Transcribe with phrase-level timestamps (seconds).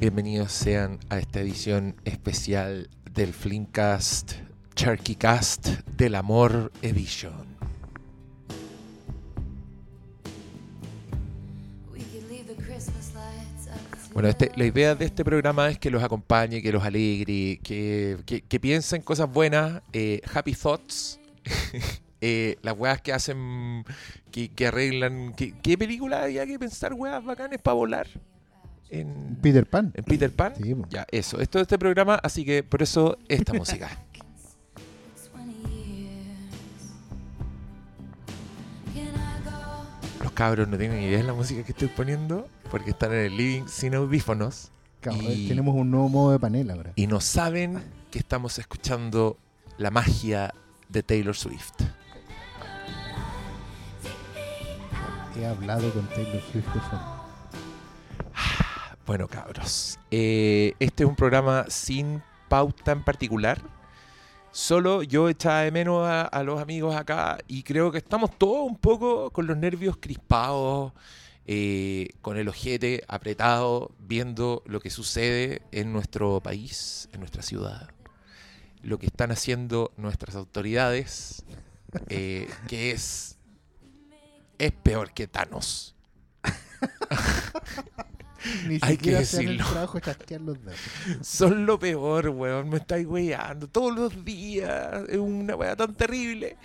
[0.00, 4.34] Bienvenidos sean a esta edición especial del Flimcast
[5.18, 7.32] Cast del Amor Edition.
[14.12, 18.18] Bueno, este, la idea de este programa es que los acompañe, que los alegre, que,
[18.48, 21.18] que, piensen cosas buenas, eh, happy thoughts,
[22.20, 23.84] eh, las weas que hacen,
[24.30, 25.34] que, arreglan.
[25.34, 28.06] ¿Qué película había que pensar weas bacanes para volar?
[28.90, 29.92] En Peter Pan.
[29.94, 30.54] En Peter Pan.
[30.88, 31.40] ya, eso.
[31.40, 33.90] Esto es este programa, así que por eso esta música.
[40.22, 43.36] Los cabros no tienen idea de la música que estoy poniendo porque están en el
[43.36, 44.70] living sin audífonos.
[45.12, 46.92] y, tenemos un nuevo modo de panel ahora.
[46.96, 49.38] Y no saben que estamos escuchando
[49.76, 50.52] la magia
[50.88, 51.74] de Taylor Swift.
[55.36, 56.66] He hablado con Taylor Swift
[59.08, 63.58] Bueno, cabros, eh, este es un programa sin pauta en particular.
[64.50, 68.76] Solo yo echaba de menos a, los amigos acá y creo que estamos todos un
[68.76, 70.92] poco con los nervios crispados,
[71.46, 77.88] eh, con el ojete apretado, viendo lo que sucede en nuestro país, en nuestra ciudad,
[78.82, 81.46] lo que están haciendo nuestras autoridades,
[82.10, 83.38] eh, que es,
[84.58, 85.94] es peor que Thanos.
[88.66, 89.64] Ni Hay que decirlo.
[91.20, 92.68] Son lo peor, weón.
[92.68, 95.02] Me estáis weyando todos los días.
[95.08, 96.56] Es una weá tan terrible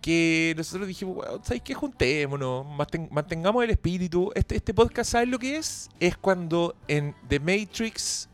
[0.00, 1.72] que nosotros dijimos, weón, ¿sabes qué?
[1.72, 2.66] Juntémonos,
[3.10, 4.30] mantengamos el espíritu.
[4.34, 5.88] Este, este podcast, ¿sabes lo que es?
[5.98, 8.28] Es cuando en The Matrix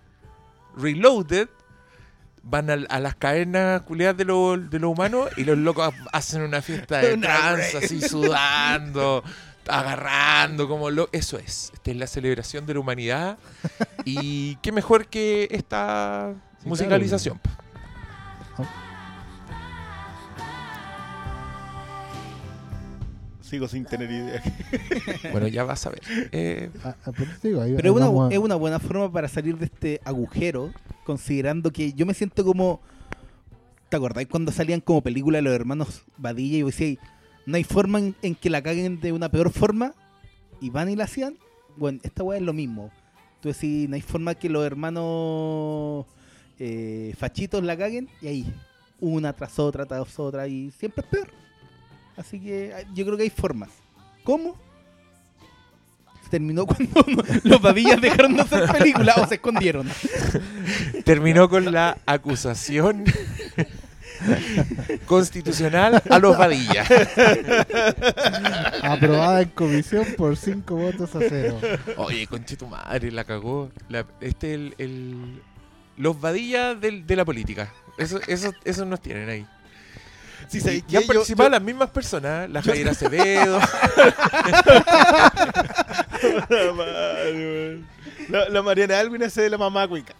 [0.76, 1.48] Reloaded
[2.42, 6.62] van a, las cadenas culiadas de los de lo humanos y los locos hacen una
[6.62, 9.22] fiesta de trance, así sudando
[9.68, 11.08] agarrando, como lo.
[11.12, 11.70] Eso es.
[11.74, 13.38] Esta es la celebración de la humanidad.
[14.04, 17.40] y qué mejor que esta musicalización.
[23.40, 24.42] Sigo sin tener idea.
[25.32, 26.02] bueno, ya vas a ver.
[26.30, 27.10] Eh, ah, ah,
[27.42, 30.72] Pero es una, es una buena forma para salir de este agujero,
[31.04, 32.80] considerando que yo me siento como.
[33.88, 36.98] ¿Te acordáis cuando salían como películas los hermanos Badilla y vos decíais,
[37.50, 39.92] no hay forma en, que la caguen de una peor forma
[40.60, 41.36] y van y la hacían.
[41.76, 42.90] Bueno, esta weá es lo mismo.
[43.40, 46.06] Tú decís, no hay forma que los hermanos
[46.58, 48.54] eh, fachitos la caguen y ahí,
[49.00, 51.28] una tras otra, tras otra y siempre es peor.
[52.16, 53.70] Así que ah, yo creo que hay formas.
[54.24, 54.56] ¿Cómo?
[56.30, 56.64] terminó
[57.04, 57.04] cuando
[57.42, 59.88] los babillas dejaron de hacer películas o se escondieron.
[61.04, 63.04] Terminó con la acusación
[65.06, 66.88] constitucional a los vadillas.
[68.82, 71.60] Aprobada en comisión por 5 votos a cero.
[71.96, 73.70] Oye, conche tu madre, la cagó.
[74.20, 75.42] este el, el,
[75.96, 77.72] los vadillas de la política.
[77.98, 79.46] Eso, eso, eso nos tienen ahí.
[80.48, 83.60] Sí, y, han participado las mismas personas, la Javier Acevedo.
[88.28, 90.14] la, la, Mariana Alvin hace de la mamá cuica.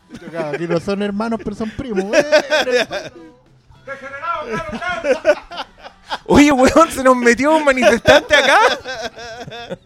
[0.53, 2.17] Aquí no son hermanos, pero son primos.
[6.27, 8.59] Oye, weón, se nos metió un manifestante acá.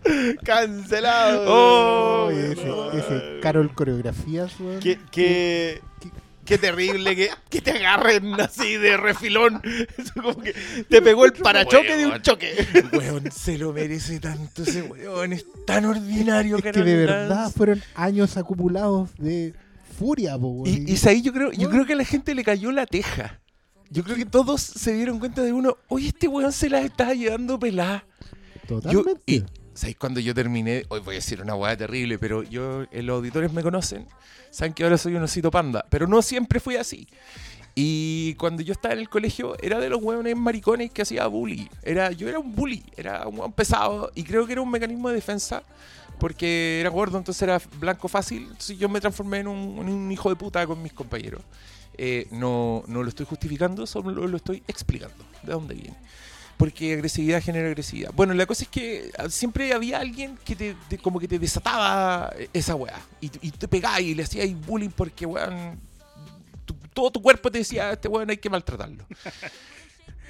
[0.44, 1.44] Cancelado.
[1.46, 4.80] Oh, ese, Carol Coreografías, weón.
[4.80, 9.62] Qué, qué, terrible que, que, te agarren así de refilón.
[10.14, 10.54] como que
[10.88, 12.66] te pegó el parachoque de un choque.
[12.92, 15.32] Weón, se lo merece tanto ese weón.
[15.32, 19.54] Es tan ordinario, es que de verdad fueron años acumulados de
[19.98, 20.66] furia, weón.
[20.66, 23.40] Y, y, ahí yo creo, yo creo que a la gente le cayó la teja.
[23.90, 27.14] Yo creo que todos se dieron cuenta de uno, oye, este weón se la está
[27.14, 28.04] llevando pelada.
[28.66, 29.22] Totalmente.
[29.26, 29.96] y, ¿sabéis?
[29.98, 33.52] Cuando yo terminé, hoy voy a decir una weá terrible, pero yo, eh, los auditores
[33.52, 34.06] me conocen,
[34.50, 37.06] saben que ahora soy un osito panda, pero no siempre fui así.
[37.76, 41.68] Y cuando yo estaba en el colegio, era de los hueones maricones que hacía bully.
[41.82, 45.08] Era, yo era un bully, era un hueón pesado, y creo que era un mecanismo
[45.08, 45.64] de defensa,
[46.20, 48.44] porque era gordo, entonces era blanco fácil.
[48.44, 51.42] Entonces yo me transformé en un hijo de puta con mis compañeros.
[51.96, 55.96] Eh, no, no lo estoy justificando, solo lo estoy explicando de dónde viene.
[56.56, 58.12] Porque agresividad genera agresividad.
[58.14, 62.32] Bueno, la cosa es que ah, siempre había alguien que te, como que te desataba
[62.52, 63.00] esa weá.
[63.20, 65.80] Y, te pegaba y le hacía bullying porque weón.
[66.92, 69.04] todo tu cuerpo te decía, este weón hay que maltratarlo.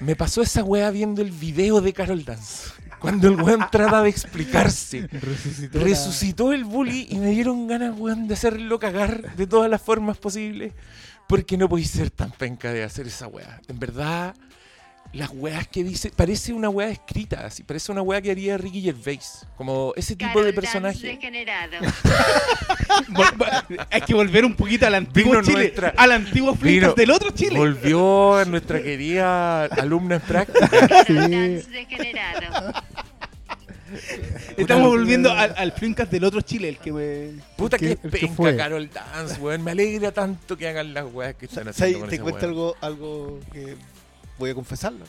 [0.00, 2.70] Me pasó esa weá viendo el video de Carol Dance.
[2.98, 5.08] Cuando el weón trata de explicarse.
[5.72, 10.16] Resucitó, el bully y me dieron ganas, weón, de hacerlo cagar de todas las formas
[10.16, 10.72] posibles.
[11.28, 13.60] Porque no podéis ser tan penca de hacer esa weá.
[13.68, 14.34] En verdad,
[15.12, 18.82] las weas que dice, parece una wea escrita, así, parece una wea que haría Ricky
[18.82, 21.08] Gervais, como ese tipo de Carol Dance personaje.
[23.90, 25.56] Hay que volver un poquito al antiguo Vino Chile.
[25.58, 27.58] nuestra- Al antiguo Flickr Vino- del otro Chile.
[27.58, 30.68] Volvió nuestra querida alumna en práctica.
[30.68, 31.14] Carol Sí.
[34.56, 37.42] Estamos volviendo al, al Flimcast del otro Chile, el que me...
[37.56, 38.56] Puta que- que, penca.
[38.56, 39.62] Carol Dance, weón.
[39.62, 42.76] Me alegra tanto que hagan las weas que están haciendo con Te ese cuento algo,
[42.80, 43.76] algo que
[44.38, 45.04] voy a confesarlo.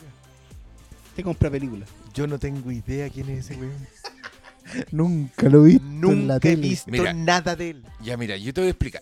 [1.16, 1.88] Te compra películas.
[2.14, 3.74] Yo no tengo idea quién es ese weón.
[4.92, 6.68] Nunca lo he visto en la Nunca he tele.
[6.70, 7.14] visto Mira.
[7.14, 7.84] nada de él.
[8.02, 9.02] Ya, mira, yo te voy a explicar.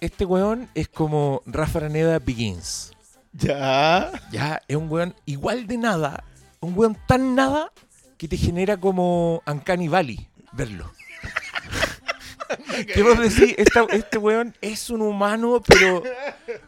[0.00, 2.92] Este weón es como Rafa Araneda Begins.
[3.32, 4.10] Ya.
[4.32, 6.24] Ya, es un weón igual de nada.
[6.60, 7.72] Un weón tan nada
[8.20, 10.90] que te genera como Uncanny Valley verlo.
[12.92, 13.54] ¿Qué vos decís?
[13.56, 16.02] Esta- este weón es un humano, pero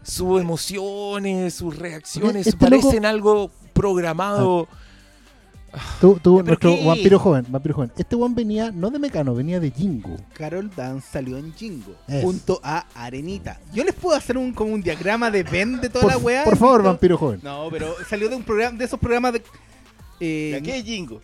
[0.02, 4.66] sus emociones, sus reacciones Este loco- parecen algo programado.
[6.00, 6.86] Tú, tú, ¿Pero nuestro qué?
[6.86, 7.92] vampiro joven, vampiro joven.
[7.98, 10.16] Este one venía no de Mecano, venía de Jingo.
[10.34, 12.22] Carol Dance salió en Jingo Es.
[12.22, 13.58] junto a Arenita.
[13.74, 16.44] Yo les puedo hacer un como un diagrama de Ben de toda Por, la weá.
[16.44, 17.40] por favor, vampiro joven.
[17.42, 19.42] No, pero salió de un programa, de esos programas de.
[20.20, 21.20] eh, ¿De qué es Jingo?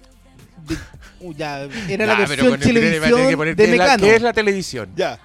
[0.66, 0.76] De-
[1.20, 4.02] uh, ya, era la versión que televisión de qué es la- Mecano.
[4.04, 4.88] ¿Qué es la televisión?
[4.96, 5.18] Ya.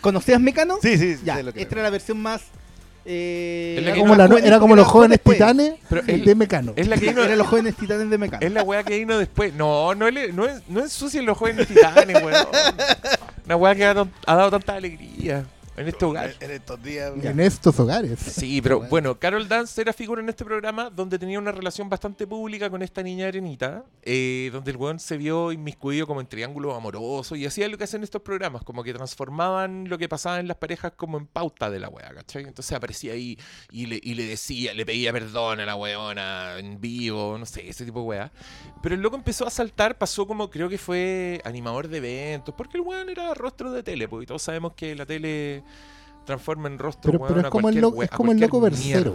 [0.00, 0.78] ¿Conocías Mecano?
[0.82, 1.20] Sí, sí, sí.
[1.24, 2.42] Ya, sé lo que esta era la versión más.
[3.04, 5.36] Eh, Era como, no- la- era los jóvenes después.
[5.36, 6.72] titanes Pero el de Mecano.
[6.76, 8.46] Es la que vino, Eran los jóvenes titanes de Mecano.
[8.46, 9.52] es la weá que vino después.
[9.54, 12.46] No, no, es- no, es, no ensucien los jóvenes titanes, weón.
[13.46, 15.44] Una weá que ha dado tanta alegría
[15.76, 16.34] en este hogar.
[16.40, 17.12] En estos días.
[17.22, 18.18] En estos hogares.
[18.18, 22.26] Sí, pero bueno, Carol Dance era figura en este programa donde tenía una relación bastante
[22.26, 26.76] pública con esta niña Arenita, eh, donde el weón se vio inmiscuido como en triángulos
[26.76, 30.48] amorosos y hacía lo que hacen estos programas, como que transformaban lo que pasaba en
[30.48, 32.44] las parejas como en pauta de la wea, ¿cachai?
[32.44, 33.38] Entonces aparecía ahí
[33.70, 37.68] y le, y le decía, le pedía perdón a la weona en vivo, no sé,
[37.68, 38.32] ese tipo de wea.
[38.82, 42.76] Pero el loco empezó a saltar, pasó como creo que fue animador de eventos, porque
[42.76, 45.61] el weón era rostro de tele, porque todos sabemos que la tele
[46.24, 49.14] transforma en rostro Pero- es a como el we- es como el loco versero.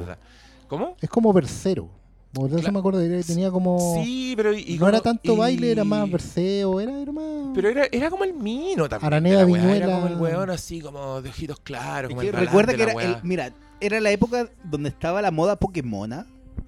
[0.68, 0.96] ¿Cómo?
[1.02, 1.90] Es como versero.
[2.34, 4.02] Por eso me acuerdo que tenía como.
[4.04, 7.12] Sí, pero y, y no como- era tanto y- baile, era más verseo, era, era
[7.12, 7.24] más.
[7.56, 9.08] Pero era, era como el mino también.
[9.08, 9.96] Araneda de la weá, Era Viñuela.
[9.96, 12.10] como el weón así, como de ojitos claros.
[12.10, 12.92] Es Como que el galán recuerda que era.
[12.92, 16.28] el- mira, era la época donde estaba la moda Pokémona.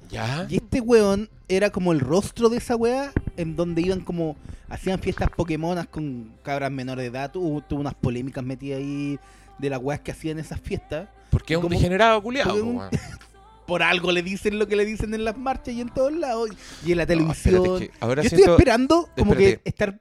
[0.09, 0.47] ¿Ya?
[0.49, 4.37] Y este weón era como el rostro de esa weá, en donde iban como,
[4.69, 9.19] hacían fiestas Pokémonas con cabras menores de edad, tuvo, tuvo unas polémicas metidas ahí
[9.59, 11.09] de las weas que hacían esas fiestas.
[11.29, 12.56] Porque es un como- degenerado culiado.
[12.63, 12.81] un-.
[13.67, 16.50] Por algo le dicen lo que le dicen en las marchas y en todos lados,
[16.83, 17.79] y en la No, televisión.
[17.79, 19.61] que ahora Yo estoy siento, esperando como espérate.
[19.61, 20.00] que estar...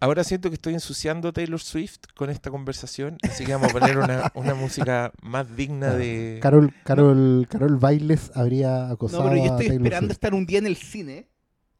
[0.00, 3.16] ahora siento que estoy ensuciando a Taylor Swift con esta conversación.
[3.22, 6.40] Así que vamos a poner una, una música más digna de.
[6.42, 10.10] Carol, Carol, Carol Bailes habría No, acosado pero yo estoy esperando Swift.
[10.10, 11.28] estar un día en el cine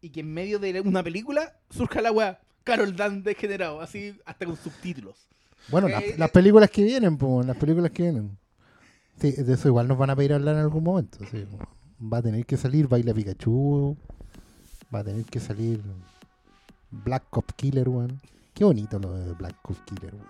[0.00, 2.38] y que en medio de una película surja la weá.
[2.62, 5.28] Carol Dan degenerado, así hasta con subtítulos.
[5.70, 6.14] Bueno, Eh, las, eh.
[6.18, 8.38] las películas que vienen, pues, las películas que vienen.
[9.20, 11.18] Sí, de eso igual nos van a pedir hablar en algún momento.
[11.30, 11.44] sí.
[12.12, 13.96] Va a tener que salir Baila Pikachu.
[14.94, 15.80] Va a tener que salir
[16.90, 18.20] Black Cop Killer, weón.
[18.52, 20.26] Qué bonito lo de Black Cop Killer, weón.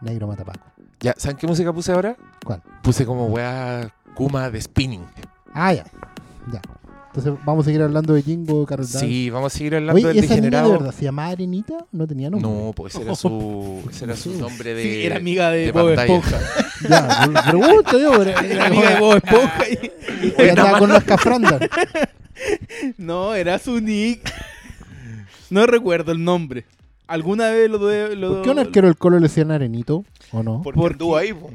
[0.00, 0.66] Negro Matapaco.
[1.00, 2.16] Ya, ¿saben qué música puse ahora?
[2.44, 2.62] ¿Cuál?
[2.82, 5.04] Puse como weá Kuma de spinning.
[5.54, 5.84] Ah, ya.
[6.52, 6.60] Ya.
[7.16, 9.06] Entonces vamos a seguir hablando de Jingo, Carol Dance.
[9.06, 10.72] Sí, vamos a seguir hablando Oye, del ¿esa niña de degenerado.
[10.72, 11.74] verdad se llamaba Arenita?
[11.90, 12.50] No tenía nombre.
[12.50, 14.82] No, pues ese era su, ese era su nombre de.
[14.82, 15.90] Sí, era amiga de, de Bob.
[15.90, 16.38] Esponja.
[16.90, 18.12] Ya, me pregunto yo.
[18.18, 19.64] pero- Era amiga de Bob Esponja.
[19.70, 21.58] y- Oye, andaba con las cafrandas.
[22.98, 24.20] No, era su nick.
[25.48, 26.66] No recuerdo el nombre.
[27.06, 30.04] ¿Alguna vez lo de lo ¿Por qué un arquero del colo le decían Arenito?
[30.32, 30.60] ¿O no?
[30.62, 31.20] Porque ¿Por anduvo qué?
[31.22, 31.50] ahí, po.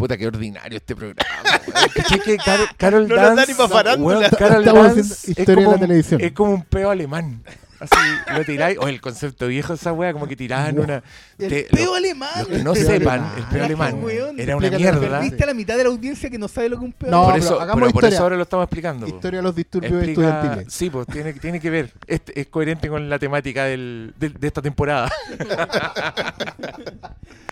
[0.00, 1.20] Puta, qué ordinario este programa.
[1.44, 1.88] weón.
[1.94, 4.18] ¿Cachai que Carol, Carol No nos da Dance, ni pa' farándula.
[4.18, 6.20] weón, Carol Dance es historia de como la un- televisión.
[6.22, 7.42] Es como un peo alemán.
[7.80, 7.96] Así
[8.36, 8.76] lo tiráis.
[8.78, 11.02] O el concepto viejo de esa wea, como que tiraban una.
[11.38, 12.28] El peo lo- alemán.
[12.38, 13.32] Los que no sepan, alemán.
[13.38, 15.00] el peo alemán Weón, era una mierda.
[15.00, 17.10] Perdiste a la mitad de la audiencia que no sabe lo que es un peo
[17.10, 19.06] No, por pero eso, hagamos pero por eso ahora lo estamos explicando.
[19.06, 19.14] po.
[19.14, 20.72] Historia de los disturbios Explica- estudiantiles.
[20.74, 21.90] Sí, pues tiene, tiene que ver.
[22.06, 25.10] Es coherente con la temática del, del- de esta temporada.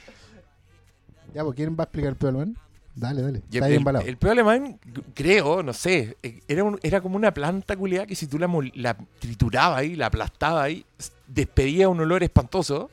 [1.38, 2.56] Ya, pues, ¿quién va a explicar el peo alemán?
[2.96, 3.38] Dale, dale.
[3.38, 4.80] Está el, bien el, el peo alemán,
[5.14, 8.48] creo, no sé, eh, era, un- era como una planta culiada que si tú la,
[8.74, 10.84] la triturabas ahí, la aplastabas ahí,
[11.28, 12.90] despedía un olor espantoso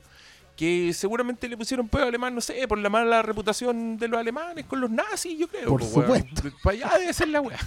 [0.55, 4.65] que seguramente le pusieron peo alemán, no sé, por la mala reputación de los alemanes
[4.65, 5.69] con los nazis, yo creo.
[5.69, 6.03] Por po, weón.
[6.05, 6.43] supuesto.
[6.63, 7.57] Para allá debe ser la weá.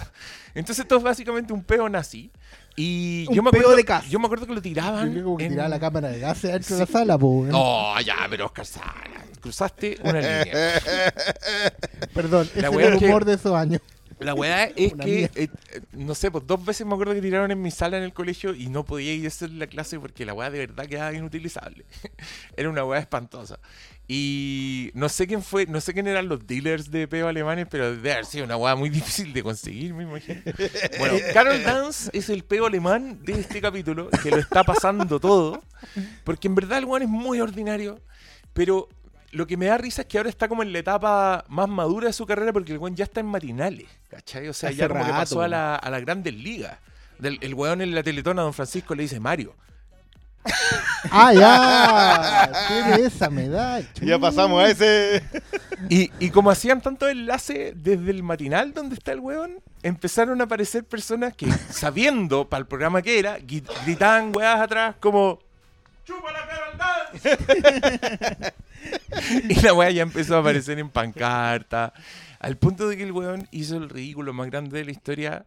[0.55, 2.31] Entonces esto es básicamente un peo nazi.
[2.77, 4.07] Y Un yo me peo acuerdo, de casa.
[4.07, 5.11] Yo me acuerdo que lo Yo tiraban.
[5.11, 6.73] creo que en- tiraba la cámara de gas dentro Sí.
[6.75, 7.51] de la sala, pues.
[7.51, 10.45] No, ya, pero Oscar Sala, cruzaste una línea.
[12.13, 13.81] Perdón, La el es que- humor de esos años.
[14.19, 15.49] La weá es Una que, eh, eh,
[15.93, 18.53] no sé, pues dos veces me acuerdo que tiraron en mi sala en el colegio
[18.53, 21.85] y no podía ir a hacer la clase porque la weá de verdad quedaba inutilizable.
[22.57, 23.59] Era una weá espantosa.
[24.09, 27.91] Y no sé quién fue, no sé quién eran los dealers de peo alemanes, pero
[27.95, 30.41] debe haber sido una weá muy difícil de conseguir, me imagino.
[30.97, 35.63] Bueno, Carol Dance es el peo alemán de este capítulo, que lo está pasando todo,
[36.25, 38.01] porque en verdad el weón es muy ordinario,
[38.51, 38.89] pero
[39.31, 42.07] lo que me da risa es que ahora está como en la etapa más madura
[42.07, 44.47] de su carrera porque el weón ya está en matinales, ¿cachai?
[44.47, 46.77] O sea, Hace ya como que rato, pasó a, la, a las grandes ligas.
[47.19, 49.55] Del, el weón en la teletona, don Francisco, le dice Mario.
[51.11, 52.67] Ah, ya.
[52.67, 53.87] Tiene esa medalla.
[54.01, 55.23] Ya pasamos a ese.
[55.89, 60.43] Y, y como hacían tanto enlace desde el matinal donde está el weón, empezaron a
[60.43, 63.37] aparecer personas que, sabiendo para el programa que era,
[63.85, 65.39] gritaban weas atrás como
[66.05, 68.53] ¡Chupa la Carol Dance!
[69.49, 71.93] y la wea ya empezó a aparecer en pancarta.
[72.39, 75.43] Al punto de que el weón hizo el ridículo más grande de la historia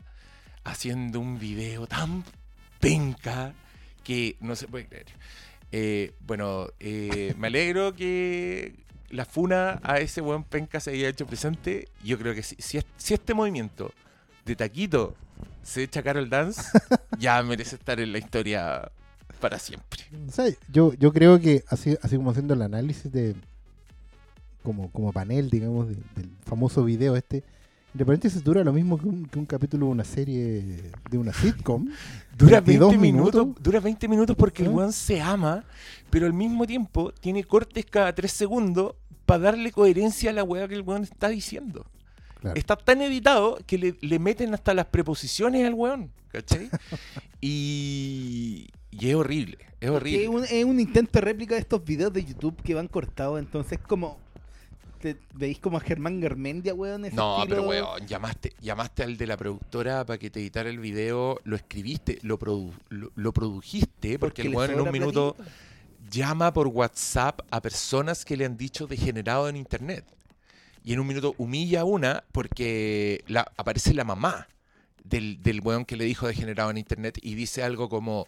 [0.64, 2.24] haciendo un video tan
[2.80, 3.52] penca
[4.04, 5.06] que no se puede creer.
[5.70, 8.74] Eh, bueno, eh, me alegro que
[9.08, 11.88] la funa a ese buen penca se haya hecho presente.
[12.04, 13.92] Yo creo que si, si, es- si este movimiento
[14.44, 15.14] de Taquito
[15.62, 16.62] se echa Carol Dance,
[17.18, 18.90] ya merece estar en la historia
[19.42, 20.00] para siempre.
[20.72, 23.34] Yo, yo creo que así, así como haciendo el análisis de
[24.62, 27.42] como, como panel, digamos, de- del famoso video este,
[27.92, 31.32] de paréntesis dura lo mismo que un, que un capítulo de una serie de una
[31.32, 31.88] sitcom.
[32.38, 33.62] Dura 22 20 minutos, minutos.
[33.62, 34.72] dura 20 minutos porque el ¿Ah?
[34.72, 35.64] weón se ama,
[36.08, 38.94] pero al mismo tiempo tiene cortes cada 3 segundos
[39.26, 41.84] para darle coherencia a la weá que el weón está diciendo.
[42.42, 42.58] Claro.
[42.58, 46.68] Está tan editado que le, le meten hasta las preposiciones al weón, ¿cachai?
[47.40, 50.22] y, y es horrible, es horrible.
[50.24, 53.38] Es un, es un intento de réplica de estos videos de YouTube que van cortados,
[53.38, 54.18] entonces como...
[55.00, 57.04] Te, veis como a Germán Garmendia, weón.
[57.04, 60.70] ese No, estilo- pero weón, llamaste, llamaste al de la productora para que te editara
[60.70, 65.34] el video, lo escribiste, lo, produ- lo, lo produjiste, porque, el weón en un minuto
[66.08, 70.04] llama por WhatsApp a personas que le han dicho degenerado en internet.
[70.84, 74.48] Y en un minuto humilla a una porque la, aparece la mamá
[75.04, 78.26] del, del weón que le dijo degenerado en internet y dice algo como,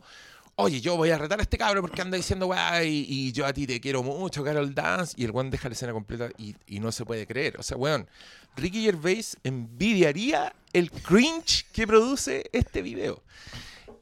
[0.56, 3.46] oye, yo voy a retar a este cabro porque anda diciendo weá y, y yo
[3.46, 5.14] a ti te quiero mucho, Carol Dance.
[5.16, 7.56] Y el weón deja la escena completa y, y no se puede creer.
[7.58, 8.08] O sea, weón,
[8.56, 13.22] Ricky Gervais envidiaría el cringe que produce este video.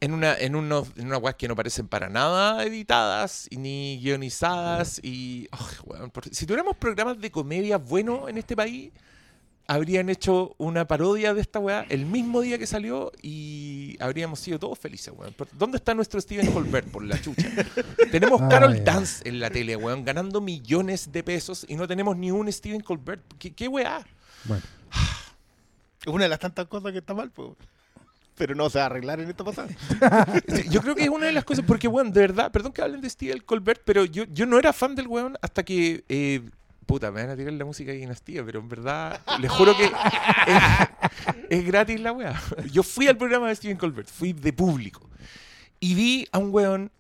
[0.03, 4.01] En una, en unos, en una weas que no parecen para nada editadas y ni
[4.03, 4.99] guionizadas.
[5.03, 5.49] Y.
[6.13, 8.91] por- si tuviéramos programas de comedia buenos en este país,
[9.69, 14.59] habrían hecho una parodia de esta weá el mismo día que salió y habríamos sido
[14.59, 15.35] todos felices, weón.
[15.53, 17.49] ¿Dónde está nuestro Steven Colbert por la chucha?
[18.11, 18.83] tenemos Ay, Carol.
[18.85, 22.81] Dance en la tele, weón, ganando millones de pesos y no tenemos ni un Steven
[22.81, 23.23] Colbert.
[23.39, 24.05] ¿Qué, qué weá?
[24.47, 24.63] Bueno,
[26.01, 27.57] Es una de las tantas cosas que está mal, po.
[28.43, 29.69] Pero no se va a arreglar en esta pasada.
[30.69, 33.01] Yo creo que es una de las cosas, porque, weón, de verdad, perdón que hablen
[33.01, 36.03] de Steven Colbert, pero yo, yo no era fan del weón hasta que.
[36.09, 36.43] eh,
[36.85, 39.93] puta, me van a tirar la música de dinastía, pero en verdad, les juro que
[41.51, 42.35] es, gratis la weá.
[42.73, 45.09] Yo fui al programa de Steven Colbert, fui de público,
[45.79, 46.91] y vi a un weón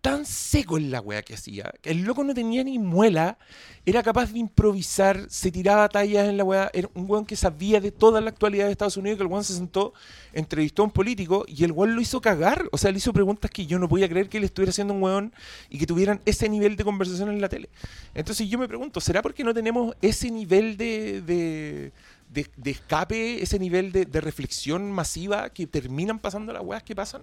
[0.00, 3.36] tan seco en la weá que hacía, que el loco no tenía ni muela,
[3.84, 7.80] era capaz de improvisar, se tiraba tallas en la weá, era un weón que sabía
[7.80, 9.92] de toda la actualidad de Estados Unidos, que el weón se sentó,
[10.32, 13.50] entrevistó a un político y el weón lo hizo cagar, o sea, le hizo preguntas
[13.50, 15.34] que yo no podía creer que él estuviera haciendo un weón
[15.68, 17.68] y que tuvieran ese nivel de conversación en la tele.
[18.14, 21.20] Entonces yo me pregunto, ¿será porque no tenemos ese nivel de...
[21.22, 21.92] de
[22.30, 26.94] de, de escape, ese nivel de, de reflexión masiva que terminan pasando las weas que
[26.94, 27.22] pasan?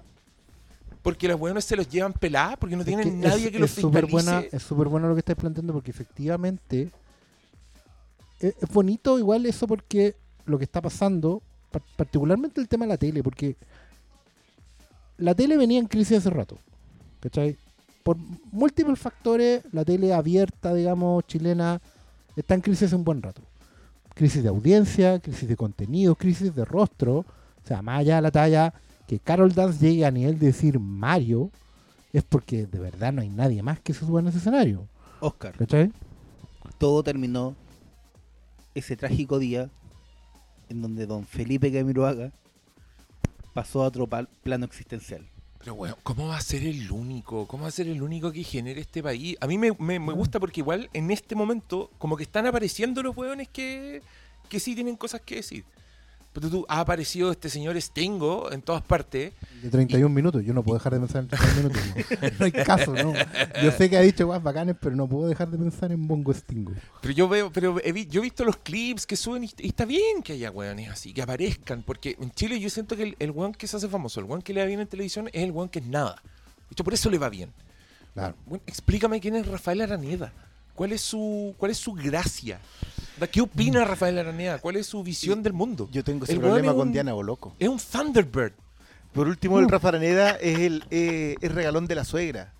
[1.07, 3.59] Porque las weones se los llevan peladas, porque no es tienen que nadie es- que
[3.59, 4.11] los es fiscalice.
[4.11, 6.91] buena, es súper bueno lo que estáis planteando porque efectivamente
[8.41, 12.89] es, es bonito igual eso porque lo que está pasando, par- particularmente el tema de
[12.89, 13.55] la tele, porque
[15.17, 16.57] la tele venía en crisis hace rato,
[17.21, 17.55] ¿cachai?
[18.03, 18.17] Por
[18.51, 21.79] múltiples factores, la tele abierta, digamos, chilena,
[22.35, 23.41] está en crisis hace un buen rato.
[24.13, 27.25] Crisis de audiencia, crisis de contenido, crisis de rostro, o
[27.65, 28.73] sea, más allá de la talla,
[29.07, 31.49] que Carol Dance llegue a nivel de decir Mario,
[32.13, 34.87] es porque de verdad no hay nadie más que se suba en ese escenario.
[35.19, 35.91] Oscar, ¿Cachai?
[36.77, 37.55] todo terminó
[38.75, 39.69] ese trágico día
[40.69, 42.31] en donde don Felipe Camiroaga
[43.53, 45.25] pasó a otro plano existencial.
[45.59, 47.47] Pero bueno, ¿cómo va a ser el único?
[47.47, 49.35] ¿Cómo va a ser el único que genere este país?
[49.41, 53.01] A mí me, me- me gusta porque igual en este momento como que están apareciendo
[53.01, 54.01] los hueones que,
[54.49, 55.65] que sí tienen cosas que decir.
[56.33, 59.33] Pero tú, ha aparecido este señor Stingo en todas partes.
[59.61, 61.81] De 31 minutos, yo no puedo dejar de pensar en 31 minutos.
[62.21, 63.13] No, No hay caso, no.
[63.63, 66.31] Yo sé que ha dicho guas bacanes, pero no puedo dejar de pensar en Bongo
[66.33, 66.73] Stingo.
[67.01, 69.85] Pero yo veo, pero he yo he visto los clips que suben y, y está
[69.85, 73.31] bien que haya weones así, que aparezcan, porque en Chile yo siento que el, el
[73.31, 75.51] weón que se hace famoso, el weón que le va bien en televisión es el
[75.51, 76.21] weón que es nada.
[76.23, 77.51] De hecho, por eso le va bien.
[78.13, 78.35] Claro.
[78.45, 80.33] Bueno, explícame quién es Rafael Araneda.
[80.75, 82.59] ¿Cuál es su, cuál es su gracia?
[83.19, 84.59] ¿Da- ¿Qué opina Rafael Araneda?
[84.59, 85.89] ¿Cuál es su visión del mundo?
[85.91, 87.55] Yo tengo ese El problema es con un- Diana Boloco.
[87.59, 88.53] Es un Thunderbird.
[89.13, 92.53] Por último, el Rafa Araneda es el eh, regalón de la suegra.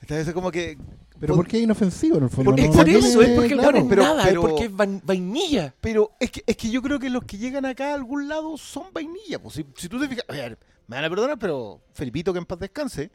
[0.00, 0.76] Entonces es como que...
[1.18, 2.50] Pero ¿por qué es inofensivo en el fondo?
[2.50, 3.78] Porque No- es por no eso, es porque el claro.
[3.78, 5.74] es pero- nada, pero- es porque es vain- vainilla.
[5.80, 8.56] Pero es que, es que yo creo que los que llegan acá a algún lado
[8.58, 9.38] son vainilla.
[9.40, 12.38] Pues si, si tú te fijas, a ver, me van a perdonar, pero Felipito, que
[12.40, 13.10] en paz descanse,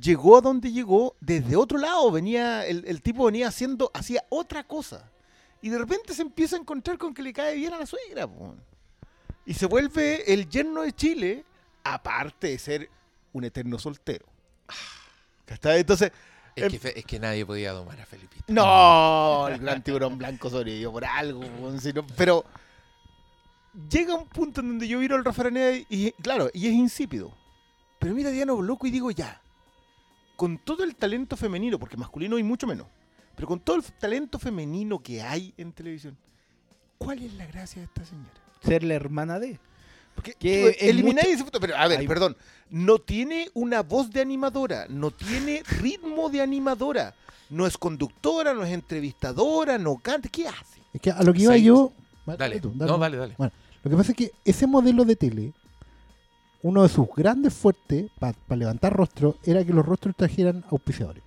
[0.00, 2.10] llegó a donde llegó desde otro lado.
[2.10, 5.10] Venía, el, el tipo venía haciendo, hacía otra cosa.
[5.62, 8.26] Y de repente se empieza a encontrar con que le cae bien a la suegra.
[8.26, 8.54] po.
[9.46, 11.44] Y se vuelve el yerno de Chile,
[11.84, 12.90] aparte de ser
[13.32, 14.26] un eterno soltero.
[15.64, 16.12] Entonces,
[16.54, 18.44] Es, Em- que, fe- es que nadie podía domar a Felipito.
[18.48, 22.44] no, el gran tiburón blanco sobrevivió por algo, no- pero
[23.88, 27.32] llega un punto en donde yo miro al Rafa Araneda y, claro, y es insípido.
[28.00, 29.40] Pero mira a Diana Boloco y digo ya,
[30.36, 32.86] con todo el talento femenino, porque masculino hay mucho menos,
[33.38, 36.16] pero con todo el talento femenino que hay en televisión,
[36.98, 38.28] ¿cuál es la gracia de esta señora?
[38.64, 39.60] Ser la hermana de.
[40.16, 42.36] Porque Que elimináis mucho- ese pero a ver, Hay- perdón,
[42.70, 47.14] no tiene una voz de animadora, no tiene ritmo de animadora,
[47.50, 50.80] no es conductora, no es entrevistadora, no canta, ¿qué hace?
[50.92, 51.64] Es que a lo que iba Seis.
[51.64, 51.92] yo.
[52.26, 52.60] Dale.
[52.60, 53.34] tú, No, dale, dale.
[53.38, 53.52] Bueno,
[53.84, 55.52] lo que pasa es que ese modelo de tele,
[56.62, 61.22] uno de sus grandes fuertes para levantar rostros era que los rostros trajeran auspiciadores.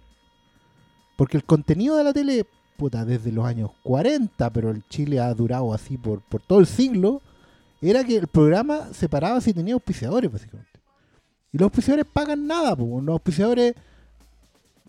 [1.22, 2.48] Porque el contenido de la tele,
[2.78, 7.22] puta, desde los años 40, pero el Chile ha durado así por, todo el siglo,
[7.80, 10.72] era que el programa se paraba si tenía auspiciadores, básicamente.
[11.54, 12.90] Y los auspiciadores pagan nada, pues.
[13.04, 13.76] Los auspiciadores.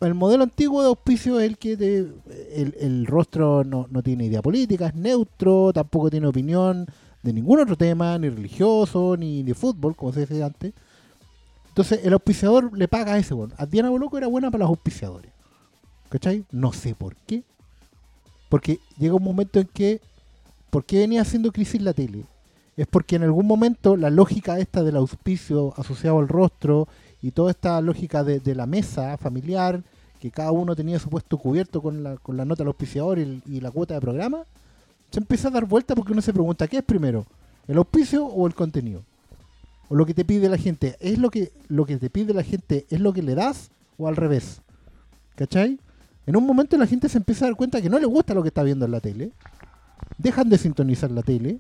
[0.01, 4.87] El modelo antiguo de auspicio es el que el, rostro no, no tiene idea política,
[4.87, 6.87] es neutro, tampoco tiene opinión
[7.23, 10.73] de ningún otro tema, ni religioso, ni de fútbol, como se decía antes.
[11.69, 13.53] Entonces el auspiciador le paga a ese bueno.
[13.59, 15.31] A Diana Boloco era buena para los auspiciadores.
[16.13, 16.45] ¿Cachai?
[16.53, 17.43] No sé por qué.
[18.51, 20.03] Porque llega un momento en que.
[20.69, 22.27] ¿Por qué venía haciendo crisis la tele?
[22.77, 26.87] Es porque en algún momento la lógica esta del auspicio asociado al rostro
[27.23, 29.83] y toda esta lógica de, la mesa familiar,
[30.21, 33.43] que cada uno tenía su puesto cubierto con la, con la nota del auspiciador y,
[33.47, 34.45] y la cuota de programa,
[35.11, 37.25] se empieza a dar vuelta porque uno se pregunta, ¿qué es primero?
[37.69, 39.03] ¿El auspicio o el contenido?
[39.89, 40.97] ¿O lo que te pide la gente?
[41.01, 44.09] ¿Es lo que, lo que te pide la gente, es lo que le das o
[44.09, 44.61] al revés?
[45.37, 45.79] ¿Cachai?
[46.27, 48.43] En un momento la gente se empieza a dar cuenta que no le gusta lo
[48.43, 49.33] que está viendo en la tele,
[50.19, 51.59] dejan de sintonizar la tele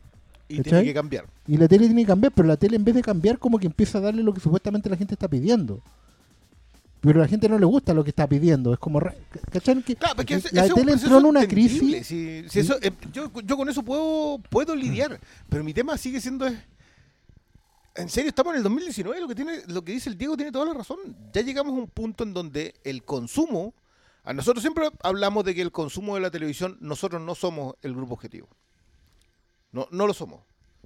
[0.48, 0.64] Y ¿Cachai?
[0.70, 1.24] tiene que cambiar.
[1.48, 3.66] y la tele tiene que cambiar, pero la tele en vez de cambiar como que
[3.66, 5.80] empieza a darle lo que supuestamente la gente está pidiendo.
[7.00, 9.00] Pero a la gente no le gusta lo que está pidiendo, es como...
[9.50, 9.82] ¿Cachai?
[9.82, 12.06] Que Claro, porque ese- la es tele entró en una crisis...
[12.06, 16.20] si- si eso, eh, yo, yo con eso puedo, puedo lidiar, pero mi tema sigue
[16.20, 16.46] siendo...
[16.46, 16.56] es-
[17.96, 20.52] En serio, estamos en el 2019, lo que, tiene, lo que dice el Diego tiene
[20.52, 20.98] toda la razón.
[21.32, 23.74] Ya llegamos a un punto en donde el consumo...
[24.24, 27.94] A nosotros siempre hablamos de que el consumo de la televisión, nosotros no somos el
[27.94, 28.48] grupo objetivo.
[29.72, 30.40] No, no lo somos.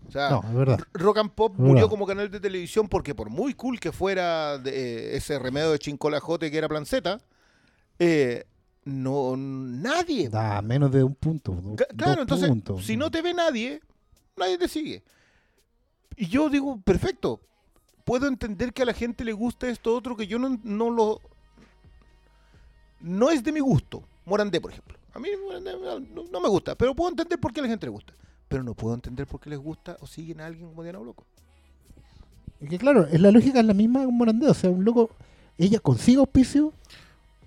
[0.07, 0.79] O sea, No, es verdad.
[0.94, 4.70] Rock and Pop murió como canal de televisión porque por muy cool que fuera de,
[4.70, 7.20] eh, ese remedio de chincolajote que era Planceta,
[7.99, 8.44] eh,
[8.85, 10.29] no nadie.
[10.29, 11.53] Da menos de un punto.
[11.53, 12.85] do- Claro, entonces, puntos.
[12.87, 13.81] si no te ve nadie,
[14.37, 15.03] nadie te sigue.
[16.16, 17.40] Y yo digo, perfecto,
[18.05, 21.20] puedo entender que a la gente le gusta esto otro que yo no, no lo...
[23.00, 24.02] No es de mi gusto.
[24.24, 24.96] Morandé, por ejemplo.
[25.14, 25.72] A mí Morandé
[26.14, 28.12] no, no me gusta, pero puedo entender por qué a la gente le gusta.
[28.48, 31.24] Pero no puedo entender por qué les gusta o siguen a alguien como Diana Loco.
[32.61, 34.48] Es que claro, es la lógica es la misma con Morandé.
[34.48, 35.11] O sea, un loco,
[35.59, 36.72] ella consigue auspicio,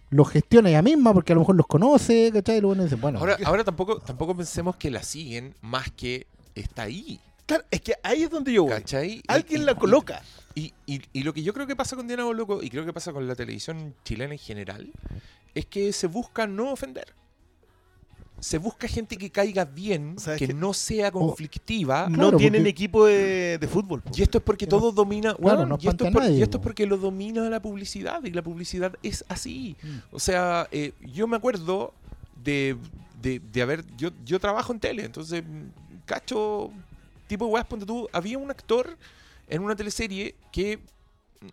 [0.09, 2.57] lo gestiona ella misma porque a lo mejor los conoce, ¿cachai?
[2.57, 6.27] Y luego uno dice, bueno, Ahora, ahora tampoco, tampoco pensemos que la siguen más que
[6.55, 7.19] está ahí.
[7.45, 8.71] Claro, es que ahí es donde yo voy.
[8.73, 9.23] ¿Cachai?
[9.27, 10.21] Alguien y- la coloca.
[10.53, 12.93] Y, y- y lo que yo creo que pasa con Diana Boloco, y creo que
[12.93, 14.91] pasa con la televisión chilena en general,
[15.59, 17.13] es que se busca no ofender.
[18.39, 22.05] Se busca gente que caiga bien, ¿Sabes que no sea conflictiva.
[22.09, 24.01] Oh, Claro, no tienen porque- equipo de, de fútbol.
[24.15, 25.35] Y esto es porque Que no- todo domina.
[25.35, 26.63] claro, weón, no y, esto es por- nadie, y esto es po.
[26.63, 28.23] porque lo domina la publicidad.
[28.23, 29.75] Y la publicidad es así.
[29.83, 29.87] Mm.
[30.13, 31.93] O sea, eh, yo me acuerdo
[32.41, 32.77] de,
[33.21, 33.83] de, de haber.
[33.97, 36.71] Yo, yo trabajo en tele, entonces, mm, cacho,
[37.27, 38.07] tipo weas, ponte tú.
[38.13, 38.97] Había un actor
[39.49, 40.79] en una teleserie que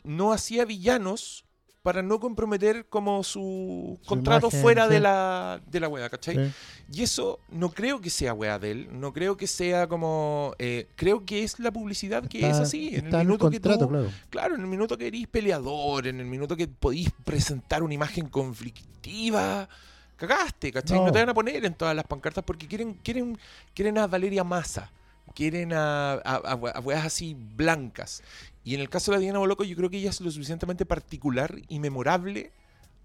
[0.05, 1.45] no hacía villanos,
[1.87, 6.35] para no comprometer como su, Su contrato imagen, fuera de la, de la wea, ¿cachai?
[6.35, 6.53] Sí.
[6.93, 10.53] Y eso no creo que sea weá de él, no creo que sea como...
[10.59, 12.89] eh, creo que es la publicidad que es así.
[12.97, 14.11] En está el minuto que contrato, tú, claro.
[14.31, 18.29] Claro, en el minuto que eres peleador, en el minuto que podís presentar una imagen
[18.29, 19.69] conflictiva,
[20.17, 20.99] cagaste, ¿cachai?
[20.99, 21.07] No.
[21.07, 21.13] No.
[21.13, 23.39] te van a poner en todas las pancartas porque quieren, quieren,
[23.75, 24.91] quieren a Valeria Massa,
[25.37, 28.25] quieren a, a, a, a weas así blancas.
[28.67, 30.85] Y en el caso de la Diana Boloco, yo creo que ella es lo suficientemente
[30.85, 32.51] particular y memorable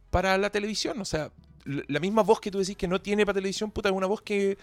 [0.10, 1.00] para la televisión.
[1.00, 1.32] O sea,
[1.66, 4.22] la misma voz que tú decís que no tiene para televisión, puta, es una voz
[4.24, 4.58] que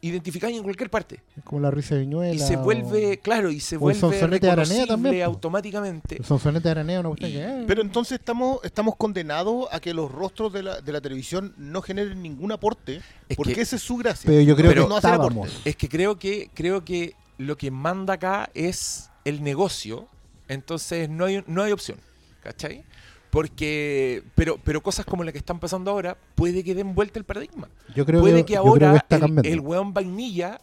[0.00, 1.22] identificáis en cualquier parte.
[1.36, 2.34] Es como la risa de Viñuela.
[2.34, 6.16] Y se vuelve, claro, y se o el vuelve de Aranea reconocible también, automáticamente.
[6.18, 7.42] El sonsonete de araneo, no gusta Y- que.
[7.42, 11.54] eh, Pero entonces estamos, estamos condenados a que los rostros de la, de la televisión
[11.56, 14.28] no generen ningún aporte, Es porque que- esa es su gracia.
[14.28, 15.48] pero yo creo pero que no hacer estábamos.
[15.48, 15.70] aporte.
[15.70, 20.08] Es que creo que creo que lo que manda acá es el negocio,
[20.48, 21.98] entonces no hay no hay opción,
[22.42, 22.84] ¿cachai?
[23.30, 27.24] Porque pero pero cosas como la que están pasando ahora puede que den vuelta el
[27.24, 27.68] paradigma.
[27.94, 30.60] Yo creo puede que, que yo creo ahora que el, el weón vainilla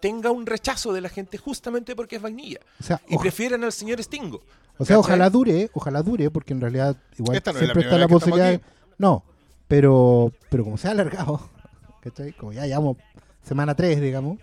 [0.00, 3.72] tenga un rechazo de la gente justamente porque es vainilla o sea, y prefieren al
[3.72, 4.38] señor Stingo.
[4.78, 4.96] o sea, ¿cachai?
[4.96, 7.98] ojalá dure, ojalá dure, porque en realidad igual Esta no es la siempre está primera
[7.98, 8.60] la posibilidad.
[8.96, 9.24] No,
[9.68, 11.50] pero pero como se ha alargado,
[12.00, 12.32] ¿cachai?
[12.32, 12.96] Como ya llevamos
[13.42, 14.38] semana 3, digamos.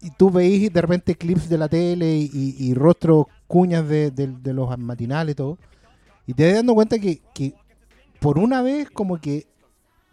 [0.00, 4.10] Y tú veís de repente clips de la tele y, y- y rostros, cuñas de,
[4.10, 5.58] de- de los matinales y todo.
[6.26, 7.54] Y te das dando cuenta que, que
[8.20, 9.46] por una vez como que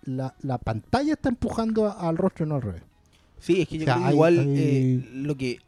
[0.04, 2.82] la, la pantalla está empujando a- al rostro y no al revés.
[3.40, 5.60] Sí, es que yo O sea, creo que hay- igual hay- eh, lo que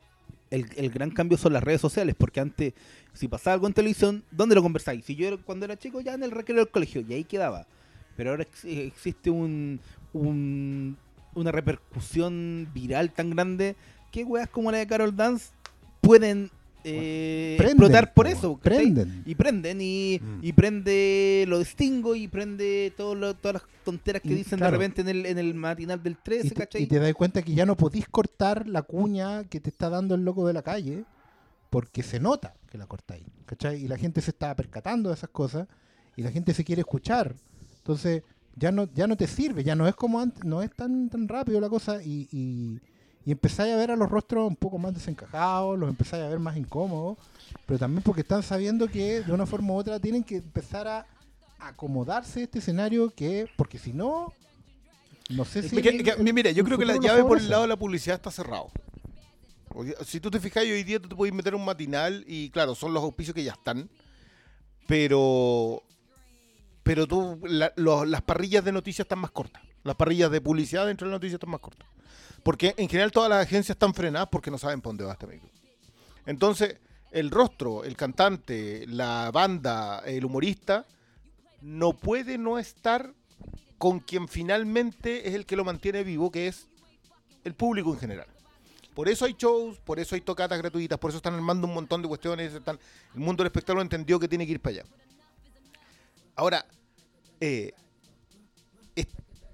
[0.49, 2.73] el, el gran cambio son las redes sociales, porque antes,
[3.13, 5.03] si pasaba algo en televisión, ¿dónde lo conversáis?
[5.05, 7.67] Si yo cuando era chico, ya en el recreo del colegio, y ahí quedaba.
[8.15, 9.79] Pero ahora ex- existe un,
[10.13, 10.97] un-
[11.35, 13.75] una repercusión viral tan grande
[14.11, 15.47] que weas como la de Carol Dance
[16.01, 16.49] pueden
[16.89, 18.57] eh, Prenden, explotar por po, eso.
[18.57, 19.23] Prenden.
[19.25, 20.39] Y prenden, y, Mm.
[20.41, 24.57] y prende lo de Stingo, y prende todo lo- todas las tonteras que Y, dicen
[24.59, 24.71] claro.
[24.71, 26.83] de repente en el, en el matinal del 13, Y te, ¿cachai?
[26.83, 30.15] y te das cuenta que ya no podís cortar la cuña que te está dando
[30.15, 31.03] el loco de la calle
[31.69, 33.23] porque se nota que la cortáis.
[33.45, 33.83] ¿cachai?
[33.83, 35.67] Y la gente se está percatando de esas cosas
[36.15, 37.35] y la gente se quiere escuchar.
[37.79, 38.23] Entonces
[38.55, 41.27] ya no, ya no te sirve, ya no es como antes, no es tan, tan
[41.27, 42.79] rápido la cosa y,
[43.27, 46.39] y, empezáis a ver a los rostros un poco más desencajados, los empezáis a ver
[46.39, 47.17] más incómodos,
[47.65, 51.05] pero también porque están sabiendo que de una forma u otra tienen que empezar a
[51.59, 54.33] acomodarse a este escenario que, porque si no,
[55.29, 55.75] no sé si...
[55.81, 58.15] Que- que- el- mira, yo creo que la llave por el lado de la publicidad
[58.15, 58.69] está cerrado.
[60.05, 62.93] Si tú te fijas, hoy día tú te puedes meter un matinal y claro, son
[62.93, 63.89] los auspicios que ya están,
[64.87, 65.83] pero
[66.83, 69.61] pero tú la- las parrillas de noticias están más cortas.
[69.83, 71.87] Las parrillas de publicidad dentro de la noticia están más cortas.
[72.43, 75.27] Porque en general todas las agencias están frenadas porque no saben para dónde va este
[75.27, 75.49] micro.
[76.25, 76.77] Entonces,
[77.11, 80.85] el rostro, el cantante, la banda, el humorista,
[81.61, 83.13] no puede no estar
[83.77, 86.67] con quien finalmente es el que lo mantiene vivo, que es
[87.43, 88.27] el público en general.
[88.93, 92.01] Por eso hay shows, por eso hay tocatas gratuitas, por eso están armando un montón
[92.01, 92.53] de cuestiones.
[92.53, 94.85] El mundo del espectáculo entendió que tiene que ir para allá.
[96.35, 96.65] Ahora,
[97.39, 97.73] eh,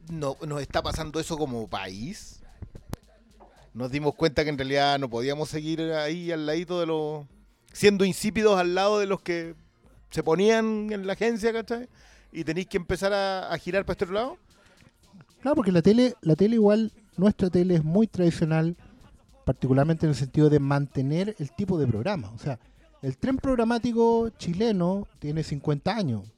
[0.10, 2.42] no, nos está pasando eso como país.
[3.74, 7.26] Nos dimos cuenta que en realidad no podíamos seguir ahí al ladito de los.
[7.72, 9.56] siendo insípidos al lado de los que
[10.12, 11.90] se ponían en la agencia, ¿cachai?
[12.32, 14.38] Y tenéis que empezar a, girar para este otro lado.
[15.42, 18.76] Claro, porque la tele, la tele igual, nuestra tele es muy tradicional,
[19.44, 22.32] particularmente en el sentido de mantener el tipo de programa.
[22.32, 22.60] O sea,
[23.02, 26.32] el tren programático chileno tiene 50 años,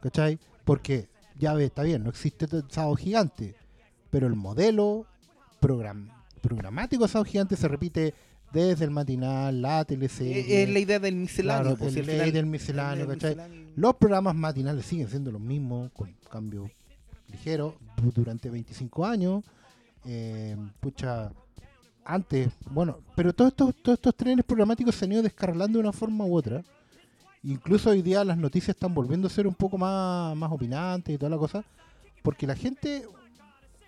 [0.00, 0.38] ¿cachai?
[0.64, 3.54] Porque, ya ves, está bien, no existe sábado gigante,
[4.10, 5.06] pero el modelo
[5.60, 8.14] program- programático de sábado gigante se repite
[8.52, 10.62] desde el matinal, la Eh, teleserie.
[10.62, 11.62] Es la idea del misceláneo.
[11.62, 13.30] Claro, pues, el al ley final- del misceláneo, el ¿cachai?
[13.36, 13.68] misceláneo.
[13.76, 16.70] Los programas matinales siguen siendo los mismos, con cambio
[17.30, 19.44] ligero, du- durante 25 años.
[20.06, 21.30] Eh, pucha,
[22.04, 25.92] antes, bueno, pero todos estos, todos estos trenes programáticos se han ido descarrilando de una
[25.92, 26.62] forma u otra.
[27.42, 31.18] Incluso hoy día las noticias están volviendo a ser un poco más, más opinantes y
[31.18, 31.62] toda la cosa,
[32.22, 33.04] porque la gente,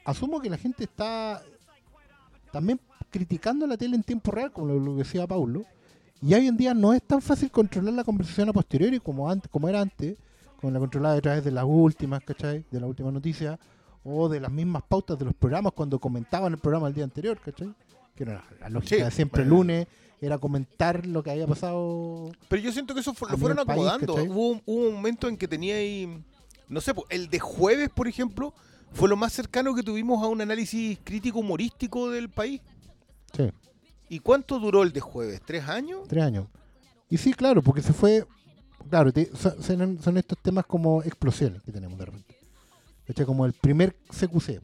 [0.04, 1.42] asumo que la gente está
[2.52, 5.64] también criticando la tele en tiempo real, como lo, decía Paulo,
[6.22, 9.50] y hoy en día no es tan fácil controlar la conversación a posteriori como, antes,
[9.50, 10.16] como era antes,
[10.60, 12.64] con la controlada a través de las últimas, ¿cachai?
[12.70, 13.58] De la última noticia,
[14.04, 17.38] o de las mismas pautas de los programas cuando comentaban el programa el día anterior,
[17.42, 17.72] ¿cachai?
[18.14, 19.86] Que era la lógica Sí, de siempre el lunes,
[20.20, 22.30] era comentar lo que había pasado.
[22.48, 24.14] Pero yo siento que eso lo fueron acomodando.
[24.14, 26.22] hubo, un- hubo un momento en que tenía ahí,
[26.68, 28.52] no sé, el de jueves, por ejemplo,
[28.92, 32.60] fue lo más cercano que tuvimos a un análisis crítico humorístico del país.
[33.36, 33.50] Sí,
[34.08, 35.40] ¿Y cuánto duró el de jueves?
[35.44, 36.00] ¿Tres años?
[36.08, 36.46] tres años.
[37.08, 38.26] Y sí, claro, porque se fue
[38.88, 42.34] Claro, te- son, estos temas como explosiones que tenemos de repente.
[43.06, 43.26] ¿Cachai?
[43.26, 44.60] Como el primer CQC,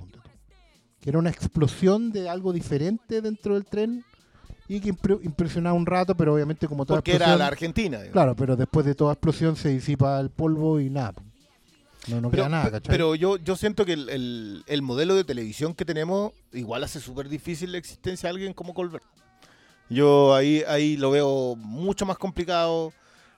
[1.01, 4.05] que era una explosión de algo diferente dentro del tren
[4.67, 7.99] y que impre- impresionaba un rato, pero obviamente como toda Porque era la Argentina.
[7.99, 8.13] digamos.
[8.15, 11.15] Claro, pero después de toda explosión se disipa el polvo y nada.
[12.09, 12.91] No, no Pero, queda nada, ¿cachai?
[12.91, 17.01] pero yo, yo siento que el, el- el modelo de televisión que tenemos igual hace
[17.01, 19.05] súper difícil la existencia de alguien como Colbert.
[19.89, 22.93] Yo ahí, ahí lo veo mucho más complicado.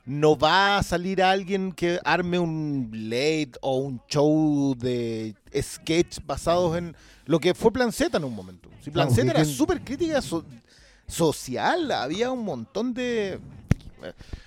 [0.06, 6.78] No va a salir alguien que arme un late o un show de sketch basados
[6.78, 8.70] en lo que fue Plan Z en un momento.
[8.82, 10.46] Si Plan Claro, Z porque era súper crítica so-
[11.06, 13.38] social, había un montón de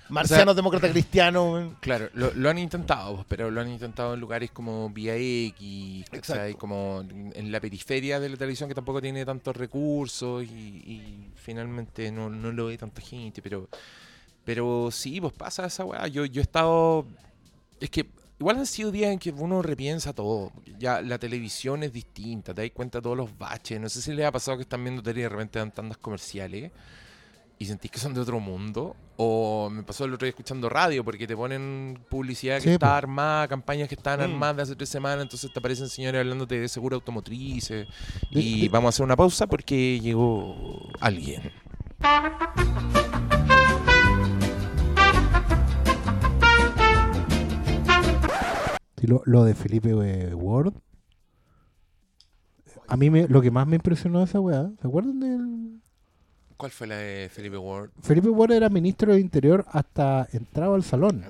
[0.08, 1.74] marcianos, demócratas cristianos.
[1.80, 6.18] Claro, lo, lo han intentado, pues, pero lo han intentado en lugares como VIX, ¿cachai?
[6.18, 6.58] Exacto.
[6.58, 12.10] como en la periferia de la televisión que tampoco tiene tantos recursos y, y finalmente
[12.10, 13.68] no, no lo ve tanta gente, pero
[14.44, 16.06] pero sí, pues pasa esa weá.
[16.08, 17.06] Yo, yo he estado...
[17.80, 18.06] Es que
[18.38, 20.52] igual han sido días en que uno repiensa todo.
[20.78, 23.80] Ya la televisión es distinta, te das cuenta de todos los baches.
[23.80, 25.98] No sé si les ha pasado que están viendo tele y de repente dan tandas
[25.98, 26.72] comerciales
[27.58, 28.96] y sentís que son de otro mundo.
[29.16, 32.88] O me pasó el otro día escuchando radio porque te ponen publicidad que Sí, está
[32.88, 32.92] po.
[32.94, 34.22] armada, campañas que están Mm.
[34.24, 37.86] armadas de hace tres semanas, entonces te aparecen señores hablándote de seguro automotrices.
[38.32, 41.52] De- Y de- vamos a hacer una pausa porque llegó alguien.
[48.98, 50.74] Sí, lo, lo de Felipe eh, Ward.
[52.88, 55.80] A mí me, lo que más me impresionó de esa weá, ¿se acuerdan del...?
[56.62, 57.90] ¿Cuál fue la de Felipe Ward?
[58.04, 61.24] Felipe Ward era ministro del Interior hasta entraba al salón.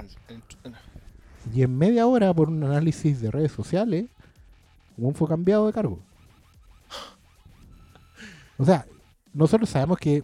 [1.55, 4.11] Y en media hora, por un análisis de redes sociales,
[4.99, 5.99] un fue cambiado de cargo.
[8.59, 8.85] O sea,
[9.33, 10.23] nosotros sabemos que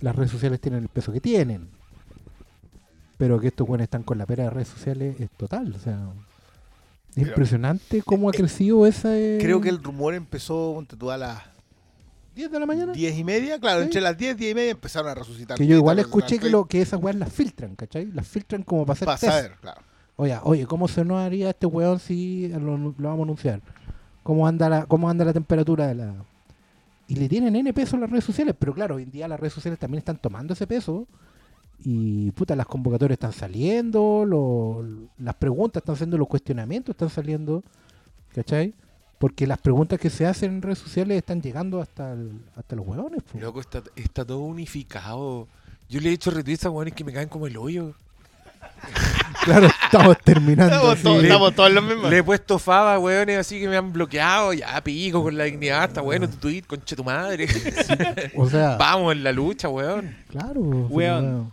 [0.00, 1.68] las redes sociales tienen el peso que tienen.
[3.18, 5.72] Pero que estos buenos están con la pera de redes sociales es total.
[5.72, 6.00] O sea,
[7.14, 9.16] es impresionante cómo ha eh, crecido esa.
[9.16, 11.51] eh, Creo que el rumor empezó a las
[12.34, 12.92] 10 de la mañana.
[12.92, 13.58] 10 y media.
[13.58, 13.84] Claro, Sí.
[13.86, 15.56] entre las 10 y 10 y media empezaron a resucitar.
[15.58, 18.06] Que yo igual escuché que, lo, que esas weas las filtran, ¿cachai?
[18.12, 19.32] Las filtran como para hacer Para test.
[19.32, 19.80] saber, claro.
[20.16, 23.60] Oye, oye, ¿cómo se nos haría este weón si lo, lo vamos a anunciar?
[24.22, 26.14] ¿Cómo anda la, cómo anda la temperatura de la...
[27.08, 29.38] Y le tienen N peso a las redes sociales, pero claro, hoy en día las
[29.40, 31.06] redes sociales también están tomando ese peso
[31.84, 34.84] y puta, las convocatorias están saliendo, lo-
[35.18, 37.64] las preguntas están haciendo, los cuestionamientos están saliendo,
[38.34, 38.72] ¿cachai?
[39.22, 42.84] Porque las preguntas que se hacen en redes sociales están llegando hasta, el- hasta los
[42.84, 43.22] hueones.
[43.22, 43.38] po.
[43.38, 45.46] Loco, está, está todo unificado.
[45.88, 47.94] Yo le he hecho retweets a weones que me caen como el hoyo.
[49.44, 50.92] Claro, estamos terminando.
[50.92, 52.10] Estamos, estamos todos en los mismos.
[52.10, 54.52] Le he puesto fava, weones, así que me han bloqueado.
[54.52, 55.84] Ya, pico con la dignidad.
[55.84, 57.46] Está bueno tu tweet, conche tu madre.
[58.36, 60.16] O sea, Vamos en la lucha, weón.
[60.28, 60.60] claro.
[60.60, 61.52] Weón.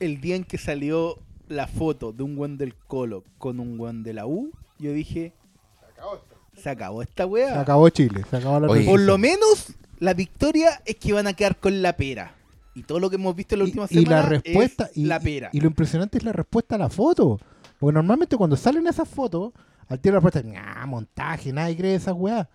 [0.00, 4.02] El día en que salió la foto de un weón del Colo con un weón
[4.02, 5.32] de la U, yo dije,
[5.80, 6.20] se acabó
[6.58, 7.60] esta Se weá.
[7.60, 8.84] acabó Chile, se acabó la Oye.
[8.84, 12.34] Por lo menos la victoria es que van a quedar con la pera.
[12.74, 14.96] Y todo lo que hemos visto en la última y, y semana la respuesta es
[14.96, 15.50] y, la pera.
[15.52, 17.40] y lo impresionante es la respuesta a la foto
[17.80, 19.52] porque normalmente cuando salen esas fotos
[19.88, 22.46] al tiro la respuesta nah, montaje nadie cree esas weas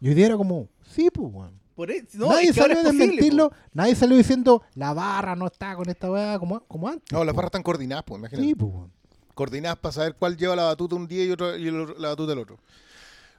[0.00, 2.74] y hoy día era como sí pues weón Por eso- no, nadie es que ahora
[2.76, 3.56] salió a desmentirlo po.
[3.72, 7.32] nadie salió diciendo la barra no está con esta wea como, como antes No, las
[7.32, 7.38] po.
[7.38, 8.46] barras están coordinadas, pues, imagínate.
[8.46, 8.92] sí pues weón.
[9.34, 12.32] Coordinadas para saber cuál lleva la batuta un día y, otro, y el- la batuta
[12.34, 12.58] el otro.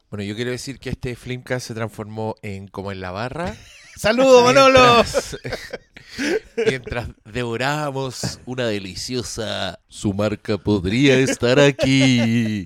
[0.09, 3.55] Bueno, yo quiero decir que este Flimcast se transformó en como en la barra.
[3.97, 5.03] ¡Saludos, Manolo!
[6.65, 9.79] Mientras, devorábamos una deliciosa.
[9.87, 12.63] Su marca podría estar aquí.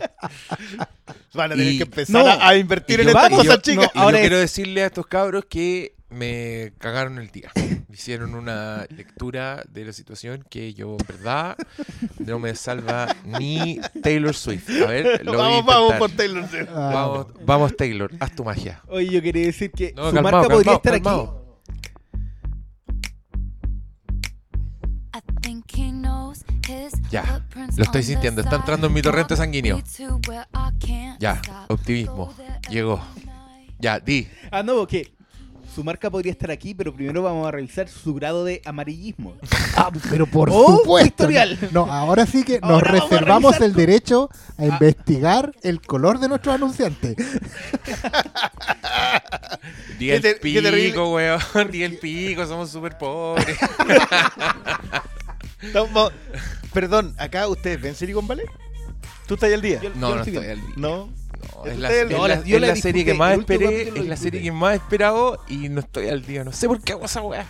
[1.34, 3.60] Van a tener Y- que empezar no, a, a invertir en esta cosa,
[3.96, 7.52] Ahora yo es- quiero decirle a estos cabros que me cagaron el día.
[7.92, 11.58] Hicieron una lectura de la situación que yo, en verdad,
[12.20, 14.70] no me salva ni Taylor Swift.
[14.70, 16.70] A ver, lo voy a vamos, vamos por Taylor Swift.
[16.70, 18.82] Ah, Vamos, vamos, Taylor, haz tu magia.
[18.88, 21.42] Oye, yo quería decir que No, su calmado, marca podría estar calmado.
[27.10, 27.46] Ya,
[27.76, 28.42] lo estoy sintiendo.
[28.42, 29.82] Está entrando en mi torrente sanguíneo.
[31.20, 32.34] Ya, optimismo.
[32.70, 33.02] Llegó.
[33.80, 34.20] Ya, di.
[34.20, 34.30] aquí.
[34.52, 35.14] Ah, no, que
[35.74, 39.36] su marca podría estar aquí, pero primero vamos a revisar su grado de amarillismo.
[39.74, 41.58] Ah, pero por Oh, supuesto historial.
[41.72, 46.28] no, no, ahora sí que nos Ahora reservamos el derecho a investigar el color de
[46.28, 47.16] nuestros anunciantes
[49.98, 51.40] Di el pico, weón.
[51.72, 53.58] Di el pico, somos súper pobres.
[56.74, 58.46] Perdón, acá ustedes ven Silicon Valley.
[59.28, 59.80] ¿Tú estás ahí al día?
[59.82, 60.74] Yo- No, yo no estoy al día.
[60.76, 61.10] No.
[61.56, 64.76] No, es la, es es serie que más esperé, es la serie que más he
[64.78, 66.44] esperado y no estoy al día.
[66.44, 67.46] No sé por qué hago esa weá.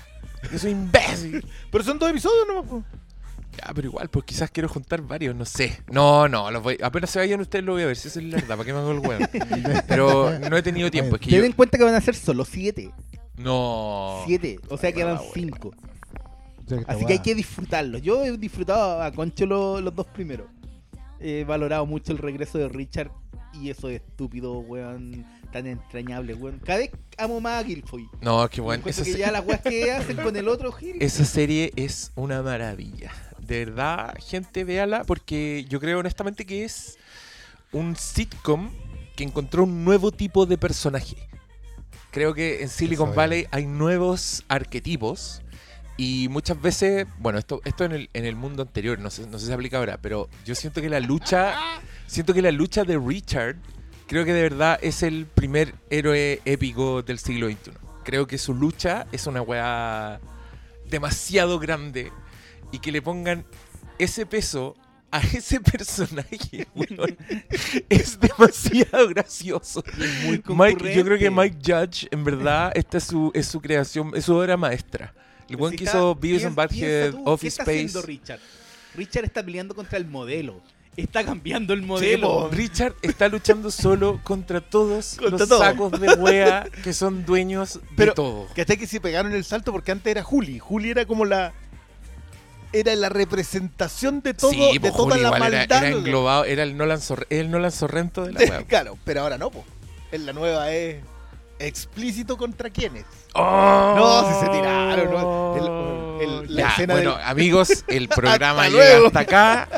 [0.52, 1.46] Yo soy imbécil.
[1.72, 2.66] Pero son dos episodios nomás.
[2.70, 2.84] po.
[3.58, 5.78] Ya, pero igual, pues quizás quiero juntar varios, no sé.
[5.92, 8.26] No, no, los voy, apenas se vayan ustedes lo voy a ver, si esa es
[8.26, 9.26] la verdad, ¿para qué me hago el huevo?
[9.90, 11.46] Pero no he tenido tiempo, es que Ten yo...
[11.46, 12.92] en cuenta que van a ser solo siete.
[13.36, 14.24] No.
[14.26, 14.58] Siete.
[14.70, 15.72] O sea que Buena, van cinco.
[16.66, 18.02] O sea, esta Así que hay que disfrutarlos.
[18.02, 20.48] Yo he disfrutado a Concho lo- los dos primeros.
[21.22, 23.12] He valorado mucho el regreso de Richard
[23.54, 26.60] y eso de estúpido, weón, tan entrañable, weón.
[26.60, 28.10] Cada vez amo más a Gilfoy.
[28.22, 28.84] No, qué bueno.
[28.88, 30.96] Esa, que se- ya las weas que hacen con el otro Gil.
[31.02, 33.12] esa serie es una maravilla.
[33.40, 36.98] De verdad, gente, véala, porque yo creo honestamente que es
[37.74, 38.72] un sitcom
[39.16, 41.18] que encontró un nuevo tipo de personaje.
[42.12, 43.14] Creo que en Silicon.
[43.16, 45.41] Valley hay nuevos arquetipos
[46.02, 49.34] y muchas veces, bueno, esto, esto en, el, en el mundo anterior, no sé, no
[49.34, 51.54] sé si se aplica ahora, pero yo siento que la lucha,
[52.08, 53.58] siento que la lucha de Richard,
[54.08, 57.74] creo que de verdad es el primer héroe épico del siglo XXI.
[58.04, 60.20] Creo que su lucha es una weá
[60.90, 62.12] demasiado grande
[62.72, 63.46] y que le pongan
[64.00, 64.76] ese peso
[65.12, 67.16] a ese personaje, weón,
[67.90, 69.84] es demasiado gracioso.
[70.24, 71.30] muy Mike, yo creo que.
[71.30, 75.14] Mike Judge, en verdad, esta es su, es su creación, es su obra maestra.
[75.52, 77.78] El buen que hizo Beavis and Butthead, tú, ¿qué Office está Space.
[77.86, 78.40] haciendo Richard?
[78.96, 80.62] Richard está peleando contra el modelo.
[80.98, 82.50] Está cambiando el modelo.
[82.52, 85.60] Richard está luchando solo contra todos Contra los todo.
[85.60, 88.48] sacos de wea que son dueños Pero- de todo.
[88.56, 89.72] ¿Cachai que se pegaron el salto?
[89.72, 90.60] Porque antes era Juli.
[90.60, 91.54] Juli era como la.
[92.74, 95.84] Era la representación de todo, sí, de pues, toda Juli la igual era, maldad.
[95.86, 98.64] era englobado, era el Nolan, Sor- el Nolan Sorrento de la wea.
[98.64, 99.66] claro, pero ahora no, po.
[100.14, 101.04] En la nueva es
[101.62, 103.06] explícito contra quiénes.
[103.36, 103.94] ¡Oh!
[103.96, 106.20] No, si se tiraron, ¿no?
[106.22, 109.08] El- el- la Ya, escena bueno, del- amigos, el programa Hasta llega luego.
[109.08, 109.70] hasta acá.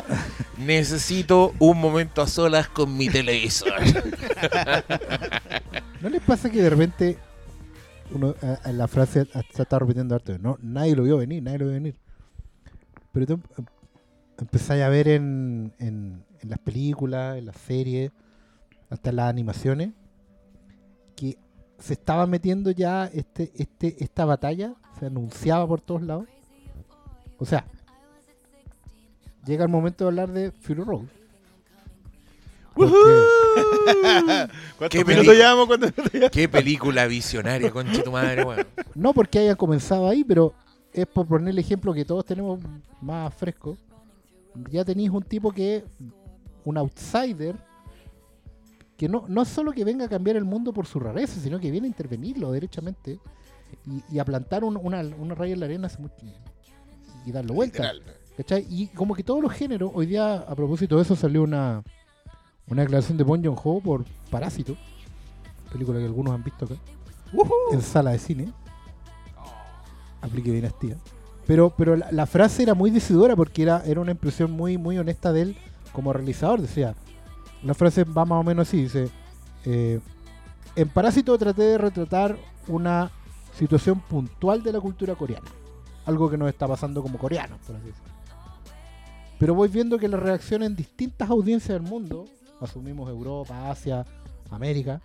[0.58, 3.72] Necesito un momento a solas con mi televisor.
[6.00, 7.18] ¿No les pasa que de repente
[8.12, 10.38] uno a- a la frase se está repitiendo harto?
[10.38, 11.96] No, nadie lo vio venir, nadie lo vio venir.
[13.12, 13.64] Pero tú em-
[14.38, 18.10] empezáis a ver en, en, en las películas, en las series,
[18.90, 19.90] hasta en las animaciones,
[21.16, 21.38] que
[21.84, 26.24] se estaba metiendo ya este, este, esta batalla, se anunciaba por todos lados.
[27.38, 27.66] O sea,
[29.44, 31.04] llega el momento de hablar de Fury Road.
[32.72, 32.94] Porque-
[34.78, 35.88] ¿Cuántos Qué minutos cuando
[36.32, 38.66] Qué película visionaria, concha tu madre, weón.
[38.94, 40.54] No porque haya comenzado ahí, pero
[40.90, 42.60] es por poner el ejemplo que todos tenemos
[43.02, 43.76] más fresco.
[44.70, 45.84] Ya tenéis un tipo que es
[46.64, 47.56] un outsider
[48.96, 51.58] que no, no es solo que venga a cambiar el mundo por su rareza, sino
[51.58, 53.18] que viene a intervenirlo derechamente
[53.86, 56.14] y, y a plantar un- una, una raya en la arena hace mucho-
[57.26, 57.78] y darlo vuelta.
[58.36, 58.66] ¿cachai?
[58.68, 61.82] Y como que todos los géneros, hoy día a propósito de eso salió una,
[62.68, 64.76] una declaración de Bong Joon-ho por Parásito,
[65.72, 66.74] película que algunos han visto acá
[67.72, 68.52] en sala de cine.
[70.20, 70.96] Aplique dinastía.
[71.46, 74.96] Pero, pero la, la frase era muy decidora porque era, era una impresión muy, muy
[74.98, 75.56] honesta de él
[75.92, 76.60] como realizador.
[76.62, 76.94] Decía,
[77.64, 79.08] la frase va más o menos así, dice,
[79.64, 80.00] eh,
[80.76, 82.36] en Parásito traté de retratar
[82.68, 83.10] una
[83.56, 85.48] situación puntual de la cultura coreana.
[86.06, 88.12] Algo que nos está pasando como coreanos, por así decirlo.
[89.38, 92.26] Pero voy viendo que la reacción en distintas audiencias del mundo,
[92.60, 94.04] asumimos Europa, Asia,
[94.50, 95.00] América,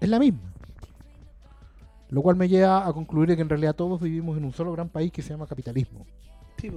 [0.00, 0.52] es la misma.
[2.10, 4.88] Lo cual me lleva a concluir que en realidad todos vivimos en un solo gran
[4.88, 6.04] país que se llama capitalismo.
[6.58, 6.70] Sí.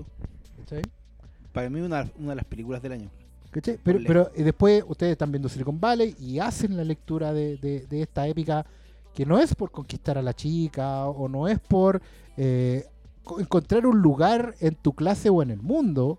[1.51, 3.09] Para mí una, una de las películas del año.
[3.53, 3.79] ¿Cachai?
[3.83, 7.85] Pero, pero eh, después ustedes están viendo Silicon Valley y hacen la lectura de, de-
[7.87, 8.65] de esta épica
[9.13, 12.01] que no es por conquistar a la chica o no es por
[12.35, 12.85] eh,
[13.23, 16.17] co- encontrar un lugar en tu clase o en el mundo,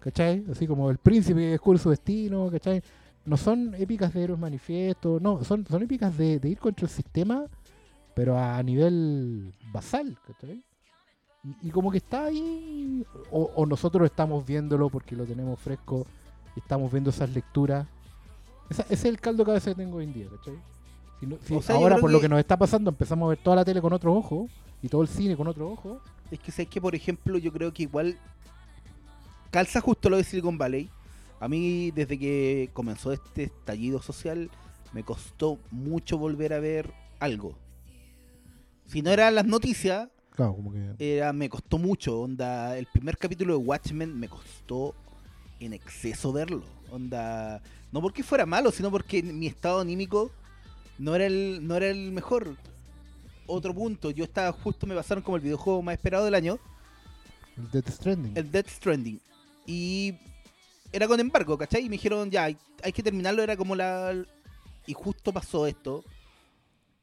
[0.00, 0.44] ¿cachai?
[0.50, 2.82] Así como el príncipe que descubre su destino, ¿cachai?
[3.24, 6.90] No son épicas de héroes manifiesto, no, son, son épicas de, de ir contra el
[6.90, 7.46] sistema,
[8.14, 10.62] pero a nivel basal, ¿cachai?
[11.44, 16.04] Y, y como que está ahí, o, o nosotros estamos viéndolo porque lo tenemos fresco
[16.56, 17.86] y estamos viendo esas lecturas.
[18.70, 20.54] Esa- ese es el caldo que a veces tengo hoy en día, ¿cachai?
[21.20, 23.28] Si no- si O sea, yo ahora por lo que- nos está pasando empezamos a
[23.30, 24.48] ver toda la tele con otro ojo
[24.82, 26.00] y todo el cine con otro ojo.
[26.30, 28.18] Es que sé que, por ejemplo, yo creo que igual
[29.50, 30.90] calza justo lo de Silicon Valley.
[31.40, 34.50] A mí, desde que comenzó este estallido social,
[34.92, 37.56] me costó mucho volver a ver algo.
[38.86, 40.94] Si no eran las noticias, Claro, como que...
[40.98, 42.20] era, me costó mucho.
[42.20, 44.94] Onda, el primer capítulo de Watchmen me costó
[45.60, 46.64] en exceso verlo.
[46.90, 47.62] Onda,
[47.92, 50.30] no porque fuera malo, sino porque mi estado anímico
[50.98, 52.56] no era el, no era el mejor.
[53.46, 56.58] Otro punto, yo estaba justo, me pasaron como el videojuego más esperado del año,
[57.56, 58.36] El Death Stranding.
[58.36, 59.20] el Death Stranding.
[59.66, 60.14] Y
[60.92, 61.84] era con embargo, ¿cachai?
[61.84, 64.14] Y me dijeron, ya, hay, hay que terminarlo, era como la...
[64.86, 66.04] Y justo pasó esto.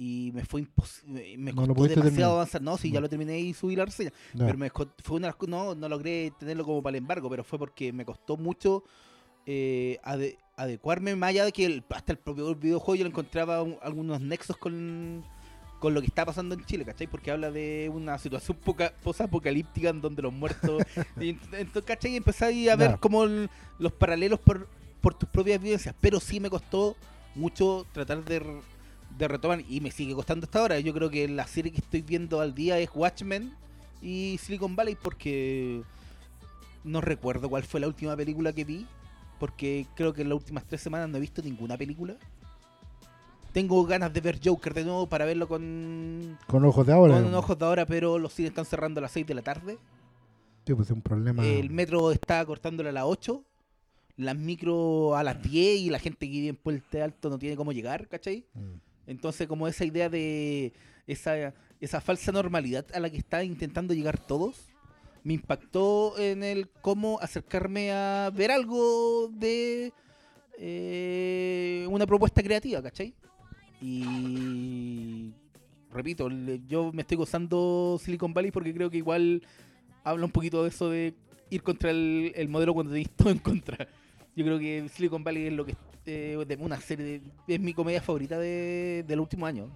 [0.04, 1.38] Y me fue imposible.
[1.38, 2.30] Me costó demasiado terminar.
[2.32, 2.62] avanzar.
[2.64, 3.02] No, sí, ya No.
[3.02, 4.12] lo terminé y subí la reseña.
[4.34, 4.45] Ya.
[4.47, 7.30] Pero me fue una, de las co- no, no logré tenerlo como para el embargo,
[7.30, 8.84] pero fue porque me costó mucho
[9.45, 13.62] eh, ade- adecuarme, más allá de que el- hasta el propio videojuego yo le encontraba
[13.64, 15.24] un- algunos nexos con,
[15.80, 17.08] con lo que está pasando en Chile, ¿cachai?
[17.08, 20.82] Porque habla de una situación poca- posapocalíptica en donde los muertos...
[21.20, 22.14] y entonces, ¿cachai?
[22.14, 22.97] Y empecé ahí a ver Ya.
[22.97, 23.49] como el-
[23.80, 24.68] los paralelos por,
[25.02, 26.95] por tus propias vivencias, pero sí me costó
[27.34, 28.41] mucho tratar de,
[29.22, 30.80] de retomar y me sigue costando hasta ahora.
[30.80, 33.54] Yo creo que la serie que estoy viendo al día es Watchmen
[34.02, 35.82] y Silicon Valley porque
[36.84, 38.86] no recuerdo cuál fue la última película que vi
[39.42, 42.16] porque creo que en las últimas tres semanas no he visto ninguna película.
[43.52, 47.22] Tengo ganas de ver Joker de nuevo para verlo con, Con ojos de ahora.
[47.22, 49.80] con ojos de ahora, pero los cines están cerrando a las 6 de la tarde.
[50.66, 51.44] Sí, pues es un problema.
[51.44, 53.44] El metro está cortándole a las 8.
[54.18, 57.56] Las micro a las 10 y la gente que vive en Puente Alto no tiene
[57.56, 58.46] cómo llegar, ¿cachai?
[58.54, 58.91] Mm.
[59.08, 60.74] Entonces, como esa idea de
[61.08, 64.70] esa, esa falsa normalidad a la que están intentando llegar todos,
[65.24, 69.93] me impactó en el cómo acercarme a ver algo de
[70.58, 73.14] eh, una propuesta creativa, ¿cachai?
[73.82, 75.32] Y
[75.91, 76.30] repito,
[76.68, 79.41] yo me estoy gozando Silicon Valley porque creo que igual
[80.04, 81.14] habla un poquito de eso de
[81.49, 83.88] ir contra el, el modelo cuando tenéis todo en contra.
[84.36, 85.76] Yo creo que Silicon Valley es lo que
[86.06, 87.06] eh, una serie
[87.46, 89.70] de- es mi comedia favorita de, del último año.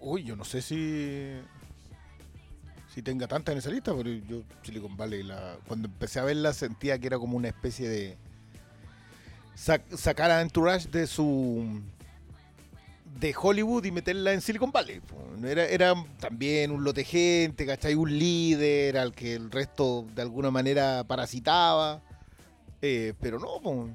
[0.00, 1.32] Uy, yo no sé si
[2.92, 6.52] si tenga tanta en esa lista, pero yo Silicon Valley la, cuando empecé a verla
[6.52, 8.16] sentía que era como una especie de
[9.56, 11.80] sac- sacar a Entourage de su
[13.20, 15.00] de Hollywood y meterla en Silicon Valley.
[15.44, 17.94] Era, era también un lote gente, ¿cachai?
[17.94, 22.02] Un líder al que el resto de alguna manera parasitaba.
[22.82, 23.88] Eh, pero no, po.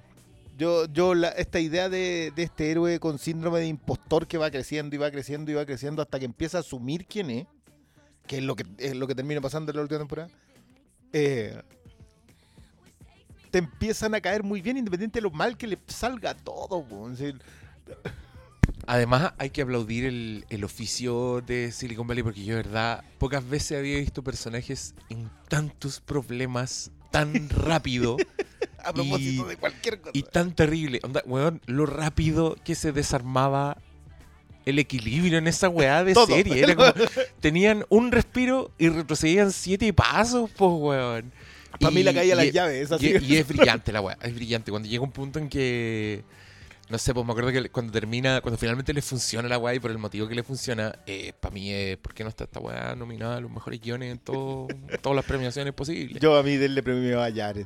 [0.58, 4.52] yo, yo la- esta idea de, de este héroe con síndrome de impostor que va
[4.52, 7.48] creciendo y va creciendo y va creciendo hasta que empieza a asumir quién es,
[8.28, 10.30] que es lo que, es lo que termina pasando en la última temporada,
[11.14, 11.62] eh,
[13.52, 16.86] te empiezan a caer muy bien independiente de lo mal que le salga todo.
[17.12, 17.42] Es decir,
[18.88, 23.48] Además, hay que aplaudir el, el oficio de Silicon Valley porque yo, de verdad, pocas
[23.48, 28.18] veces había visto personajes en tantos problemas tan rápido
[28.86, 30.12] a propósito Y- de cualquier cosa.
[30.14, 31.00] y tan terrible.
[31.04, 33.78] Onda, weón, lo rápido que se desarmaba
[34.66, 36.28] el equilibrio en esa weá de Todo.
[36.28, 36.60] serie.
[36.64, 36.92] Era como,
[37.40, 41.32] tenían un respiro y retrocedían siete pasos, pues, weón.
[41.80, 42.90] Para mí la caía las llaves.
[43.02, 44.72] Y, y es brillante la weá, es brillante.
[44.72, 46.24] Cuando llega un punto en que,
[46.90, 49.80] no sé, pues me acuerdo que cuando termina, cuando finalmente le funciona la weá y
[49.80, 52.62] por el motivo que le funciona, eh, para mí es, ¿por qué no está esta
[52.62, 54.68] weá nominada a los mejores guiones en todo,
[55.02, 56.22] todas las premiaciones posibles?
[56.22, 57.66] Yo a mí denle premio a Jared.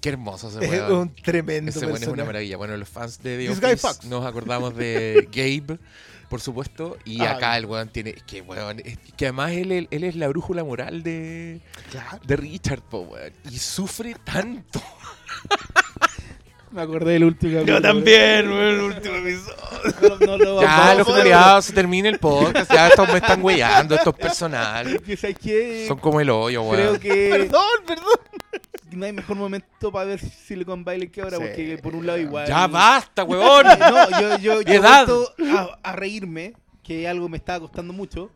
[0.00, 0.92] Qué hermoso ese Es weón.
[0.92, 2.56] un tremendo Ese bueno es una maravilla.
[2.56, 5.78] Bueno, los fans de The Office nos acordamos de Gabe,
[6.30, 6.96] por supuesto.
[7.04, 8.14] Y Ah, acá el weón tiene.
[8.26, 8.80] Que weón.
[8.84, 12.18] es- que además él, él- él es la brújula moral de, Claro.
[12.24, 13.32] de Richard, po, weón.
[13.50, 14.80] Y sufre tanto.
[16.72, 19.56] Me acordé del último Yo capítulo, también, weón, el último episodio.
[20.20, 22.72] No, no lo Ya, los culiados, se termina el podcast.
[22.72, 24.14] Ya estos me están weyando, estos
[25.16, 25.86] ¿sabes qué?
[25.88, 27.00] Son como el hoyo, Creo weón.
[27.00, 28.04] que Perdón, perdón.
[28.92, 31.42] No hay mejor momento para ver Silicon Valley que ahora, Sí.
[31.44, 32.46] porque por un lado igual...
[32.46, 33.66] Ya basta, weón.
[33.66, 35.06] No, yo, yo, yo he Edad.
[35.06, 35.34] vuelto
[35.82, 38.30] a, a reírme, que algo me estaba costando mucho.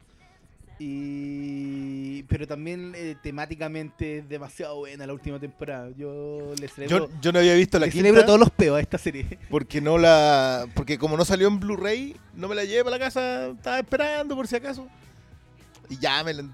[0.78, 5.90] Y pero también eh, temáticamente es demasiado buena la última temporada.
[5.96, 8.76] Yo le celebro, Yo, yo no había visto la le quinta celebro todos los peos
[8.76, 9.38] a esta serie.
[9.50, 13.04] porque no la porque como no salió en Blu-ray, no me la llevé para la
[13.04, 14.86] casa, estaba esperando por si acaso.
[15.88, 16.44] Y ya me la-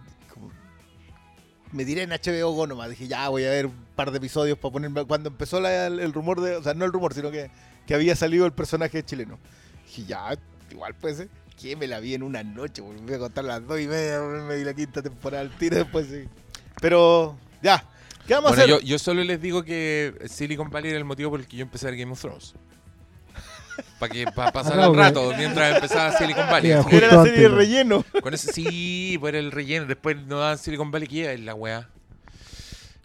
[1.72, 4.58] me tiré en HBO Go nomás, dije, ya voy a ver un par de episodios
[4.58, 7.30] para ponerme cuando empezó la- el, el rumor de, o sea, no el rumor, sino
[7.30, 7.50] que,
[7.86, 9.38] que había salido el personaje chileno.
[9.86, 10.36] Dije, ya,
[10.70, 11.28] igual puede ser.
[11.60, 14.20] Que me la vi en una noche, me voy a contar las dos y media,
[14.20, 16.24] me vi la quinta temporada al tiro después sí.
[16.80, 17.84] Pero, ya.
[18.26, 18.86] ¿Qué vamos Bueno, a hacer?
[18.86, 21.62] yo, yo solo les digo que Silicon Valley era el motivo por el que yo
[21.62, 22.54] empecé a ver Game of Thrones.
[23.98, 26.70] Para que para pasar Ah, el no, rato mientras empezaba Silicon Valley.
[26.70, 28.04] Era la serie de relleno.
[28.22, 29.86] Con ese sí, por el relleno.
[29.86, 31.88] Después no daban Silicon Valley, que es la weá.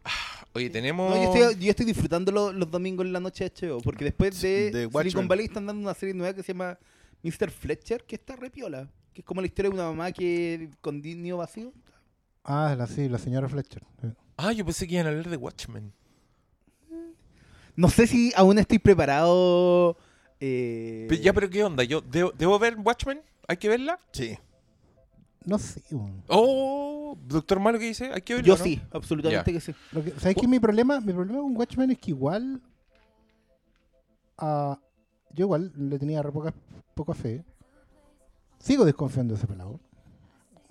[0.03, 0.09] Ah,
[0.53, 1.09] Oye, tenemos.
[1.13, 4.05] No, yo, estoy, yo estoy disfrutando lo- los domingos en la noche de HBO, porque
[4.05, 4.89] después de.
[4.91, 6.77] Silicon Valley están dando una serie nueva que se llama
[7.23, 7.49] Mr.
[7.51, 8.87] Fletcher, que está repiola.
[9.13, 11.71] Que es como la historia de una mamá que con niño vacío.
[12.43, 13.81] Ah, la, sí, la señora Fletcher.
[14.01, 14.07] Sí.
[14.37, 15.91] Ah, yo pensé que iban a hablar de Watchmen.
[17.77, 19.97] No sé si aún estoy preparado.
[20.39, 21.83] Eh, Pero ya, pero ¿qué onda?
[21.83, 23.21] ¿Yo debo, debo ver Watchmen?
[23.47, 23.99] ¿Hay que verla?
[24.11, 24.37] Sí.
[25.45, 25.81] No sé.
[26.27, 28.11] Oh, doctor Malo, ¿qué dice?
[28.13, 28.47] ¿Hay que verla?
[28.47, 28.63] Yo no?
[28.63, 29.73] sí, absolutamente que sí.
[29.91, 30.47] Lo que- ¿Sabes qué?
[30.47, 32.61] Mi problema, mi problema con Watchmen es que igual.
[34.37, 34.79] ah,
[35.33, 36.53] yo igual le tenía re poca,
[36.93, 37.43] poca fe.
[38.59, 39.79] Sigo desconfiando de ese pelado.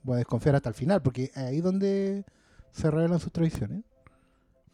[0.02, 2.24] Voy a desconfiar hasta el final, porque es ahí donde
[2.72, 3.84] se revelan sus tradiciones.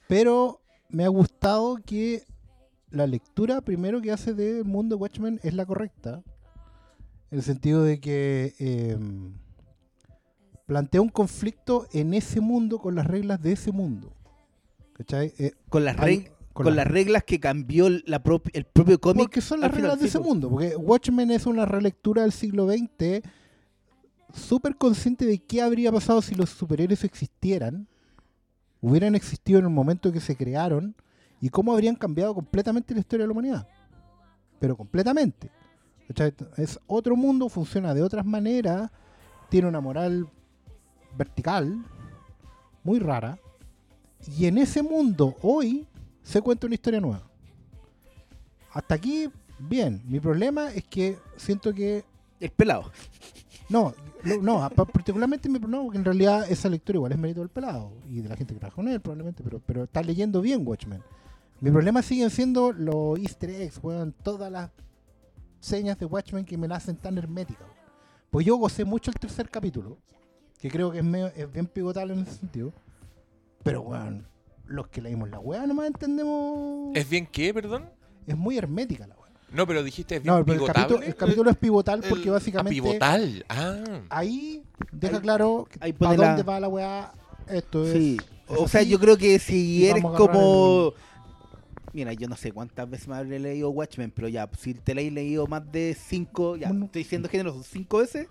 [0.08, 2.24] Pero me ha gustado que
[2.90, 6.22] la lectura primero que hace del mundo de Watchmen es la correcta.
[7.30, 8.98] En el sentido de que eh,
[10.66, 14.12] plantea un conflicto en ese mundo con las reglas de ese mundo.
[14.94, 15.32] ¿Cachai?
[15.38, 18.22] Eh, Con las, hay- reg- con las reglas que cambió la
[18.52, 19.22] el propio cómic.
[19.24, 20.50] Porque son las final, reglas de ese mundo.
[20.50, 23.22] Porque Watchmen es una relectura del siglo XX
[24.34, 27.88] súper consciente de qué habría pasado si los superhéroes existieran,
[28.80, 30.94] hubieran existido en el momento que se crearon
[31.40, 33.68] y cómo habrían cambiado completamente la historia de la humanidad.
[34.58, 35.50] Pero completamente.
[36.56, 38.90] Es otro mundo, funciona de otras maneras,
[39.48, 40.28] tiene una moral
[41.16, 41.84] vertical,
[42.82, 43.38] muy rara.
[44.36, 45.86] Y en ese mundo, hoy,
[46.22, 47.22] se cuenta una historia nueva.
[48.72, 50.02] Hasta aquí, bien.
[50.06, 52.04] Mi problema es que siento que.
[52.38, 52.90] El pelado.
[53.68, 53.94] No,
[54.42, 57.92] no, pa- particularmente mi no, porque en realidad esa lectura igual es mérito del pelado
[58.08, 61.02] y de la gente que trabaja con él, probablemente, pero, pero está leyendo bien Watchmen.
[61.60, 64.70] Mi problema siguen siendo los easter eggs, weón, todas las
[65.60, 67.60] señas de Watchmen que me la hacen tan hermética.
[67.64, 67.76] weón.
[68.30, 69.98] Pues yo gocé mucho el tercer capítulo,
[70.58, 72.72] que creo que es, medio- es bien pivotable en ese sentido.
[73.62, 74.26] Pero, weón,
[74.66, 76.96] los que leímos la weá nomás entendemos.
[76.96, 77.90] ¿Es bien qué, perdón?
[78.26, 79.30] Es muy hermética la weá.
[79.52, 82.30] No, pero dijiste es bien No, pero el capítulo, el capítulo es pivotal porque el-
[82.30, 83.44] Ah, básicamente pivotal.
[83.50, 84.00] Ah.
[84.08, 87.12] ahí deja Ahí- claro ahí para pone la- dónde va la weá.
[87.48, 87.92] Esto es.
[87.92, 88.16] Sí.
[88.48, 90.92] es O sea, yo creo que si eres como...
[91.92, 95.00] Mira, yo no sé cuántas veces me habré leído Watchmen, pero ya, si te la
[95.00, 96.84] he leído más de cinco, ya, Bueno.
[96.86, 98.28] estoy diciendo generoso, cinco veces,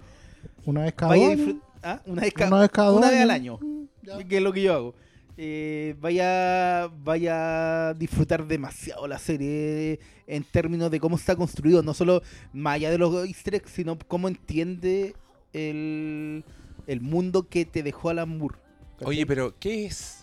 [0.66, 2.02] Una vez cada año, ¿Ah?
[2.06, 4.24] Una vez, ca- Una vez cada una vez al año, Mm, ya.
[4.28, 4.96] que es lo que yo hago.
[5.42, 11.94] Eh, vaya, vaya a disfrutar demasiado la serie en términos de cómo está construido, no
[11.94, 15.16] solo más allá de los easter eggs, sino cómo entiende
[15.54, 16.44] el,
[16.88, 18.56] el mundo que te dejó Alan Moore.
[18.98, 19.08] ¿cachai?
[19.08, 20.19] Oye, pero ¿qué es?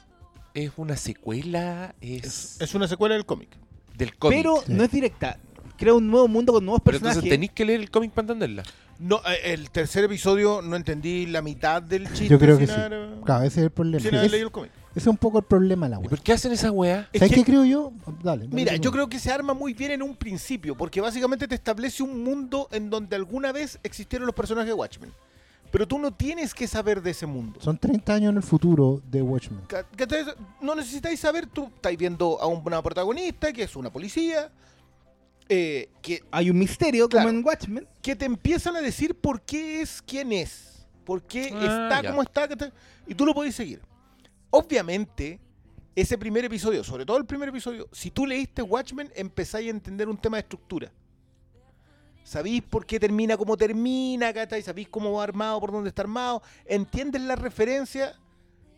[0.57, 1.95] ¿Es una secuela?
[2.01, 3.51] ¿Es, Es, es una secuela del cómic.
[3.97, 4.39] del cómic?
[4.39, 4.73] Pero Sí.
[4.73, 5.39] no es directa.
[5.77, 7.17] Crea un nuevo mundo con nuevos Pero personajes.
[7.19, 8.63] entonces tenéis que leer el cómic para entenderla.
[8.99, 12.29] No, eh, el tercer episodio no entendí la mitad del chiste.
[12.29, 12.73] Yo creo que sí.
[12.73, 14.01] haber- Claro, ese es el problema.
[14.03, 14.71] sin haber es, leído el cómic.
[14.93, 16.09] ese es un poco el problema la ¿Y weá.
[16.09, 17.07] por qué hacen esa weá?
[17.13, 17.93] Es ¿Sabes que- qué creo yo?
[18.23, 18.45] Dale.
[18.45, 21.55] dale Mira, yo creo que se arma muy bien en un principio, porque básicamente te
[21.55, 25.13] establece un mundo en donde alguna vez existieron los personajes de Watchmen.
[25.77, 27.61] Pero tú no tienes que saber de ese mundo.
[27.61, 29.61] Son 30 años en el futuro de Watchmen.
[30.59, 34.51] No necesitáis saber, tú estáis viendo a una protagonista que es una policía,
[35.51, 37.27] eh, que, Hay un misterio Claro.
[37.29, 37.87] como en Watchmen.
[38.01, 41.59] que te empiezan a decir por qué es quien es, por qué Ah,
[41.91, 42.09] está ya.
[42.09, 42.49] como está,
[43.07, 43.83] y tú lo podés seguir.
[44.49, 45.39] Obviamente,
[45.95, 50.09] ese primer episodio, sobre todo el primer episodio, si tú leíste Watchmen, empezáis a entender
[50.09, 50.91] un tema de estructura.
[52.27, 54.61] Sabéis por qué termina como termina, ¿cachai?
[54.61, 56.43] Sabéis cómo va armado, por dónde está armado.
[56.65, 58.19] Entiendes la referencia.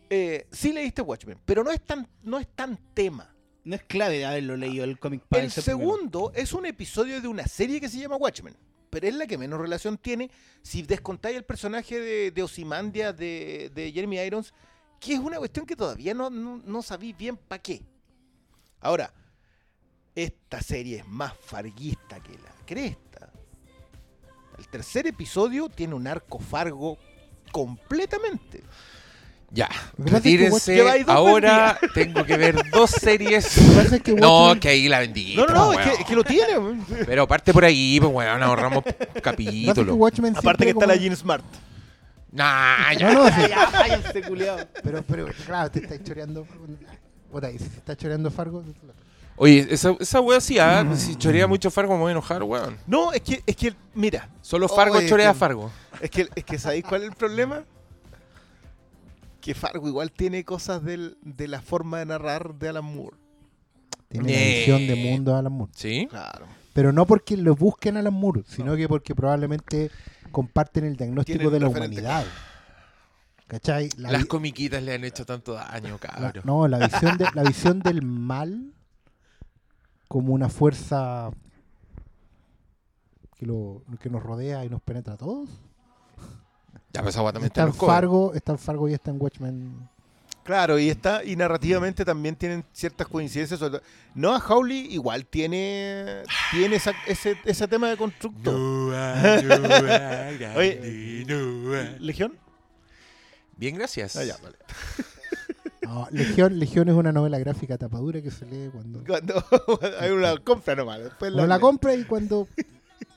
[0.07, 3.35] Eh, sí leíste Watchmen, pero no es tan, no es tan tema.
[3.63, 5.63] No es clave haberlo leído el cómic para El primero.
[5.63, 8.55] segundo es un episodio de una serie que se llama Watchmen,
[8.91, 10.29] pero es la que menos relación tiene
[10.61, 14.53] si descontáis el personaje de, de Ozymandias de, de Jeremy Irons,
[14.99, 17.81] que es una cuestión que todavía no, no, no sabéis bien para qué.
[18.79, 19.11] Ahora,
[20.13, 23.08] esta serie es más farguista que la cresta.
[24.59, 26.97] El tercer episodio tiene un arco fargo
[27.51, 28.61] completamente.
[29.51, 31.03] Ya, retírense.
[31.07, 33.57] Ahora tengo que ver dos series.
[34.03, 35.35] Que No, que ahí la vendí.
[35.35, 36.53] No, no, no, es que, es que lo tiene.
[37.05, 40.93] Pero parte por ahí, pues weón, ahorramos lo que Aparte que siempre está la como-
[41.01, 41.45] Jean Smart.
[42.31, 43.13] Nah, ya.
[43.13, 43.41] No, no, sí.
[43.49, 44.57] Ya, váyanse, culiao.
[44.83, 46.45] Pero, pero, claro, te está choreando.
[47.31, 48.63] Puta, si se está choreando Fargo.
[49.41, 52.77] Oye, esa, esa wea sí, ah, si chorea mucho Fargo me voy a enojar, weón.
[52.85, 55.71] No, es que, es que, mira, Solo Fargo Oye, chorea a que- Fargo.
[56.01, 57.63] Es que, es que ¿sabéis cuál es el problema?
[59.41, 63.15] Que Fargo igual tiene cosas del- de la forma de narrar de Alan Moore.
[64.09, 64.57] Tiene la Eh.
[64.59, 65.71] visión de mundo de Alan Moore.
[65.75, 66.07] ¿Sí?
[66.09, 66.45] Claro.
[66.73, 69.89] Pero no porque lo busquen a Alan Moore, sino que porque probablemente
[70.31, 72.01] comparten el diagnóstico Tienen de la referente.
[72.01, 72.25] humanidad.
[73.47, 73.89] ¿Cachai?
[73.97, 76.43] La Las vi- comiquitas le han hecho tanto daño, la- cabrón.
[76.43, 78.73] no, la visión, de, la visión del mal
[80.09, 81.31] como una fuerza
[83.37, 85.47] que, lo, que nos rodea y nos penetra a todos.
[86.91, 87.95] Ya, pues también Está está en covers.
[87.95, 89.89] Fargo, está en Fargo y está en Watchmen.
[90.43, 93.61] Claro, y está, y narrativamente también tienen ciertas coincidencias.
[94.15, 97.95] Noah Hawley igual tiene, tiene esa- ese, ese tema de
[100.37, 101.97] grande, Oye.
[101.99, 102.35] ¿Legión?
[103.57, 104.15] Bien, gracias.
[104.15, 104.57] Ah, ya, vale.
[105.89, 109.43] No, Legión, Legión es una novela gráfica tapadura que se lee cuando Cuando
[109.99, 110.99] hay una compra nomás.
[110.99, 112.47] Después uno la compra y cuando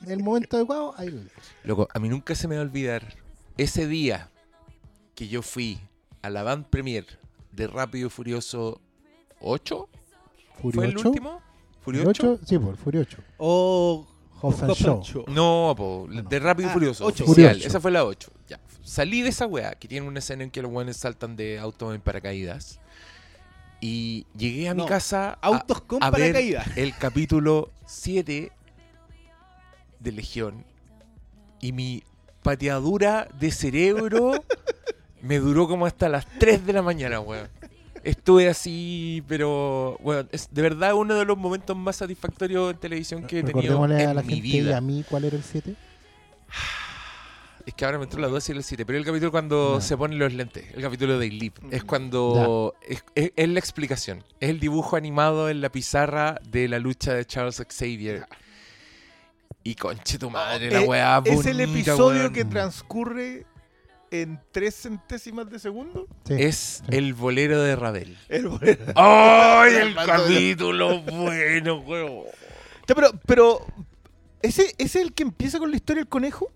[0.05, 1.29] en el momento adecuado, ahí lo lee.
[1.65, 3.15] Loco, a mí nunca se me va a olvidar
[3.59, 4.31] ese día
[5.15, 5.81] que yo fui
[6.23, 7.05] a la band premier
[7.53, 8.81] de Rápido y Furioso
[9.41, 9.89] 8.
[10.63, 11.41] Fury ¿Fue el 8, último?
[11.83, 12.31] Fury ¿Furio 8?
[12.37, 13.19] 8, sí, por Fury 8.
[13.37, 14.07] O
[14.51, 15.03] Shaw.
[15.03, 15.25] Shaw.
[15.29, 17.05] No, po, de Rápido y Ah, Furioso.
[17.05, 17.25] ocho.
[17.25, 17.51] Oficial.
[17.51, 17.69] Furio ocho.
[17.69, 18.31] Esa fue la 8.
[18.83, 21.95] Salí de esa weá, que tiene una escena en que los weones saltan de auto
[21.95, 22.81] en paracaídas.
[23.81, 26.77] Y llegué a mi No, casa a- Autos con a ver paracaídas.
[26.77, 28.53] el capítulo 7
[30.01, 30.65] de Legión.
[31.61, 32.03] Y mi
[32.43, 34.33] pateadura de cerebro
[35.23, 37.49] me duró como hasta las 3 de la mañana, weón.
[38.05, 43.23] Estuve así, pero bueno, es de verdad uno de los momentos más satisfactorios en televisión
[43.29, 44.77] que he tenido Recordémosle a en la mi gente y vida.
[44.77, 45.77] a mí cuál era el 7.
[47.65, 49.97] Es que ahora me entró la 2 y el 7, pero el capítulo cuando se
[49.97, 54.51] ponen los lentes, el capítulo de Leap, es cuando es, es- es la explicación, es
[54.51, 58.27] el dibujo animado en la pizarra de la lucha de Charles Xavier.
[59.65, 62.33] Y conche tu madre, la Eh, weá Es el bonita, episodio weón.
[62.33, 63.47] que transcurre
[64.11, 66.09] en tres centésimas de segundo.
[66.27, 66.35] Sí.
[66.37, 68.19] es el bolero de Ravel.
[68.29, 68.85] El bolero.
[68.97, 72.25] ¡Ay, el capítulo bueno, weón!
[72.87, 73.65] Pero, pero
[74.43, 76.51] ¿ese, ¿ese es el que empieza con la historia del conejo?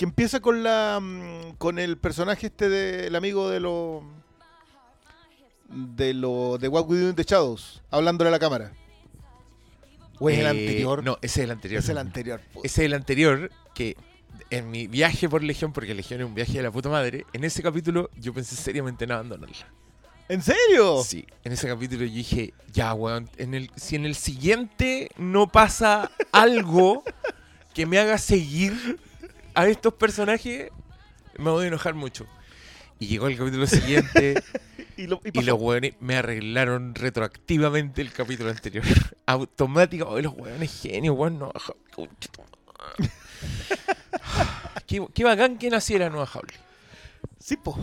[0.00, 4.02] Que empieza con la mm, con el personaje este del amigo de lo
[5.68, 8.72] de lo de What We Do in the Shadows, hablándole a la cámara.
[10.18, 11.04] ¿O es el Eh, anterior?
[11.04, 11.80] No, ese es el anterior.
[11.82, 12.40] es el anterior.
[12.50, 12.66] puta.
[12.66, 13.94] Ese es el anterior que
[14.48, 17.44] en mi viaje por Legión, porque Legión es un viaje de la puta madre, en
[17.44, 19.68] ese capítulo yo pensé seriamente en abandonarla.
[20.30, 21.04] ¿En serio?
[21.04, 25.46] Sí, en ese capítulo yo dije, ya, weón, en el, si en el siguiente no
[25.46, 27.04] pasa algo
[27.74, 28.98] que me haga seguir
[29.66, 30.70] a estos personajes,
[31.38, 32.26] me voy a enojar mucho.
[32.98, 34.42] Y llegó el capítulo siguiente
[34.96, 38.84] Y, lo, y y los weones me arreglaron retroactivamente el capítulo anterior.
[39.26, 41.50] Automático, oh, los weones genios, weón, no.
[44.86, 46.52] qué, qué bacán que naciera Nueva Jaula.
[47.38, 47.78] Sí, po.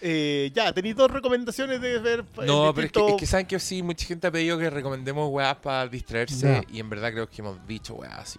[0.00, 2.20] Eh, ya, tenéis dos recomendaciones de ver.
[2.20, 4.56] eh, No, pero es que, distintos- es que saben que sí, mucha gente ha pedido
[4.58, 8.38] que recomendemos weas para distraerse y en verdad creo que hemos dicho weas así,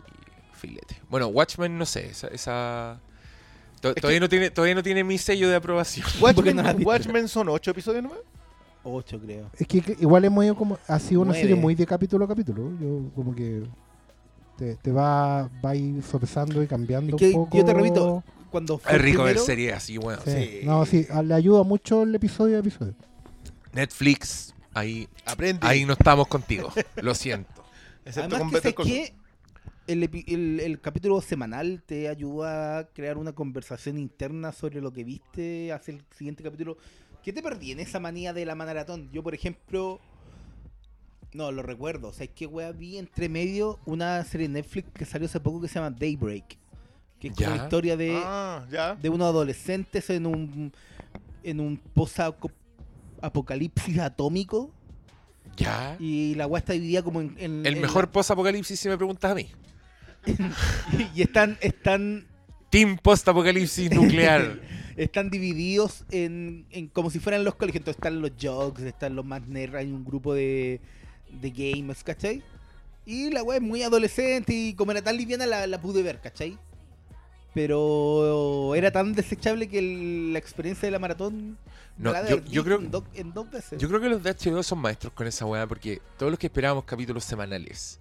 [0.60, 0.95] filete.
[1.10, 2.28] Bueno, Watchmen no sé, esa...
[2.28, 2.99] esa-
[3.82, 6.05] to- que- todavía, no tiene, todavía no tiene mi sello de aprobación.
[6.22, 6.55] Watchmen,
[7.24, 8.20] no son ocho episodios nomás.
[8.84, 9.49] Ocho, creo.
[9.57, 10.78] Es que, que igual hemos ido como.
[10.88, 11.41] Ha sido una Nueve.
[11.41, 12.72] serie muy de capítulo a capítulo.
[12.80, 13.64] Yo, como que.
[14.57, 17.57] Te, te va, va a ir sopesando y cambiando Es que un poco.
[17.57, 19.97] yo te repito, Cuando fue Es rico ver series así.
[20.26, 20.32] Sí.
[20.32, 20.60] Sí.
[20.64, 22.93] No, sí, a- le ayuda mucho el episodio a episodio.
[23.74, 25.66] Netflix, ahí, Aprende.
[25.68, 27.49] ahí no estamos contigo, lo siento.
[28.05, 28.97] Excepto Además con que, sé Call Saul.
[28.97, 29.14] que
[29.91, 35.03] el, el- el capítulo semanal te ayuda a crear una conversación interna sobre lo que
[35.03, 36.77] viste hacia el siguiente capítulo.
[37.23, 39.09] ¿Qué te perdí en esa manía de la maratón?
[39.11, 39.99] Yo, por ejemplo,
[41.33, 42.09] no lo recuerdo.
[42.09, 45.39] O sea, es que wea vi entre medio una serie de Netflix que salió hace
[45.39, 46.57] poco que se llama Daybreak.
[47.19, 47.49] Que es Ya.
[47.49, 48.95] la historia de, Ah, ya.
[48.95, 50.71] de unos adolescentes en un
[51.43, 54.71] en un post-apocalipsis atómico.
[55.57, 55.97] Ya.
[55.99, 57.35] Y la wea está dividida como en.
[57.37, 59.47] en- El en mejor post-apocalipsis, si me preguntas a mí.
[61.15, 62.26] y están, están,
[62.70, 64.59] Team post-apocalipsis nuclear.
[64.97, 67.82] están divididos en, en como si fueran los colegios.
[67.82, 70.80] Entonces están los jocks, están los más nerds, hay un grupo de,
[71.41, 72.43] de gamers, ¿cachai?
[73.05, 76.20] Y la wea es muy adolescente y como era tan liviana la, la pude ver,
[76.22, 76.57] ¿cachai?
[77.53, 81.57] Pero era tan desechable que el- la experiencia de la maratón
[81.97, 83.80] No, la yo- creo- en, do- en dos veces.
[83.80, 86.47] Yo creo que los de HBO son maestros con esa weá porque todos los que
[86.47, 87.99] esperábamos capítulos semanales,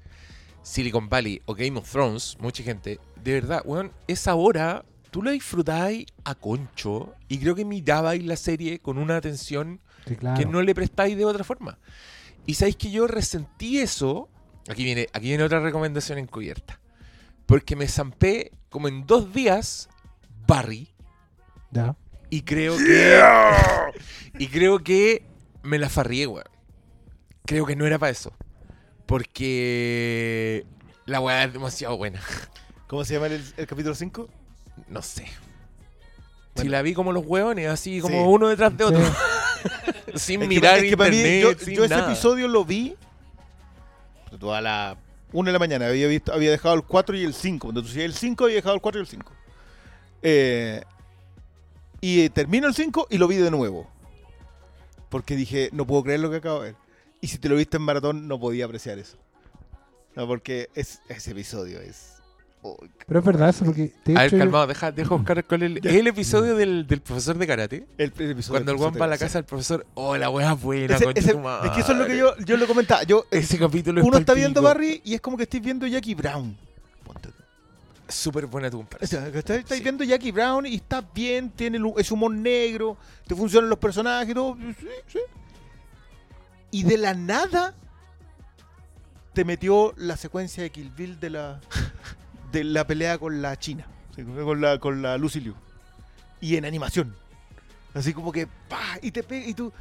[0.63, 5.31] Silicon Valley o Game of Thrones, mucha gente, de verdad, weón, esa hora tú la
[5.31, 10.39] disfrutáis a concho y creo que mirabais la serie con una atención Sí, claro.
[10.39, 11.79] que no le prestáis de otra forma.
[12.47, 14.29] Y sabéis que yo resentí eso.
[14.69, 16.81] Aquí viene, aquí viene otra recomendación encubierta.
[17.47, 19.89] Porque me zampé como en dos días
[20.47, 20.89] Barry.
[21.71, 21.95] Ya.
[22.31, 23.21] Y creo que.
[24.39, 25.25] Y creo que
[25.63, 26.45] me la farrié, weón.
[27.45, 28.33] Creo que no era para eso.
[29.09, 30.67] Porque
[31.07, 32.21] la weá es demasiado buena.
[32.87, 34.29] ¿Cómo se llama el, el capítulo 5?
[34.89, 35.27] No sé.
[36.57, 38.25] Si la vi como los hueones, así como Sí.
[38.29, 39.01] uno detrás de otro.
[39.01, 39.13] Sí.
[40.19, 41.43] sin Es que- mirar es que para mí, internet.
[41.59, 42.13] yo, sin yo ese nada.
[42.13, 42.97] episodio lo vi
[44.53, 44.97] a la
[45.33, 45.87] 1 de la mañana.
[45.89, 47.69] Había, visto, había dejado el 4 y el 5.
[47.71, 49.33] Entonces, el 5 había dejado el 4 y el 5.
[50.23, 50.83] Eh,
[52.03, 53.89] y termino el 5 y lo vi de nuevo.
[55.09, 56.88] Porque dije, no puedo creer lo que acabo de ver.
[57.21, 59.17] Y si te lo viste en maratón, no podía apreciar eso.
[60.15, 62.15] No, porque es, ese episodio es
[63.07, 65.71] Pero es verdad eso, porque de A ver, hecho, calmado, deja, deja buscar cuál es
[65.71, 67.87] el, es el episodio del, del profesor de karate.
[67.99, 70.53] El, el episodio Cuando el guan va a la casa del profesor, oh, la wea
[70.53, 73.03] es buena, Ese- ese- tu es que eso es lo que yo, yo lo comentaba.
[73.05, 76.15] Yo, Ese capítulo es uno está viendo Barry y es como que estés viendo Jackie
[76.15, 76.57] Brown.
[77.05, 77.43] Ponte tú.
[78.09, 79.23] Súper buena tu O comparación.
[79.23, 79.83] sea, que Estás estás Sí.
[79.83, 82.97] viendo Jackie Brown y está bien, tiene ese humor negro,
[83.27, 84.57] te funcionan los personajes y todo.
[84.81, 85.19] Sí, sí.
[86.71, 87.75] Y de la nada
[89.33, 91.61] te metió la secuencia de Kill Bill de la,
[92.53, 95.55] de la pelea con la China, con la, con la Lucy Liu.
[96.41, 97.17] Y en animación.
[97.95, 98.99] Así como que, ¡pah!
[99.03, 99.73] Y te pega y tú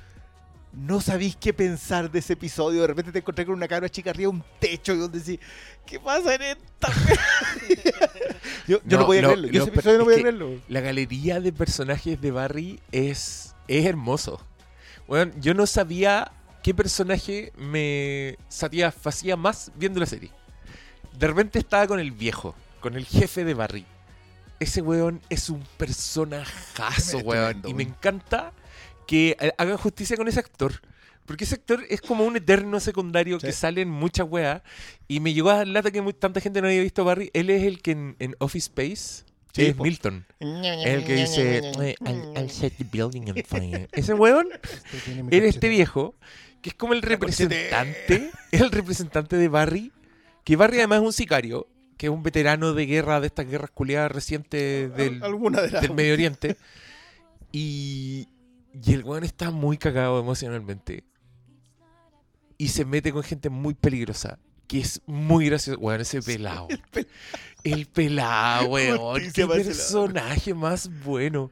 [0.74, 2.82] no sabís qué pensar de ese episodio.
[2.82, 5.40] De repente te encontré con una cabra chica arriba de un techo y donde decís,
[5.86, 6.88] ¿qué pasa en esta?
[8.68, 9.48] yo, yo no, No, podía no, creerlo.
[9.48, 10.62] Yo no, ese episodio no podía creerlo.
[10.68, 14.40] La galería de personajes de Barry es, es hermoso.
[15.08, 16.32] Bueno, yo no sabía
[16.68, 20.32] qué personaje me satisfacía más viendo la serie.
[21.18, 23.86] De repente estaba con el viejo, con el jefe de Barry.
[24.59, 27.61] Ese weón es un personajazo, weón.
[27.65, 28.51] Y me encanta
[29.07, 30.82] que eh, hagan justicia con ese actor.
[31.26, 33.47] Porque ese actor es como un eterno secundario Sí.
[33.47, 34.61] que sale en muchas weas.
[35.07, 37.30] Y me llegó a dar lata que muy- tanta gente no había visto Barry.
[37.34, 39.84] Él es el que en, en Office Space Sí, es po.
[39.86, 40.26] Milton.
[40.41, 43.88] Es el que dice, "Eh, I'll, I'll set the building on fire".
[43.93, 44.49] Ese weón
[44.91, 45.70] este era este cachete.
[45.70, 46.15] viejo,
[46.62, 49.91] que es como el representante, es el representante de Barry,
[50.43, 53.72] que Barry además es un sicario, que es un veterano de guerra, de estas guerras
[53.72, 56.58] culiadas recientes del, Alguna de del Medio Oriente.
[57.51, 58.28] Y,
[58.74, 61.03] y el weón está muy cagado emocionalmente.
[62.58, 64.39] Y se mete con gente muy peligrosa.
[64.68, 65.80] Que es muy gracioso.
[65.80, 66.68] Weón, ese pelado.
[67.64, 69.32] El pelado, weón.
[69.34, 71.51] Qué personaje más bueno.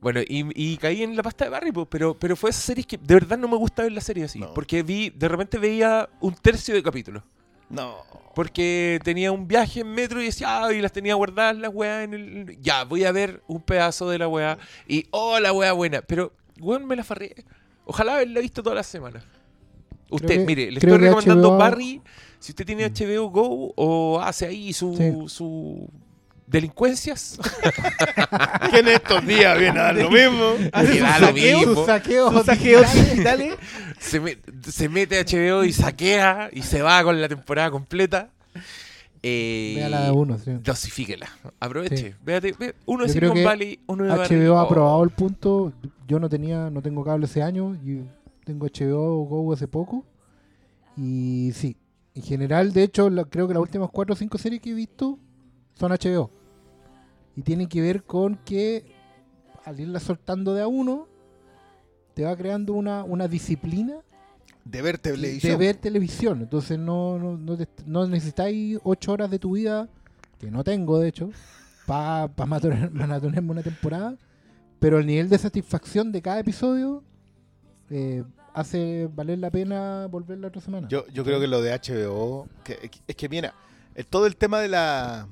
[0.00, 2.96] Bueno, y, y caí en la pasta de Barry, pero, pero fue esa serie que
[2.98, 4.38] de verdad no me gusta ver la serie así.
[4.38, 4.54] No.
[4.54, 7.24] Porque vi, de repente veía un tercio de capítulo.
[7.68, 7.96] No.
[8.34, 12.04] Porque tenía un viaje en metro y decía, ah, y las tenía guardadas las weas
[12.04, 12.58] en el.
[12.62, 14.56] Ya, voy a ver un pedazo de la wea.
[14.86, 16.00] Y, oh, la wea buena.
[16.02, 17.34] Pero, weón, me la farré.
[17.84, 19.24] Ojalá haberla visto todas las semanas.
[20.10, 22.00] Usted, que- mire, le estoy recomendando HBO Barry.
[22.38, 25.34] Si usted tiene HBO Go o hace ahí su, Sí.
[25.34, 25.90] su
[26.48, 27.38] delincuencias,
[28.70, 30.54] Que en estos días viene a dar lo mismo.
[30.72, 31.74] Hace Que sus da lo saqueos, mismo.
[31.74, 33.54] Sus saqueos sus saqueos digitales.
[33.98, 38.30] se, me- se mete a HBO y saquea y se va con la temporada completa.
[39.22, 40.52] Eh, Véala de uno, sí.
[40.62, 41.28] Dosifíquela.
[41.60, 41.96] Aproveche.
[41.96, 42.14] Sí.
[42.24, 44.12] Véate, ve- uno de Silicon que Valley, uno de.
[44.12, 45.72] HBO ha aprobado el punto.
[46.06, 47.74] Yo no tenía, no tengo cable ese año.
[47.84, 48.02] Y
[48.44, 50.04] tengo HBO Go hace poco.
[50.96, 51.76] Y sí,
[52.14, 54.74] en general, de hecho, la- creo que las últimas 4 o 5 series que he
[54.74, 55.18] visto
[55.74, 56.30] son HBO.
[57.38, 58.84] Y tienen que ver con que
[59.64, 61.06] al irla soltando de a uno,
[62.14, 64.00] te va creando una, una disciplina
[64.64, 65.58] De ver de televisión.
[65.58, 66.40] ver televisión.
[66.40, 69.88] Entonces no, no, no, necesitáis 8 horas de tu vida,
[70.40, 71.30] que no tengo de hecho,
[71.86, 74.16] para pa maratonearme una temporada.
[74.80, 77.04] Pero el nivel de satisfacción de cada episodio
[77.88, 80.88] eh, hace valer la pena volver la otra semana.
[80.88, 83.54] Yo, yo creo que lo de HBO, que, es que mira,
[84.10, 85.28] todo el tema de la...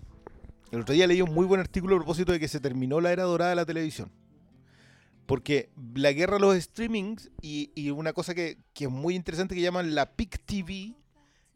[0.70, 3.12] El otro día leí un muy buen artículo a propósito de que se terminó la
[3.12, 4.10] era dorada de la televisión.
[5.26, 9.54] Porque la guerra a los streamings y, y una cosa que, que es muy interesante
[9.54, 10.94] que llaman la Peak TV,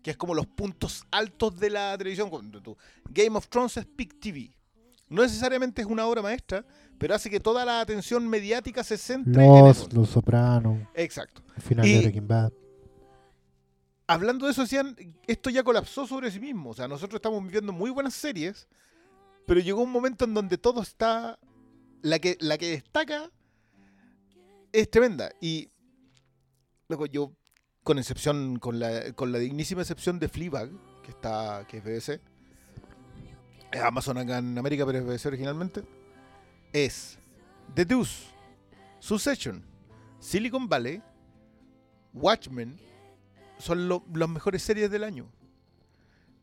[0.02, 2.30] que es como los puntos altos de la televisión.
[3.10, 4.50] Game of Thrones es Peak TV.
[5.08, 6.64] No necesariamente es una obra maestra,
[6.98, 9.84] pero hace que toda la atención mediática se centre en eso.
[9.86, 11.42] Los, los Sopranos, Exacto.
[11.56, 12.52] el final Y- de Breaking Bad.
[14.06, 14.96] hablando de eso, decían,
[15.26, 16.70] esto ya colapsó sobre sí mismo.
[16.70, 18.68] O sea, nosotros estamos viviendo muy buenas series,
[19.50, 21.36] pero llegó un momento en donde todo está...
[22.02, 23.32] La que, la que destaca
[24.70, 25.32] es tremenda.
[25.40, 25.72] Y
[26.86, 27.32] luego yo,
[27.82, 30.70] con excepción, con la, con la dignísima excepción de Fleabag,
[31.02, 32.20] que está que es BBC,
[33.72, 35.82] es Amazon acá en América, pero es BBC originalmente,
[36.72, 37.18] es
[37.74, 38.26] The Deuce,
[39.00, 39.64] Succession,
[40.20, 41.02] Silicon Valley,
[42.12, 42.80] Watchmen,
[43.58, 45.28] son las mejores series del año.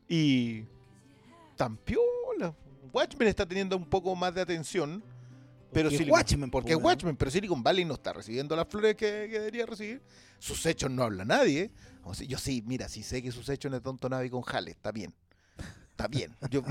[0.06, 0.64] Y
[1.56, 2.17] tan piola.
[2.92, 5.02] Watchmen está teniendo un poco más de atención.
[5.72, 6.84] Pero Porque Silicon- Watchmen, porque po, es.
[6.84, 10.00] Watchmen, pero Silicon Valley no está recibiendo las flores que, que debería recibir.
[10.38, 11.70] Sus hechos no habla nadie.
[12.04, 14.70] O sea, yo sí, mira, sí sé que sus hechos es Tonto Navi con Jale,
[14.70, 15.12] está bien.
[15.90, 16.34] Está bien.
[16.50, 16.62] Yo,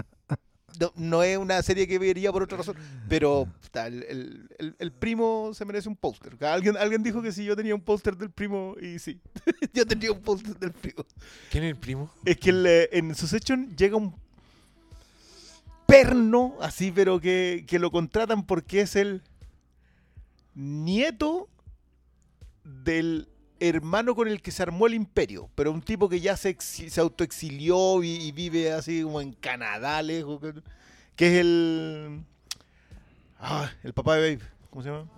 [0.79, 2.75] no, no es una serie que vería por otra razón,
[3.07, 6.35] pero puta, el, el- el- el primo se merece un póster.
[6.45, 9.19] Alguien, alguien dijo que si yo tenía un póster del primo, y sí,
[9.73, 11.05] yo tenía un póster del primo.
[11.51, 12.11] ¿Quién es el primo?
[12.25, 14.15] Es que el, en Succession llega un
[15.87, 19.23] perno, así, pero que, que lo contratan porque es el
[20.53, 21.49] nieto
[22.63, 23.29] del
[23.59, 27.01] hermano con el que se armó el imperio, pero un tipo que ya se, se
[27.01, 30.39] autoexilió y, vive así como en Canadá, lejos,
[31.15, 32.23] que es el...
[33.39, 34.49] Ah, el papá de Babe.
[34.69, 35.16] ¿Cómo se llama?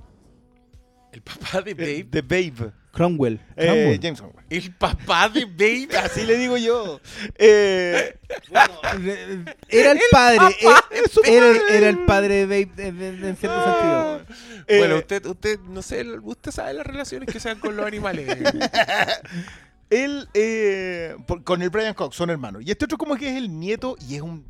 [1.12, 2.07] El papá de Babe.
[2.10, 2.72] De Babe.
[2.91, 3.39] Cromwell.
[3.55, 3.99] Eh, Cromwell.
[4.01, 4.45] James Cromwell.
[4.49, 5.88] El papá de Babe.
[6.03, 6.99] Así le digo yo.
[7.36, 8.16] Eh,
[9.70, 10.38] Era el padre.
[10.62, 14.22] papá eh, Era, era el padre de Babe en, cierto sentido.
[14.68, 18.28] eh, Bueno, usted, usted, no sé, usted sabe las relaciones que sean con los animales.
[19.89, 22.62] Él, eh, por- con el Brian Cox, son hermanos.
[22.66, 24.45] Y este otro como que es el nieto y es un...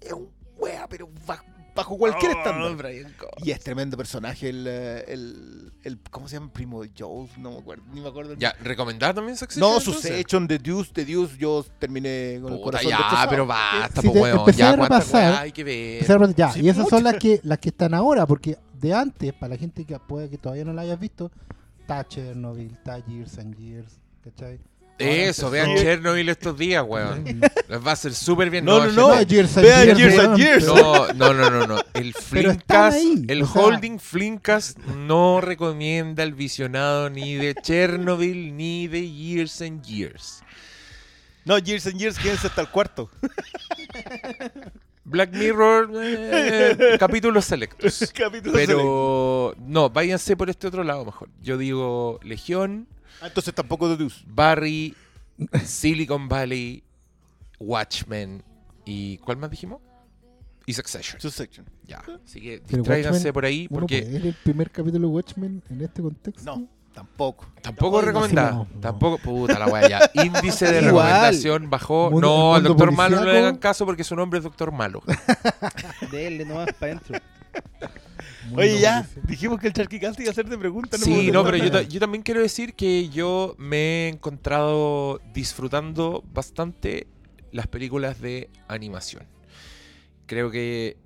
[0.00, 1.44] Es un wea, pero bajo,
[1.74, 2.76] bajo cualquier Oh, estándar.
[2.76, 3.14] Brian.
[3.38, 6.52] Y es tremendo personaje el, eh, el, el- ¿Cómo se llama?
[6.52, 8.32] Primo de Joe, no me acuerdo, ni me acuerdo.
[8.34, 9.72] el Ya, ¿recomendada también Succession?
[9.74, 9.80] No?
[9.80, 14.14] Succession, The Deuce, The Deuce, yo terminé con el corazón ya, pero basta, Si po,
[14.14, 14.38] weón.
[14.40, 16.34] empecé Ya, a repasar, hay que ver.
[16.36, 19.54] Ya, Sí, y esas son las que las que están ahora, porque de antes, para
[19.54, 21.30] la gente que puede que todavía no la hayas visto,
[21.80, 24.60] está Chernobyl, está Years and Years, ¿cachai?
[25.02, 27.24] Eso, vean Chernobyl estos días, weón.
[27.68, 28.64] Les va a hacer súper bien.
[28.64, 29.22] No, no, no.
[29.22, 30.64] Years and Vean Years, and Years.
[30.64, 31.78] No, no, no, no, no.
[31.94, 32.14] El
[32.68, 39.10] ahí, el o sea- holding Flimcast no recomienda el visionado ni de Chernobyl ni de
[39.10, 40.42] Years and Years.
[41.44, 43.10] No, Years and Years, quédense hasta el cuarto.
[45.04, 48.12] Black Mirror, eh, capítulos selectos.
[48.14, 48.76] Capítulo selecto.
[48.76, 51.28] Pero no, váyanse por este otro lado mejor.
[51.42, 52.86] Yo digo Legión,
[53.22, 54.22] Ah, entonces tampoco Deuce.
[54.26, 54.94] Barry,
[55.64, 56.82] Silicon Valley,
[57.60, 58.42] Watchmen
[58.84, 59.80] y ¿cuál más dijimos?
[60.66, 61.20] Y Succession.
[61.20, 61.66] Succession.
[61.84, 65.14] Ya, así que Pero distráiganse Watchmen, por ahí porque ¿puede ver el primer capítulo de
[65.14, 66.56] Watchmen en este contexto?
[66.56, 67.46] No, tampoco.
[67.62, 68.50] tampoco No, recomendada.
[68.52, 68.80] no, no.
[68.80, 70.10] Tampoco, puta la wea ya.
[70.24, 71.06] Índice de Igual.
[71.06, 72.10] recomendación bajó.
[72.10, 75.02] Mundo- no, al doctor malo no le hagan caso porque su nombre es doctor malo.
[76.10, 77.18] Dele nomás para adentro.
[78.56, 81.00] Oye, ya, dijimos que el Charquicast iba a hacerte preguntas.
[81.00, 83.76] Sí, hemos no, pero yo, ta- yo también quiero decir que yo me
[84.06, 87.06] he encontrado disfrutando bastante
[87.52, 89.24] las películas de animación.
[90.26, 90.96] Creo que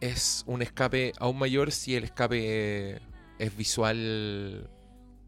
[0.00, 3.00] es un escape aún mayor si el escape
[3.38, 4.68] es visual,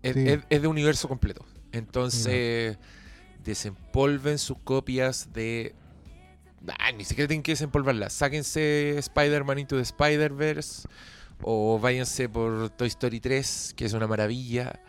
[0.02, 0.28] es, Sí.
[0.28, 1.44] es- es de universo completo.
[1.72, 2.76] Entonces,
[3.44, 5.74] desempolven sus copias de...
[6.78, 8.12] Ah, ni siquiera tienen que desempolvarlas.
[8.12, 10.86] Sáquense Spider-Man Into the Spider-Verse
[11.42, 14.80] o váyanse por Toy Story 3, que es una maravilla.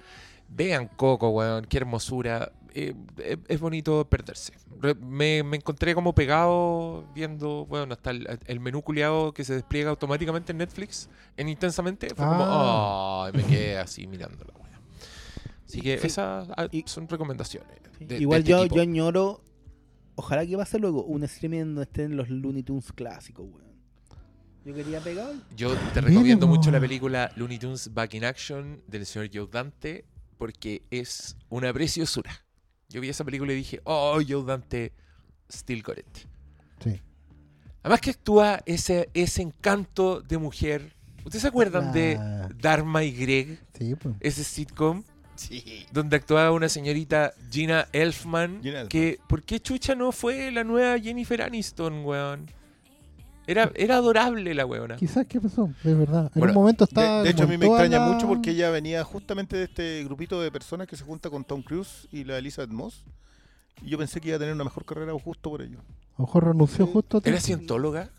[0.49, 2.51] Vean Coco, weón, qué hermosura.
[2.75, 2.93] Eh,
[3.23, 4.53] es, es bonito perderse.
[4.79, 9.53] Re- Me, me encontré como pegado viendo, bueno, hasta el, el menú culiado que se
[9.53, 12.07] despliega automáticamente en Netflix, en intensamente.
[12.09, 13.25] Fue como, Ah.
[13.25, 14.79] "Ay", me quedé así mirando la weá.
[15.65, 16.07] Así que Sí.
[16.07, 17.69] esas ah, Y- son recomendaciones.
[17.99, 18.75] de Igual este yo, tipo.
[18.75, 19.41] yo añoro.
[20.15, 23.62] Ojalá que pase luego un streaming donde estén los Looney Tunes clásicos, weón.
[24.65, 25.33] Yo quería pegar.
[25.55, 30.05] Yo te recomiendo mucho la película Looney Tunes Back in Action del señor Joe Dante
[30.37, 32.31] porque es una preciosura.
[32.89, 34.93] Yo vi esa película y dije, oh, Joe Dante,
[35.51, 36.17] still got it.
[36.83, 37.01] Sí.
[37.81, 40.95] Además que actúa ese, ese encanto de mujer.
[41.25, 42.17] ¿Ustedes se acuerdan de.
[42.57, 43.59] Dharma y Greg?
[43.77, 44.15] Sí, pues.
[44.19, 45.03] Ese sitcom
[45.35, 45.85] Sí.
[45.91, 48.61] donde actuaba una señorita Gina Elfman.
[48.61, 48.87] Gina Elfman.
[48.89, 52.49] Que, ¿Por qué Chucha no fue la nueva Jennifer Aniston, weón?
[53.45, 54.95] Era, era adorable la weona.
[54.95, 55.69] Quizás, ¿qué pasó?
[55.83, 56.31] Es verdad.
[56.33, 57.23] En Bueno, un momento De, estaba.
[57.23, 60.39] de hecho, a mí me extraña la- mucho porque ella venía justamente de este grupito
[60.41, 63.03] de personas que se junta con Tom Cruise y la Elizabeth Moss.
[63.81, 65.79] Y yo pensé que iba a tener una mejor carrera justo por ello.
[65.79, 67.21] A lo mejor renunció justo.
[67.25, 68.09] ¿Era cientóloga?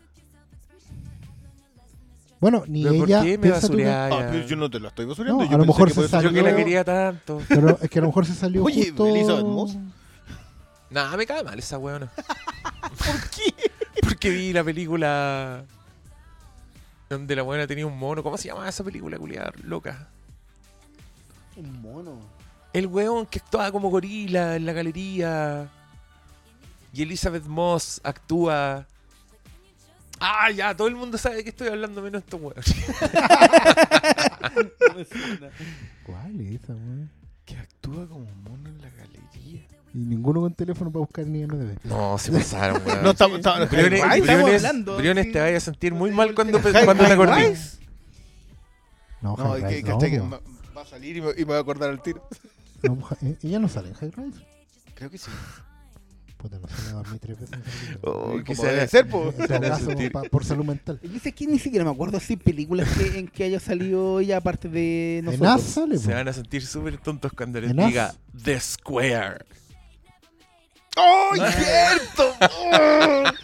[2.41, 3.23] Bueno, ni ¿Pero por ella.
[3.23, 3.89] qué me piensa tú que-?
[3.89, 5.43] Ah, pero yo no te lo estoy basureando.
[5.45, 7.41] No, yo a lo mejor que se por eso- Yo que la Salió- quería tanto.
[7.49, 9.07] Pero es que a lo mejor se salió Oye, justo.
[9.07, 9.77] Elizabeth Moss.
[10.91, 12.11] Nada, me cae mal esa weona.
[12.99, 13.55] ¿Por qué?
[14.05, 15.65] Porque vi la película
[17.09, 18.23] donde la weona tenía un mono.
[18.23, 20.09] ¿Cómo se llama esa película, culiada loca?
[21.57, 22.19] Un mono.
[22.73, 25.71] El weón que actuaba como gorila en la galería.
[26.93, 28.87] Y Elizabeth Moss actúa.
[30.21, 32.65] Ah, ya, todo el mundo sabe de qué estoy hablando menos estos weones.
[36.05, 37.11] ¿Cuál es esa, weón?
[37.45, 39.14] Que actúa como mono en la galería.
[39.95, 41.77] Y ninguno con teléfono para buscar ni MDB.
[41.85, 43.03] No, se pasaron, weón.
[43.05, 43.39] No, estamos.
[43.39, 45.33] estamos- Briones, Briones- hablando, Briones sí.
[45.33, 47.17] te vaya a sentir muy mal cuando, cuando te.
[47.17, 47.79] Rise.
[49.23, 50.41] No, No, que, no, que va
[50.77, 52.29] va a salir y me, y me voy a acordar al tiro.
[52.83, 54.45] No, eh, ella no sale en High Rise.
[54.95, 55.31] Creo que sí.
[56.37, 57.59] Puta, no sale a dormir tres veces.
[58.03, 59.33] Oh, Como quizá- debe ser, po.
[60.31, 61.01] Por salud mental.
[61.03, 64.39] Yo sé que ni siquiera me acuerdo si películas que, en que haya salido ella
[64.39, 65.63] aparte de nosotros.
[65.63, 69.45] Sale, Se van a sentir súper tontos cuando les diga The Square.
[70.97, 72.37] ¡Oh, cierto!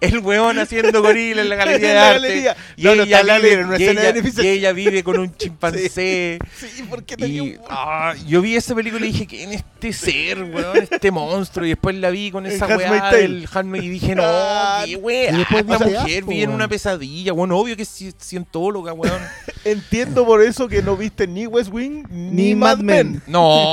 [0.00, 2.20] el weón haciendo gorila en la galería de arte.
[2.28, 2.56] galería.
[2.76, 6.38] Y, No, ella está la vive, y ella- y ella con un chimpancé.
[6.56, 9.92] Sí, porque tenía Y un- ah, yo vi esa película y dije, ¿quién es este
[9.92, 10.76] ser, weón?
[10.78, 11.66] Este monstruo.
[11.66, 14.96] Y después la vi con El esa weá del Handmaid y dije, no, Ah, qué
[14.96, 15.30] weá.
[15.32, 17.52] y después Esta mujer vive en una pesadilla, weón.
[17.52, 19.20] Obvio que es ci- cientóloga, weón.
[19.64, 23.12] Entiendo por eso que no viste ni West Wing ni, Ni Mad Men.
[23.12, 23.22] Men.
[23.26, 23.72] No,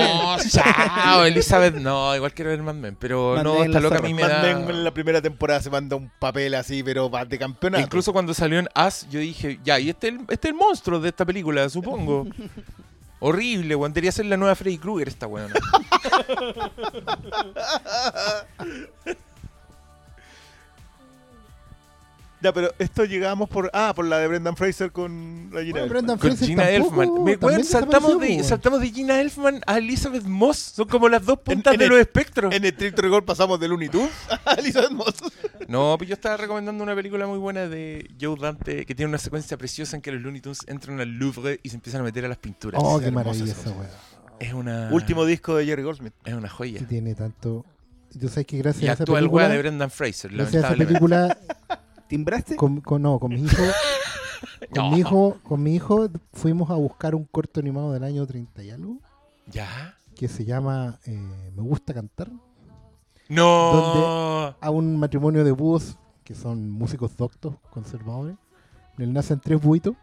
[0.49, 1.75] chao, Elizabeth.
[1.75, 2.95] No, igual quiero ver Mad Men.
[2.99, 4.41] Pero Mad no, la loca a mí me Mad da.
[4.41, 7.83] Men en la primera temporada se manda un papel así, pero de campeonato.
[7.83, 10.55] Incluso cuando salió en As, yo dije, ya, y este es el, este es el
[10.55, 12.27] monstruo de esta película, supongo.
[13.19, 13.93] Horrible, weón.
[13.93, 15.51] Debería ser la nueva Freddy Krueger esta weón.
[22.41, 23.69] Ya, pero esto llegamos por.
[23.73, 25.89] Ah, por la de Brendan Fraser con la Gina Bueno, Elfman.
[25.89, 27.23] Brendan Con Fraser Gina tampoco, Elfman.
[27.23, 28.43] Me, weón, saltamos, de, weón.
[28.43, 30.57] saltamos de Gina Elfman a Elizabeth Moss.
[30.57, 32.53] Son como las dos puntas en de el- los espectros.
[32.53, 34.09] En estricto rigor pasamos de Looney Tunes
[34.45, 35.13] a Elizabeth Moss.
[35.67, 39.19] No, pues yo estaba recomendando una película muy buena de Joe Dante que tiene una
[39.19, 42.25] secuencia preciosa en que los Looney Tunes entran al Louvre y se empiezan a meter
[42.25, 42.81] a las pinturas.
[42.83, 43.99] Oh, qué weá.
[44.39, 44.89] Es una.
[44.91, 46.13] Último disco de Jerry Goldsmith.
[46.25, 46.79] Es una joya.
[46.79, 47.65] Que tiene tanto.
[48.13, 49.43] Yo sé que gracias Y a esa actúa el película.
[49.45, 51.37] weá de Brendan Fraser, gracias a esa lamentablemente.
[51.39, 51.81] película,
[52.11, 52.55] ¿Timbraste?
[52.57, 53.63] con, con- no, con mi hijo.
[54.73, 54.91] Con, No.
[54.91, 58.69] mi hijo con mi hijo fuimos a buscar un corto animado del año 30 y
[58.71, 58.97] algo
[59.51, 59.95] ¿Ya?
[60.15, 62.29] que se llama eh, Me gusta cantar.
[63.29, 64.55] No.
[64.59, 68.35] A un matrimonio de búhos que son músicos doctos, conservadores.
[68.97, 69.95] Él nacen tres buitos.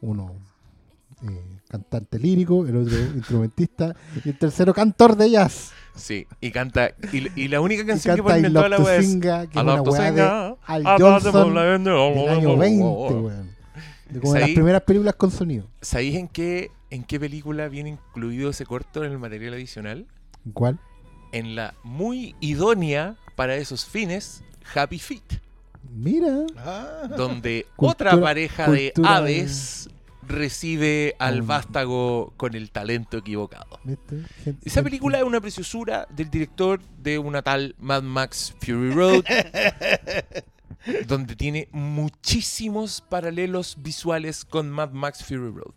[0.00, 0.34] Uno
[1.28, 5.72] eh, cantante lírico, el otro instrumentista y el tercero cantor de jazz.
[5.94, 6.92] Sí, y canta.
[7.12, 9.06] Y, y la única Y canción que ponen en toda la wea es.
[9.06, 12.56] Singa, que I es una weá de Al I love to Johnson sing, del año
[12.56, 13.50] 20, weón.
[14.08, 15.66] De como de las primeras películas con sonido.
[15.80, 20.06] ¿Sabéis en qué, en qué película viene incluido ese corto en el material adicional?
[20.52, 20.78] ¿Cuál?
[21.32, 24.42] En la muy idónea para esos fines
[24.74, 25.40] Happy Feet,
[25.94, 26.44] Mira.
[26.58, 27.08] Ah.
[27.16, 29.88] donde Cultura- otra pareja de aves
[30.32, 31.46] recibe al Mm.
[31.46, 33.78] vástago con el talento equivocado.
[34.64, 39.24] Esa película es una preciosura del director de una tal Mad Max Fury Road,
[41.06, 45.74] donde tiene muchísimos paralelos visuales con Mad Max Fury Road.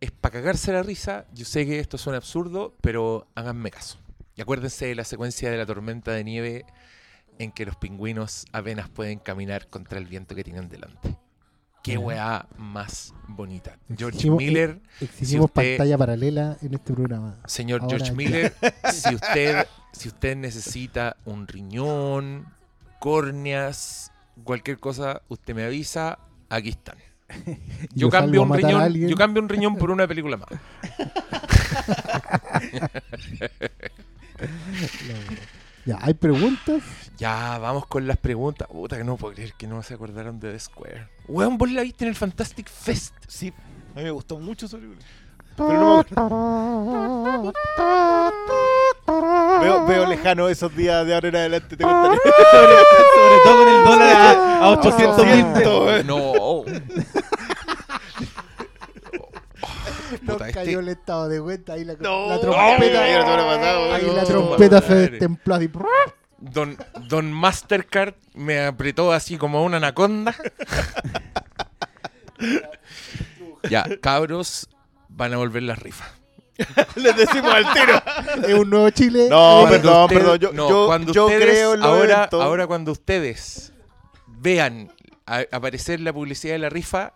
[0.00, 3.98] Es para cagarse la risa, yo sé que esto suena absurdo, pero háganme caso.
[4.34, 6.66] Y acuérdense de la secuencia de la tormenta de nieve
[7.38, 11.16] en que los pingüinos apenas pueden caminar contra el viento que tienen delante.
[11.86, 13.78] Qué weá más bonita.
[13.96, 17.36] George Exigimos- Miller Exigimos si usted- pantalla paralela en este programa.
[17.46, 18.12] Señor Ahora George.
[18.14, 18.54] Miller,
[18.92, 22.46] si usted, si usted necesita un riñón,
[22.98, 24.10] córneas,
[24.42, 26.18] cualquier cosa, usted me avisa,
[26.48, 26.96] aquí están.
[27.94, 30.48] Yo yo cambio un riñón, yo cambio un riñón por una película más.
[35.84, 36.82] Ya, ¿hay preguntas?
[37.18, 38.68] Ya, vamos con las preguntas.
[38.68, 41.08] Puta que no puedo creer que no se acordaron de The Square.
[41.28, 43.14] Weón, vos la viste en el Fantastic Fest.
[43.26, 43.52] Sí,
[43.94, 44.98] a mí me gustó mucho película.
[45.56, 46.04] Pero no
[47.42, 47.52] me acuerdo.
[49.62, 51.76] veo, veo lejano esos días de ahora en adelante.
[51.78, 52.16] Te contaré.
[52.50, 52.74] sobre,
[53.14, 55.44] sobre todo con el dólar a, a 800 mil.
[55.46, 56.64] 800, No.
[60.22, 61.72] Nos Puta, cayó este- el estado de cuenta.
[61.72, 63.00] Ahí la, No, la trompeta.
[63.00, 64.12] pasada, ahí no.
[64.12, 65.68] la trompeta se destempló así.
[66.38, 66.76] Don,
[67.08, 70.34] Don Mastercard me apretó así como una anaconda.
[73.70, 74.68] ya, cabros,
[75.08, 76.08] van a volver las rifas.
[76.96, 78.02] Les decimos al tiro.
[78.48, 79.28] Es un nuevo Chile.
[79.28, 80.38] No, Cuando perdón, perdón.
[80.38, 83.72] Yo, no, yo, cuando yo ustedes- creo ahora, ahora cuando ustedes
[84.26, 84.92] vean
[85.26, 87.12] a- aparecer la publicidad de la rifa,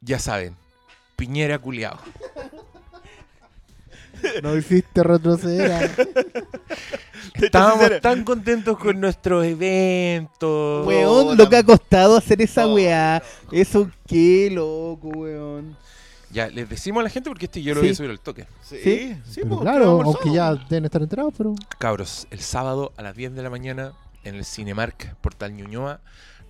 [0.00, 0.56] ya saben,
[1.16, 1.98] Piñera culiao.
[4.42, 5.90] No hiciste retroceder.
[7.34, 8.00] Estábamos sincero.
[8.00, 10.86] tan contentos con nuestros eventos.
[10.86, 12.74] Weón, lo que ha costado hacer esa Oh.
[12.74, 13.22] weá.
[13.52, 15.76] Eso qué loco, weón.
[16.30, 17.86] Ya, les decimos a la gente porque este yo lo Sí.
[17.86, 18.46] voy a subir al toque.
[18.62, 20.68] Sí, Sí, pero pues, claro, quedamos aunque ya almorzados.
[20.70, 21.54] deben estar enterados, pero.
[21.78, 23.92] Cabros, el sábado a las 10 de la mañana
[24.24, 26.00] en el Cinemark Portal Ñuñoa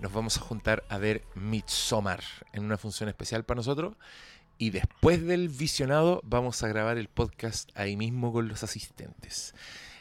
[0.00, 2.20] nos vamos a juntar a ver Midsommar
[2.52, 3.94] en una función especial para nosotros.
[4.58, 9.54] Y después del visionado vamos a grabar el podcast ahí mismo con los asistentes.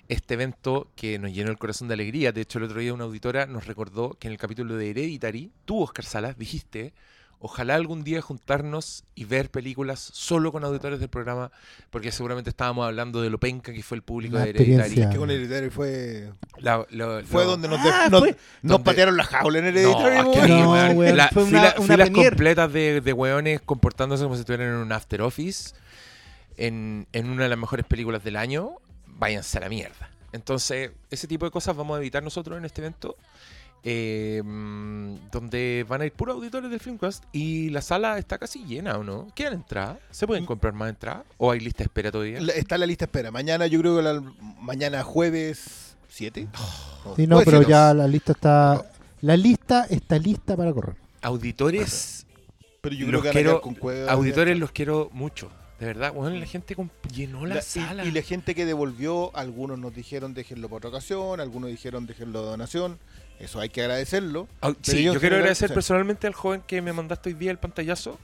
[0.08, 3.04] Este evento que nos llenó el corazón de alegría, de hecho el otro día una
[3.04, 6.94] auditora nos recordó que en el capítulo de Hereditary, tú Oscar Salas dijiste,
[7.40, 11.52] ojalá algún día juntarnos y ver películas solo con auditores del programa,
[11.92, 14.74] porque seguramente estábamos hablando de lo penca que fue el público Una de Hereditary.
[14.80, 15.10] experiencia.
[15.12, 18.32] Que con Hereditary fue, La- lo- fue lo- donde nos, Ah, de- nos, fue-
[18.62, 20.16] nos donde- patearon la jaula en No, Hereditary.
[20.18, 22.30] es No, weón, weón, la- fue una- fila- una filas premier.
[22.32, 25.74] completas de, de weones comportándose como si estuvieran en un after office
[26.58, 28.78] en, en una de las mejores películas del año,
[29.08, 30.10] váyanse a la mierda.
[30.32, 33.16] Entonces, ese tipo de cosas vamos a evitar nosotros en este evento.
[33.84, 38.64] Eh, mm, donde van a ir puros auditores del Filmcast y la sala está casi
[38.66, 39.28] llena, ¿o no?
[39.36, 40.00] ¿Quedan entradas?
[40.12, 40.48] ¿Se pueden Mm.
[40.48, 41.24] comprar más entradas?
[41.38, 42.42] ¿O hay lista de espera todavía?
[42.42, 43.32] La- Está la lista de espera.
[43.32, 44.24] Mañana, yo creo que la-
[44.60, 46.48] mañana jueves 7.
[47.16, 47.70] Sí, no, pero 7.
[47.70, 48.84] ya la lista está.
[49.22, 50.96] La lista está lista para correr.
[51.22, 52.26] Auditores,
[52.82, 54.10] Pero yo los creo que van a quiero- quedar con cuevas.
[54.12, 55.50] auditores los quiero mucho.
[55.80, 56.76] De verdad, bueno, la gente
[57.14, 58.06] llenó la, La- y- sala.
[58.06, 62.42] Y, la gente que devolvió, algunos nos dijeron déjenlo para otra ocasión, algunos dijeron déjenlo
[62.44, 62.98] de donación.
[63.40, 64.48] Eso hay que agradecerlo.
[64.62, 68.20] Ah, sí, yo quiero agradecer personalmente al joven que me mandaste hoy día el pantallazo,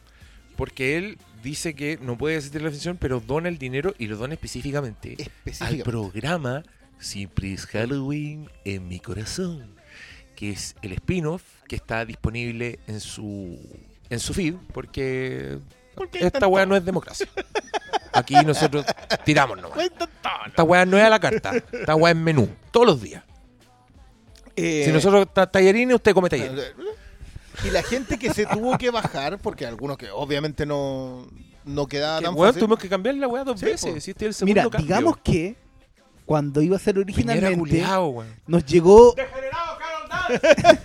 [0.55, 4.07] porque él dice que no puede asistir a la sesión, pero dona el dinero y
[4.07, 5.18] lo dona específicamente
[5.59, 6.64] al programa
[7.01, 9.74] Siempre es Halloween en mi corazón,
[10.36, 13.59] que es el spin-off que está disponible en su
[14.12, 15.57] en su feed, porque
[16.14, 17.28] esta weá no es democracia.
[18.14, 18.86] Aquí nosotros
[19.26, 19.80] tiramos nomás.
[19.80, 23.24] Esta weá no es a la carta, esta weá es menú, todos los días.
[24.56, 26.74] Eh, Si nosotros ta- tallarines, usted come tallarines.
[27.66, 31.28] Y la gente que se tuvo que bajar, porque algunos que obviamente no,
[31.66, 32.60] no quedaba Que, tan weón, fácil.
[32.62, 34.04] tuvimos que cambiar la weá dos Sí, veces.
[34.04, 34.80] Si este es el segundo Mira, cambio.
[34.88, 35.56] digamos que
[36.26, 39.14] cuando iba a ser originalmente, culiao, nos llegó,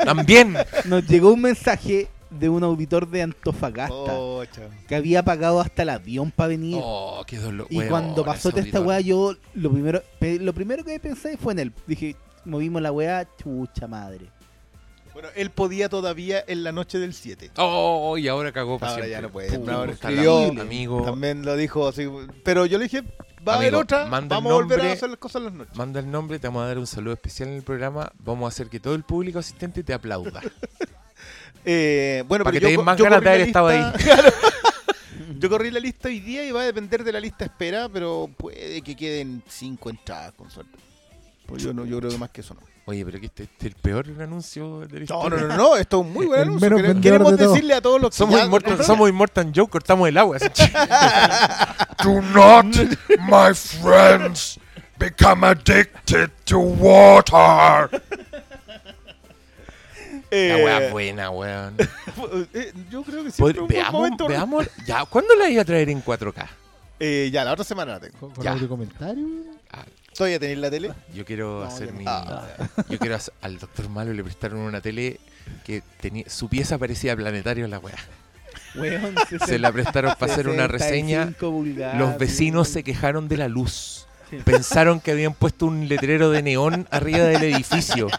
[0.05, 0.57] También.
[0.85, 4.43] nos llegó un mensaje de un auditor de Antofagasta Oh,
[4.89, 6.79] que había pagado hasta el avión para venir.
[6.83, 7.67] Oh, qué dolor.
[7.71, 11.59] y weón, cuando pasó esta weá, yo lo primero, lo primero que pensé fue en
[11.61, 11.73] él.
[11.87, 14.30] Dije, movimos la weá, chucha madre.
[15.12, 17.51] Bueno, él podía todavía en la noche del 7.
[17.57, 19.11] Oh, y ahora cagó para Ahora siempre.
[19.22, 19.59] ya no puede.
[19.59, 21.03] Puta, Ahora está escribió, la- amigo.
[21.03, 22.07] También lo dijo así.
[22.44, 23.03] Pero yo le dije,
[23.47, 24.05] va a haber otra.
[24.07, 24.92] manda el Vamos a volver a nombre.
[24.92, 25.74] hacer las cosas en las noches.
[25.76, 28.12] Manda el nombre, te vamos a dar un saludo especial en el programa.
[28.18, 30.42] Vamos a hacer que todo el público asistente te aplauda.
[31.68, 33.68] Eh, bueno, Para pero que te den más ganas de haber estado
[33.99, 34.28] Claro.
[35.40, 38.30] Yo corrí la lista hoy día y va a depender de la lista espera, pero
[38.36, 40.78] puede que queden cinco entradas con suerte.
[41.47, 42.61] Pues yo no, yo creo que más que eso no.
[42.86, 45.40] Oye, pero que este, este es el peor anuncio de la No, historia.
[45.40, 46.68] no, no, no, esto es un muy buen anuncio.
[46.70, 47.53] menos Quere- vendedor Queremos de todo.
[47.55, 50.36] decirle a todos los que Somos ya Immortal, somos Immortal Joe, cortamos el agua.
[50.36, 50.49] así.
[52.05, 52.66] Do not,
[53.20, 54.59] my friends,
[54.99, 58.03] become addicted to water.
[60.30, 61.76] Eh, La wea buena, weón.
[62.53, 63.40] eh, yo creo que sí.
[63.40, 64.26] Pod- veamos, momento.
[64.26, 64.66] veamos.
[64.84, 66.47] Ya, ¿cuándo la iba a traer en 4K?
[66.99, 68.18] Eh, ya, la otra semana la tengo.
[68.18, 68.53] Con, con Ya.
[68.53, 69.24] audio comentario.
[69.72, 69.84] Ah,
[70.17, 70.93] ¿Todavía tenéis la tele?
[71.14, 71.99] yo quiero No, hacer yo no.
[71.99, 72.05] mi.
[72.09, 72.47] Ah.
[72.89, 75.21] Yo quiero hacer- al doctor Malo le prestaron una tele
[75.64, 77.97] que tenía su pieza parecía planetario la weá.
[78.75, 79.14] Weón,
[79.47, 81.95] Se la prestaron para hacer una 65 reseña.
[81.99, 84.07] Los vecinos se quejaron de la luz.
[84.45, 88.09] Pensaron que habían puesto un letrero de neón arriba del edificio.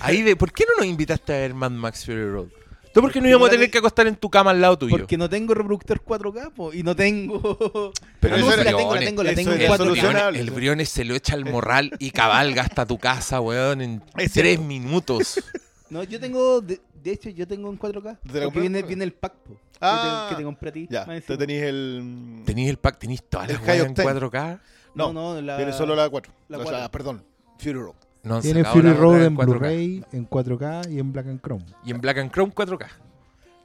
[0.00, 2.48] Ahí de, ¿por qué no nos invitaste a ver Mad Max Fury Road?
[2.92, 4.96] ¿Tú por qué no íbamos a tener que acostar en tu cama al lado tuyo?
[4.98, 7.40] Porque no tengo reproductor 4K po, y no tengo.
[8.20, 9.76] Pero Ah, eso la tengo, la tengo, la eso tengo en era 4K.
[9.78, 10.40] solucionable.
[10.40, 14.32] el Briones se lo echa al morral y cabalga hasta tu casa, weón, en Es
[14.32, 14.62] tres cierto.
[14.64, 15.40] minutos.
[15.92, 18.18] No, yo tengo, de, de hecho, yo tengo en 4K.
[18.32, 20.26] ¿Te Porque viene, viene el pack po, que te- Ah.
[20.30, 20.86] que, te, compré a ti.
[20.90, 21.38] Ya, más te encima.
[21.38, 22.42] tenéis el.
[22.46, 24.08] Tenéis el pack, tenéis todas las weas en Octane.
[24.20, 24.60] 4K.
[24.94, 26.32] No, no, la- Tiene solo la 4.
[26.48, 26.90] la o sea, cuatro.
[26.92, 27.24] perdón,
[27.58, 27.94] Fury Road.
[28.22, 29.44] No han Tiene Fury Road en 4K.
[29.46, 31.64] Blu-ray, en 4K y en Black and Chrome.
[31.84, 32.86] Y en Black and Chrome 4K.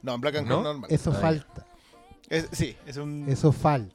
[0.02, 0.54] No, en Black and ¿No?
[0.56, 0.90] Chrome normal.
[0.92, 1.66] Eso Ah, falta.
[2.28, 3.24] Es- sí, es un.
[3.28, 3.94] Eso falta.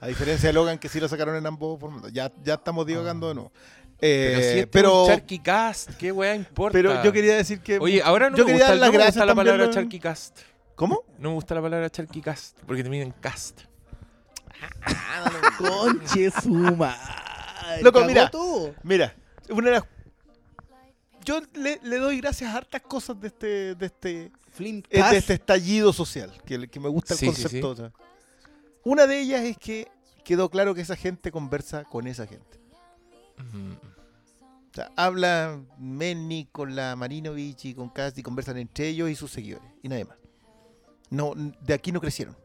[0.00, 2.12] A diferencia de Logan, que sí lo sacaron en ambos formatos.
[2.12, 3.52] Ya, ya estamos divagando de nuevo.
[4.00, 6.72] Eh, Pero si este pero, es un Charky Cast, ¿qué weá importa?
[6.72, 7.78] pero yo quería decir que.
[7.78, 9.70] Oye, ahora no yo me quería gusta, dar las no me gusta la palabra a-
[9.70, 10.38] Charky Cast.
[10.74, 11.02] ¿Cómo?
[11.18, 13.62] No me gusta la palabra Charky Cast, porque termina en cast.
[15.58, 17.82] Conche su madre.
[17.82, 18.30] Loco, mira.
[18.30, 18.74] todo.
[18.82, 19.14] Mira,
[19.50, 19.84] una de las.
[21.24, 25.34] Yo le, le doy gracias a hartas cosas de este, de este, eh, de este
[25.34, 27.92] estallido social, que, que me gusta el Sí, concepto.
[28.84, 29.88] Una de ellas es que
[30.24, 32.58] quedó claro que esa gente conversa con esa gente.
[34.70, 39.14] O sea, habla Menny con la Marinovich y con Cast y conversan entre ellos y
[39.14, 39.68] sus seguidores.
[39.82, 40.16] Y nadie más.
[41.10, 42.36] No, de aquí no crecieron.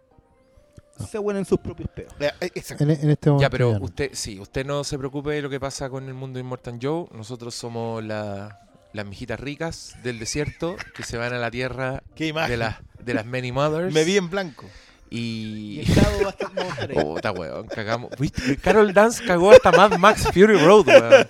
[1.09, 2.13] Se bueno en sus propios peos.
[2.41, 2.83] Exacto.
[2.83, 3.41] En, en este momento.
[3.41, 3.85] Ya, pero ya no.
[3.85, 6.77] usted, sí, usted no se preocupe de lo que pasa con el mundo de Immortal
[6.81, 7.05] Joe.
[7.13, 8.59] Nosotros somos la-
[8.93, 13.25] las mijitas ricas del desierto que se van a la tierra de, las de las
[13.25, 13.91] Many Mothers.
[13.93, 14.67] Me vi en blanco.
[15.09, 16.93] Y ahí.
[16.93, 18.11] Puta, weón, cagamos.
[18.19, 18.57] ¿Viste?
[18.57, 21.27] Carol Dance cagó hasta Mad Max Fury Road, weón.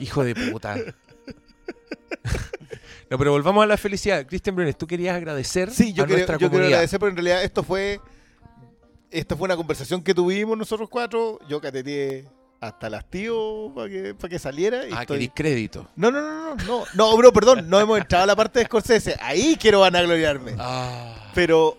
[0.00, 0.76] Hijo de puta.
[3.10, 4.24] No, pero volvamos a la felicidad.
[4.26, 6.68] Cristian Brunes, tú querías agradecer Sí, yo, a quiero, nuestra yo quiero comunidad.
[6.78, 8.00] agradecer, pero en realidad esto fue.
[9.10, 11.38] Esta fue una conversación que tuvimos nosotros cuatro.
[11.48, 12.28] Yo cateteé
[12.60, 14.86] hasta las tíos para que, para que saliera.
[14.86, 15.88] Y Ah, estoy- crédito.
[15.96, 18.66] No, no, no, no, no, no, bro, perdón, no hemos entrado a la parte de
[18.66, 19.16] Scorsese.
[19.20, 20.54] Ahí quiero vanagloriarme.
[20.58, 21.30] Ah.
[21.34, 21.76] Pero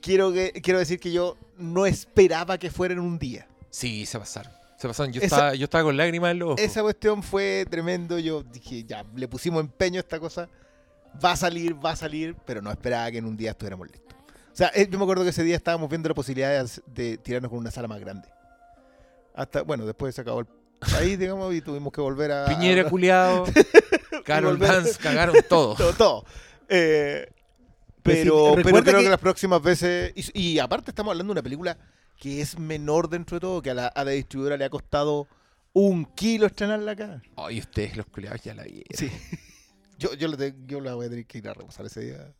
[0.00, 3.48] quiero, que, quiero decir que yo no esperaba que fuera en un día.
[3.70, 4.52] Sí, se pasaron.
[4.78, 5.12] Se pasaron.
[5.12, 6.60] Yo, Esa- estaba, yo estaba con lágrimas en los ojos.
[6.60, 8.18] Esa cuestión fue tremendo.
[8.18, 10.48] Yo dije, ya, le pusimos empeño a esta cosa.
[11.24, 14.05] Va a salir, va a salir, pero no esperaba que en un día estuviéramos listos.
[14.56, 17.50] O sea, eh, yo me acuerdo que ese día estábamos viendo la posibilidad de, tirarnos
[17.50, 18.26] con una sala más grande.
[19.34, 20.46] Hasta, bueno, después se acabó el
[20.92, 22.46] país, digamos, y tuvimos que volver a.
[22.46, 23.44] Piñera, culiado.
[24.24, 25.74] Carol Dance, cagaron todo.
[25.76, 25.92] todo.
[25.92, 26.24] todo.
[26.70, 27.28] Eh,
[28.02, 29.04] Pero sí, pero, pero recuerda creo que...
[29.04, 30.14] que- las próximas veces.
[30.16, 31.76] Y, y aparte, estamos hablando de una película
[32.18, 35.28] que es menor dentro de todo, que a la, a la distribuidora le ha costado
[35.74, 37.22] un kilo estrenarla acá.
[37.36, 38.86] Ay, ustedes los culiados ya la vieron.
[38.94, 39.10] Sí.
[39.98, 42.32] Yo, yo, la yo la voy a tener que ir a repasar ese día.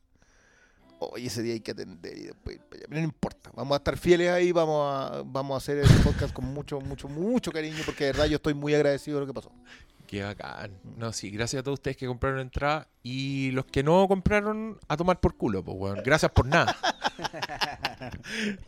[0.98, 2.58] Hoy ese día hay que atender y después.
[2.70, 3.50] Pero no importa.
[3.54, 7.08] Vamos a estar fieles ahí, vamos a, vamos a hacer el podcast con mucho, mucho,
[7.08, 9.52] mucho cariño, porque de verdad yo estoy muy agradecido de lo que pasó.
[10.06, 10.70] Qué bacán.
[10.96, 14.96] No, sí, gracias a todos ustedes que compraron entrada y los que no compraron a
[14.96, 16.00] tomar por culo, pues, weón.
[16.04, 16.76] Gracias por nada.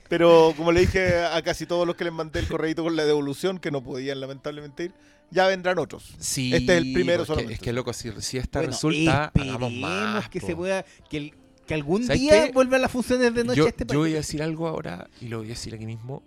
[0.09, 3.05] Pero como le dije a casi todos los que les mandé el correíto con la
[3.05, 4.93] devolución, que no podían lamentablemente ir,
[5.31, 6.15] ya vendrán otros.
[6.19, 7.55] Sí, Este es el primero solamente.
[7.55, 10.29] Es que, loco, si, si esta Bueno, resulta, hagamos más.
[10.29, 10.47] que po.
[10.47, 11.35] se pueda, que, el-
[11.69, 12.53] que algún ¿Sabes día qué?
[12.53, 13.99] vuelvan las funciones de noche yo, a este yo país.
[13.99, 16.23] voy a decir algo ahora y lo voy a decir aquí mismo.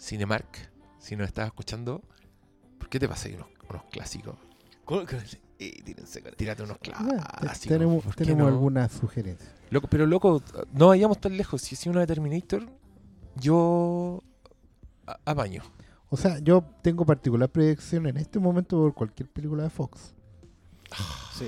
[0.00, 2.02] Cinemark, si nos estás escuchando,
[2.78, 4.34] ¿por qué te pasáis unos, unos clásicos?
[5.58, 6.34] Eh, tírense, cara.
[6.34, 7.60] Tírate unos clásicos.
[7.60, 8.48] te- tenemos ¿por qué tenemos no?
[8.48, 9.48] algunas sugerencias.
[9.70, 10.42] Loco, pero loco,
[10.72, 11.62] no vayamos tan lejos.
[11.62, 12.66] Si es una de Terminator,
[13.36, 14.22] yo
[15.06, 15.62] a- apaño.
[16.08, 20.14] O sea, yo tengo particular predicción en este momento por cualquier película de Fox.
[21.38, 21.46] Sí,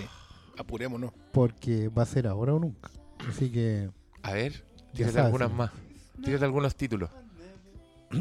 [0.56, 1.10] apurémonos.
[1.32, 2.90] Porque va a ser ahora o nunca.
[3.28, 3.90] Así que,
[4.22, 5.54] A ver, tírate sabes, algunas sí.
[5.56, 5.70] más.
[6.24, 7.10] Tírate algunos títulos.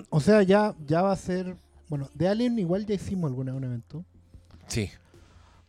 [0.09, 1.55] o sea, ya, ya va a ser.
[1.89, 4.03] Bueno, de Alien igual ya hicimos algún un evento.
[4.67, 4.89] Sí.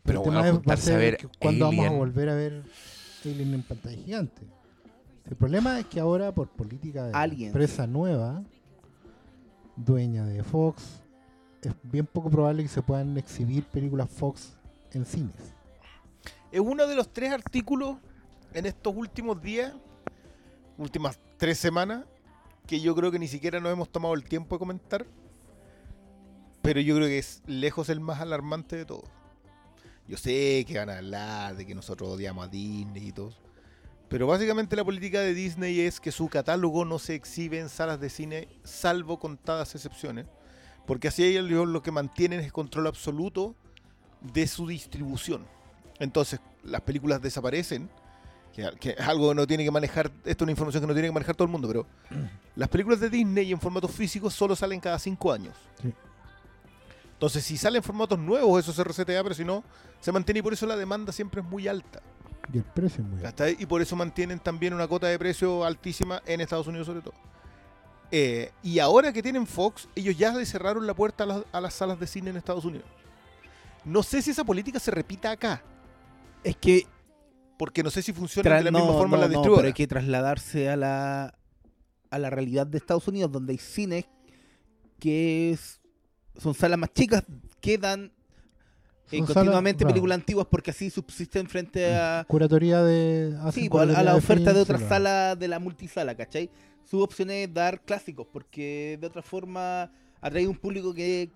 [0.04, 1.98] Pero el tema bueno, es- va a ser cuándo vamos a Alien.
[1.98, 2.62] volver a ver
[3.24, 4.42] Alien en pantalla gigante.
[5.28, 7.46] El problema es que ahora, por política de la Aliens.
[7.48, 8.42] empresa nueva,
[9.76, 11.00] dueña de Fox,
[11.62, 14.54] es bien poco probable que se puedan exhibir películas Fox
[14.92, 15.34] en cines.
[16.52, 17.96] Es uno de los tres artículos
[18.54, 19.74] en estos últimos días,
[20.78, 22.04] últimas tres semanas,
[22.66, 25.06] que yo creo que ni siquiera nos hemos tomado el tiempo de comentar.
[26.62, 29.10] Pero yo creo que es lejos el más alarmante de todos.
[30.08, 33.34] Yo sé que van a hablar de que nosotros odiamos a Disney y todo.
[34.08, 38.00] Pero básicamente la política de Disney es que su catálogo no se exhibe en salas
[38.00, 40.26] de cine, salvo contadas excepciones.
[40.86, 43.56] Porque así ellos lo que mantienen es control absoluto
[44.20, 45.46] de su distribución.
[45.98, 47.90] Entonces, las películas desaparecen,
[48.54, 50.94] que, que es algo que no tiene que manejar, esto es una información que no
[50.94, 51.86] tiene que manejar todo el mundo, pero
[52.56, 55.54] las películas de Disney en formato físico solo salen cada cinco años.
[55.82, 55.92] Sí.
[57.14, 59.64] Entonces, si salen formatos nuevos, eso se resetea, pero si no,
[60.00, 62.00] se mantiene y por eso la demanda siempre es muy alta.
[62.52, 63.48] Y el precio es muy alto.
[63.48, 67.14] Y por eso mantienen también una cota de precio altísima en Estados Unidos sobre todo.
[68.10, 71.60] Eh, y ahora que tienen Fox, ellos ya le cerraron la puerta a las, a
[71.60, 72.86] las salas de cine en Estados Unidos.
[73.84, 75.62] No sé si esa política se repita acá,
[76.42, 76.86] Es que
[77.58, 79.28] porque no sé si funciona tra- de la no, misma forma en no, la no,
[79.30, 79.56] distribuidora.
[79.62, 81.34] pero hay que trasladarse a la
[82.10, 84.04] a la realidad de Estados Unidos donde hay cines
[84.98, 85.80] que es-
[86.38, 87.24] son salas más chicas
[87.60, 88.12] que dan
[89.10, 89.92] eh, salas- continuamente claro.
[89.92, 93.30] películas antiguas porque así subsisten frente a Curatoría de.
[93.30, 94.94] sí, pues, a, a curatoría la oferta de otras claro.
[94.94, 96.50] salas de la multisala, ¿cachai?
[96.84, 99.90] Su opción es dar clásicos porque de otra forma
[100.20, 101.30] atrae un público que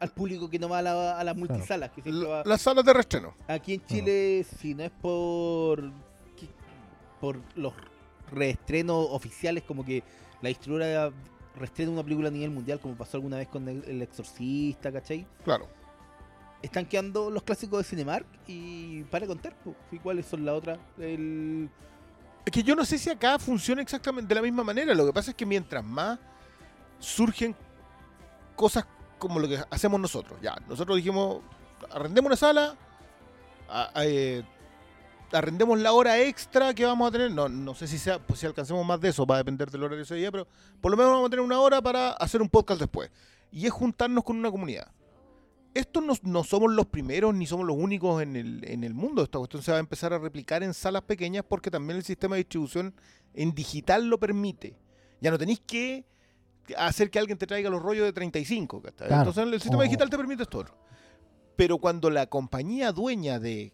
[0.00, 2.92] al público que no va a, la- a las multisalas que va- Las salas de
[2.92, 3.34] reestreno.
[3.46, 5.90] Aquí en Chile, si no es por
[7.20, 7.74] por los
[8.32, 10.02] reestrenos oficiales, como que
[10.40, 11.12] la distribuidora
[11.54, 15.26] reestrena una película a nivel mundial, como pasó alguna vez con El, El Exorcista, ¿cachai?
[15.44, 15.68] Claro.
[16.62, 20.78] Están quedando los clásicos de Cinemark y para contar, pues, ¿y ¿cuáles son la otra?
[20.98, 21.68] El...
[22.46, 24.94] Es que yo no sé si acá funciona exactamente de la misma manera.
[24.94, 26.18] Lo que pasa es que mientras más
[26.98, 27.54] surgen
[28.56, 28.86] cosas
[29.20, 30.40] como lo que hacemos nosotros.
[30.42, 31.42] Ya, nosotros dijimos,
[31.92, 32.76] arrendemos una sala,
[33.96, 34.42] eh,
[35.32, 37.30] arrendemos la hora extra que vamos a tener.
[37.30, 39.82] No, no sé si sea, pues si alcancemos más de eso, va a depender del
[39.84, 40.48] horario de ese día, pero
[40.80, 43.10] por lo menos vamos a tener una hora para hacer un podcast después.
[43.52, 44.90] Y es juntarnos con una comunidad.
[45.72, 49.22] Estos no, no somos los primeros ni somos los únicos en el, en el mundo.
[49.22, 52.34] Esta cuestión se va a empezar a replicar en salas pequeñas porque también el sistema
[52.34, 52.92] de distribución
[53.34, 54.76] en digital lo permite.
[55.20, 56.04] Ya no tenéis que
[56.76, 58.80] hacer que alguien te traiga los rollos de 35.
[58.82, 59.08] ¿cachai?
[59.08, 59.30] Claro.
[59.30, 60.76] Entonces el sistema O- digital te permite esto otro.
[61.56, 63.72] Pero cuando la compañía dueña de,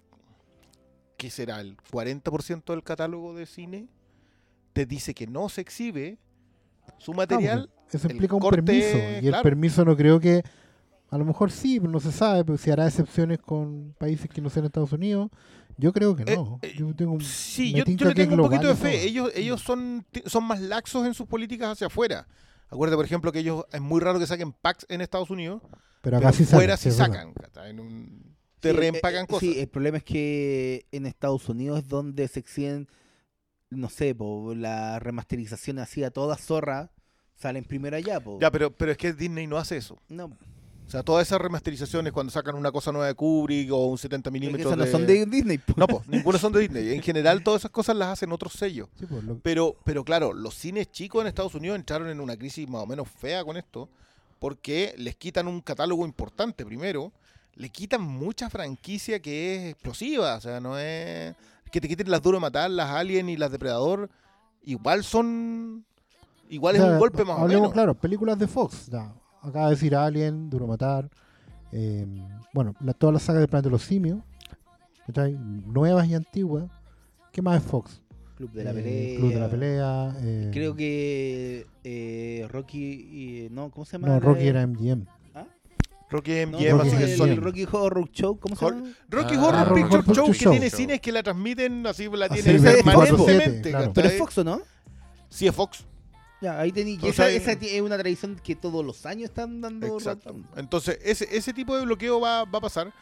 [1.17, 1.61] ¿qué será?
[1.61, 3.89] El 40% del catálogo de cine,
[4.73, 6.19] te dice que no se exhibe
[6.99, 8.99] su material, Ah, Eso implica un corte, permiso.
[9.23, 10.43] Y el permiso no creo que.
[11.09, 12.45] A lo mejor sí, no se sabe.
[12.45, 15.31] Pero si hará excepciones con países que no sean Estados Unidos,
[15.77, 16.59] yo creo que no.
[16.63, 19.05] Eh, eh, yo tengo un- Sí, yo, yo le tengo un poquito de fe.
[19.05, 22.27] Ellos, ellos son, son más laxos en sus políticas hacia afuera.
[22.69, 25.81] Acuérdate, por ejemplo, que ellos es muy raro que saquen packs en Estados Unidos, Pero
[26.03, 27.33] pero acá sí fuera sí sacan.
[27.65, 29.41] En un, te Sí, reempacan eh, eh, cosas.
[29.41, 32.89] Sí, el problema es que en Estados Unidos es donde se exhiben,
[33.71, 36.91] no sé, po, la remasterización así a toda zorra,
[37.35, 38.39] salen primero allá, po.
[38.41, 39.99] Ya, pero, pero es que Disney no hace eso.
[40.09, 40.37] No,
[40.87, 44.29] O sea, todas esas remasterizaciones cuando sacan una cosa nueva de Kubrick o un 70
[44.29, 44.91] es que milímetros esas no de...
[44.93, 45.75] son de Disney, po.
[45.77, 46.95] No, pues, ninguna son de Disney.
[46.95, 48.89] En general, todas esas cosas las hacen otros sellos.
[48.99, 52.37] Sí, pues, lo- Pero, pero claro, los cines chicos en Estados Unidos entraron en una
[52.37, 53.89] crisis más o menos fea con esto,
[54.39, 57.11] porque les quitan un catálogo importante primero,
[57.57, 61.35] le quitan mucha franquicia que es explosiva, o sea, no es
[61.73, 64.09] que te quiten las duro de matar, las Alien y las Depredador,
[64.63, 65.85] igual son
[66.49, 67.73] igual o es un golpe más o menos.
[67.73, 68.87] claro, películas de Fox.
[68.87, 69.13] ya.
[69.47, 71.09] Acaba de decir Alien, Duro Matar.
[71.73, 72.07] eh,
[72.55, 74.21] bueno, la- todas las sagas de Planeta de los Simios.
[75.07, 75.37] ¿cachai?
[75.39, 76.65] Nuevas y antiguas.
[77.33, 78.03] ¿Qué más es Fox?
[78.37, 79.19] Club de la Eh, pelea.
[79.19, 80.17] Club de la Pelea.
[80.21, 84.09] eh, Creo que eh, Rocky, y- no, ¿cómo se llama?
[84.09, 85.07] No, la Rocky de- era MGM.
[85.35, 85.45] ¿Ah?
[86.11, 87.35] Rocky No, MGM, Rocky así que Sony.
[87.37, 88.93] Rocky Horror Show, ¿cómo se Hor- llama?
[89.09, 90.51] Rocky Ah, Horror Picture Horror Show, que Show.
[90.53, 92.43] tiene cines que la transmiten así, la es
[92.85, 93.71] permanentemente.
[93.71, 93.93] claro.
[93.95, 94.61] Pero es Fox, ¿o no?
[95.29, 95.85] Sí, es Fox.
[96.41, 96.73] Ya, ahí
[97.03, 99.87] esa, es una tradición que todos los años están dando.
[99.87, 100.37] Exacto.
[100.57, 102.93] Entonces, ese, ese tipo de bloqueo va, va a pasar.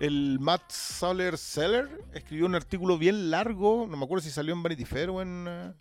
[0.00, 4.62] El Matt Soler Seller escribió un artículo bien largo, no me acuerdo si salió en
[4.62, 5.72] Vanity Fair o en, eh,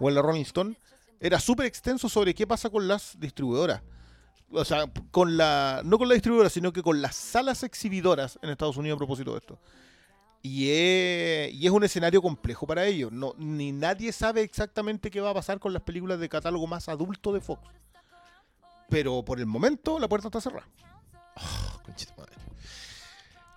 [0.00, 0.76] o en la Rolling Stone.
[1.20, 3.82] Era súper extenso sobre qué pasa con las distribuidoras.
[4.50, 8.50] O sea, con la, no con la distribuidora, sino que con las salas exhibidoras en
[8.50, 9.58] Estados Unidos a propósito de esto.
[10.44, 13.12] Y es, y es un escenario complejo para ellos.
[13.12, 16.88] No, ni nadie sabe exactamente qué va a pasar con las películas de catálogo más
[16.88, 17.62] adulto de Fox.
[18.88, 20.66] Pero por el momento la puerta está cerrada.
[21.36, 22.32] Oh, concha tu madre.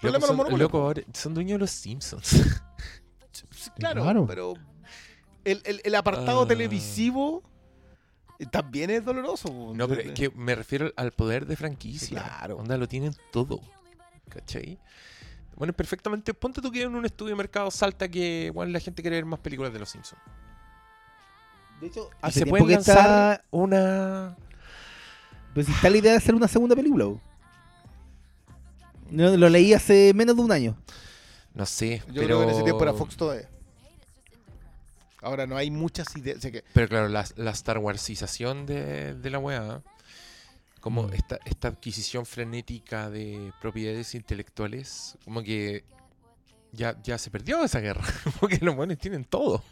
[0.01, 2.61] Loco, son, loco, son dueños de los Simpsons.
[3.77, 4.25] Claro, Claro.
[4.27, 4.53] pero
[5.43, 6.47] el, el- el apartado Ah.
[6.47, 7.41] televisivo
[8.39, 9.73] eh, también es doloroso.
[9.75, 12.21] No, pero es que me refiero al poder de franquicia.
[12.21, 12.57] Claro.
[12.57, 13.59] Onda, lo tienen todo.
[14.29, 14.79] ¿Cachai?
[15.55, 16.33] Bueno, perfectamente.
[16.33, 19.25] Ponte tú que en un estudio de mercado salta que bueno, la gente quiere ver
[19.25, 20.21] más películas de los Simpsons.
[21.81, 22.77] De hecho, hace se que lanzar
[23.35, 23.43] está.
[23.51, 24.35] una.
[25.53, 27.05] Pues está la idea de hacer una segunda película.
[29.09, 30.75] No, lo leí hace menos de un año.
[31.53, 32.25] No sé, Yo pero.
[32.25, 33.49] creo que en ese tiempo era Fox todavía.
[35.21, 36.37] Ahora no hay muchas ideas.
[36.37, 39.81] o sea que, Pero claro, la, la Star Warsización de, de la weá,
[40.85, 41.13] como Mm.
[41.13, 45.83] esta, esta adquisición frenética de propiedades intelectuales, como que
[46.73, 48.03] ya, ya se perdió esa guerra,
[48.39, 49.63] porque los buenos tienen todo.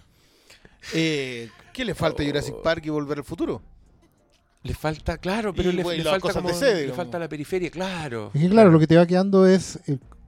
[0.93, 2.61] eh, ¿Qué le falta a Jurassic Oh.
[2.63, 3.61] Park y Volver al Futuro?
[4.63, 7.29] Le falta, claro, pero Y, le, bueno, le las falta como- sede, le falta la
[7.29, 8.31] periferia, claro.
[8.33, 9.79] Es que claro, lo que te va quedando es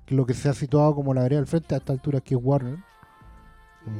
[0.10, 2.40] lo que se ha situado como la vereda del frente a esta altura, que es
[2.44, 2.78] Warner.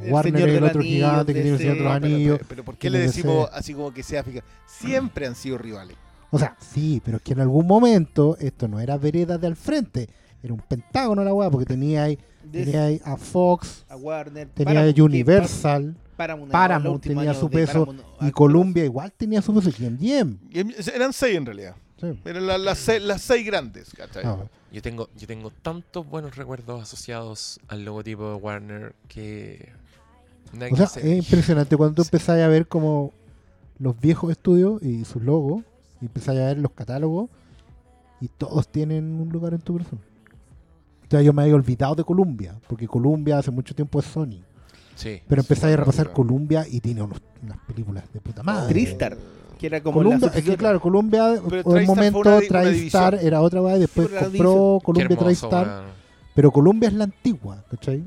[0.04, 1.58] El Warner es el del otro Anillo, gigante que tiene el.
[1.58, 3.16] Señor de los No, pero, pero- pero ¿por qué le DC.
[3.22, 4.42] decimos así como que sea fija?
[4.66, 5.96] Siempre han sido rivales.
[6.30, 9.56] O sea, sí, pero es que en algún momento esto no era vereda de al
[9.56, 10.08] frente,
[10.42, 12.18] era un pentágono la weá, porque tenía ahí,
[12.50, 14.48] tenía ahí a Fox, a Warner.
[14.48, 16.16] tenía Paramount, a Universal, que
[16.52, 20.38] Paramount, tenía su peso, Paramount, y Columbia igual tenía su peso, y MGM.
[20.94, 21.76] Eran seis en realidad.
[22.00, 22.08] Sí.
[22.26, 23.90] Eran la- las, seis, las seis grandes.
[23.96, 24.22] ¿cachai?
[24.72, 29.72] Yo tengo, yo tengo tantos buenos recuerdos asociados al logotipo de Warner que...
[30.54, 32.08] O que sea, es impresionante cuando tú Sí.
[32.12, 33.12] empezás a ver como
[33.78, 35.64] los viejos estudios y sus logos,
[36.00, 37.30] y empezás a ver los catálogos,
[38.20, 40.00] y todos tienen un lugar en tu corazón.
[41.02, 44.40] Entonces yo me había olvidado de Columbia, porque Columbia hace mucho tiempo es Sony.
[44.94, 45.20] Sí.
[45.28, 46.62] Pero empezáis a repasar Columbia.
[46.62, 48.72] Columbia y tiene unos- unas películas de puta madre.
[48.72, 49.16] Tristar,
[49.58, 53.42] que era como Columbia, la es que claro, Columbia Pero por un momento TriStar era
[53.42, 55.84] otra y después Sí, compró Columbia TriStar.
[56.34, 58.02] Pero Columbia es la antigua, ¿cachai?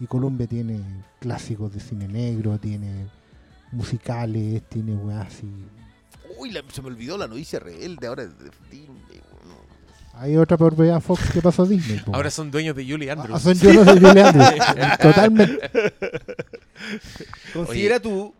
[0.00, 0.80] Y Columbia tiene
[1.20, 3.06] clásicos de cine negro, tiene
[3.70, 5.46] musicales, tiene weá así.
[6.42, 8.24] Uy, la- se me olvidó la noticia rebelde ahora.
[8.26, 8.88] de- de- de-
[10.14, 11.98] Hay otra propiedad Fox que pasó a Disney.
[12.00, 12.14] po.
[12.14, 13.42] Ahora son dueños de Julie Ah, Andrews.
[13.42, 14.98] son yo los de Julie Andrews.
[15.00, 15.70] Totalmente.
[17.54, 18.34] Considera tú,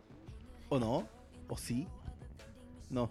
[0.69, 1.07] o no,
[1.49, 1.87] o sí,
[2.91, 3.09] no.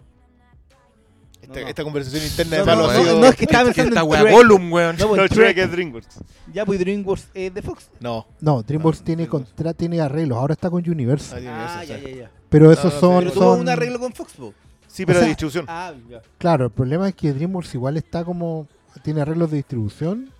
[1.40, 1.66] Esta, no.
[1.68, 4.28] esta conversación interna No, de no, ha no, sido- no, es que estaba pensando esta
[4.28, 4.32] en.
[4.34, 4.96] Gollum, weón.
[4.96, 5.58] No, No, pues, Shrek.
[5.58, 6.18] es DreamWorks.
[6.52, 7.90] Ya, pues DreamWorks es de Fox.
[7.98, 8.26] No.
[8.40, 9.48] No, DreamWorks Ah, tiene DreamWorks.
[9.48, 10.38] contra, tiene arreglos.
[10.38, 11.44] Ahora está con Universal.
[11.48, 12.30] Ah, Ah, ya, ya, ya.
[12.48, 13.18] Pero No, esos no, son.
[13.18, 14.54] Pero no, tuvo son- un arreglo con Fox, po.
[14.92, 15.64] Sí, pero O de distribución.
[15.68, 15.94] Ah.
[16.36, 18.68] Claro, el problema es que DreamWorks igual está como.
[19.02, 20.30] Tiene arreglos de distribución.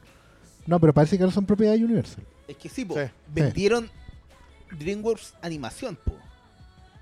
[0.66, 2.22] No, pero parece que ahora son propiedad de Universal.
[2.46, 2.94] Es que sí, po.
[2.94, 3.08] Sí.
[3.34, 3.88] Vendieron
[4.78, 6.12] DreamWorks animación, po.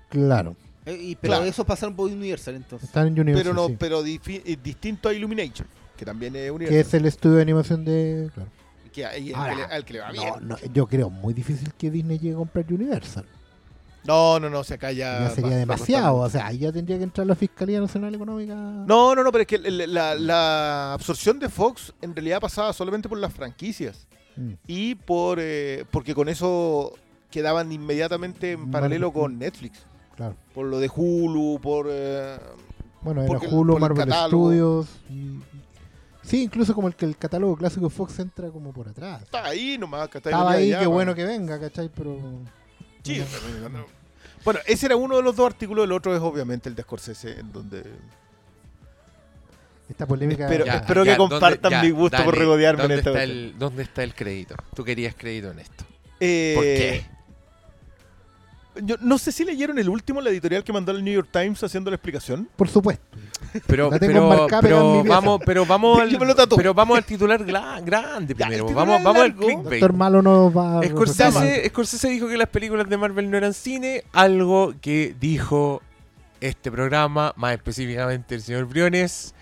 [0.09, 0.55] Claro.
[0.85, 1.45] Eh, y- pero Claro.
[1.45, 2.87] esos pasaron por Universal, entonces.
[2.87, 3.43] Están en Universal.
[3.43, 3.75] pero no, sí.
[3.77, 5.67] pero eh, distinto a Illumination,
[5.97, 6.79] que también es Que Universal.
[6.79, 8.29] es el estudio de animación de.
[8.33, 8.49] Claro.
[8.91, 10.27] Que ahí es Ahora, el que le- al que le va bien.
[10.27, 13.25] No, no, yo creo muy difícil que Disney llegue a comprar Universal.
[14.03, 15.19] No, no, no, o sea, acá ya.
[15.19, 16.15] Ya sería va- demasiado.
[16.17, 18.55] O sea, ahí ya tendría que entrar la Fiscalía Nacional Económica.
[18.55, 23.07] No, no, no, pero es que la, la absorción de Fox en realidad pasaba solamente
[23.09, 24.07] por las franquicias
[24.37, 24.53] Mm.
[24.65, 26.93] y por eh, porque con eso
[27.29, 29.79] quedaban inmediatamente en paralelo con Netflix.
[30.15, 30.35] Claro.
[30.55, 31.87] Por lo de Hulu, por...
[31.89, 32.37] eh,
[33.01, 34.09] Bueno, era Hulu, el Marvel.
[34.27, 34.87] Studios.
[35.09, 35.39] y-
[36.23, 39.23] Sí, incluso como el que el catálogo clásico de Fox entra como por atrás.
[39.23, 40.07] está ahí nomás.
[40.13, 40.89] Estaba ahí, qué man.
[40.91, 41.89] bueno que venga, ¿cachai?
[41.93, 42.17] Pero.
[43.03, 43.23] Sí,
[44.43, 47.39] Bueno, ese era uno de los dos artículos, el otro es obviamente el de Scorsese,
[47.39, 47.83] en donde...
[49.89, 50.45] Esta polémica.
[50.45, 53.23] Espero- Ya, espero que ya, ¿dónde- compartan ya, mi gusto por regodearme en ¿dónde esta
[53.23, 54.55] el, ¿Dónde está el crédito?
[54.73, 55.83] Tú querías crédito en esto.
[56.19, 57.05] Eh, ¿Por qué?
[58.83, 61.61] Yo no sé si leyeron el último, la editorial que mandó al New York Times
[61.63, 62.47] haciendo la explicación.
[62.55, 63.03] Por supuesto.
[63.67, 66.17] Pero, vamos, pero vamos al,
[66.55, 68.63] pero vamos titular gla- grande Ya, primero.
[68.63, 69.81] el titular Vamos, vamos al clickbait.
[69.81, 70.83] Doctor Malo nos va a.
[70.87, 75.81] Scorsese, Scorsese dijo que las películas de Marvel no eran cine, algo que dijo
[76.39, 79.35] este programa, más específicamente el señor Briones,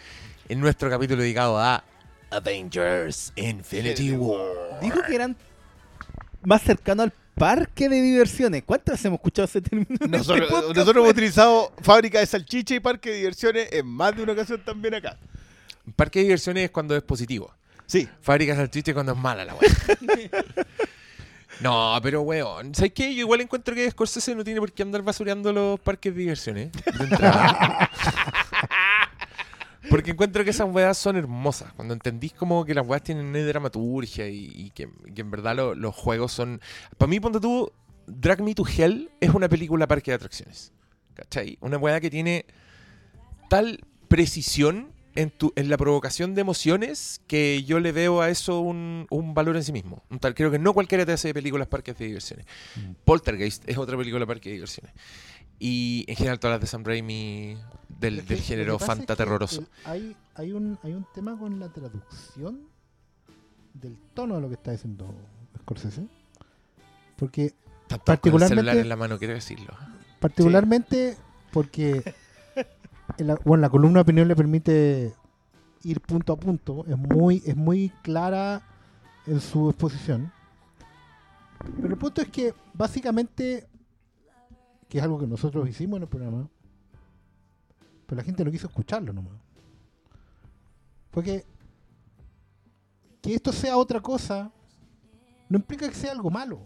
[0.47, 1.84] en nuestro capítulo dedicado a
[2.31, 4.80] Avengers Infinity War.
[4.81, 5.35] Dijo que eran
[6.43, 8.63] más cercanos al parque de diversiones.
[8.65, 9.87] ¿Cuántas veces hemos escuchado ese término?
[10.07, 10.75] Nosotros, este podcast?
[10.77, 14.61] nosotros hemos utilizado fábrica de salchicha y parque de diversiones en más de una ocasión
[14.63, 15.17] también acá.
[15.95, 17.51] Parque de diversiones es cuando es positivo.
[17.87, 19.69] Sí, Fábrica de salchicha es cuando es mala la weá.
[21.61, 23.13] No, pero weón, ¿sabes qué?
[23.13, 26.71] Yo igual encuentro que Scorsese no tiene por qué andar basureando los parques de diversiones.
[26.71, 27.89] de entrada.
[29.89, 31.73] Porque encuentro que esas weas son hermosas.
[31.73, 35.75] Cuando entendís como que las weas tienen una dramaturgia y, y que, en verdad lo-
[35.75, 36.61] los juegos son...
[36.97, 37.71] Para mí, ponte tú,
[38.07, 40.71] Drag Me to Hell es una película parque de atracciones.
[41.15, 41.57] ¿Cachai?
[41.61, 42.45] Una wea que tiene
[43.49, 48.59] tal precisión en, tu, en la provocación de emociones que yo le veo a eso
[48.61, 50.03] un, un valor en sí mismo.
[50.09, 52.45] Un tal, creo que no cualquiera te hace películas parques de diversiones.
[52.75, 52.91] Mm.
[53.05, 54.93] Poltergeist es otra película parque de diversiones.
[55.60, 57.57] Y en general todas las de Sam Raimi
[57.99, 61.68] del, del género pasa es que el- hay, hay, un, hay un tema con la
[61.69, 62.61] traducción
[63.73, 65.14] del tono de lo que está diciendo
[65.61, 66.07] Scorsese.
[67.18, 69.73] Porque, Están todos con el particularmente- celular en la mano, quiero decirlo.
[70.22, 71.18] particularmente,
[71.52, 72.14] porque
[73.18, 75.14] en la, bueno, la columna de opinión le permite
[75.84, 78.61] ir punto a punto, es muy, es muy clara
[79.27, 80.31] en su exposición.
[81.76, 83.68] Pero el punto es que, básicamente,
[84.89, 86.49] que es algo que nosotros hicimos en el programa,
[88.05, 89.39] pero la gente no quiso escucharlo nomás.
[91.11, 91.45] Porque
[93.21, 94.51] que esto sea otra cosa
[95.47, 96.61] no implica que sea algo malo.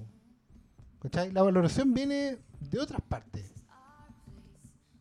[1.02, 1.32] ¿Cachai?
[1.34, 3.52] La valoración viene de otras partes.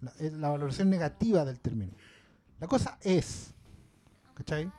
[0.00, 1.92] La, la valoración negativa del término.
[2.58, 3.54] La cosa es,
[4.34, 4.70] ¿cachai?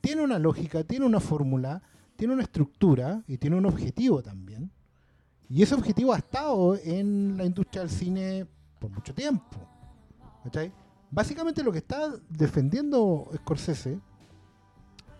[0.00, 1.82] Tiene una lógica, tiene una fórmula,
[2.16, 4.70] tiene una estructura y tiene un objetivo también.
[5.50, 8.46] Y ese objetivo ha estado en la industria del cine
[8.78, 9.58] por mucho tiempo.
[10.44, 10.72] ¿cachai?
[11.10, 13.98] Básicamente lo que está defendiendo Scorsese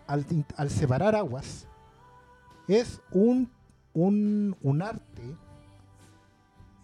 [0.06, 0.24] al,
[0.56, 1.66] al separar aguas
[2.68, 3.50] es un,
[3.92, 5.36] un arte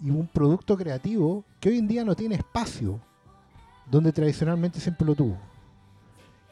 [0.00, 3.00] y un producto creativo que hoy en día no tiene espacio
[3.88, 5.38] donde tradicionalmente siempre lo tuvo.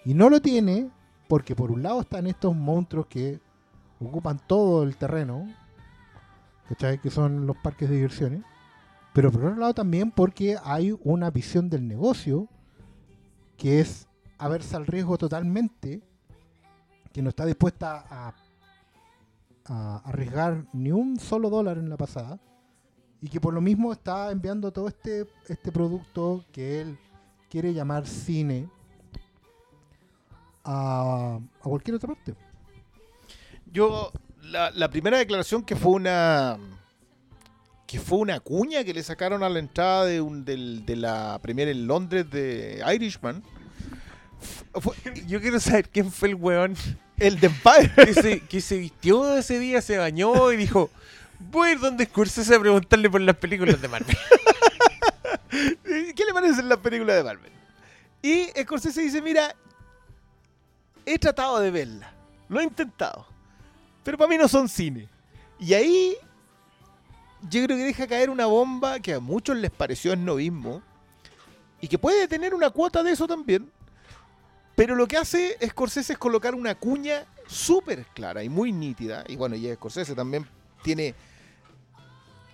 [0.05, 0.91] Y no lo tiene
[1.29, 3.41] porque por un lado están estos monstruos que
[4.01, 5.49] ocupan todo el terreno,
[6.69, 7.01] ¿cachai?
[7.01, 8.43] que son los parques de diversiones,
[9.13, 12.49] pero por otro lado también porque hay una visión del negocio
[13.57, 14.09] que es
[14.39, 16.03] haberse al riesgo totalmente,
[17.13, 18.35] que no está dispuesta a,
[19.67, 22.41] a arriesgar ni un solo dólar en la pasada,
[23.21, 26.99] y que por lo mismo está enviando todo este, este producto que él
[27.49, 28.69] quiere llamar cine
[30.65, 32.35] a, a cualquier otra parte.
[33.73, 34.11] yo
[34.45, 36.59] la, la primera declaración que fue una
[37.87, 41.39] que fue una cuña que le sacaron a la entrada de, un, del- de la
[41.43, 43.43] premier en Londres de Irishman
[44.81, 44.95] fue
[45.27, 46.75] Yo quiero saber quién fue el weón
[47.19, 47.93] el de Empire.
[48.07, 50.91] que se, que se vistió ese día, se bañó y dijo,
[51.39, 54.17] voy a ir donde Scorsese a preguntarle por las películas de Marvel.
[55.85, 57.53] ¿Qué le parecen las películas de Marvel?
[58.23, 59.55] Y Scorsese dice, mira,
[61.07, 62.13] he tratado de verla,
[62.49, 63.27] lo he intentado,
[64.05, 65.09] pero para mí no son cine.
[65.59, 66.17] Y ahí
[67.43, 70.83] yo creo que deja caer una bomba que a muchos les pareció esnovismo
[71.81, 73.71] y que puede tener una cuota de eso también.
[74.77, 79.25] Pero lo que hace Scorsese es colocar una cuña súper clara y muy nítida.
[79.29, 80.47] Y bueno, y Scorsese también
[80.83, 81.15] tiene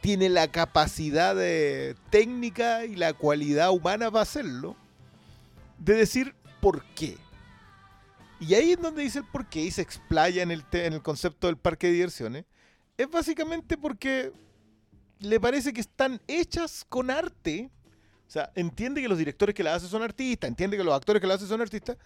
[0.00, 4.76] tiene la capacidad de técnica y la cualidad humana para hacerlo,
[5.78, 7.18] de decir por qué.
[8.40, 11.02] Y ahí es donde dice el por qué y se explaya en el, en el
[11.02, 12.46] concepto del parque de diversiones.
[12.96, 14.32] Es básicamente porque
[15.18, 17.70] le parece que están hechas con arte.
[18.26, 21.20] O sea, entiende que los directores que la hacen son artistas, entiende que los actores
[21.20, 21.98] que la hacen son artistas,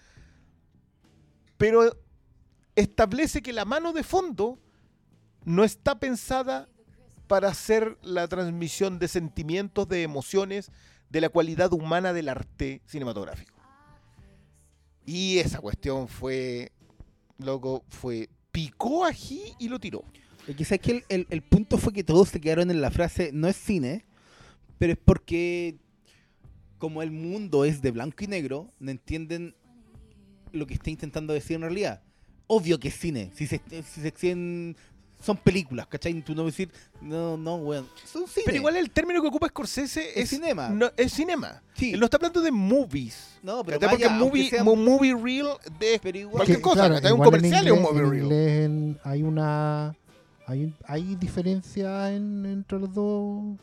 [1.57, 1.97] pero
[2.75, 4.59] establece que la mano de fondo
[5.45, 6.69] no está pensada
[7.29, 10.71] para hacer la transmisión de sentimientos, de emociones,
[11.11, 13.54] de la cualidad humana del arte cinematográfico.
[15.07, 16.73] Y esa cuestión fue,
[17.39, 20.05] loco, fue, picó ají y lo tiró.
[20.57, 23.57] Quizás que el, el, punto fue que todos se quedaron en la frase no es
[23.57, 24.05] cine,
[24.79, 25.77] pero es porque
[26.79, 29.55] como el mundo es de blanco y negro, no entienden
[30.53, 32.03] lo que está intentando decir en realidad.
[32.47, 34.13] Obvio que es cine, si se, si se
[35.25, 36.21] son películas, ¿cachai?
[36.23, 36.71] Tú no vas a decir,
[37.01, 38.43] no, no, weón, son cine.
[38.45, 40.69] Pero igual el término que ocupa Scorsese Es es, cinema.
[40.69, 41.63] no- es cinema.
[41.75, 41.95] Sí.
[41.95, 43.39] Él no está hablando de movies.
[43.43, 45.47] No, pero vaya, porque movie, sea- mo- movie reel
[45.79, 46.75] de Pero igual- cualquier Que, cosa.
[46.77, 47.13] claro, ¿cachai?
[47.13, 48.23] un comercial es un inglés- movie en reel.
[48.25, 49.97] inglés en- hay una
[50.47, 53.57] hay, hay diferencia en- entre los dos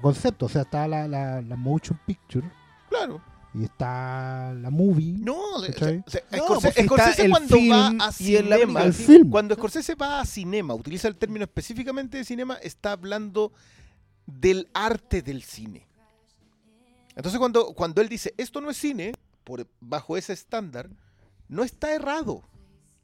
[0.00, 0.50] conceptos.
[0.50, 2.48] O sea, está la, la, la motion picture
[2.88, 3.20] Claro.
[3.54, 5.14] Y está la movie.
[5.18, 6.02] No, o sea, ¿Cachai?
[6.06, 8.84] o sea, No, Scorsese, pues Scorsese cuando film va a el- cinema, película.
[8.84, 9.30] El film.
[9.30, 13.52] cuando Scorsese va a cinema, utiliza el término específicamente de cinema, está hablando
[14.26, 15.86] del arte del cine.
[17.16, 19.12] Entonces cuando, cuando él dice esto no es cine,
[19.44, 20.88] por, bajo ese estándar,
[21.48, 22.42] no está errado.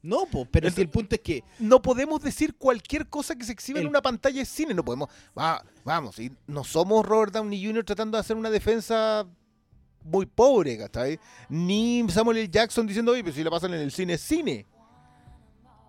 [0.02, 3.44] No, po, pero Ent- si el punto es que No podemos decir cualquier cosa que
[3.44, 4.72] se exhibe en El- una pantalla es cine.
[4.74, 5.10] No podemos.
[5.38, 7.84] va- vamos, y no somos Robert Downey Jr.
[7.84, 9.26] tratando de hacer una defensa
[10.04, 11.18] muy pobre, ¿cachai?
[11.48, 12.48] Ni Samuel L.
[12.50, 14.66] Jackson diciendo, oye, pero si la pasan en el cine, es cine.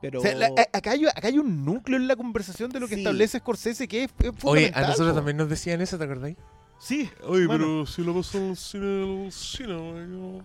[0.01, 2.79] pero O sea, la- a- acá, hay, acá hay un núcleo en la conversación de
[2.79, 3.01] lo que Sí.
[3.01, 5.15] establece Scorsese que es, es Oye, a nosotros po.
[5.15, 6.37] también nos decían eso, ¿te acordáis?
[6.79, 7.07] Sí.
[7.25, 7.65] Oye, Bueno.
[7.65, 10.41] pero si lo pasó en el cine, el cine, yo-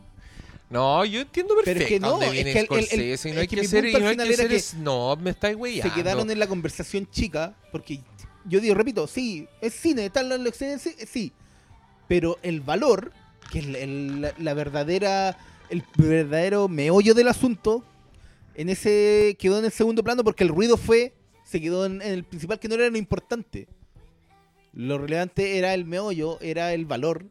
[0.68, 3.28] No, yo entiendo Pero perfecto es que no, dónde es que el- el- el- Scorsese
[3.28, 4.60] y no es hay que que ser, y no hay final que era ser que
[4.60, 5.94] snob, me estáis weyando.
[5.94, 8.00] se quedaron en la conversación chica, porque
[8.44, 11.32] yo digo, repito, sí, es cine, tal la lección sí, sí,
[12.08, 13.12] pero el valor,
[13.50, 15.36] que es el- el- la, la verdadera,
[15.70, 17.84] el verdadero meollo del asunto,
[18.54, 21.14] en ese quedó en el segundo plano porque el ruido fue,
[21.44, 23.68] se quedó en, en el principal que no era lo importante.
[24.72, 27.24] Lo relevante era el meollo, era el valor.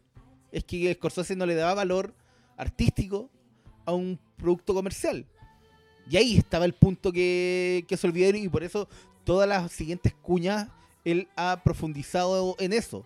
[0.52, 2.14] Es que Scorsese no le daba valor
[2.56, 3.30] artístico
[3.84, 5.26] a un producto comercial.
[6.10, 8.88] Y ahí estaba el punto que, que se olvidaron y por eso
[9.24, 10.68] todas las siguientes cuñas
[11.04, 13.04] él ha profundizado en eso.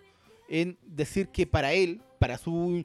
[0.49, 2.83] En decir que para él, para su,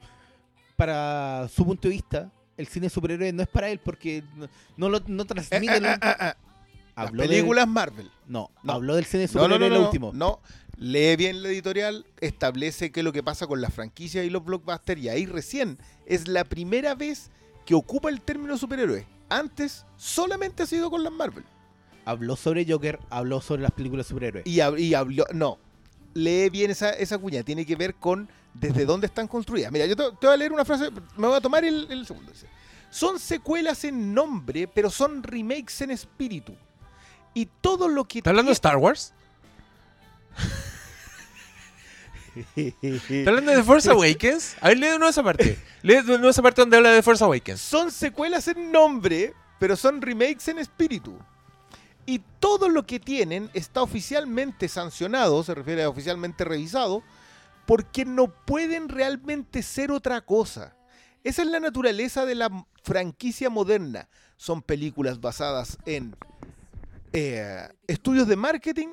[0.76, 4.88] para su punto de vista, el cine superhéroe no es para él porque no, no
[4.88, 5.76] lo no Eh, transmite.
[5.76, 6.32] eh, lo- eh, eh, eh.
[6.96, 8.10] Las del- películas Marvel.
[8.26, 8.72] no, No.
[8.72, 10.10] habló del cine superhéroe no, no, no, lo último.
[10.14, 10.40] no.
[10.78, 14.44] Lee bien la editorial, establece qué es lo que pasa con las franquicias y los
[14.44, 17.30] blockbusters y ahí recién es la primera vez
[17.64, 19.06] que ocupa el término superhéroe.
[19.30, 21.44] Antes solamente ha sido con las Marvel.
[22.04, 24.46] Habló sobre Joker, habló sobre las películas superhéroes.
[24.46, 25.58] Y, hab- y habló, no,
[26.14, 28.28] lee bien esa, esa cuña, tiene que ver con
[28.60, 29.72] desde dónde están construidas.
[29.72, 32.06] Mira, yo te, te voy a leer una frase, me voy a tomar el, el
[32.06, 32.32] segundo.
[32.32, 32.46] dice,
[32.90, 36.54] Son secuelas en nombre, pero son remakes en espíritu.
[37.34, 38.18] Y todo lo que...
[38.18, 39.12] ¿Está hablando de Star Wars?
[42.56, 44.56] ¿Está hablando de Force Awakens?
[44.60, 45.58] A ver, lee de nuevo esa parte.
[45.82, 47.60] Lee de nuevo esa parte donde habla de Force Awakens.
[47.60, 51.18] Son secuelas en nombre, pero son remakes en espíritu.
[52.04, 57.02] Y todo lo que tienen está oficialmente sancionado, se refiere a oficialmente revisado,
[57.66, 60.76] porque no pueden realmente ser otra cosa.
[61.24, 64.08] Esa es la naturaleza de la franquicia moderna.
[64.36, 66.14] Son películas basadas en
[67.12, 68.88] eh, estudios de marketing,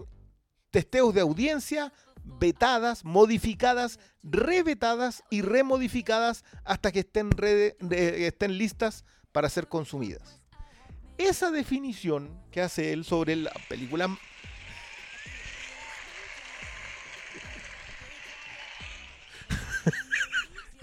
[0.72, 1.94] testeos de audiencia,
[2.24, 7.30] vetadas, modificadas, revetadas y remodificadas hasta que estén,
[7.92, 10.40] estén listas para ser consumidas.
[11.18, 14.18] Esa definición que hace él sobre la película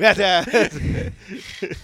[0.00, 0.70] Gracias.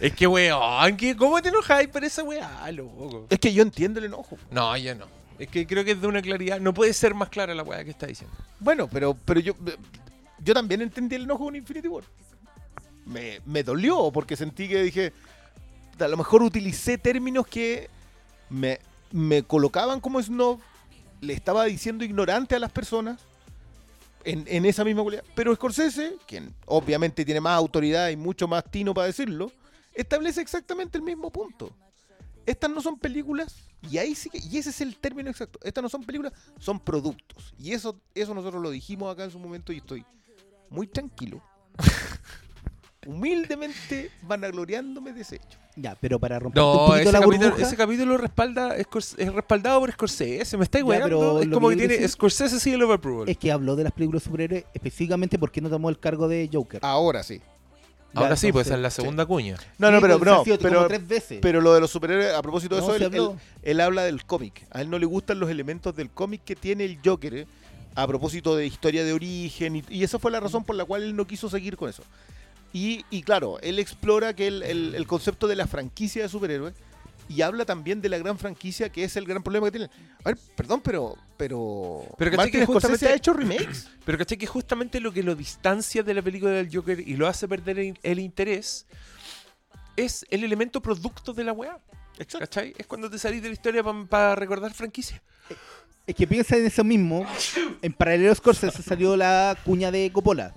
[0.00, 3.26] Es que, weón, ¿qué- ¿cómo te enojáis por esa weá, loco?
[3.28, 4.38] Es que yo entiendo el enojo.
[4.50, 5.04] No, ya no.
[5.38, 6.58] Es que creo que es de una claridad.
[6.58, 8.34] No puede ser más clara la weá que está diciendo.
[8.60, 9.52] Bueno, pero, pero yo,
[10.42, 12.04] yo también entendí el enojo con Infinity War.
[13.04, 15.12] Me, me dolió porque sentí que dije,
[16.00, 17.90] a lo mejor utilicé términos que
[18.48, 18.78] me,
[19.12, 20.60] me colocaban como snob,
[21.20, 23.20] le estaba diciendo ignorante a las personas
[24.24, 25.24] en, esa misma cualidad.
[25.34, 29.52] Pero Scorsese, quien obviamente tiene más autoridad y mucho más tino para decirlo,
[29.92, 31.72] establece exactamente el mismo punto.
[32.46, 33.56] Estas no son películas,
[33.90, 35.58] y ahí sí y ese es el término exacto.
[35.62, 37.54] Estas no son películas, son productos.
[37.58, 40.04] Y eso, eso nosotros lo dijimos acá en su momento y estoy
[40.68, 41.42] muy tranquilo.
[43.06, 45.58] humildemente vanagloriándome de ese hecho.
[45.76, 48.86] Ya, pero para romper un No, poquito ese la capítulo, burbuja, ese capítulo respalda, es,
[49.34, 50.56] respaldado por Scorsese.
[50.56, 51.40] Me pero weando.
[51.40, 53.28] Es como que tiene Scorsese Seal of Approval.
[53.28, 56.48] es que habló de las películas de superhéroes específicamente porque no tomó el cargo de
[56.52, 56.80] Joker.
[56.82, 57.40] Ahora sí.
[58.14, 59.56] Ahora Ya, sí, pues esa es la segunda cuña.
[59.78, 61.38] No, no, Sí, pero pues, no, pero, tres veces.
[61.42, 64.64] pero lo de los superhéroes, a propósito de No, eso, él habla del cómic.
[64.70, 67.46] A él no le gustan los elementos del cómic que tiene el Joker, ¿eh?
[67.96, 71.02] a propósito de historia de origen, y, y esa fue la razón por la cual
[71.02, 72.04] él no quiso seguir con eso.
[72.74, 76.74] Y, y claro, él explora que el, el- el concepto de la franquicia de superhéroes
[77.28, 79.90] y habla también de la gran franquicia que es el gran problema que tienen.
[80.24, 83.88] A ver, perdón, pero pero, Pero ¿cachai Martin que Scorsese justamente- ha hecho remakes.
[84.04, 87.26] Pero caché que justamente lo que lo distancia de la película del Joker y lo
[87.26, 88.86] hace perder el, el interés
[89.96, 91.78] es el elemento producto de la weá.
[92.18, 92.38] Exacto.
[92.40, 92.74] ¿Cachai?
[92.78, 95.20] Es cuando te salís de la historia para recordar franquicia.
[96.06, 97.26] Es que piensa en eso mismo.
[97.82, 100.54] En paralelo a Scorsese salió la cuña de Coppola.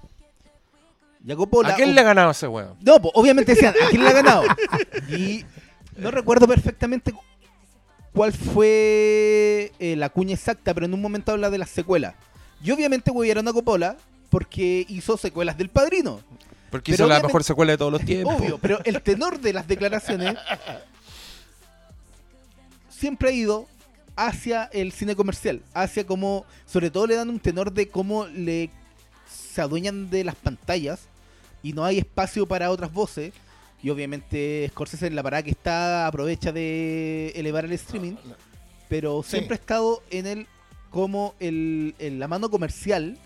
[1.65, 2.75] ¿A quién le ha ganado ese weón?
[2.81, 4.43] No, pues, obviamente decían, ¿a quién le ha ganado?
[5.09, 5.45] Y
[5.97, 7.13] no recuerdo perfectamente
[8.13, 12.15] cuál fue eh, la cuña exacta, pero en un momento habla de las secuelas.
[12.63, 13.97] Y obviamente huyeron a Coppola
[14.29, 16.21] porque hizo secuelas del Padrino.
[16.69, 18.35] Porque Pero hizo la mejor secuela de todos los tiempos.
[18.39, 20.35] Obvio, pero el tenor de las declaraciones
[22.89, 23.67] siempre ha ido
[24.15, 28.69] hacia el cine comercial, hacia como, sobre todo le dan un tenor de cómo le
[29.29, 31.07] se adueñan de las pantallas
[31.63, 33.33] y no hay espacio para otras voces.
[33.83, 38.15] Y obviamente Scorsese en la parada que está aprovecha de elevar el streaming,
[38.89, 39.31] pero Sí.
[39.31, 40.47] siempre ha estado en el
[40.89, 43.17] como el, en la mano comercial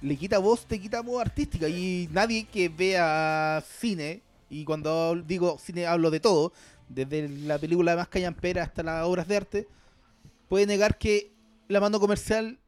[0.00, 1.68] le quita voz, te quita voz artística.
[1.68, 6.52] Y nadie que vea cine, y cuando digo cine hablo de todo,
[6.88, 9.68] desde la película más callampera hasta las obras de arte,
[10.48, 11.30] puede negar que
[11.68, 12.58] la mano comercial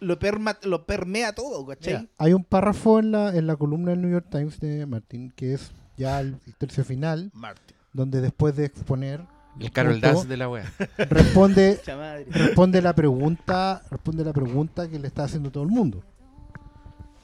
[0.00, 1.94] lo, perma- lo permea todo, ¿cachai?
[1.94, 5.32] Mira, hay un párrafo en la, en la columna del New York Times de Martín
[5.34, 7.76] que es ya el tercio final, Martin.
[7.92, 9.20] donde después de exponer
[9.58, 10.64] El Carol Dance de la weá.
[10.98, 11.80] responde
[12.30, 16.02] responde la pregunta responde la pregunta que le está haciendo todo el mundo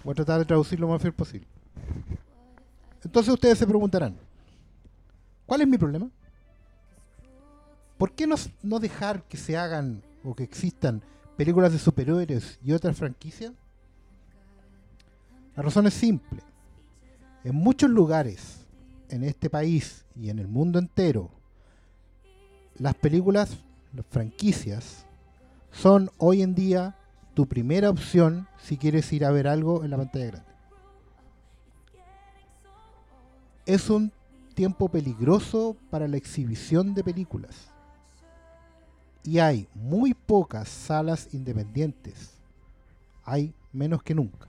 [0.04, 1.46] voy a tratar de traducirlo lo más fiel posible
[3.02, 4.16] entonces ustedes se preguntarán
[5.46, 6.08] ¿cuál es mi problema?
[7.96, 11.00] ¿por qué no, no dejar que se hagan o que existan
[11.36, 13.52] películas de superhéroes y otras franquicias?
[15.54, 16.42] la razón es simple
[17.44, 18.66] en muchos lugares
[19.08, 21.30] en este país y en el mundo entero
[22.78, 23.56] las películas,
[23.94, 25.06] las franquicias,
[25.72, 26.96] son hoy en día
[27.34, 30.52] tu primera opción si quieres ir a ver algo en la pantalla grande.
[33.64, 34.12] Es un
[34.54, 37.72] tiempo peligroso para la exhibición de películas.
[39.26, 42.30] Y hay muy pocas salas independientes.
[43.24, 44.46] Hay menos que nunca.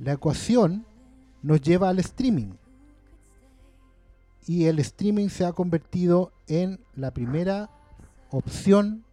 [0.00, 0.84] La ecuación
[1.42, 2.54] nos lleva al streaming
[4.48, 7.70] y el streaming se ha convertido en la primera
[8.30, 9.04] opción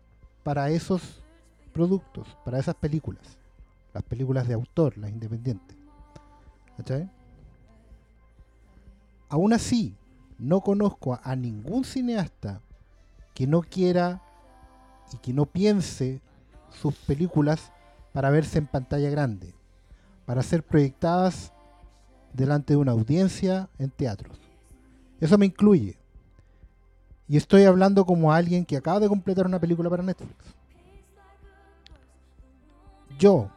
[0.43, 1.23] para esos
[1.71, 3.37] productos, para esas películas,
[3.93, 5.77] las películas de autor, las independientes.
[6.77, 7.07] ¿Cachai?
[9.29, 9.95] Aún así,
[10.39, 12.61] no conozco a, a ningún cineasta
[13.33, 14.21] que no quiera
[15.11, 16.21] y que no piense
[16.69, 17.71] sus películas
[18.11, 19.53] para verse en pantalla grande,
[20.25, 21.51] para ser proyectadas
[22.33, 24.37] delante de una audiencia en teatros.
[25.19, 25.97] Eso me incluye.
[27.27, 30.35] Y estoy hablando como alguien que acaba de completar una película para Netflix.
[33.17, 33.49] Yo,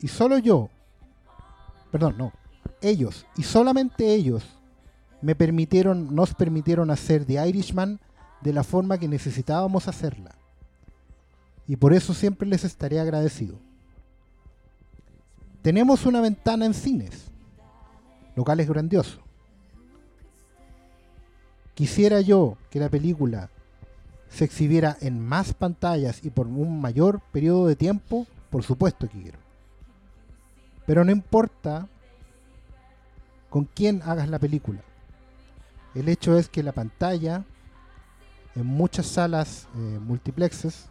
[0.00, 0.68] y solo yo,
[1.92, 2.32] perdón, no,
[2.80, 4.44] ellos, y solamente ellos,
[5.22, 8.00] me permitieron, nos permitieron hacer The Irishman
[8.42, 10.34] de la forma que necesitábamos hacerla.
[11.66, 13.56] Y por eso siempre les estaré agradecido.
[15.62, 17.30] Tenemos una ventana en cines,
[18.34, 19.20] local es grandioso.
[21.74, 23.48] Quisiera yo que la película
[24.28, 29.22] se exhibiera en más pantallas y por un mayor periodo de tiempo, por supuesto que
[29.22, 29.38] quiero.
[30.84, 31.86] Pero no importa
[33.48, 34.80] con quién hagas la película.
[35.94, 37.44] El hecho es que la pantalla
[38.54, 40.86] en muchas salas eh, multiplexes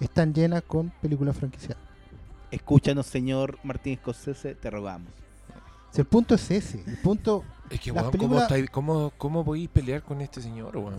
[0.00, 1.82] están llenas con películas franquiciadas.
[2.50, 5.08] Escúchanos, señor Martín Scorsese, te rogamos.
[5.90, 9.44] Si el punto es ese, el punto Es que, weón, ¿cómo, películas- estáis- cómo, ¿cómo
[9.44, 10.94] podéis pelear con este señor, weón?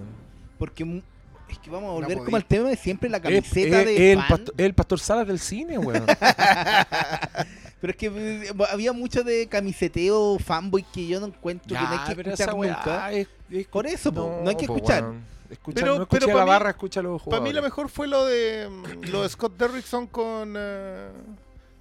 [0.57, 1.01] Porque mu-
[1.49, 4.27] es que vamos a volver como al tema de siempre la camiseta de el, fan.
[4.30, 6.05] pastor, es el pastor Salas del cine, weón.
[7.84, 8.05] Pero es que
[8.47, 12.34] eh, había mucho de camiseteo fanboy que yo no encuentro que no hay que escuchar
[12.47, 13.11] esa weá nunca.
[13.11, 15.03] es- es- Por eso, no hay que escuchar.
[15.03, 15.22] weón.
[15.49, 17.55] Escucha, Pero- no pero la mí- barra, escucha los Para mí jugadores.
[17.55, 21.10] lo mejor fue lo de mm, lo de Scott Derrickson con, eh,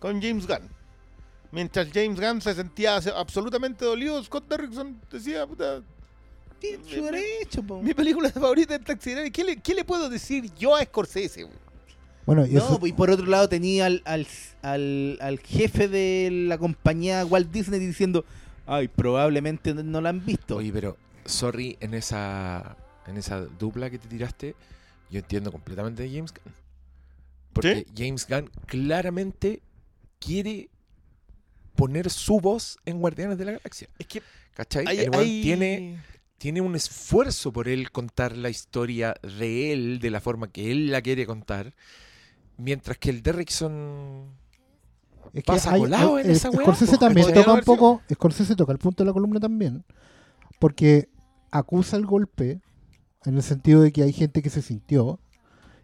[0.01, 0.69] con James Gunn.
[1.53, 5.83] Mientras James Gunn se sentía absolutamente dolido, Scott Derrickson decía, puta,
[6.61, 7.81] su derecho, po.
[7.81, 9.31] mi película favorita es Taxi Driver.
[9.31, 11.45] ¿Qué le, ¿Qué le puedo decir yo a Scorsese?
[11.45, 11.62] güey?
[12.27, 14.27] Bueno, y No, eso, y por otro lado tenía al, al,
[14.62, 18.24] al, al jefe de la compañía Walt Disney diciendo,
[18.66, 20.57] ay, probablemente no la han visto.
[20.57, 22.77] Oye, pero, sorry, en esa,
[23.07, 24.55] en esa dupla que te tiraste,
[25.11, 26.55] yo entiendo completamente de James Gunn.
[27.53, 29.61] Porque James Gunn claramente
[30.19, 30.69] quiere
[31.74, 33.89] poner su voz en Guardianes de la Galaxia.
[33.99, 34.23] Es que
[34.55, 34.85] ¿Cachai?
[34.86, 35.99] hay, El weón hay- tiene,
[36.39, 40.90] tiene un esfuerzo por él contar la historia de él de la forma que él
[40.90, 41.74] la quiere contar.
[42.57, 44.27] Mientras que el Derrickson
[45.33, 48.79] es pasa colado en el- esa weá, Scorsese también toca un poco, Scorsese toca el
[48.79, 49.85] punto de la columna también,
[50.59, 51.09] porque
[51.51, 52.61] acusa el golpe
[53.24, 55.19] en el sentido de que hay gente que se sintió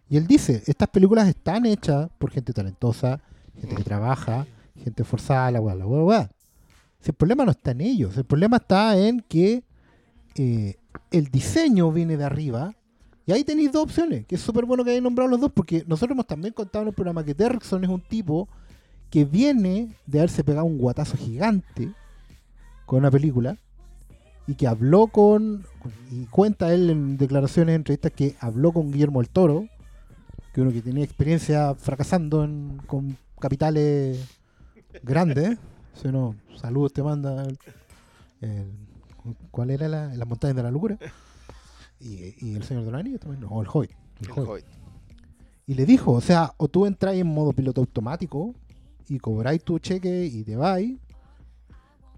[0.09, 3.21] y él dice, estas películas están hechas por gente talentosa,
[3.59, 4.45] gente que trabaja,
[4.83, 6.31] gente forzada, la weá, la weá, la weá.
[7.01, 9.63] Si el problema no está en ellos, el problema está en que
[10.35, 10.75] eh,
[11.11, 12.73] el diseño viene de arriba
[13.29, 15.83] y ahí tenéis dos opciones, que es súper bueno que hayáis nombrado los dos, porque
[15.85, 18.49] nosotros hemos también contado en el programa que Derrickson es un tipo
[19.11, 21.91] que viene de haberse pegado un guatazo gigante
[22.87, 23.55] con una película
[24.47, 25.63] y que habló con,
[26.09, 29.67] y cuenta él en declaraciones, en entrevistas, que habló con Guillermo del Toro,
[30.51, 32.49] que uno que tenía experiencia fracasando
[32.87, 34.27] con capitales
[35.03, 35.59] grandes.
[36.01, 37.43] Si uno, saludos te manda.
[37.43, 37.59] el-
[38.41, 38.71] el-
[39.51, 40.97] ¿Cuál era la, las montañas de la locura?
[41.99, 43.91] Y, y el señor de los anillos también, no, el Hobbit.
[44.21, 44.49] el El Hobbit.
[44.49, 44.65] Hobbit.
[45.67, 48.55] Y le dijo, o sea, o tú entras en modo piloto automático
[49.07, 50.97] y cobráis tu cheque y te vais,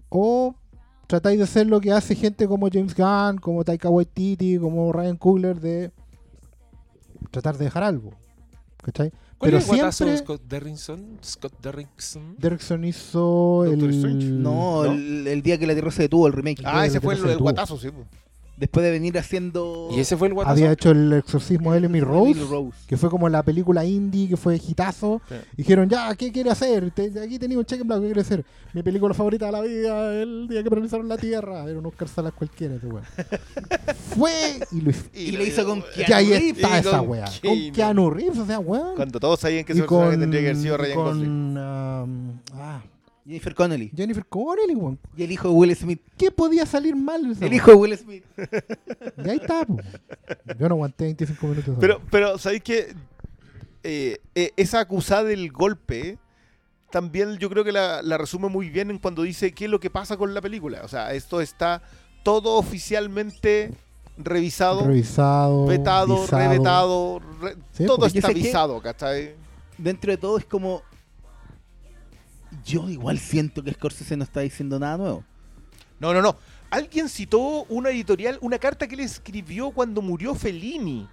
[0.08, 0.54] o
[1.06, 5.16] tratáis de hacer lo que hace gente como James Gunn, como Taika Waititi, como Ryan
[5.16, 5.92] Coogler, de
[7.30, 8.14] tratar de dejar algo.
[8.82, 9.10] ¿Cachai?
[9.10, 11.18] ¿Cuál Pero es siempre Scott Derrickson?
[11.22, 12.36] Scott Derrickson.
[12.38, 14.42] Derrickson hizo el...
[14.42, 14.92] No, ¿no?
[14.92, 16.62] El, el día que la Tierra se detuvo, el remake.
[16.64, 17.88] Ah, ese fue el, el guatazo, sí.
[18.62, 19.88] Después de venir haciendo...
[19.90, 20.52] ¿Y ese fue el guatazo?
[20.52, 22.38] Había hecho el exorcismo de Emily Rose,
[22.86, 25.20] que fue como la película indie, que fue hitazo.
[25.28, 25.34] Sí.
[25.56, 26.92] Dijeron, ya, ¿qué quiere hacer?
[26.92, 28.44] Te- aquí tenía un cheque en blanco, ¿qué quiere hacer?
[28.72, 31.64] Mi película favorita de la vida, el día que paralizaron la Tierra.
[31.68, 33.02] Era un Oscar Salas cualquiera, ese weón.
[34.16, 35.04] Fue y lo hizo.
[35.12, 36.56] Y lo hizo con Y Keanu ahí Reeves.
[36.62, 37.24] está y esa con weá.
[37.24, 37.40] Keanu.
[37.64, 38.94] Con Keanu Reeves, o sea, weón.
[38.94, 41.24] Cuando todos sabían que y ese personaje con, tendría que haber sido Ryan Gosling.
[41.26, 42.80] con um, ah,
[43.24, 43.90] Jennifer Connelly.
[43.96, 44.98] Jennifer Connelly, weón.
[45.16, 46.00] Y el hijo de Will Smith.
[46.18, 47.30] ¿Qué podía salir mal?
[47.30, 48.24] esa El hijo de Will Smith.
[49.24, 49.76] Y ahí está, po.
[50.58, 51.76] Yo no aguanté 25 minutos.
[51.78, 52.94] Pero, pero ¿sabéis que
[54.56, 56.18] esa acusada del golpe
[56.90, 59.80] también yo creo que la, la resume muy bien en cuando dice qué es lo
[59.80, 60.82] que pasa con la película?
[60.84, 61.82] O sea, esto está
[62.22, 63.72] todo oficialmente
[64.18, 69.34] revisado, revisado, vetado, revetado, re- Sí, todo está visado, ¿cachai?
[69.78, 70.82] Dentro de todo es como...
[72.64, 75.24] Yo igual siento que Scorsese no está diciendo nada nuevo.
[75.98, 76.36] No, no, no.
[76.70, 81.06] Alguien citó una editorial, una carta que le escribió cuando murió Fellini,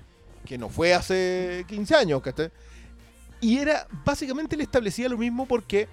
[0.45, 2.51] que no fue hace 15 años, ¿cachai?
[3.41, 5.87] Y era, básicamente le establecía lo mismo porque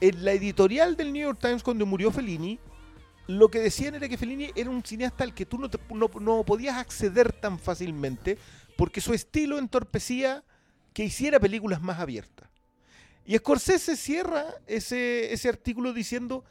[0.00, 2.58] en la editorial del New York Times cuando murió Fellini,
[3.28, 6.44] lo que decían era que Fellini era un cineasta al que tú no, no- no
[6.44, 8.38] podías acceder tan fácilmente
[8.76, 10.44] porque su estilo entorpecía
[10.92, 12.48] que hiciera películas más abiertas.
[13.26, 16.44] Y Scorsese cierra ese, ese artículo diciendo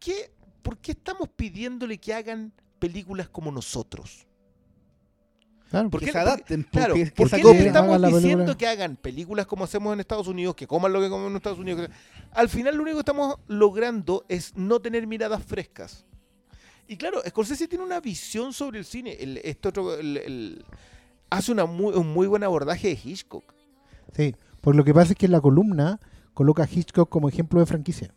[0.00, 0.32] que
[0.62, 4.26] ¿por qué estamos pidiéndole que hagan películas como nosotros?
[5.70, 6.62] Claro, ¿Por qué- se por adapten.
[6.70, 8.56] Claro, que ¿por qué les estamos diciendo película.
[8.58, 11.58] que hagan películas como hacemos en Estados Unidos, que coman lo que comen en Estados
[11.58, 11.88] Unidos?
[12.32, 16.04] Al final lo único que estamos logrando es no tener miradas frescas.
[16.86, 19.16] Y claro, Scorsese tiene una visión sobre el cine.
[19.18, 20.64] El- este otro, el- el-
[21.30, 23.44] hace una muy, un muy buen abordaje de Hitchcock.
[24.14, 26.00] Sí, porque lo que pasa es que en la columna
[26.34, 28.10] coloca a Hitchcock como ejemplo de franquicia.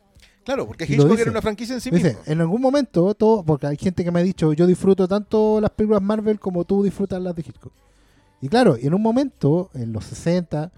[0.44, 3.78] Claro, porque Hitchcock era una franquicia en sí Dice, en algún momento, todo, porque hay
[3.78, 7.36] gente que me ha dicho, yo disfruto tanto las películas Marvel como tú disfrutas las
[7.36, 7.74] de Hitchcock.
[8.42, 10.72] Y claro, en un momento, en los 60,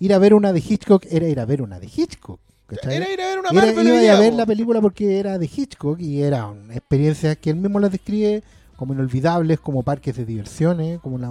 [0.00, 2.40] ir a ver una de Hitchcock era ir a ver una de Hitchcock.
[2.66, 2.96] ¿cachai?
[2.96, 5.38] Era ir a ver una Era- Marvel iba hoy a ver la película porque era
[5.38, 8.42] de Hitchcock y era una experiencia que él mismo las describe
[8.76, 11.30] como inolvidables, como parques de diversiones, como las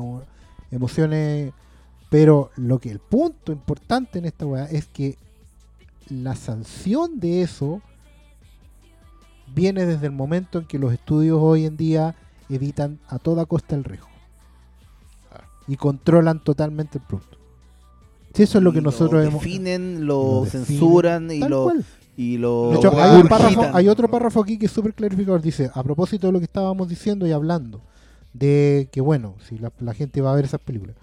[0.71, 1.51] emociones.
[2.09, 5.17] Pero lo que el punto importante en esta weá es que
[6.09, 7.81] la sanción de eso
[9.53, 12.15] viene desde el momento en que los estudios hoy en día
[12.49, 14.07] evitan a toda costa el riesgo
[15.67, 17.37] y controlan totalmente el producto.
[18.33, 21.85] Si eso es lo que Y nosotros definen, lo, lo definen, censuran y lo, cual.
[22.15, 23.53] y lo De hecho, Lo hay, un regurgitan.
[23.55, 25.41] párrafo, hay otro párrafo aquí que es súper clarificador.
[25.41, 27.81] Dice, a propósito de lo que estábamos diciendo y hablando,
[28.33, 30.95] de que bueno, si la, la gente va a ver esas películas.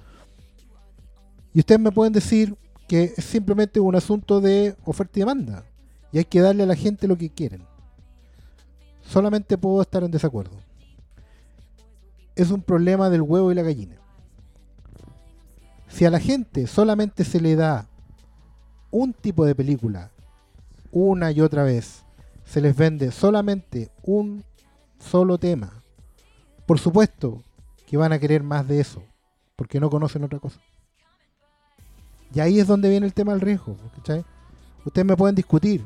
[1.53, 2.55] Y ustedes me pueden decir
[2.89, 5.65] que es simplemente un asunto de oferta y demanda.
[6.11, 7.63] Y hay que darle a la gente lo que quieren.
[9.03, 10.57] Solamente puedo estar en desacuerdo.
[12.35, 13.97] Es un problema del huevo y la gallina.
[15.89, 17.89] Si a la gente solamente se le da
[18.91, 20.11] un tipo de película
[20.91, 22.05] una y otra vez,
[22.45, 24.45] se les vende solamente un
[24.99, 25.83] solo tema,
[26.67, 27.43] por supuesto
[27.87, 29.03] que van a querer más de eso,
[29.57, 30.61] porque no conocen otra cosa.
[32.35, 33.77] Y ahí es donde viene el tema del riesgo.
[33.97, 34.25] ¿cachai?
[34.85, 35.85] Ustedes me pueden discutir.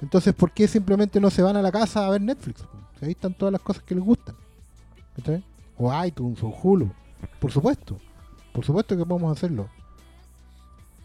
[0.00, 2.62] Entonces, ¿por qué simplemente no se van a la casa a ver Netflix?
[2.98, 4.36] Si ahí están todas las cosas que les gustan.
[5.16, 5.44] ¿cachai?
[5.76, 6.90] O iTunes o Hulu.
[7.40, 7.98] Por supuesto.
[8.52, 9.68] Por supuesto que podemos hacerlo.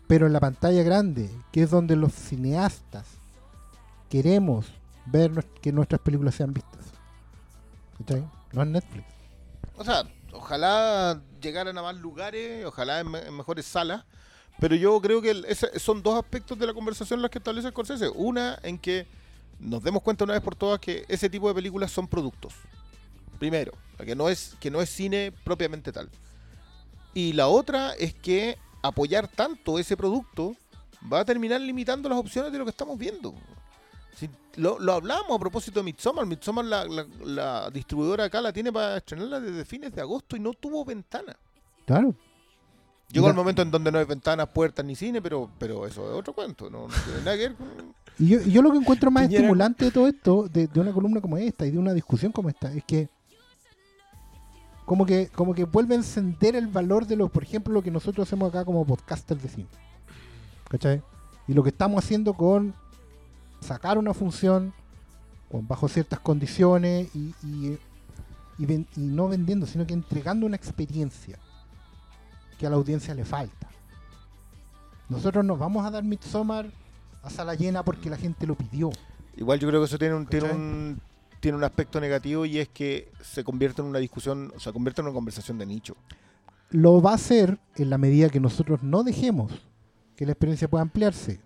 [0.07, 3.05] Pero en la pantalla grande, que es donde los cineastas
[4.09, 4.67] queremos
[5.05, 6.85] ver que nuestras películas sean vistas.
[7.97, 8.25] ¿Cachai?
[8.51, 9.05] No en Netflix.
[9.75, 14.03] O sea, ojalá llegaran a más lugares, ojalá en, me- en mejores salas.
[14.59, 15.33] Pero yo creo que
[15.77, 18.09] son dos aspectos de la conversación las que establece Scorsese.
[18.09, 19.05] Una, en que
[19.59, 22.53] nos demos cuenta una vez por todas que ese tipo de películas son productos.
[23.39, 26.09] Primero, que no es, que no es cine propiamente tal.
[27.13, 30.55] Y la otra es que apoyar tanto ese producto
[31.11, 33.33] va a terminar limitando las opciones de lo que estamos viendo.
[34.15, 36.26] Si lo, lo hablamos a propósito de Midsommar.
[36.26, 40.40] Midsommar, la, la- la distribuidora acá la tiene para estrenarla desde fines de agosto y
[40.40, 41.35] no tuvo ventana.
[41.85, 42.14] Claro.
[43.10, 46.18] Llegó el momento en donde no hay ventanas, puertas ni cine, pero, pero eso es
[46.19, 46.69] otro cuento.
[46.69, 47.68] No, no tiene nada que ver con...
[48.18, 50.91] Y yo, yo lo que encuentro más Piñera- estimulante de todo esto, de, de una
[50.91, 53.10] columna como esta y de una discusión como esta, es que
[54.85, 57.90] como que como que vuelve a encender el valor de los, por ejemplo, lo que
[57.91, 59.68] nosotros hacemos acá como podcasters de cine.
[60.69, 61.02] ¿Cachai?
[61.48, 62.73] Y lo que estamos haciendo con
[63.64, 64.73] sacar una función
[65.49, 67.77] con, bajo ciertas condiciones y, y,
[68.60, 71.40] y ven- y no vendiendo, sino que entregando una experiencia
[72.60, 73.68] que a la audiencia le falta.
[75.10, 76.68] Nosotros nos vamos a dar Midsommar
[77.23, 78.91] a sala llena porque la gente lo pidió.
[79.38, 81.02] Igual yo creo que eso tiene un, tiene un,
[81.40, 85.02] tiene un aspecto negativo y es que se convierte en una discusión, o sea, convierte
[85.02, 85.95] en una conversación de nicho.
[86.69, 89.52] Lo va a hacer en la medida que nosotros no dejemos
[90.15, 91.40] que la experiencia pueda ampliarse.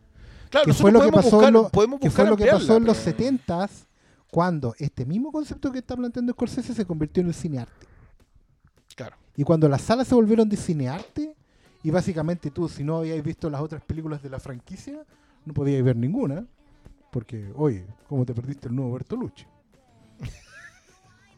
[0.49, 1.69] Claro, que fue lo que pasó, buscar- lo-
[1.99, 3.69] que fue lo que pasó en los pero- 70s
[4.31, 7.87] cuando este mismo concepto que está planteando Scorsese se convirtió en el cinearte.
[8.95, 9.15] Claro.
[9.35, 11.35] Y cuando las salas se volvieron de cinearte,
[11.83, 14.99] y básicamente tú, si no habíais visto las otras películas de la franquicia,
[15.45, 16.45] no podíais ver ninguna.
[17.11, 19.45] Porque, oye, ¿cómo te perdiste el nuevo Bertolucci?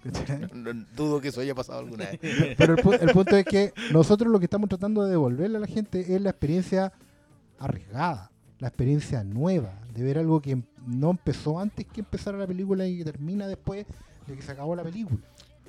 [0.04, 0.40] ¿Cachai?
[0.54, 2.20] No- no- dudo que eso haya pasado alguna vez.
[2.58, 5.62] Pero el, pu- el punto es que nosotros lo que estamos tratando de devolverle a
[5.62, 6.94] la gente es la experiencia
[7.60, 8.29] arriesgada,
[8.60, 12.98] la experiencia nueva, de ver algo que no empezó antes que empezara la película y
[13.00, 13.86] que termina después
[14.28, 15.20] de que se acabó la película.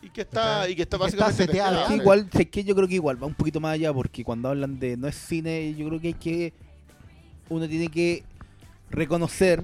[0.03, 1.71] Y que está, y que está Y que está básicamente seteada.
[1.71, 1.89] mezclada.
[1.89, 4.25] Sí, Ah, igual, sé que yo creo que igual va un poquito más allá porque
[4.25, 6.53] cuando hablan de no es cine, yo creo que hay que
[7.51, 8.25] uno tiene que
[8.91, 9.63] reconocer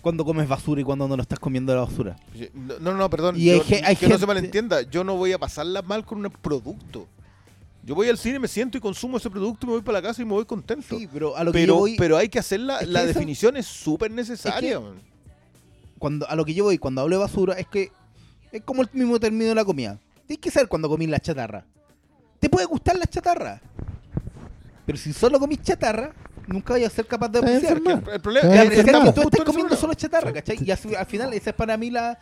[0.00, 2.16] cuando comes basura y cuando no lo estás comiendo de la basura.
[2.54, 3.36] No, no, no, perdón.
[3.38, 4.82] Y yo- hay que no se malentienda.
[4.82, 7.08] Yo no voy a pasarla mal con un producto.
[7.84, 10.22] Yo voy al cine, me siento y consumo ese producto, me voy para la casa
[10.22, 10.98] y me voy contento.
[10.98, 12.92] Sí, pero a lo que pero, yo voy, pero hay que hacer la, es que
[12.92, 14.80] la eso- definición es súper necesaria.
[14.80, 14.94] man.
[15.98, 17.90] cuando a lo que yo voy cuando hablo de basura es que
[18.52, 19.98] es como el mismo término de la comida.
[20.26, 21.64] Tienes que saber cuando comís la chatarra.
[22.40, 23.60] Te puede gustar la chatarra.
[24.86, 26.12] Pero si solo comís chatarra,
[26.46, 27.78] nunca vayas a ser capaz de apreciar.
[27.78, 30.32] El, el problema es que estamos tú estás comiendo solo chatarra.
[30.32, 30.58] ¿cachai?
[30.64, 32.18] Y así- al final esa es para mí la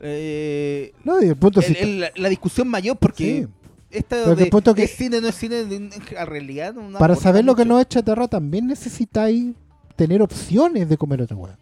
[0.00, 3.48] eh, No, y el punto el- el- la, la discusión mayor porque Sí.
[3.98, 5.90] Esta de el punto que- es cine no es cine en
[6.26, 9.54] realidad no para saber lo que no es chatarra también necesitáis
[9.96, 11.58] tener opciones de comer otra hueá.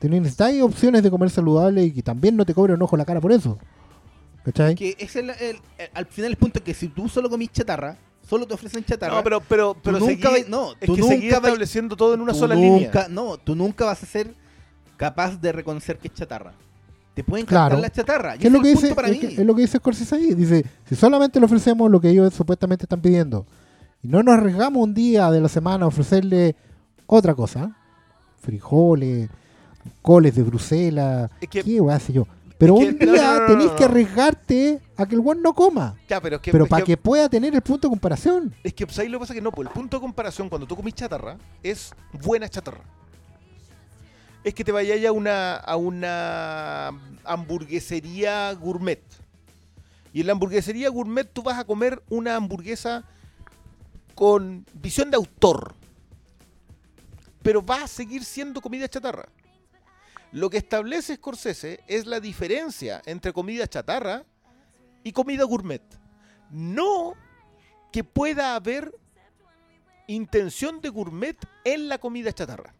[0.00, 3.04] Tener- Necesitáis opciones de comer saludable y que también no te cobre un ojo la
[3.04, 3.58] cara por eso.
[4.44, 4.74] ¿Cachai?
[4.74, 7.50] que es el, el- el- al final el punto es que si tú solo comís
[7.50, 7.96] chatarra
[8.28, 11.00] solo te ofrecen chatarra No, pero, pero, pero nunca seguí- vai- no, es tú que
[11.00, 12.66] nunca vai- estableciendo todo en una tú sola nunca,
[13.04, 13.08] línea.
[13.08, 14.34] No, tú nunca vas a ser
[14.98, 16.52] capaz de reconocer que es chatarra.
[17.14, 17.76] Te pueden Claro.
[17.76, 18.38] encantar la chatarra.
[18.38, 18.94] ¿Qué es lo que dice?
[18.94, 19.34] para es, mí.
[19.38, 20.34] es lo que dice Scorsese ahí.
[20.34, 23.46] Dice, si solamente le ofrecemos lo que ellos supuestamente están pidiendo
[24.02, 26.56] y no nos arriesgamos un día de la semana a ofrecerle
[27.06, 27.76] otra cosa,
[28.40, 29.28] frijoles,
[30.02, 32.26] coles de Bruselas, Es que- qué weá sé yo.
[32.58, 35.20] Pero es un que- día no, no, no, tenéis no, que arriesgarte a que el
[35.20, 35.96] weón no coma.
[36.08, 38.54] Ya, pero es que, pero es para que pueda tener el punto de comparación.
[38.62, 39.34] Es que ¿sabes lo que pasa?
[39.34, 41.92] Que no, pues el punto de comparación cuando tú comís chatarra es
[42.24, 42.80] buena chatarra.
[44.44, 46.88] Es que te vayas a una, a una
[47.24, 49.02] hamburguesería gourmet.
[50.12, 53.04] Y en la hamburguesería gourmet tú vas a comer una hamburguesa
[54.14, 55.74] con visión de autor.
[57.42, 59.28] Pero va a seguir siendo comida chatarra.
[60.30, 64.24] Lo que establece Scorsese es la diferencia entre comida chatarra
[65.04, 65.82] y comida gourmet.
[66.50, 67.14] No
[67.92, 68.92] que pueda haber
[70.06, 72.73] intención de gourmet en la comida chatarra.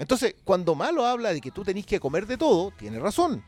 [0.00, 3.44] Entonces, cuando Malo habla de que tú tenés que comer de todo, tiene razón.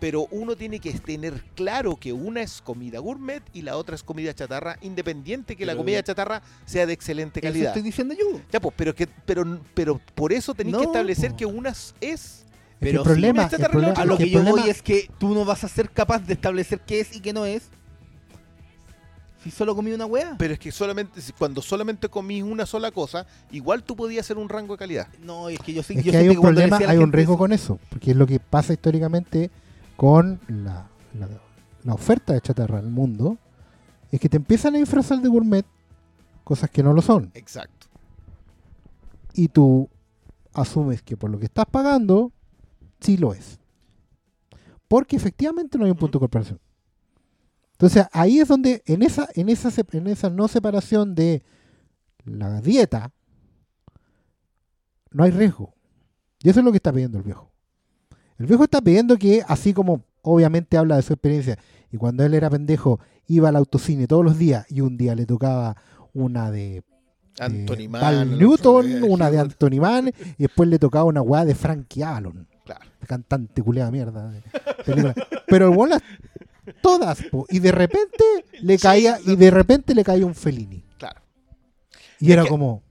[0.00, 4.02] Pero uno tiene que tener claro que una es comida gourmet y la otra es
[4.02, 7.68] comida chatarra, independiente que la comida chatarra sea de excelente Eso calidad.
[7.68, 8.40] estoy diciendo yo.
[8.50, 11.36] Ya, pues, pero, que, pero, pero por eso tenéis No, que establecer po.
[11.38, 11.70] que una
[12.00, 12.44] es
[12.80, 15.34] Pero el problema, el problema- A lo es que yo problema- voy es que tú
[15.34, 17.70] no vas a ser capaz de establecer qué es y qué no es.
[19.46, 20.34] Si solo comí una wea.
[20.38, 24.48] Pero es que solamente cuando solamente comís una sola cosa, igual tú podías hacer un
[24.48, 25.06] rango de calidad.
[25.22, 25.94] No, es que yo sí.
[25.96, 28.26] Es yo que hay un problema, hay un riesgo eso- con eso, porque es lo
[28.26, 29.52] que pasa históricamente
[29.94, 31.28] con la, la-
[31.84, 33.38] la oferta de chatarra en el mundo,
[34.10, 35.64] es que te empiezan a disfrazar de gourmet
[36.42, 37.86] cosas que no lo son, Exacto.
[39.32, 39.88] y tú
[40.54, 42.32] asumes que por lo que estás pagando,
[43.00, 43.60] sí lo es.
[44.88, 46.58] Porque efectivamente no hay un punto de comparación.
[47.76, 51.42] Entonces ahí es donde, en esa, en esa, en esa no separación de
[52.24, 53.12] la dieta,
[55.10, 55.74] no hay riesgo.
[56.42, 57.52] Y eso es lo que está pidiendo el viejo.
[58.38, 61.58] El viejo está pidiendo que, así como obviamente habla de su experiencia,
[61.92, 65.26] y cuando él era pendejo iba al autocine todos los días y un día le
[65.26, 65.76] tocaba
[66.14, 66.82] una de
[67.38, 68.00] Anthony Mann.
[68.00, 70.08] Val Newton, una de Anthony Mann,
[70.38, 72.84] y después le tocaba una weá de Frankie Avalon, Claro.
[73.06, 74.32] cantante culeada mierda.
[75.46, 75.90] Pero el weón
[76.82, 78.24] todas, po, y de repente
[78.60, 80.82] le caía, y de repente le caía un Fellini.
[80.98, 81.20] Claro.
[82.20, 82.82] Y Es era que- como,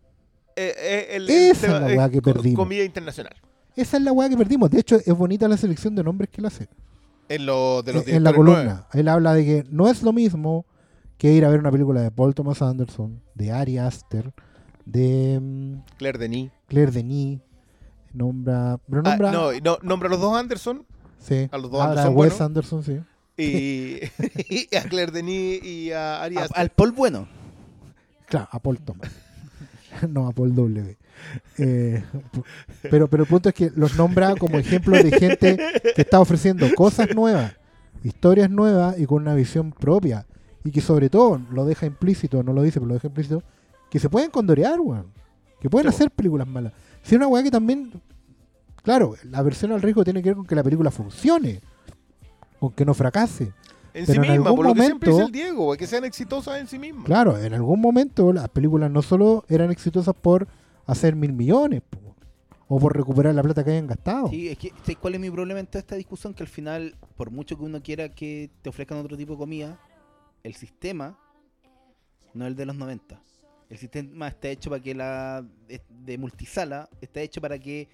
[0.57, 2.55] Eh, eh, el- el Esa es la weá que perdimos.
[2.57, 3.33] Comida internacional.
[3.75, 4.69] esa es la weá que perdimos.
[4.71, 6.69] De hecho, es bonita la selección de nombres que él hace.
[7.27, 8.87] En, lo, de los en la columna.
[8.93, 10.65] Él habla de que no es lo mismo
[11.17, 14.31] que ir a ver una película de Paul Thomas Anderson, de Ari Aster,
[14.85, 16.51] de mm, Claire Denis.
[16.67, 17.39] Claire Denis.
[18.13, 18.79] Nombra.
[18.89, 19.31] Pero Ah, nombra.
[19.31, 20.85] no, no, nombra a los dos Anderson
[21.19, 22.39] sí, a los dos Anderson Wes.
[22.39, 22.99] Anderson, sí.
[23.37, 23.99] Y,
[24.49, 27.27] y a Claire Denis y a Ari A- al Paul bueno.
[28.27, 29.11] Claro, a Paul Thomas.
[30.09, 30.97] no, a Paul W.
[31.57, 32.03] Eh,
[32.91, 35.57] pero, pero el punto es que los nombra como ejemplos de gente
[35.95, 37.53] que está ofreciendo cosas nuevas,
[38.03, 40.25] historias nuevas y con una visión propia.
[40.63, 43.43] Y que sobre todo lo deja implícito, no lo dice, pero lo deja implícito,
[43.89, 45.05] que se pueden condorear, weón.
[45.61, 46.73] Que pueden Sí, hacer películas malas.
[47.03, 47.91] Si una weá que también,
[48.83, 51.61] claro, la versión al riesgo tiene que ver con que la película funcione,
[52.67, 53.53] con que no fracase.
[53.93, 55.87] en pero sí en misma, algún por lo que siempre dice momento- el Diego, que
[55.87, 57.05] sean exitosas en sí mismas.
[57.05, 60.47] Claro, en algún momento las películas no solo eran exitosas por
[60.85, 61.99] hacer mil millones po,
[62.67, 64.27] o por recuperar la plata que hayan gastado.
[64.29, 66.33] Sí, es que, ¿sabes cuál es mi problema en toda esta discusión?
[66.33, 69.79] Que al final, por mucho que uno quiera que te ofrezcan otro tipo de comida,
[70.43, 71.17] el sistema
[72.33, 73.19] no es el de los 90.
[73.69, 75.43] El sistema está hecho para que la
[76.05, 77.87] de- multisala está hecho para que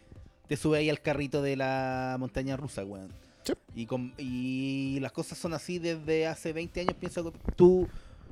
[0.48, 3.10] te sube ahí al carrito de la montaña rusa, weón.
[3.44, 3.54] Sí.
[3.76, 6.94] Y, con- y las cosas son así desde hace 20 años.
[7.00, 7.88] Piensa que tú,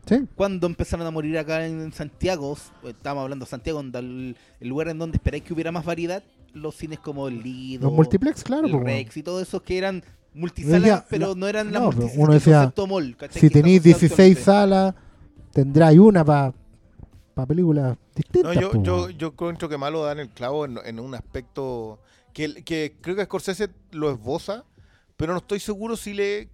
[0.08, 2.58] Sí, cuando empezaron a morir acá en Santiago,
[2.88, 6.24] estábamos hablando de Santiago, donde el, el lugar en donde esperáis que hubiera más variedad,
[6.54, 8.66] los cines como el Lido, los multiplex, claro.
[8.68, 8.86] el weón.
[8.86, 10.04] Rex y todo eso que eran
[10.34, 14.00] multisalas, Decía, pero no, no eran las no, pero multisalas uno decía, si tenéis asociado
[14.00, 14.42] 16 actualmente.
[14.44, 14.96] salas,
[15.54, 16.54] tendráis una para
[17.34, 18.56] pa películas distintas.
[18.56, 22.00] No, yo, po, yo, yo encuentro que malo dan el clavo en, en un aspecto
[22.34, 24.64] que, que creo que Scorsese lo esboza,
[25.20, 26.48] pero no estoy seguro si le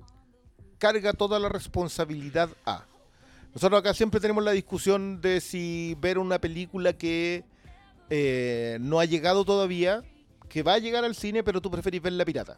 [0.80, 2.84] carga toda la responsabilidad a.
[3.54, 7.44] Nosotros acá siempre tenemos la discusión de si ver una película que
[8.10, 10.02] eh, no ha llegado todavía,
[10.50, 12.58] que va a llegar al cine, pero tú preferís ver la pirata.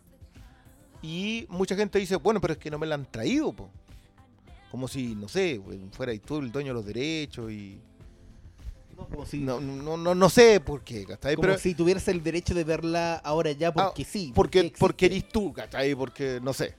[1.02, 3.70] Y mucha gente dice, bueno, pero es que no me la han traído, po.
[4.72, 5.62] Como si, no sé,
[5.92, 7.82] fuera tú el dueño de los derechos y...
[8.98, 11.36] No, como si, No, no, no, no sé por qué, ¿cachai?
[11.36, 14.32] como Pero si tuvieras el derecho de verla ahora ya porque sí.
[14.34, 15.94] porque, porque eres tú, ¿cachai?
[15.94, 16.74] Porque, no sé.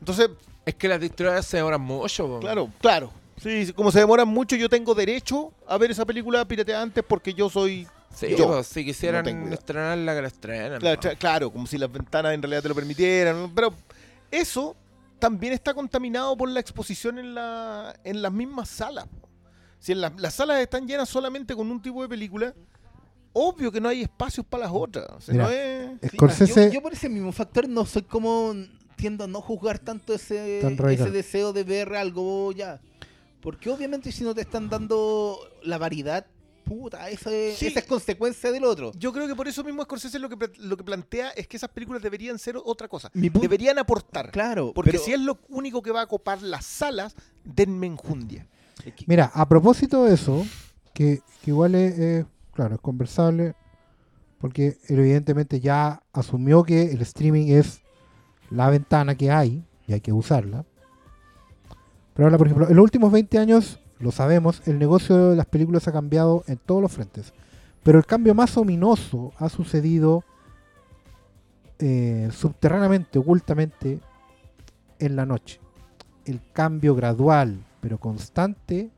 [0.00, 0.30] Entonces,
[0.64, 2.40] Es que las distribuidoras se demoran mucho.
[2.40, 3.12] claro, claro.
[3.36, 7.34] Sí, como se demoran mucho, yo tengo derecho a ver esa película pirateada antes porque
[7.34, 7.86] yo soy...
[8.14, 10.78] Sí, Yo si quisieran no estrenarla, que la estrenen.
[10.78, 13.50] Claro, claro, como si las ventanas en realidad te lo permitieran.
[13.52, 13.74] Pero
[14.30, 14.76] eso
[15.18, 19.06] también está contaminado por la exposición en, la, en las mismas salas.
[19.84, 22.54] Si en las- las salas están llenas solamente con un tipo de película,
[23.34, 25.06] obvio que no hay espacios para las otras.
[25.10, 25.90] O sea, Mira, no es...
[26.00, 28.54] Sí, Scorsese, yo, yo por ese mismo factor no soy como
[28.96, 32.80] tiendo a no juzgar tanto ese, ese deseo de ver algo ya.
[33.42, 36.24] Porque obviamente si no te están dando la variedad,
[36.64, 37.66] puta, eso es, Sí.
[37.66, 38.90] esa es consecuencia del otro.
[38.96, 41.68] Yo creo que por eso mismo Scorsese lo que, lo que plantea es que esas
[41.68, 43.10] películas deberían ser otra cosa.
[43.12, 44.30] Deberían aportar.
[44.30, 48.46] Claro, Porque pero- si es lo único que va a copar las salas, denme enjundia.
[49.06, 50.44] Mira, a propósito de eso,
[50.92, 53.54] que, igual es, claro, es conversable,
[54.38, 57.82] porque evidentemente ya asumió que el streaming es
[58.50, 60.64] la ventana que hay y hay que usarla.
[62.14, 65.46] Pero ahora, por ejemplo, en los últimos 20 años, lo sabemos, el negocio de las
[65.46, 67.32] películas ha cambiado en todos los frentes.
[67.82, 70.24] Pero el cambio más ominoso ha sucedido
[71.78, 74.00] eh, subterráneamente, ocultamente,
[74.98, 75.60] en la noche.
[76.24, 78.90] El cambio gradual, pero constante,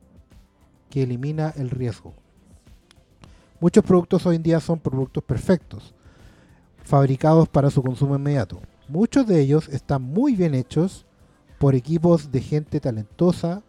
[0.89, 2.15] que elimina el riesgo.
[3.59, 5.93] Muchos productos hoy en día son productos perfectos,
[6.85, 8.61] fabricados para su consumo inmediato.
[8.87, 11.05] Muchos de ellos están muy bien hechos
[11.59, 13.65] por equipos de gente talentosa.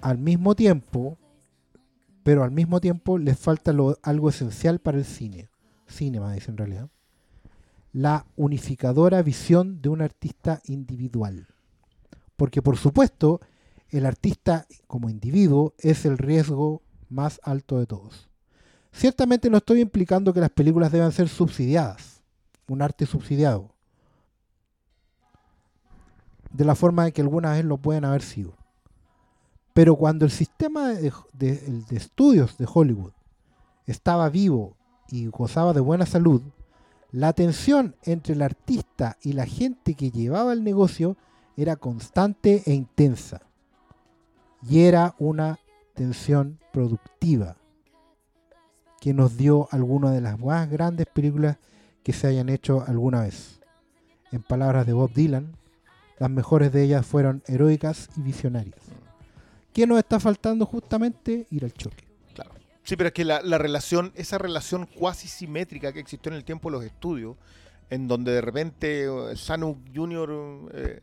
[0.00, 1.18] Al mismo tiempo,
[2.24, 3.72] pero al mismo tiempo les falta
[4.02, 5.48] algo esencial para el cine.
[5.86, 6.88] Cinema, dice en realidad.
[7.92, 11.46] La unificadora visión de un artista individual.
[12.36, 13.40] Porque por supuesto,
[13.90, 18.28] el artista como individuo es el riesgo más alto de todos.
[18.92, 22.22] Ciertamente no estoy implicando que las películas deban ser subsidiadas,
[22.68, 23.74] un arte subsidiado,
[26.50, 28.54] de la forma en que algunas veces lo pueden haber sido.
[29.74, 33.12] Pero cuando el sistema de, de, estudios de Hollywood
[33.84, 34.74] estaba vivo
[35.10, 36.40] y gozaba de buena salud,
[37.12, 41.18] la tensión entre el artista y la gente que llevaba el negocio
[41.56, 43.40] era constante e intensa.
[44.68, 45.58] Y era una
[45.94, 47.56] tensión productiva
[49.00, 51.58] que nos dio alguna de las más grandes películas
[52.02, 53.60] que se hayan hecho alguna vez.
[54.32, 55.56] En palabras de Bob Dylan,
[56.18, 58.80] las mejores de ellas fueron heroicas y visionarias.
[59.72, 61.46] ¿Qué nos está faltando justamente?
[61.50, 62.04] Ir al choque.
[62.34, 62.52] Claro.
[62.82, 66.70] Sí, pero es que la, relación, esa relación cuasi simétrica que existió en el tiempo
[66.70, 67.36] de los estudios,
[67.90, 71.02] en donde de repente eh, Sanu Jr.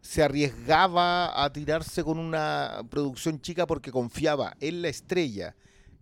[0.00, 5.54] se arriesgaba a tirarse con una producción chica porque confiaba en la estrella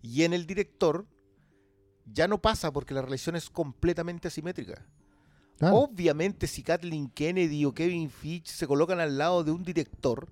[0.03, 1.07] y en el director,
[2.07, 4.87] ya no pasa porque la relación es completamente asimétrica.
[5.61, 10.29] Obviamente, si Kathleen Kennedy o Kevin Fitch se colocan al lado de un director,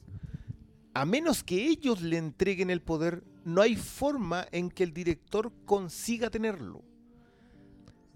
[0.95, 5.53] a menos que ellos le entreguen el poder, no hay forma en que el director
[5.65, 6.85] consiga tenerlo.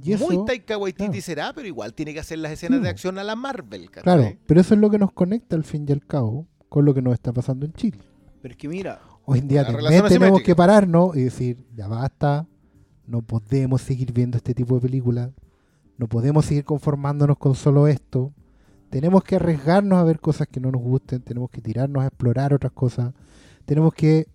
[0.05, 3.37] Muy Taika Waititi será, pero igual tiene que hacer las escenas de acción a la
[3.37, 3.91] Marvel.
[3.91, 6.95] Claro, pero eso es lo que nos conecta al fin y al cabo con lo
[6.95, 7.99] que nos está pasando en Chile.
[8.41, 9.67] Pero es que mira, hoy en día
[10.09, 12.47] tenemos que pararnos y decir, ya basta,
[13.07, 15.31] no podemos seguir viendo este tipo de películas,
[15.99, 18.33] no podemos seguir conformándonos con solo esto.
[18.89, 22.55] Tenemos que arriesgarnos a ver cosas que no nos gusten, tenemos que tirarnos a explorar
[22.55, 23.13] otras cosas,
[23.65, 24.27] tenemos que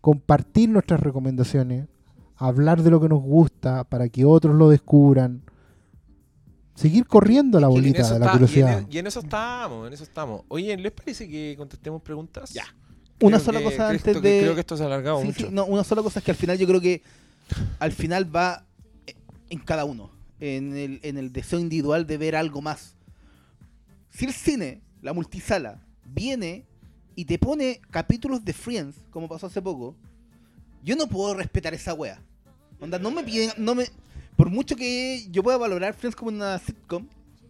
[0.00, 1.88] compartir nuestras recomendaciones,
[2.36, 5.42] hablar de lo que nos gusta para que otros lo descubran.
[6.74, 8.84] Seguir corriendo la bolita de la curiosidad.
[8.90, 10.42] Y en, eso estamos, en eso estamos.
[10.48, 12.50] Oye, ¿les parece que contestemos preguntas?
[12.52, 12.64] Ya.
[13.20, 14.40] una sola cosa antes de.
[14.40, 15.50] Creo que esto se ha alargado mucho.
[15.52, 17.02] no, una sola cosa es que al final yo creo que
[17.78, 18.66] al final va
[19.50, 20.10] en cada uno.
[20.40, 22.96] En el, en el deseo individual de ver algo más.
[24.10, 26.66] Si el cine, la multisala, viene
[27.14, 29.96] y te pone capítulos de Friends, como pasó hace poco,
[30.84, 32.20] yo no puedo respetar esa wea.
[32.80, 33.86] Onda, no me piden, no me.
[34.36, 37.06] Por mucho que yo pueda valorar Friends como una sitcom,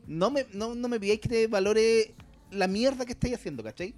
[0.07, 2.15] no me, no, no me pidáis que te valore
[2.51, 3.95] la mierda que estáis haciendo, ¿cachai?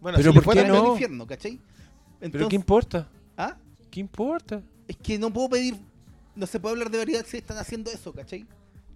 [0.00, 0.92] Bueno, pero si ¿por qué no?
[0.92, 1.60] infierno, ¿cachai?
[2.20, 3.08] pero ¿qué importa?
[3.36, 3.56] ¿Ah?
[3.90, 4.62] ¿Qué importa?
[4.88, 5.76] Es que no puedo pedir.
[6.34, 8.46] No se puede hablar de variedad si están haciendo eso, ¿cachai?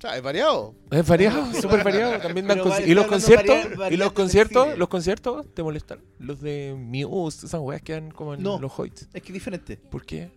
[0.01, 0.75] O sea, es variado.
[0.91, 2.19] Es variado, súper variado.
[2.21, 2.47] También
[2.87, 3.57] ¿Y los conciertos?
[3.91, 4.79] ¿Y los conciertos?
[4.79, 6.01] ¿Los conciertos te molestan?
[6.19, 9.11] Los de Muse, esas weas quedan como en los Hoyts.
[9.13, 9.77] Es que es diferente.
[9.77, 10.31] ¿Por qué?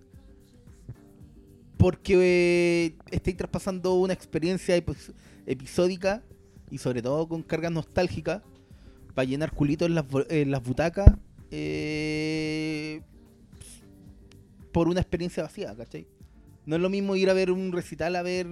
[1.78, 4.76] Porque eh, estoy traspasando una experiencia
[5.46, 6.24] episódica
[6.70, 8.42] y sobre todo con cargas nostálgicas
[9.16, 11.10] para llenar culitos en las, en las butacas
[11.52, 13.02] eh,
[14.74, 16.06] por una experiencia vacía, ¿cachai?
[16.66, 18.48] No es lo mismo ir a ver un recital a ver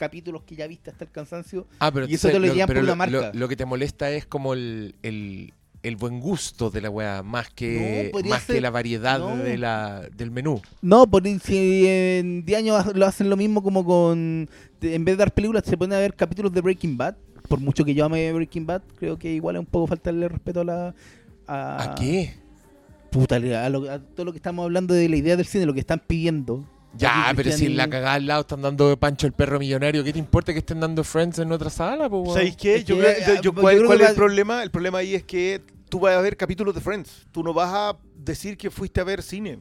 [0.00, 1.66] capítulos que ya viste hasta el cansancio.
[1.78, 3.32] Ah, pero y eso te lo, lo por una marca.
[3.34, 8.10] Lo, que te molesta es como el, el, buen gusto de la weá, más que,
[8.26, 10.62] más que la variedad de la, del menú.
[10.80, 14.48] No, por si en 10 años lo hacen lo mismo como con.
[14.80, 17.16] En vez de dar películas, se ponen a ver capítulos de Breaking Bad.
[17.46, 20.62] Por mucho que yo ame Breaking Bad, creo que igual es un poco faltarle respeto
[20.62, 20.94] a la.
[21.46, 22.34] ¿A, qué?
[23.10, 25.80] Puta, a, a todo lo que estamos hablando de la idea del cine, lo que
[25.80, 26.64] están pidiendo
[26.96, 30.12] ya, pero si en la cagada al lado están dando Pancho el perro millonario, ¿qué
[30.12, 32.08] te importa que estén dando Friends en otra sala?
[32.08, 32.82] ¿Sabéis qué?
[32.84, 32.96] Yo,
[33.42, 34.62] yo, ¿Cuál, cuál es el problema?
[34.62, 37.26] El problema ahí es que tú vas a ver capítulos de Friends.
[37.30, 39.58] Tú no vas a decir que fuiste a ver cine.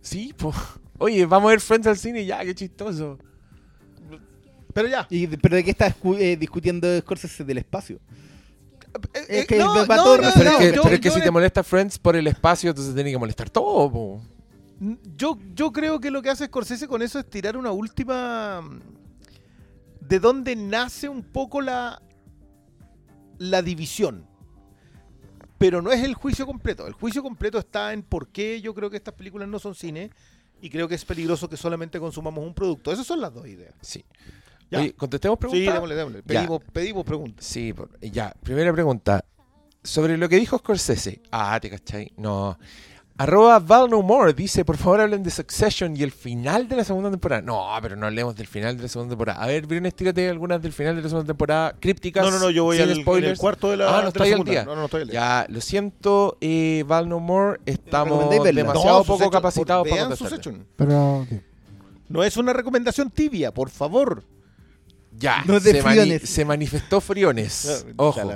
[0.00, 0.56] Sí, pues.
[0.98, 3.18] Oye, vamos a ver Friends al cine ya, qué chistoso.
[4.72, 5.06] Pero ya.
[5.10, 8.00] ¿Y, ¿Pero de qué estás eh, discutiendo Scorsese del espacio?
[9.14, 11.64] Eh, es que no, no, no, pero, es que, pero es que si te molesta
[11.64, 13.90] Friends por el espacio, entonces tiene que molestar todo.
[13.90, 14.22] Po.
[15.16, 18.62] Yo, yo creo que lo que hace Scorsese con eso es tirar una última.
[20.00, 22.00] de dónde nace un poco la.
[23.38, 24.26] la división.
[25.58, 26.86] Pero no es el juicio completo.
[26.86, 30.10] El juicio completo está en por qué yo creo que estas películas no son cine
[30.60, 32.92] y creo que es peligroso que solamente consumamos un producto.
[32.92, 33.72] Esas son las dos ideas.
[33.80, 34.04] Sí.
[34.70, 34.80] Ya.
[34.80, 35.74] Oye, ¿contestemos Sí, preguntas?
[35.74, 36.18] démosle, démosle.
[36.20, 36.40] Ya.
[36.40, 37.46] Pedimos, pedimos preguntas.
[37.46, 38.34] Sí, por- ya.
[38.42, 39.24] Primera pregunta.
[39.82, 41.22] Sobre lo que dijo Scorsese.
[41.30, 42.12] Ah, ¿te cachai?
[42.16, 42.58] No.
[43.16, 46.82] Arroba Val No More dice, por favor hablen de Succession y el final de la
[46.84, 47.42] segunda temporada.
[47.42, 49.40] No, pero no hablemos del final de la segunda temporada.
[49.40, 52.24] A ver, Briones, tírate algunas del final de la segunda temporada crípticas.
[52.24, 53.38] No, no, no, yo voy sin al el spoilers.
[53.38, 54.50] cuarto de la, Ah, no de la segunda.
[54.50, 54.64] día.
[54.64, 55.20] No, no, no estoy al día.
[55.20, 60.64] Ya, lo siento, eh, Val No More, estamos demasiado No, poco capacitados por- para.
[60.76, 61.26] Pero.
[62.08, 64.24] No es una recomendación tibia, por favor.
[65.16, 67.86] Ya, No se, mani- se manifestó Friones.
[67.96, 68.32] Ojo.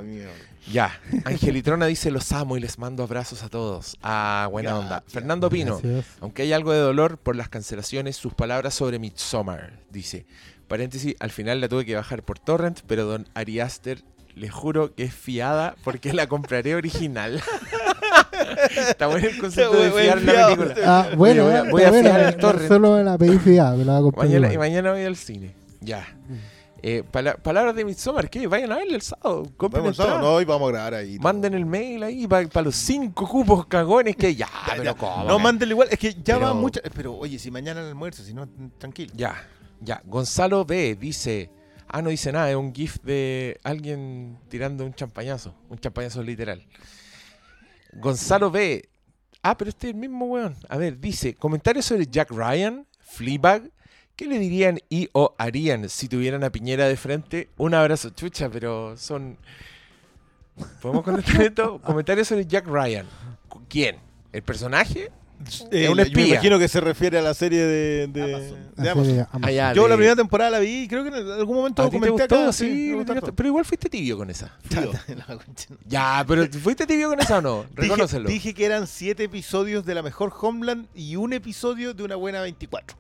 [0.73, 3.97] Ya Angelitrona dice los amo y les mando abrazos a todos.
[4.03, 5.03] Ah, buena onda.
[5.09, 6.07] Fernando Pino, Gracias.
[6.21, 10.27] aunque hay algo de dolor por las cancelaciones, sus palabras sobre Midsommar, dice.
[10.69, 14.03] Paréntesis, al final la tuve que bajar por torrent, pero don Ari Aster,
[14.35, 17.43] le juro que es fiada porque la compraré original.
[18.77, 20.75] Está bueno el concepto de fiar la película.
[20.85, 22.69] Ah, bueno, voy a- está voy a bueno, fiar el torrent.
[22.69, 24.27] Solo me la pedí fiada, me la va a comprar.
[24.27, 25.55] Mañana, y mañana voy al cine.
[25.81, 26.07] Ya.
[26.81, 28.47] Eh, pala- palabras de Midsommar, ¿qué?
[28.47, 29.51] Vayan a verle el sábado.
[29.57, 30.21] Compren Vamos, entrada.
[30.21, 31.19] no, hoy vamos a grabar ahí.
[31.19, 34.97] Manden el mail ahí para los cinco cupos cagones que ya, Ya, pero.
[34.97, 35.25] ¿cómo?
[35.25, 35.89] No, mándenle igual.
[35.91, 36.81] Es que ya Pero- va mucha.
[36.95, 38.49] Pero oye, si mañana el almuerzo, si no,
[38.79, 39.13] tranquilo.
[39.17, 39.35] Ya,
[39.81, 40.01] ya.
[40.05, 41.51] Gonzalo B dice.
[41.89, 45.55] Ah, no dice nada, es un GIF de alguien tirando un champañazo.
[45.71, 46.63] Un champañazo literal.
[47.95, 48.89] Gonzalo B.
[49.43, 50.55] Ah, pero este es el mismo weón.
[50.69, 53.71] A ver, dice: comentarios sobre Jack Ryan, Fleabag.
[54.19, 57.51] ¿Qué le dirían y o harían si tuvieran a Piñera de frente?
[57.57, 59.39] Un abrazo, chucha, pero son.
[60.83, 61.81] ¿Podemos contestar esto?
[61.85, 63.07] Comentarios sobre Jack Ryan.
[63.69, 63.95] ¿Quién?
[64.33, 65.13] ¿El personaje?
[65.71, 66.25] Eh, un espía.
[66.25, 68.73] Me imagino que se refiere a la serie de, de, Amazon.
[68.77, 69.05] de La Amazon.
[69.07, 69.55] serie Amazon.
[69.55, 71.87] Ya, Yo de- la primera temporada la vi y creo que en algún momento ¿A
[71.89, 72.25] comenté gustó?
[72.43, 72.53] acá.
[72.53, 72.93] Sí,
[73.37, 74.59] pero igual fuiste tibio con esa.
[75.87, 77.63] Ya, pero ¿fuiste tibio con esa o no?
[77.63, 78.29] Dije, Reconócelo.
[78.29, 82.41] dije que eran siete episodios de la mejor Homeland y un episodio de una buena
[82.41, 82.99] 24.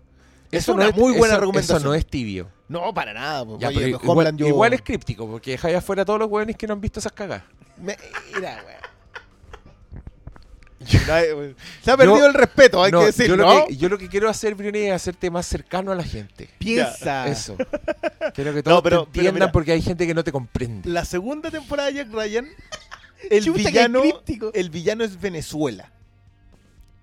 [0.51, 1.79] Es Eso una no es, muy buena eso- recomendación.
[1.79, 2.49] Eso no es tibio.
[2.69, 3.45] No, para nada.
[3.45, 4.47] pues, Ya, oye, pero Homeland igual, yo...
[4.49, 7.13] igual es críptico, porque dejáis afuera a todos los hueones que no han visto esas
[7.13, 7.43] cagadas.
[7.77, 7.97] Me-
[8.35, 8.79] Mira, weón.
[11.83, 13.53] Se ha perdido Yo- el respeto, hay No, que decir, yo, ¿no?
[13.61, 16.49] lo que, yo lo que quiero hacer, Bruni, es hacerte más cercano a la gente.
[16.59, 17.27] Piensa.
[17.27, 17.57] Eso.
[18.35, 19.53] Quiero que todos No, pero- te pero entiendan mira.
[19.53, 20.89] porque hay gente que no te comprende.
[20.89, 22.49] La segunda temporada de Jack Ryan,
[23.29, 24.03] el Chuta, villano,
[24.55, 25.91] el villano es Venezuela,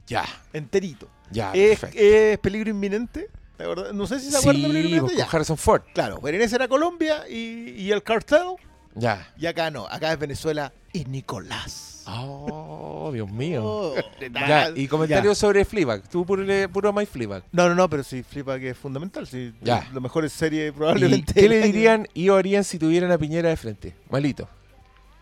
[0.08, 0.24] Ya,
[0.54, 1.10] enterito.
[1.32, 1.98] Ya, es, perfecto.
[2.06, 3.28] es peligro inminente,
[3.58, 3.92] la verdad.
[3.94, 5.26] No sé si se acuerdan de Sí, pues, con Ya.
[5.32, 5.82] Harrison Ford.
[5.94, 8.56] Claro, Berenice era Colombia y, y el cartel,
[8.96, 9.32] Ya.
[9.38, 12.04] y acá no, acá es Venezuela y Nicolás.
[12.08, 13.62] Oh, Dios mío.
[13.66, 13.96] Oh.
[14.32, 16.08] Ya, y comentarios sobre Fleabag.
[16.08, 17.44] Tú puro, puro My Fleabag.
[17.52, 19.26] No, no, no, pero sí, que es fundamental.
[19.26, 19.88] Sí, Ya.
[19.92, 21.34] Lo mejor es serie ¿Y probablemente.
[21.34, 23.96] ¿Qué le dirían y o harían si tuvieran a Piñera de frente?
[24.10, 24.48] Malito.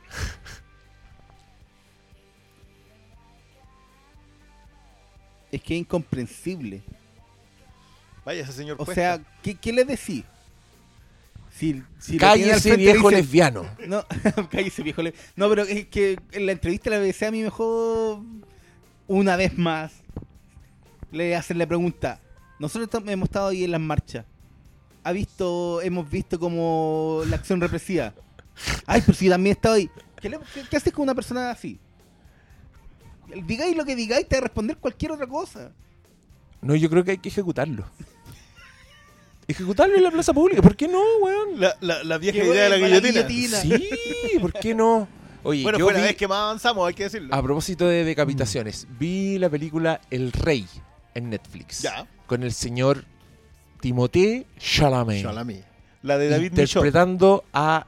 [5.54, 6.82] Es que es incomprensible.
[8.26, 9.18] Vaya ese señor O Cuesta.
[9.18, 10.24] sea, ¿qué, qué le decís?
[11.56, 13.64] Si, si Cállese, viejo dice- lesbiano.
[13.88, 14.04] No,
[14.52, 15.04] cállese, viejo.
[15.04, 18.22] le- No, pero es que en la entrevista la BBC a mí mejor
[19.08, 19.92] una vez más
[21.12, 22.20] le hacen la pregunta.
[22.58, 24.26] Nosotros hemos estado ahí en las marchas.
[25.04, 28.14] ¿Ha visto, hemos visto como la acción represiva?
[28.88, 29.90] Ay, pero si yo también he estado ahí.
[30.20, 31.78] ¿Qué, le- qué- qué haces con una persona así?
[33.46, 35.72] Digáis lo que digáis, te va a responder cualquier otra cosa.
[36.62, 37.86] No, yo creo que hay que ejecutarlo.
[39.48, 40.62] Ejecutarlo en la plaza pública.
[40.62, 41.60] ¿Por qué no, weón?
[41.60, 43.60] La, la, la vieja Qué idea de la guillotina.
[43.62, 43.90] Sí,
[44.40, 45.08] ¿por qué no?
[45.44, 47.36] Oye, Bueno, yo fue la vi- vez que más avanzamos, hay que decirlo.
[47.36, 50.66] a propósito de decapitaciones, vi la película El Rey
[51.14, 51.82] en Netflix.
[51.82, 52.08] Ya.
[52.26, 53.04] Con el señor
[53.82, 55.22] Timothée Chalamet.
[55.24, 55.66] Chalamet.
[56.04, 56.62] La de David Michon.
[56.86, 57.86] interpretando a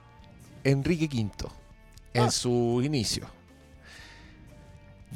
[0.66, 1.32] Enrique V
[2.14, 2.32] en Ah.
[2.32, 3.26] su inicio.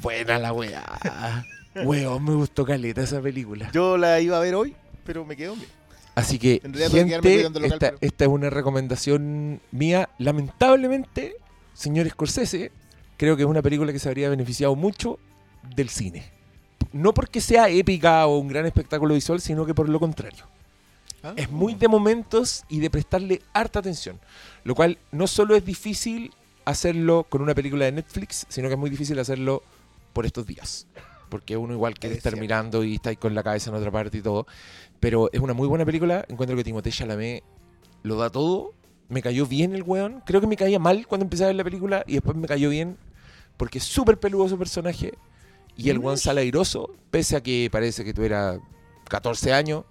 [0.00, 1.44] Buena la weá.
[1.84, 3.70] Weón, me gustó caleta esa película.
[3.72, 4.74] Yo la iba a ver hoy,
[5.04, 5.68] pero me quedo bien.
[6.14, 10.08] Así que, gente, local, esta, pero- esta es una recomendación mía.
[10.18, 11.36] Lamentablemente,
[11.72, 12.72] señor Scorsese,
[13.16, 15.18] creo que es una película que se habría beneficiado mucho
[15.76, 16.24] del cine.
[16.92, 20.44] No porque sea épica o un gran espectáculo visual, sino que por lo contrario.
[21.22, 21.34] Ah.
[21.36, 24.18] Es muy de momentos y de prestarle harta atención.
[24.64, 26.32] Lo cual no solo es difícil
[26.64, 29.62] hacerlo con una película de Netflix, sino que es muy difícil hacerlo
[30.12, 30.86] por estos días.
[31.28, 32.40] Porque uno igual quiere Es estar cierto.
[32.42, 34.46] mirando y está ahí con la cabeza en otra parte y todo.
[34.98, 36.24] Pero es una muy buena película.
[36.28, 37.44] Encuentro que Timothée Chalamet
[38.02, 38.74] lo da todo.
[39.08, 40.22] Me cayó bien el weón.
[40.26, 42.68] Creo que me caía mal cuando empecé a ver la película y después me cayó
[42.70, 42.96] bien
[43.56, 45.14] porque es súper peludo su personaje.
[45.76, 48.58] Y el weón sale airoso, pese a que parece que tuviera
[49.08, 49.84] 14 años.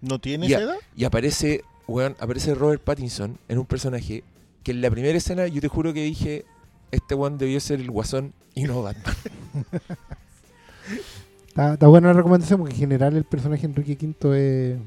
[0.00, 0.76] ¿No tiene edad?
[0.96, 4.24] Y aparece, weón, aparece Robert Pattinson en un personaje
[4.62, 6.44] que en la primera escena yo te juro que dije,
[6.92, 9.14] este weón debió ser el guasón y no Batman.
[11.48, 14.78] Está, está buena la recomendación porque en general el personaje Enrique V es,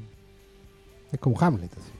[1.12, 1.70] es como Hamlet.
[1.72, 1.90] Así.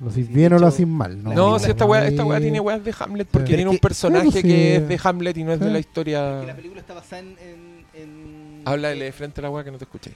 [0.00, 1.22] Lo haces bien o lo haces mal.
[1.22, 3.80] No, No, si esta weá, esta weá tiene weas de Hamlet porque tiene un que-
[3.80, 4.42] personaje Claro, sí.
[4.42, 6.54] que es de Hamlet y no es de la Que la historia.
[6.56, 7.36] película está basada en...
[7.38, 10.12] en, en- Háblale de frente a la weá que no te escuché.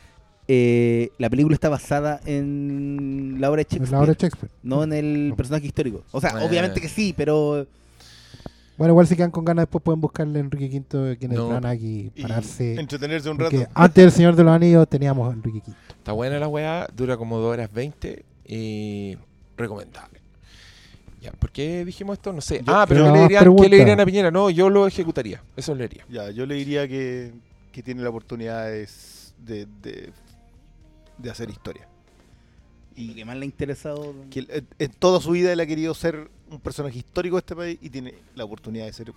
[0.49, 4.53] Eh, la película está basada en la obra de Es Shakespeare, la obra de Shakespeare.
[4.63, 6.03] no en el personaje histórico.
[6.13, 6.45] O sea, Ah.
[6.45, 7.67] obviamente que sí, pero
[8.77, 11.75] Bueno, igual si quedan con ganas después pueden buscarle a Enrique V, quien es No.
[11.75, 12.75] Y Y pararse.
[12.81, 13.71] entretenerse un Porque rato.
[13.75, 15.77] antes del Señor de los Anillos teníamos a Enrique V.
[15.91, 19.17] Está buena la weá, dura como 2 horas 20 y
[19.57, 20.21] recomendable.
[21.23, 22.33] Ya, ¿por qué dijimos esto?
[22.33, 22.63] No sé.
[22.65, 24.31] Yo- ah, pero Pero ¿qué le, dirían, ¿qué le dirían a Piñera?
[24.31, 25.43] No, yo lo ejecutaría.
[25.57, 26.05] Eso le diría.
[26.11, 27.33] Ya, yo le diría que,
[27.73, 28.87] que tiene la oportunidad de,
[29.39, 30.11] de, de,
[31.17, 31.89] de hacer historia.
[32.97, 34.15] y lo que más le ha interesado...
[34.31, 37.41] Que él, en- en toda su vida él ha querido ser un personaje histórico de
[37.41, 39.13] este país y tiene la oportunidad de ser.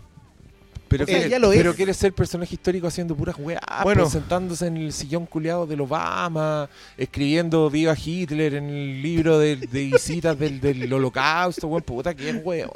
[0.89, 1.57] Pero, O sea, quiere, ya lo es.
[1.57, 4.03] pero quiere ser personaje histórico haciendo puras weá, Bueno.
[4.03, 9.57] pues, sentándose en el sillón culeado del Obama, escribiendo Viva Hitler en el libro de,
[9.57, 12.71] de visitas del, del holocausto, weón, puta, que es weón.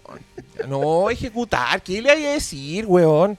[0.67, 3.37] No, ejecutar, ¿qué le hay a decir, weón?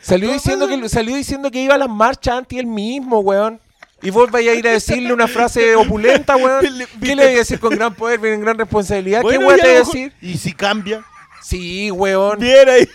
[0.00, 3.58] Salió diciendo que salió diciendo que iba a las marchas anti él mismo, weón.
[4.04, 6.64] Y vos vais a ir a decirle una frase opulenta, weón.
[7.00, 9.20] ¿Qué le voy a decir con gran poder, viene gran responsabilidad?
[9.20, 10.12] ¿Qué Bueno, weón te voy a decir?
[10.20, 11.04] ¿Y si cambia?
[11.42, 12.38] Sí, weón.
[12.38, 12.86] Bien ahí.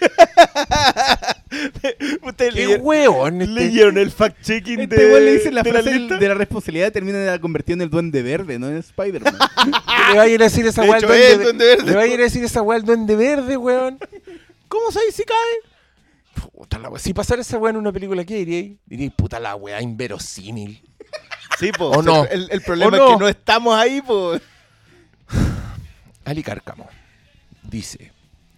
[2.38, 3.42] ¿Qué leyeron, weón?
[3.42, 3.54] este?
[3.54, 6.18] leyeron el fact-checking de, Este weón le dice la de frase lista?
[6.18, 9.36] de la responsabilidad termina de la convertida en el duende verde, no en Spider-Man.
[9.66, 11.86] ¿Qué le va a ir a decir esa De weá duende, es Duende Verde.
[11.86, 14.00] Le va a ir a decir esa weá al duende verde, weón.
[14.68, 16.42] ¿Cómo sabes si cae?
[16.52, 17.00] Puta la weá.
[17.00, 18.78] Si pasara esa weá en una película, ¿qué diríais?
[18.86, 20.89] Diríais, puta la weá, inverosímil.
[21.60, 21.98] Sí, pues.
[21.98, 22.26] ¿O no?
[22.26, 24.02] El, el problema es que no estamos ahí.
[26.26, 26.88] Ali Cárcamo
[27.64, 28.12] dice: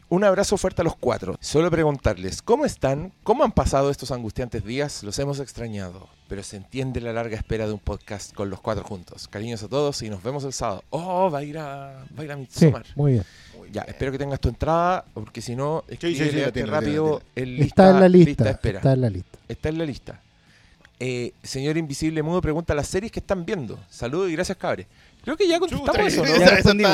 [0.10, 1.38] Un abrazo fuerte a los cuatro.
[1.40, 3.14] Solo preguntarles, ¿cómo están?
[3.24, 5.04] ¿Cómo han pasado estos angustiantes días?
[5.04, 8.84] Los hemos extrañado, pero se entiende la larga espera de un podcast con los cuatro
[8.84, 9.28] juntos.
[9.28, 10.84] Cariños a todos y nos vemos el sábado.
[10.90, 12.86] Oh, va a ir a, va a, ir a Sí, Midsommar.
[12.96, 13.24] muy bien.
[13.72, 16.72] Ya, espero que tengas tu entrada, porque si no, sí, sí, escríbele tiene, la tiene,
[16.72, 18.50] rápido el está en la lista.
[18.50, 18.80] espera.
[18.80, 19.38] está en la lista.
[19.48, 20.22] Está en la lista.
[21.04, 23.80] Eh, señor Invisible Mudo pregunta las series que están viendo.
[23.90, 24.86] Saludos y gracias, cabres.
[25.24, 26.38] Creo que ya contestamos Chuta, eso, ¿no?
[26.40, 26.94] Ya respondimos.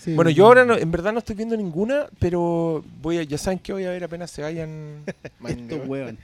[0.00, 0.14] Sí.
[0.14, 3.58] Bueno, yo ahora no- en verdad no estoy viendo ninguna, pero voy a, ya saben
[3.58, 5.04] que voy a ver apenas se vayan
[5.46, 6.18] Estos weón.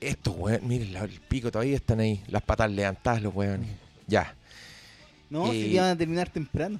[0.00, 0.62] estos weones.
[0.68, 3.70] Miren, la- el pico todavía están ahí, las patas levantadas los weones.
[4.06, 4.34] Ya.
[5.30, 6.78] No, Eh, si ya van a terminar temprano.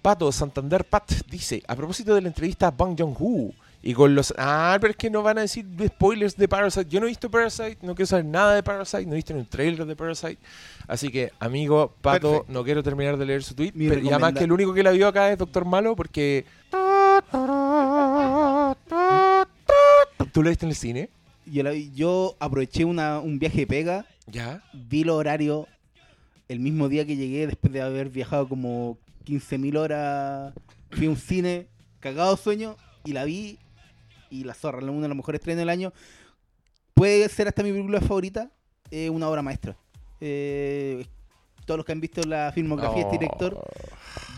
[0.00, 4.32] Pato Santander Pat dice, a propósito de la entrevista a Bang Jong-hoo y con los...
[4.38, 6.86] Ah, pero es que no van a decir spoilers de Parasite.
[6.88, 9.40] Yo no he visto Parasite, no quiero saber nada de Parasite, no he visto ni
[9.40, 10.38] un trailer de Parasite.
[10.86, 12.52] Así que, amigo Pato, Perfecto.
[12.52, 13.72] no quiero terminar de leer su tweet.
[13.74, 16.44] Mi pero- y además que el único que la vio acá es Doctor Malo porque...
[20.32, 21.10] ¿Tú lo viste en el cine?
[21.46, 21.72] Yo, la
[22.46, 24.62] aproveché una, un viaje de pega, Ya.
[24.72, 25.66] vi los horarios
[26.48, 28.96] el mismo día que llegué, después de haber viajado como
[29.26, 30.54] 15.000 horas,
[30.90, 31.66] fui a un cine,
[32.00, 33.58] cagado sueño, y la vi,
[34.32, 35.92] y La Zorra, una de las mejores estrenos del año.
[36.94, 38.50] Puede ser hasta mi película favorita,
[38.90, 39.76] eh, una obra maestra.
[40.20, 41.06] Eh,
[41.66, 43.58] todos los que han visto la filmografía de este director,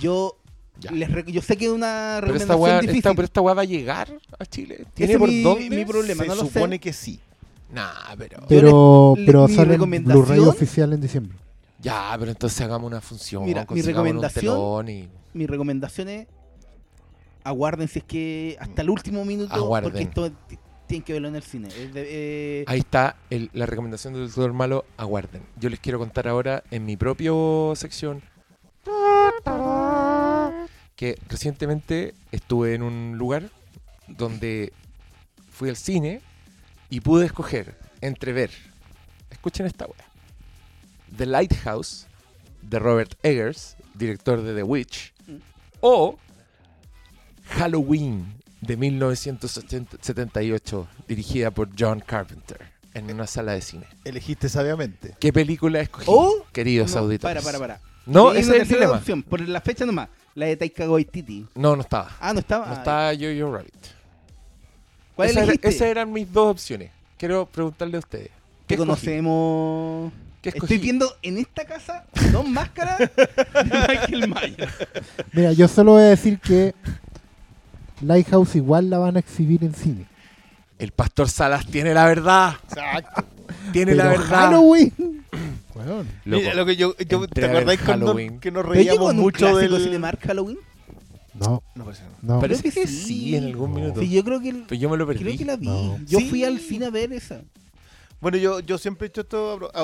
[0.00, 0.36] yo
[0.80, 0.90] Ya.
[0.90, 2.98] les yo sé que es una Pero esta, recomendación weá, difícil.
[2.98, 4.08] esta, pero esta weá va a llegar
[4.38, 4.84] a Chile.
[4.94, 5.70] ¿Tiene Ese por mi- dónde?
[5.70, 6.52] mi problema, Se no lo sé.
[6.52, 7.20] supone que sí.
[7.72, 8.44] Nah, pero...
[8.48, 11.36] Pero, le- pero sale en recomendación- Blu-ray oficial en diciembre.
[11.80, 13.44] Ya, pero entonces hagamos una función.
[13.44, 16.26] Mira, mi consigamos un recomendación- telón y- mi recomendación es
[17.44, 19.90] aguarden si es que hasta el último minuto Aguarden.
[19.92, 23.50] porque esto t- tienen que verlo en el cine Es de- eh, Ahí está el-
[23.52, 24.84] la recomendación del doctor Malo.
[24.96, 25.42] Aguarden.
[25.58, 28.22] Yo les quiero contar ahora en mi propio sección
[30.96, 33.50] que recientemente estuve en un lugar
[34.06, 34.72] donde
[35.50, 36.20] fui al cine
[36.90, 38.50] y pude escoger entre ver,
[39.30, 40.06] escuchen esta wea,
[41.16, 42.06] The Lighthouse
[42.62, 45.36] de Robert Eggers, director de The Witch, Mm.
[45.80, 46.18] o
[47.48, 52.58] Halloween de 1978, dirigida por John Carpenter,
[52.94, 53.86] en una sala de cine.
[54.04, 55.14] Elegiste sabiamente.
[55.20, 57.42] ¿Qué película escogí, o queridos no, auditores?
[57.44, 58.96] para para para No, ese es el dilema.
[58.98, 62.10] opción, por la fecha nomás la de Taika Waititi No, no estaba.
[62.20, 63.74] ah no estaba No estaba Yo-Yo Rabbit.
[65.14, 65.68] ¿cuál Esa era- elegiste?
[65.68, 66.90] esas eran mis dos opciones.
[67.16, 68.30] Quiero preguntarle a ustedes.
[68.66, 70.12] ¿Qué conocemos
[70.42, 74.72] estoy viendo en esta casa dos máscaras de Michael Myers
[75.32, 76.74] Mira, yo solo voy a decir que
[78.00, 80.06] Lighthouse igual la van a exhibir en cine.
[80.78, 82.54] El pastor Salas tiene la verdad.
[82.68, 83.24] Exacto.
[83.72, 84.38] Tiene la Pero verdad.
[84.40, 84.92] Halloween.
[85.74, 88.38] Loco, Mira, lo que yo, yo- ¿Te acordáis cuando Halloween.
[88.40, 90.58] que nos ¿Pero llegó reíamos mucho del Cinemark Halloween?
[91.34, 92.34] No, No, parece no.
[92.34, 92.40] no.
[92.40, 93.36] Parece que que sí, sí.
[93.36, 93.76] en algún No.
[93.80, 94.00] minuto.
[94.00, 95.24] sí yo creo que el- Pero yo me lo perdí.
[95.24, 95.98] creo que la vi No.
[96.06, 96.28] yo Sí.
[96.30, 97.40] fui al cine a ver esa
[98.20, 99.80] Bueno, yo, yo siempre he hecho esto a,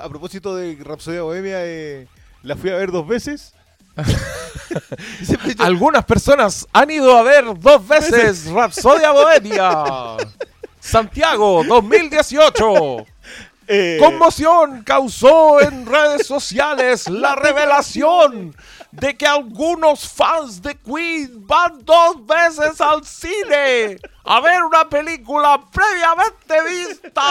[0.00, 1.58] a- a propósito de Rapsodia Bohemia.
[1.66, 2.08] eh,
[2.42, 3.52] la fui a ver dos veces.
[5.58, 9.84] Algunas personas han ido a ver dos veces Rapsodia Bohemia.
[10.80, 13.06] Santiago 2018.
[13.68, 18.54] eh, Conmoción causó en redes sociales la revelación
[18.90, 25.60] de que algunos fans de Queen van dos veces al cine a ver una película
[25.72, 27.22] previamente vista.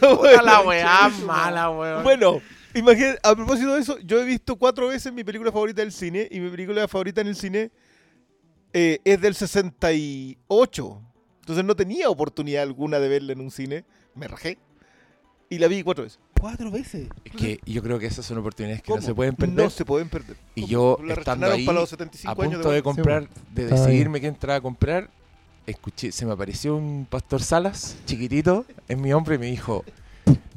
[0.00, 2.02] Puta la weá mala, weón.
[2.02, 2.40] Bueno,
[2.74, 6.28] imagínate, a propósito de eso, yo he visto cuatro veces mi película favorita del cine
[6.30, 7.70] y mi película favorita en el cine
[8.72, 11.02] eh, es del 68.
[11.40, 13.84] Entonces no tenía oportunidad alguna de verla en un cine.
[14.14, 14.58] Me rajé
[15.48, 16.18] y la vi cuatro veces.
[16.40, 17.08] Cuatro veces.
[17.24, 19.00] Es que yo creo que esas son oportunidades que ¿Cómo?
[19.00, 19.64] no se pueden perder.
[19.64, 20.36] No se pueden perder.
[20.54, 20.72] Y ¿Cómo?
[20.72, 24.20] yo, La estando ahí, para los 75 a años punto de de comprar, de decidirme
[24.20, 25.10] qué entrada a comprar,
[25.66, 29.84] escuché, se me apareció un pastor Salas, chiquitito, en mi hombro y me dijo,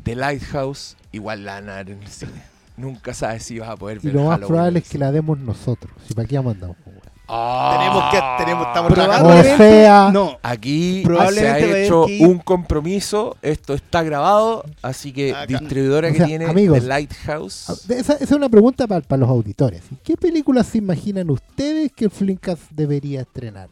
[0.07, 2.41] The Lighthouse, igual la van a dar en el cine.
[2.77, 5.05] Nunca sabes si vas a poder Y ver lo más Halloween probable es que cine".
[5.05, 5.91] la demos nosotros.
[6.07, 7.01] Si para qué mandamos, weón.
[7.27, 7.75] Ah.
[7.77, 9.29] Tenemos que, tenemos, estamos trabajando.
[9.38, 15.11] O sea, No, Aquí Probablemente se ha hecho que un compromiso, esto está grabado, así
[15.11, 15.45] que Acá.
[15.45, 17.69] distribuidora O que sea, tiene amigos, The Lighthouse.
[17.89, 19.81] Esa, esa es una pregunta para, los auditores.
[20.05, 23.67] ¿Qué películas se imaginan ustedes que el Flinkas debería estrenar?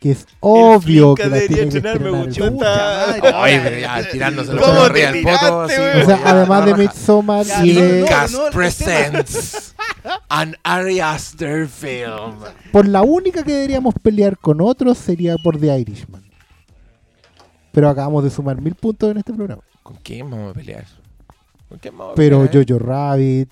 [0.00, 5.12] Que es obvio que la tiene que estrenar, pero ya tirándoselo ¿Cómo por te arriba
[5.12, 6.02] del poto, tiraste, así, weón?
[6.02, 6.74] O sea, además de.
[6.74, 8.06] Midsommar y de...
[8.50, 9.74] presents
[10.30, 12.34] an Ari Aster film.
[12.72, 16.24] Por la única que deberíamos pelear con otros sería por The Irishman.
[17.72, 19.62] Pero acabamos de sumar mil puntos en este programa.
[19.82, 20.86] ¿Con quién vamos a pelear?
[21.68, 22.56] ¿Con quién vamos a Pero pelear?
[22.56, 22.66] eh?
[22.66, 23.50] Jojo Rabbit,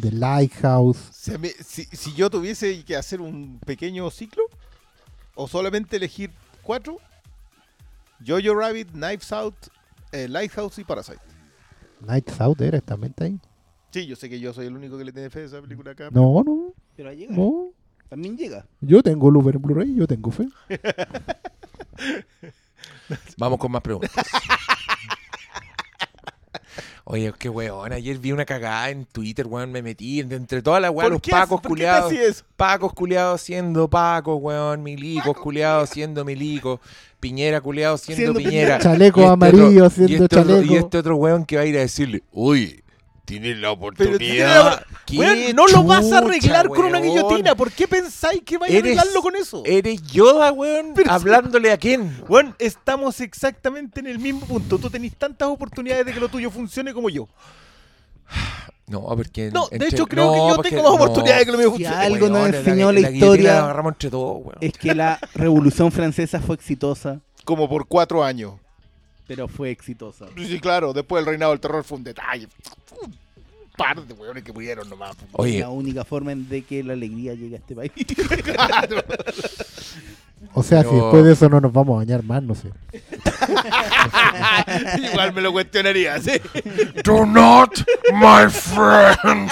[0.00, 0.96] The Lighthouse...
[1.12, 4.42] Si, a mí- si- si yo tuviese que hacer un pequeño ciclo,
[5.34, 6.30] o solamente elegir
[6.62, 6.98] cuatro,
[8.26, 9.54] Jojo Rabbit, Knives Out,
[10.12, 11.20] eh, Lighthouse y Parasite.
[12.00, 13.38] Nights Out era también está ahí.
[13.90, 15.92] Sí, yo sé que yo soy el único que le tiene fe a esa película
[15.92, 16.08] acá.
[16.10, 17.34] No, no, pero ahí llega.
[17.34, 17.70] no.
[18.08, 18.66] También llega.
[18.80, 20.46] Yo tengo Looper en Blu-ray, yo tengo fe.
[23.38, 24.12] Vamos con más preguntas.
[27.06, 27.92] Oye, qué weón.
[27.92, 29.70] Ayer vi una cagada en Twitter, weón.
[29.70, 31.30] Me metí entre, todas las weón, ¿Por los qué?
[31.32, 32.44] pacos ¿Por qué te culiados.
[32.56, 34.82] Pacos culiados siendo pacos, weón.
[34.82, 36.80] Milicos culiados siendo milicos.
[37.20, 38.78] Piñera culiados siendo, Siendo piñera.
[38.78, 40.72] Chaleco este amarillo otro- siendo y este otro- chaleco.
[40.72, 42.82] y este otro weón que va a ir a decirle, uy,
[43.24, 44.64] tienes la Pero tiene oportunidad.
[44.64, 47.54] la- ¿Qué Weón, no lo vas a arreglar con una guillotina.
[47.54, 49.62] ¿Por qué pensáis que vais a arreglarlo con eso?
[49.64, 51.14] Eres Yoda, weón, Pero sí.
[51.14, 52.22] hablándole a quién.
[52.28, 54.78] Weón, estamos exactamente en el mismo punto.
[54.78, 57.28] Tú tenés tantas oportunidades de que lo tuyo funcione como yo.
[58.86, 59.50] No, porque.
[59.52, 60.96] No, de entre- hecho creo que no, yo porque- tengo más no.
[60.96, 61.96] oportunidades de que lo mío Si funcione.
[62.04, 64.58] algo nos enseñó la, historia La agarramos entre todos, weón.
[64.60, 68.52] es que la Revolución Francesa fue exitosa, Como por cuatro años.
[69.26, 70.26] Pero fue exitosa.
[70.36, 72.48] Sí, claro, después el reinado del terror fue un detalle.
[73.02, 73.14] Un
[73.76, 75.16] par de weones que murieron nomás.
[75.32, 77.92] Oye, La única forma en de que la alegría llegue a este país.
[80.52, 82.70] O sea, si después de eso no nos vamos a bañar más, no sé.
[85.10, 86.32] Igual me lo cuestionaría, sí.
[87.02, 87.70] Do not,
[88.12, 89.50] my friend.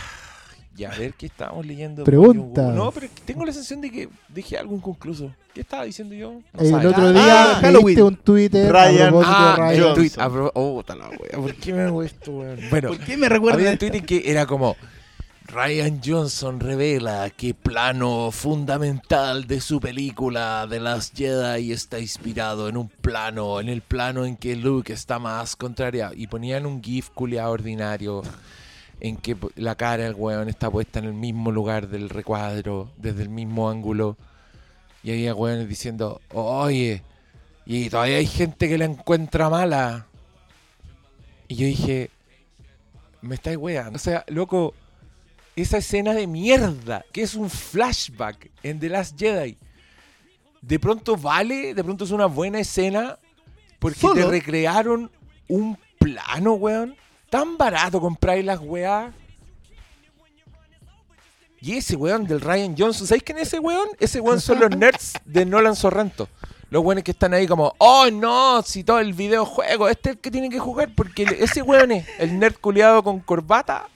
[0.80, 2.04] Ya, a ver, ¿qué estábamos leyendo?
[2.04, 2.74] Preguntas.
[2.74, 5.30] No, pero tengo la sensación de que dije algo inconcluso.
[5.52, 6.40] ¿Qué estaba diciendo yo?
[6.54, 9.94] No el otro día ah, leíste un Twitter Ryan- a propósito Ah, de Ryan.
[9.94, 10.10] Tweet.
[10.54, 12.58] Oh, puta la wea, ¿Por qué me hago esto, weón?
[12.70, 14.74] Bueno, ¿Por qué me recuerda había un en que era como
[15.48, 22.76] Ryan Johnson revela que plano fundamental de su película The Last Jedi está inspirado en
[22.78, 26.14] un plano, en el plano en que Luke está más contrariado.
[26.16, 28.22] Y ponían un gif culiado ordinario
[29.00, 33.22] en que la cara del weón está puesta en el mismo lugar del recuadro, desde
[33.22, 34.16] el mismo ángulo.
[35.02, 37.02] Y había weones diciendo, oye,
[37.64, 40.06] y todavía hay gente que la encuentra mala.
[41.48, 42.10] Y yo dije,
[43.22, 43.96] me estáis weando.
[43.96, 44.74] O sea, loco,
[45.56, 49.56] esa escena de mierda, que es un flashback en The Last Jedi,
[50.62, 53.18] de pronto vale, de pronto es una buena escena,
[53.78, 55.10] porque te recrearon
[55.48, 56.96] un plano, weón.
[57.30, 59.14] Tan barato comprar las weas.
[61.62, 63.88] Y ese weón del Ryan Johnson, ¿sabéis quién es ese weón?
[64.00, 66.28] Ese weón son los nerds de Nolan Sorrento.
[66.70, 70.20] Los weones que están ahí como, oh no, si todo el videojuego, este es el
[70.20, 73.88] que tiene que jugar, porque ese weón es el nerd culiado con corbata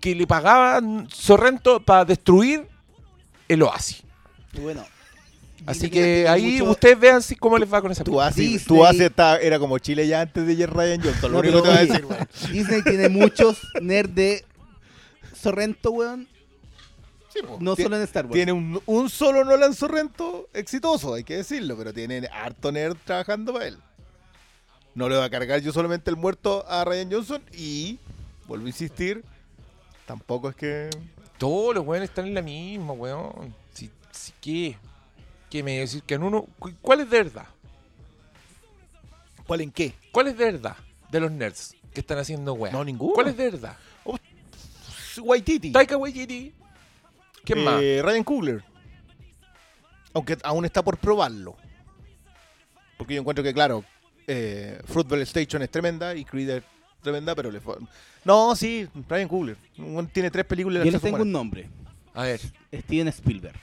[0.00, 2.68] que le pagaban Sorrento para destruir
[3.48, 4.02] el oasis.
[4.60, 4.84] Bueno,
[5.64, 8.30] Así que ahí mucho- ustedes vean si, cómo les va con esa Tú película.
[8.30, 11.32] Disney- tú haces esta- era como Chile ya antes de Ryan Johnson.
[11.32, 12.28] Lo No, único que te voy a decir, weón.
[12.52, 14.44] Disney tiene muchos nerds de
[15.34, 16.28] Sorrento, weón.
[17.32, 17.58] Sí, po.
[17.60, 18.34] No solo en Star Wars.
[18.34, 23.52] Tiene un, un solo Nolan Sorrento exitoso, hay que decirlo, pero tiene harto nerd trabajando
[23.52, 23.78] para él.
[24.94, 27.98] No le va a cargar yo solamente el muerto a Ryan Johnson y,
[28.46, 29.22] vuelvo a insistir,
[30.06, 30.88] tampoco es que...
[31.36, 33.54] Todos los weones están en la misma, weón.
[33.74, 34.78] Si, si, ¿Qué?
[35.56, 36.02] ¿Qué me iba a decir?
[36.02, 36.42] Que en uno.
[36.58, 37.46] cu- ¿Cuál es de verdad?
[39.46, 39.94] ¿Cuál en qué?
[40.12, 40.76] ¿Cuál es de verdad
[41.10, 42.70] de los nerds que están haciendo weá?
[42.72, 43.14] No, ninguno.
[43.14, 43.74] ¿Cuál es de verdad?
[45.18, 45.72] Waititi.
[45.72, 46.52] Taika Waititi.
[47.42, 47.80] ¿Quién más?
[47.80, 48.62] Eh, Ryan Coogler.
[50.12, 51.56] Aunque aún está por probarlo.
[52.98, 53.82] Porque yo encuentro que, claro,
[54.26, 56.64] eh, Fruitvale Station es tremenda y Creed es
[57.00, 57.76] tremenda, pero le fue...
[58.26, 59.56] No, sí, Ryan Coogler.
[60.12, 61.66] Tiene tres películas de Yo les tengo un nombre.
[62.12, 62.40] A ver.
[62.74, 63.56] Steven Spielberg.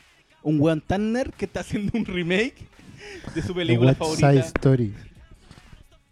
[0.44, 2.56] Un weón tan nerd que está haciendo un remake
[3.34, 4.32] de su película West favorita.
[4.32, 4.94] Side Story.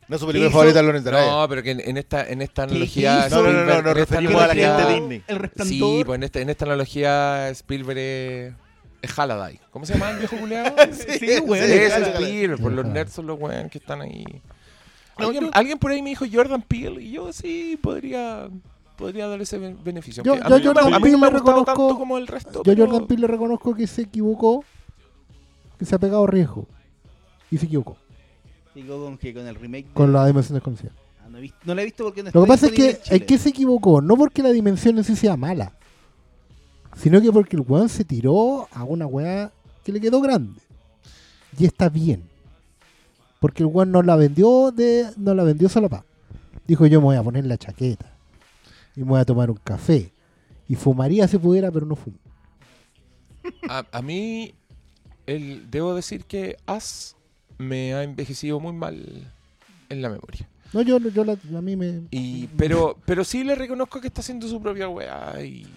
[0.07, 1.31] No es su película favorita de Lawrence Arabia.
[1.31, 3.29] No, pero que en, en esta, en esta ¿Qué analogía.
[3.29, 5.23] No, no, no, no, nos referimos a la gente de Disney.
[5.27, 5.73] El resplandor.
[5.73, 8.53] Sí, pues en esta, en esta analogía Spielberg es,
[9.01, 9.59] es Halliday.
[9.71, 10.75] ¿Cómo se llama el viejo culeado?
[10.91, 11.65] Sí, weón.
[11.65, 12.07] Sí, es es.
[12.07, 12.93] Spielberg, por los Ajá.
[12.93, 14.25] nerds son los weones que están ahí.
[15.15, 18.49] ¿Alguien, alguien por ahí me dijo Jordan Peele y yo sí podría
[19.01, 20.23] podría darle ese ben- beneficio.
[20.23, 21.97] Yo- a mí, no me- Jordan a mí no me ha Peele gustado reconozco- tanto
[21.99, 22.51] como el resto.
[22.59, 24.63] Yo pero- Jordan Peele le reconozco que se equivocó,
[25.77, 26.67] que se ha pegado riesgo.
[27.49, 27.97] Y se equivocó
[28.73, 29.87] Digo con que con el remake.
[29.87, 30.91] de- con la dimensión desconocida.
[31.21, 32.99] Ah, no, he visto- no la he visto porque no Lo que pasa es que
[33.09, 35.73] es que se equivocó, no porque la dimensión en sí sea mala,
[36.95, 39.51] sino que porque el weón se tiró a una weá
[39.83, 40.61] que le quedó grande.
[41.57, 42.23] Y está bien.
[43.41, 46.05] Porque el weón no la vendió de no la vendió solo pa.
[46.67, 48.17] Dijo yo me voy a poner la chaqueta
[48.95, 50.11] y me voy a tomar un café.
[50.67, 52.17] Y fumaría si pudiera, pero no fumo.
[53.67, 54.53] A, a mí,
[55.25, 57.15] el, debo decir que As
[57.57, 59.31] me ha envejecido muy mal
[59.89, 60.47] en la memoria.
[60.73, 62.03] No, yo, yo la- a mí me...
[62.11, 65.43] Y, pero, pero sí le reconozco que está haciendo su propia weá.
[65.43, 65.67] Y,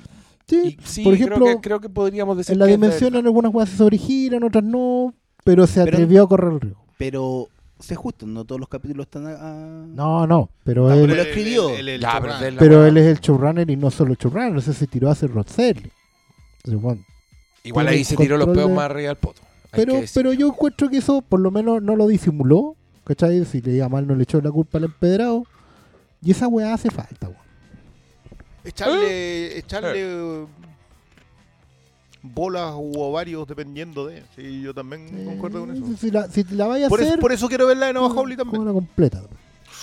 [0.47, 3.15] Sí, y sí, por ejemplo, creo, que, creo que podríamos decir en la que dimensión
[3.17, 6.85] en algunas weas se sobregiran, otras no, pero se Pero- atrevió a correr el riesgo.
[6.99, 7.49] Pero
[7.81, 9.85] sé justo, no todos los capítulos están a.
[9.89, 11.03] No, no, pero Ah, él...
[11.09, 11.71] pero lo escribió.
[11.99, 12.21] Ya,
[12.59, 12.89] pero weá.
[12.89, 15.31] él es el showrunner y no solo showrunner, o sea, se tiró a hacer
[16.81, 17.03] bueno,
[17.63, 19.41] Igual tiene ahí se tiró los peos de- más arriba del poto.
[19.71, 23.45] pero, pero yo encuentro que eso por lo menos no lo disimuló, ¿cachai?
[23.45, 25.45] Si le iba mal no le echó la culpa al empedrado.
[26.23, 27.39] Y esa weá hace falta, weón.
[28.65, 30.47] Echarle, echarle eh,
[32.25, 34.23] bolas u ovarios dependiendo de.
[34.35, 35.85] Sí, yo también concuerdo con eso.
[35.99, 38.09] Si la, si la vaya a Por eso, hacer, por eso quiero verla de Nova
[38.15, 38.67] Howley como también.
[38.69, 39.23] la completa.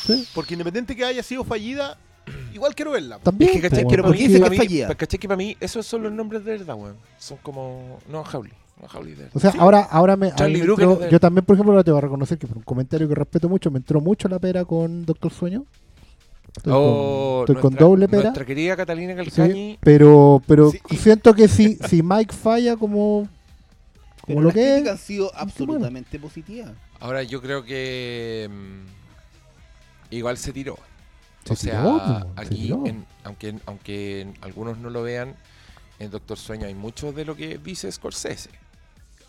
[0.06, 0.28] ¿Sí?
[0.34, 1.98] Porque independiente que haya sido fallida,
[2.54, 3.20] igual quiero verla.
[3.20, 3.52] También.
[3.52, 4.88] Es que cachai mí, porque dice que mí- fallía.
[4.88, 6.96] pa- cachai que para mí esos son los nombres de verdad, weón.
[7.20, 8.00] Son como.
[8.10, 8.52] No, Howley.
[8.82, 9.32] No, Howley de verdad.
[9.36, 10.28] O sea, ahora, ahora me.
[10.30, 12.58] A mí entró- es yo también, por ejemplo, ahora te voy a reconocer que por
[12.58, 15.66] un comentario que respeto mucho, me entró mucho la pera con Doctor Sueño.
[16.58, 18.22] Estoy Oh, con, estoy con nuestra- doble pera.
[18.24, 19.78] Nuestra querida Catalina Sí, Calcañi.
[19.82, 23.28] pero pero Sí, siento que si, si Mike falla como,
[24.22, 26.72] como Pero lo las que críticas es, han sido absolutamente positivas.
[27.00, 28.50] Ahora yo creo que.
[28.52, 30.78] mm, igual se tiró.
[31.46, 32.86] Se o sea, tiró, po, se aquí, tiró.
[32.86, 35.36] en- aunque, aunque algunos no lo vean,
[36.00, 38.50] en Doctor Sueño hay mucho de lo que dice Scorsese.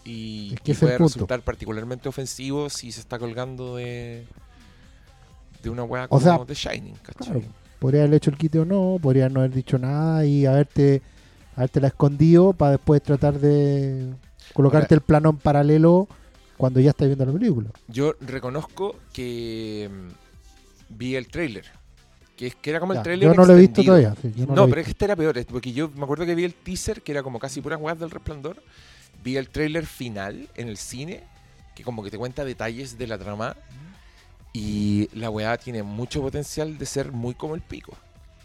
[0.04, 4.26] Y, Es que y puede resultar particularmente ofensivo si se está colgando de,
[5.62, 7.24] de una weá O como sea, The Shining, ¿cachai?
[7.40, 7.42] claro,
[7.78, 11.02] podría haber hecho el quite o no, podría no haber dicho nada y haberte,
[11.56, 14.12] haberte la escondido para después tratar de
[14.54, 16.08] colocarte Ahora- el plano en paralelo
[16.56, 17.70] cuando ya estás viendo la película.
[17.88, 21.64] Yo reconozco que mm, vi el trailer.
[22.36, 24.14] Que, es- que era como el Ya, trailer yo no lo he visto todavía.
[24.20, 26.44] sí, yo No, pero es que este era peor, porque yo me acuerdo que vi
[26.44, 28.62] el teaser, que era como casi puras weas del resplandor.
[29.22, 31.22] Vi el trailer final en el cine,
[31.76, 33.54] que como que te cuenta detalles de la trama.
[34.52, 37.92] Y la weá tiene mucho potencial de ser muy como el pico.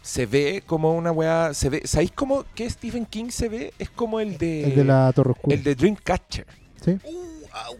[0.02, 1.52] Se ve como una weá.
[1.52, 3.74] Se ve, ¿Sabéis cómo que Stephen King se ve?
[3.78, 4.64] Es como el de.
[4.64, 5.54] el de la Torre Oscura.
[5.54, 6.46] el de Dreamcatcher.
[6.82, 6.98] ¿sí?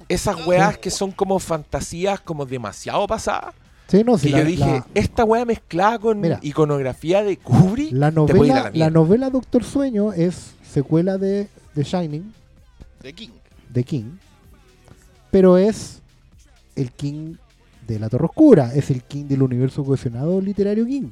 [0.08, 3.54] Esas weas que son como fantasías como demasiado pasadas.
[3.86, 6.38] Sí, no, sí, Que la, yo dije, la- esta weá mezclada con Mira.
[6.42, 7.92] iconografía de Kubrick.
[7.92, 12.34] la novela, la la novela Doctor Sueño es secuela de The Shining,
[13.02, 13.30] De King.
[13.70, 14.04] de King,
[15.30, 16.02] pero es
[16.76, 17.36] el King
[17.88, 21.10] de la Torre Oscura, es el King del universo cohesionado literario King.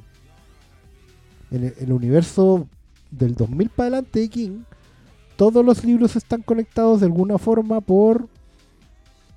[1.49, 2.67] En el, universo
[3.09, 4.59] del 2000 para adelante de King,
[5.35, 8.27] todos los libros están conectados de alguna forma por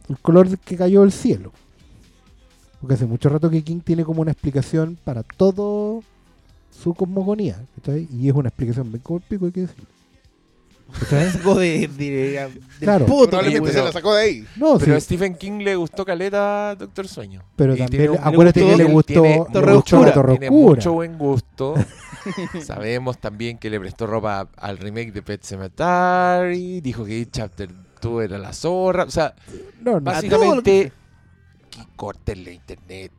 [0.09, 1.53] el color que cayó del cielo.
[2.81, 6.03] Porque hace mucho rato que King tiene como una explicación para todo
[6.71, 7.65] su cosmogonía.
[8.13, 9.85] Y es una explicación bien pico, hay que decir.
[11.59, 12.11] De, de,
[12.41, 13.07] del Claro.
[13.07, 14.47] poto, Probablemente se la sacó de ahí.
[14.57, 17.43] No, Pero a sí, Stephen King le gustó Caleta Doctor Sueño.
[17.57, 20.49] pero Y también, tiene un- acuérdate que le gustó, tiene le Torre la Tiene Oscura.
[20.51, 21.75] mucho buen gusto.
[22.65, 26.81] Sabemos también que le prestó ropa al remake de Pet Cemetery.
[26.81, 27.69] Dijo que Chapter
[28.01, 29.05] 2 era la zorra.
[29.05, 29.35] O sea,
[29.83, 30.93] No, no, básicamente,
[31.71, 33.13] que cortenle internet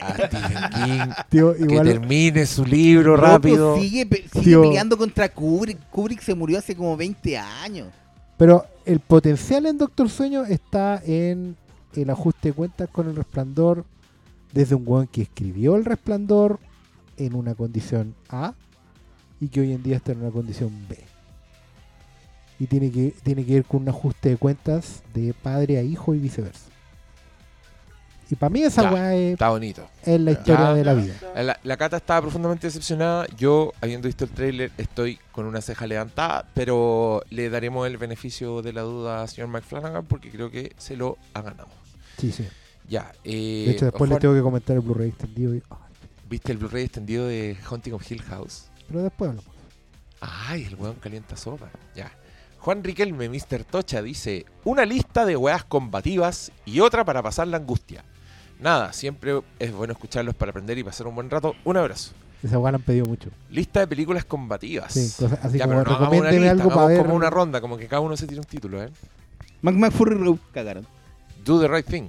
[0.00, 1.12] a Stephen King.
[1.28, 3.76] tío, Que termine su libro rápido.
[3.76, 4.62] Sigue, sigue Tío.
[4.62, 5.78] peleando contra Kubrick.
[5.90, 7.88] Kubrick se murió hace como 20 años.
[8.36, 11.56] pero el potencial en Doctor Sueño está en
[11.94, 13.84] el ajuste de cuentas con el resplandor
[14.52, 16.58] desde un weón que escribió el resplandor
[17.16, 18.54] en una condición A
[19.40, 20.98] y que hoy en día está en una condición B.
[22.58, 26.14] Y tiene que, tiene que ver con un ajuste de cuentas de padre a hijo
[26.14, 26.66] y viceversa.
[28.32, 29.86] Y para mí esa weá es, Está bonito.
[30.06, 30.74] es la historia Ya.
[30.74, 31.14] de la vida.
[31.42, 33.26] La, la Cata estaba profundamente decepcionada.
[33.36, 38.62] Yo, habiendo visto el tráiler, estoy con una ceja levantada, pero le daremos el beneficio
[38.62, 41.68] de la duda a señor McFlanagan porque creo que se lo ha ganado.
[42.16, 42.48] Sí, sí.
[42.88, 43.12] Ya.
[43.22, 45.54] eh, De hecho, después le tengo que comentar el Blu-ray extendido.
[45.54, 45.62] y-
[46.30, 48.64] ¿Viste el Blu-ray extendido de Haunting of Hill House?
[48.88, 49.52] pero después hablamos.
[50.22, 51.68] Ay, el weón calienta sopa.
[51.94, 52.10] Ya.
[52.60, 53.64] Juan Riquelme, Mr.
[53.64, 58.04] Tocha, dice: Una lista de weas combativas y otra para pasar la angustia.
[58.62, 61.56] Nada, siempre es bueno escucharlos para aprender y pasar un buen rato.
[61.64, 62.12] Un abrazo.
[62.44, 63.28] Esa weá la han pedido mucho.
[63.50, 64.92] Lista de películas combativas.
[64.92, 67.02] Sí, cosas así ya, como pero no hagamos una lista, algo para hagamos ver.
[67.02, 68.88] como una ronda, como que cada uno se tira un título, ¿eh?
[69.62, 70.86] Mac McFurry Road cagaron.
[71.44, 72.08] Do the right thing.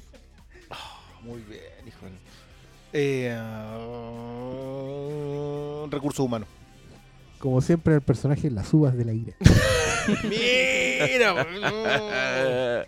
[1.23, 2.05] Muy bien, hijo.
[2.91, 3.80] Eh, ah,
[5.89, 6.47] recursos humanos.
[7.39, 9.34] Como siempre, el personaje en las uvas de la ira.
[10.30, 11.47] Mira,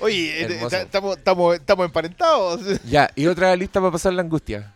[0.00, 2.60] Oye, eh, estamos estamos estamos emparentados.
[2.84, 4.72] ya, y otra lista para pasar la angustia.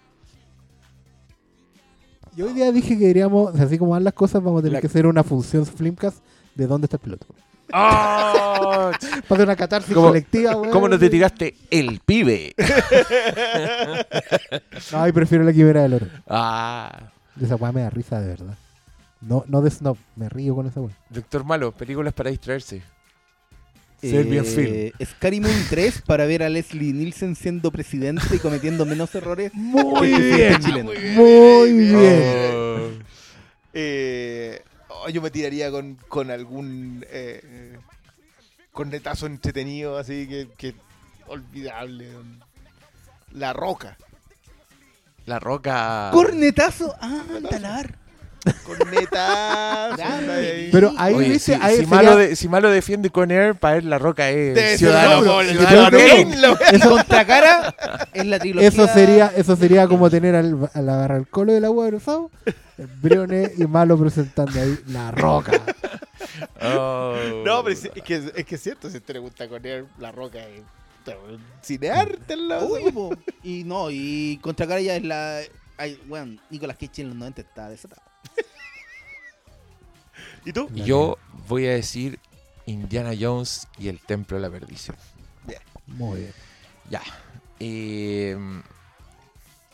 [2.37, 4.81] Yo hoy día dije que deberíamos, así como van las cosas, vamos a tener La-
[4.81, 6.19] que hacer una función Flimcast
[6.55, 7.27] de dónde está el piloto.
[7.73, 8.93] ¡Ah!
[9.29, 10.71] Para hacer una catarsis ¿Cómo- colectiva, weón.
[10.71, 12.55] ¿Cómo no te tiraste el pibe?
[14.93, 16.07] Ay, prefiero la quimera del oro.
[16.29, 17.11] ah.
[17.41, 18.55] Esa weá me da risa de verdad.
[19.21, 20.97] No, no de snob, me río con esa weá.
[21.11, 22.83] Doctor Malo, películas para distraerse.
[24.01, 29.15] Serbian Eh, Scary Movie 3 para ver a Leslie Nielsen siendo presidente y cometiendo menos
[29.15, 29.53] errores.
[29.55, 30.91] Muy que bien, chileno.
[31.17, 32.23] muy bien.
[32.55, 32.89] Oh.
[33.75, 37.77] Eh, oh, yo me tiraría con, con algún eh, eh,
[38.73, 40.75] cornetazo entretenido, así que, que
[41.27, 42.09] olvidable.
[43.33, 43.99] La roca.
[45.27, 46.11] La roca.
[46.13, 46.95] Cornetazo.
[47.01, 47.99] Ah, talar.
[48.65, 50.03] Cornetazo.
[50.73, 53.55] Pero ahí, Oye, viste, si, ahí si sería- malo de- si malo defiende con Air,
[53.55, 55.23] para él la roca es ciudadano.
[55.23, 55.99] la mole, ciudadano
[56.37, 58.69] la- Eso contracara es la trilogía.
[58.69, 62.31] Eso sería, eso sería como tener al, al agarrar el colo del agua de rosado,
[63.03, 65.53] Brione y Malo presentando ahí la roca.
[66.63, 67.15] Oh.
[67.45, 69.85] No, pero es, es que, es que es cierto, si a usted le gusta conear
[69.99, 70.63] la roca, eh,
[71.63, 72.69] cinearte al lado.
[72.69, 73.11] Uy, po.
[73.43, 75.41] Y no, y contracara ya es la.
[75.77, 78.03] Ay, bueno, Nicolas Cage en los 90 está desatado.
[80.45, 80.69] ¿Y tú?
[80.73, 81.19] Yo
[81.49, 82.19] voy a decir
[82.67, 84.97] Indiana Jones y el Templo de la Perdición.
[85.87, 86.33] Muy bien.
[86.91, 87.03] Ya.
[87.61, 88.37] Eh,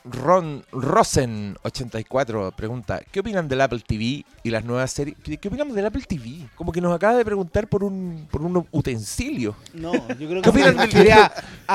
[0.04, 5.16] Ron Rosen 84 pregunta, ¿qué opinan del Apple TV y las nuevas series?
[5.24, 6.46] ¿Qué, qué opinamos del Apple TV?
[6.54, 9.56] Como que nos acaba de preguntar por un por un utensilio.
[9.72, 11.30] No, yo creo que ¿Qué opinan del, ¿qué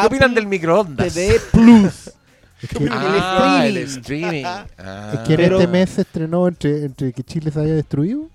[0.06, 1.14] opinan del microondas?
[1.14, 2.12] TV Plus.
[2.64, 4.44] Es que, Ah, el El streaming.
[4.78, 5.12] Ah.
[5.14, 8.30] es que en Pero- este mes se estrenó entre, entre que Chile se haya destruido,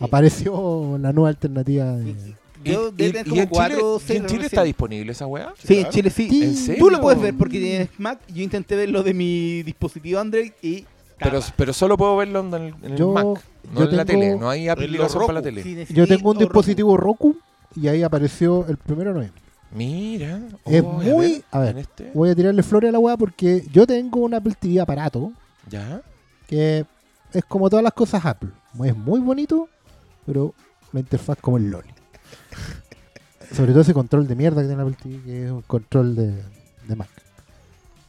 [0.00, 2.10] apareció la nueva alternativa de...
[2.64, 3.04] ¿Y, Yo y-
[3.40, 5.52] en cuatro Chile, en está disponible esa weá?
[5.62, 5.88] Sí, en.
[5.90, 6.28] Chile sí.
[6.28, 6.42] Sí.
[6.44, 6.84] ¿En serio?
[6.84, 8.20] Tú lo puedes ver porque tienes Mac.
[8.32, 10.84] Yo intenté verlo de mi dispositivo Android y.
[11.56, 14.36] Pero, solo puedo verlo en el, en el Yo- Mac, no yo en la tele.
[14.36, 15.86] No hay aplicación para la tele.
[15.90, 16.44] Yo tengo un o Roku.
[16.44, 17.36] dispositivo Roku
[17.74, 19.42] y ahí apareció el primero de noviembre.
[19.74, 20.40] Mira.
[20.66, 21.78] Es Oh, muy- a ver.
[21.78, 22.10] este.
[22.14, 25.32] Voy a tirarle flores a la weá porque yo tengo un Apple TV aparato
[25.70, 26.02] Ya.
[26.46, 26.84] que
[27.32, 28.50] es como todas las cosas Apple.
[28.84, 29.68] Es muy bonito,
[30.26, 30.54] pero
[30.92, 31.84] la interfaz como el LOL.
[33.52, 36.42] Sobre todo ese control de mierda que tiene Apple TV, que es un control de,
[36.88, 37.08] de Mac.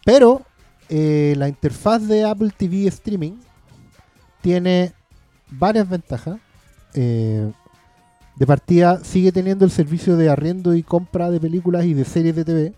[0.06, 0.42] Pero
[0.90, 3.34] eh, la interfaz de Apple TV Streaming
[4.42, 4.94] tiene
[5.50, 6.40] varias ventajas.
[6.94, 7.52] Eh,
[8.36, 12.36] de partida sigue teniendo el servicio de arriendo y compra de películas y de series
[12.36, 12.74] de TV.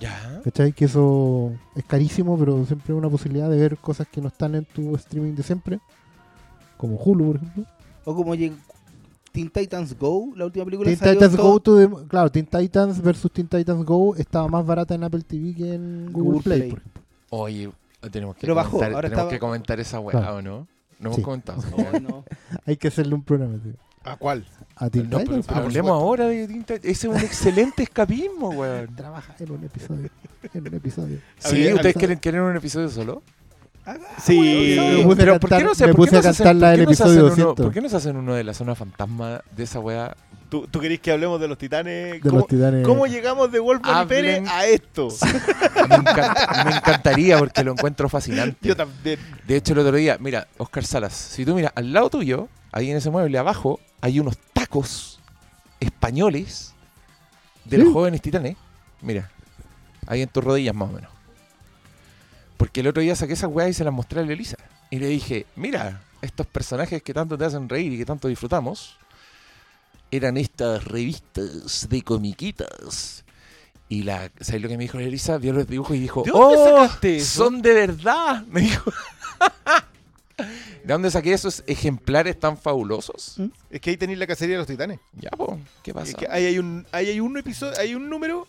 [0.00, 0.40] Ya.
[0.44, 0.72] ¿Cachai?
[0.72, 4.54] Que eso es carísimo, pero siempre es una posibilidad de ver cosas que no están
[4.54, 5.80] en tu streaming de siempre.
[6.76, 7.64] Como Hulu, por ejemplo.
[8.04, 10.86] O como Teen Titans Go, la última película.
[10.88, 14.64] Teen salió Titans Go, to the- claro, Teen Titans versus Teen Titans Go estaba más
[14.66, 16.70] barata en Apple TV que en Google, Google Play, Play.
[16.70, 17.02] por ejemplo.
[17.30, 17.70] Oye,
[18.10, 20.36] tenemos que, Pero bajó, comentar, ahora tenemos estaba- que comentar esa weá, Claro.
[20.36, 20.58] ¿o no?
[20.98, 21.22] No hemos Sí.
[21.22, 21.62] comentado.
[22.02, 22.24] No.
[22.66, 23.58] Hay que hacerle un programa.
[23.62, 23.70] sí.
[24.06, 24.44] ¿A cuál?
[24.76, 26.84] A Teen No, pero Titans, pero hablemos ahora de Teen Titans.
[26.84, 28.94] Ese es un excelente escapismo, weón.
[28.94, 30.10] trabaja en un episodio.
[30.54, 31.18] En un episodio.
[31.38, 33.22] Sí, ¿ustedes quieren, quieren un episodio solo?
[34.22, 34.76] Sí.
[34.78, 36.28] Me puse a Pero ¿por qué no se, me por qué puse no a se
[36.30, 37.64] hacen- cantar la por del qué no se episodio hacen uno- 200.
[37.66, 40.16] ¿Por qué no se hacen uno de la zona fantasma de esa weá?
[40.48, 42.12] ¿Tú, tú querés que hablemos de los titanes?
[42.14, 42.84] De ¿Cómo, los titanes.
[42.86, 45.08] cómo llegamos de Wolfman Pérez a esto?
[45.88, 48.56] Me, encanta- me encantaría porque lo encuentro fascinante.
[48.60, 49.18] Yo también.
[49.46, 52.90] De hecho, el otro día, mira, Oscar Salas, si tú miras al lado tuyo, ahí
[52.90, 55.20] en ese mueble abajo, hay unos tacos
[55.80, 56.74] españoles
[57.64, 58.56] de los jóvenes titanes.
[59.02, 59.30] Mira,
[60.06, 61.10] ahí en tus rodillas más o menos.
[62.56, 64.56] Porque el otro día saqué esas weas y se las mostré a la Elisa.
[64.90, 68.96] Y le dije, mira, estos personajes que tanto te hacen reír y que tanto disfrutamos,
[70.10, 73.24] eran estas revistas de comiquitas.
[73.88, 75.38] Y la, ¿sabes lo que me dijo la Elisa?
[75.38, 76.80] Vio los dibujos y dijo, ¿De dónde ¡Oh!
[76.80, 78.44] sacaste eso?" ¡Son de verdad!
[78.48, 78.92] Me dijo.
[80.38, 83.36] ¿De dónde saqué esos ejemplares tan fabulosos?
[83.70, 85.00] Es que ahí tenéis la cacería de los titanes.
[85.14, 86.10] Ya, po, ¿qué pasa?
[86.10, 88.46] Es que ahí hay un, ahí hay un episodio, hay un número.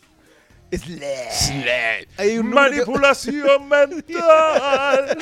[2.17, 5.17] Hay un que- Manipulación mental.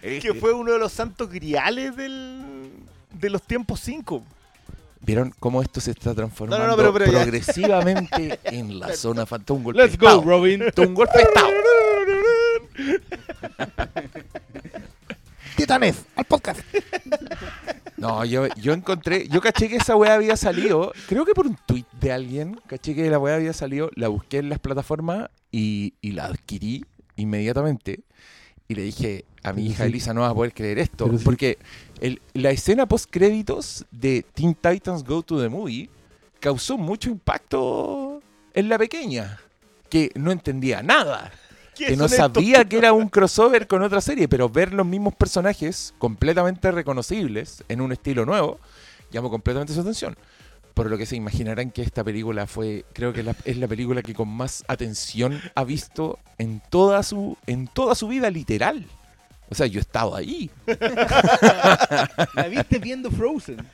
[0.00, 2.70] que fue uno de los santos griales del,
[3.12, 4.24] de los tiempos 5.
[5.02, 9.26] ¿Vieron cómo esto se está transformando No, no, no, pero- pero progresivamente en la zona
[9.26, 9.72] fantasma?
[9.74, 10.22] Let's go.
[10.24, 10.64] Robin.
[10.78, 11.26] Un golpe de
[15.56, 16.60] Titanes, al podcast.
[17.98, 21.56] No, yo, yo encontré, yo caché que esa weá había salido, creo que por un
[21.66, 25.94] tweet de alguien, caché que la weá había salido, la busqué en las plataformas y,
[26.02, 26.84] y la adquirí
[27.16, 28.00] inmediatamente.
[28.68, 29.88] Y le dije a mi hija sí.
[29.88, 31.06] Elisa, no vas a poder creer esto.
[31.06, 31.24] Pero sí.
[31.24, 31.56] Porque
[32.02, 35.88] el- la escena post créditos de Teen Titans Go to the Movie
[36.38, 38.20] causó mucho impacto
[38.52, 39.40] en la pequeña,
[39.88, 41.32] que no entendía nada
[41.84, 45.94] que no sabía que era un crossover con otra serie, pero ver los mismos personajes
[45.98, 48.58] completamente reconocibles en un estilo nuevo
[49.10, 50.16] llamó completamente su atención.
[50.74, 54.02] Por lo que se imaginarán que esta película fue, creo que la- es la película
[54.02, 58.84] que con más atención ha visto en toda su, en toda su vida literal.
[59.48, 60.50] O sea, yo he estado ahí.
[62.34, 63.64] La viste viendo Frozen.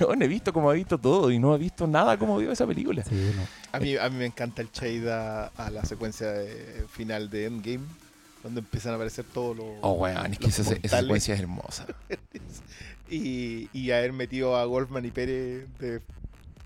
[0.00, 2.66] Weón, he visto como ha visto todo y no he visto nada como vio esa
[2.66, 3.02] película.
[3.04, 3.42] Sí, no.
[3.72, 7.46] A mí, a mí me encanta el shade a, a la secuencia de- final de
[7.46, 7.84] Endgame,
[8.42, 9.66] cuando empiezan a aparecer todos los.
[9.82, 11.86] Oh, weón, es que esa, secuencia es hermosa.
[13.10, 16.00] y, y haber metido a Goldman y Pérez de-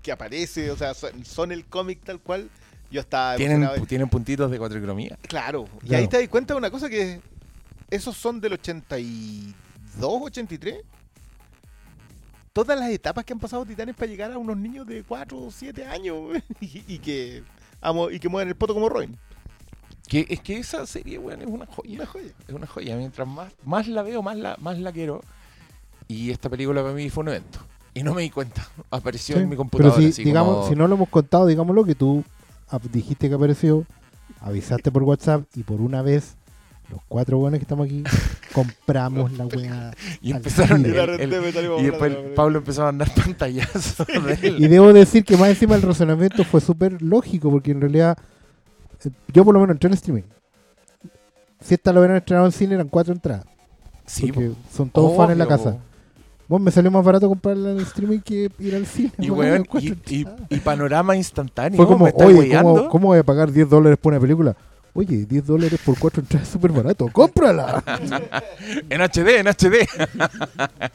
[0.01, 2.49] que aparece, o sea, son, son el cómic tal cual.
[2.89, 5.17] Yo estaba Tienen, tienen puntitos de cuatricromía.
[5.21, 6.01] Claro, y Claro.
[6.01, 7.21] ahí te das cuenta de una cosa que
[7.91, 9.53] esos son del 82,
[10.23, 10.77] 83.
[12.53, 15.51] Todas las etapas que han pasado Titanes para llegar a unos niños de 4 o
[15.51, 16.17] 7 años
[16.59, 17.43] y, y que
[17.79, 19.17] amo, y que mueven el poto como Robin.
[20.07, 21.95] Que, es que esa serie, weón, es una joya.
[21.95, 22.33] Una joya.
[22.47, 22.97] Es una joya.
[22.97, 25.21] Mientras más, más la veo, más la, más la quiero.
[26.09, 27.59] Y esta película para mí fue un evento.
[27.93, 28.67] Y no me di cuenta.
[28.89, 29.95] Apareció Sí, en mi computadora.
[29.95, 32.23] Pero si, así digamos, como- si no lo hemos contado, digámoslo que tú
[32.91, 33.85] dijiste que apareció,
[34.41, 36.35] avisaste por WhatsApp y por una vez
[36.91, 38.03] los cuatro buenos que estamos aquí
[38.53, 39.91] compramos la weá.
[40.21, 40.83] Y empezaron.
[40.83, 41.03] tiro.
[41.03, 44.55] el- el- y después el Pablo empezó a mandar pantallazos de él.
[44.63, 48.17] Y debo decir que más encima el razonamiento fue súper lógico, porque en realidad
[49.05, 50.23] eh, yo por lo menos entré en streaming.
[51.61, 53.45] Si esta lo hubieran estrenado en cine eran cuatro entradas,
[54.05, 54.55] Sí, porque po.
[54.75, 55.77] son todos fans en la casa.
[56.47, 59.11] Bueno, me salió más barato comprarla en streaming que ir al cine.
[59.19, 59.93] Y, weón, y,
[60.49, 61.77] y- panorama instantáneo.
[61.77, 62.51] Fue como, ¿me estás oye?
[62.61, 64.55] ¿cómo, ¿cómo voy a pagar 10 dólares por una película?
[64.93, 67.07] Oye, 10 dólares por cuatro entradas es súper barato.
[67.11, 67.83] ¡Cómprala!
[68.89, 69.87] En HD, en HD.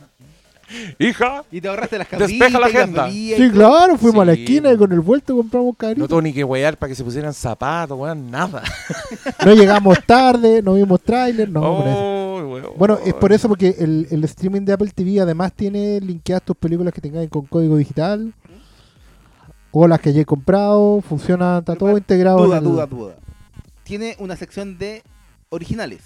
[0.99, 3.11] Hija, Y te ahorraste las Despeja cabritas, la y agenda.
[3.11, 3.53] sí, todo.
[3.53, 6.09] claro, fuimos a la esquina y con el vuelto compramos no carito.
[6.09, 8.63] tuvo ni que weyar para que se pusieran zapatos, weón, nada.
[9.47, 11.61] No llegamos tarde, no vimos tráiler, no.
[11.63, 12.67] Oh, weón.
[12.77, 16.57] Bueno, es por eso porque el, el streaming de Apple TV además tiene linkeadas tus
[16.57, 18.35] películas que tengáis con código digital
[19.71, 22.39] o las que hayáis comprado, funciona, está todo integrado.
[22.45, 23.15] Duda, en el- duda, duda.
[23.87, 25.03] Tiene una sección de
[25.49, 26.01] originales,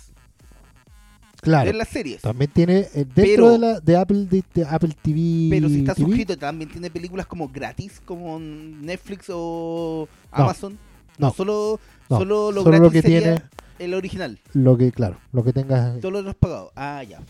[1.41, 1.65] Claro.
[1.73, 2.21] de las series.
[2.21, 5.47] También tiene eh, dentro Pero- de, la, de Apple de, de Apple TV.
[5.49, 10.79] Pero si está TV, suscrito, también tiene películas como gratis, como Netflix o No, Amazon.
[11.17, 13.43] No, no, solo, no, solo lo solo gratis lo que sería tiene,
[13.79, 14.39] el original.
[14.53, 15.99] lo que, claro, lo que tengas.
[16.01, 16.73] Todo lo es pagado.
[16.77, 17.21] Ah, ya.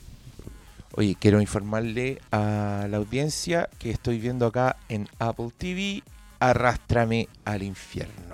[0.97, 6.03] Oye, quiero informarle a la audiencia que estoy viendo acá en Apple TV
[6.41, 8.30] Arrástrame al infierno.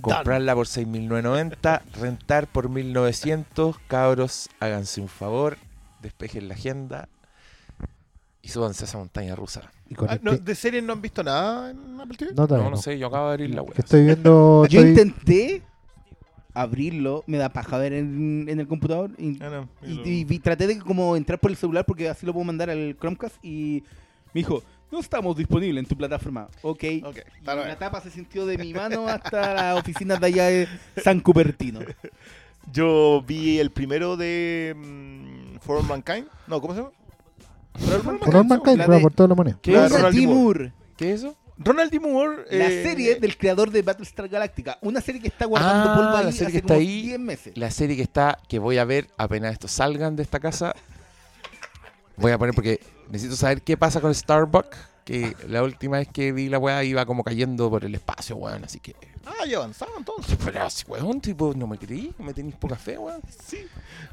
[0.00, 3.76] Comprarla por 6.990, rentar por 1.900.
[3.88, 5.56] Cabros, háganse un favor,
[6.02, 7.08] despejen la agenda
[8.42, 9.70] y súbanse a esa montaña rusa.
[9.88, 12.32] Y con Ah, este- no, ¿De series no han visto nada en Apple TV?
[12.34, 12.76] no, No, no no.
[12.76, 13.74] sé, yo acabo de abrir la web.
[13.76, 14.66] Estoy viendo.
[14.68, 15.62] Yo estoy- intenté
[16.54, 20.24] abrirlo, me da paja ver en, en el computador y, Ah, no, y- lo- y
[20.24, 23.36] vi- traté de como entrar por el celular porque así lo puedo mandar al Chromecast
[23.44, 23.84] y
[24.34, 26.48] me dijo, no estamos disponibles en tu plataforma.
[26.62, 26.84] Ok.
[26.84, 27.02] Y
[27.44, 30.68] la tapa se sintió de mi mano hasta las oficinas de allá de
[31.02, 31.80] San Cupertino.
[32.72, 36.26] Yo vi el primero de mm, For All Mankind.
[36.46, 36.92] No, ¿cómo se llama?
[38.24, 39.58] For All Mankind, La pero de- por toda la moneda.
[39.62, 39.90] ¿Qué es?
[39.92, 40.20] Ronald D.
[40.20, 41.36] Timur, ¿Qué es eso?
[41.60, 41.98] Ronald D.
[41.98, 42.44] Moore.
[42.52, 44.78] la eh, serie del creador de Battlestar Galactica.
[44.80, 47.02] Una serie que está guardando Ah, polvo ahí la serie hace que está como ahí.
[47.02, 47.56] 10 meses.
[47.56, 50.72] La serie que está, que voy a ver apenas estos salgan de esta casa.
[52.16, 52.80] Voy a poner porque
[53.10, 54.76] necesito saber qué pasa con Starbucks.
[55.04, 58.62] Que la última vez que vi la weá iba como cayendo por el espacio, weón.
[58.64, 58.94] Así que.
[59.24, 60.36] Ah, ya avanzaba entonces.
[60.44, 63.22] Pero así, weón, tipo, no me creí, me tenéis poca fe, weón.
[63.42, 63.56] Sí.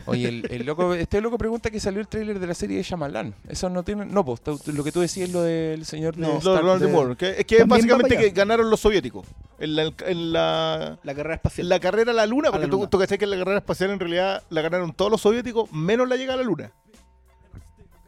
[0.05, 2.83] Oye, el, el loco, este loco pregunta que salió el tráiler de la serie de
[2.83, 3.35] Shyamalan.
[3.49, 4.05] Eso no tiene.
[4.05, 6.61] No, pues lo que tú decías es lo del señor de No, Lo de Star-
[6.61, 6.87] Ronald D.
[6.87, 7.15] de- Moore.
[7.17, 9.27] que- es que básicamente que ganaron los soviéticos.
[9.59, 11.67] En la, en la, La carrera en espacial.
[11.67, 12.89] la carrera a la luna, A porque la tú, luna.
[12.89, 16.15] tú que en la carrera espacial en realidad la ganaron todos los soviéticos, menos la
[16.15, 16.71] llegada a la luna.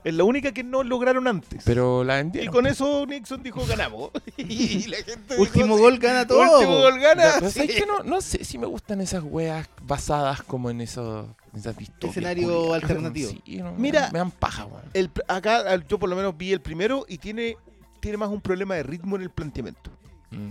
[0.08, 1.64] Es la única que no lograron antes.
[1.66, 2.54] Pero la y vendieron.
[2.54, 4.12] con eso Nixon dijo ganamos.
[4.38, 6.40] y la gente dijo, Último sí, gol gana todo.
[6.60, 7.34] Último gol gana.
[7.36, 7.60] Pero sí.
[7.60, 7.86] ¿sabes qué?
[7.86, 13.32] no, no sé si me gustan esas weas basadas como en esos, esas Escenario alternativo.
[13.32, 14.82] Sí, no, Mira, me, dan paja, weón.
[14.94, 17.58] El, acá yo por lo menos vi el primero y tiene,
[18.00, 19.92] tiene más un problema de ritmo en el planteamiento.
[20.32, 20.48] Mm,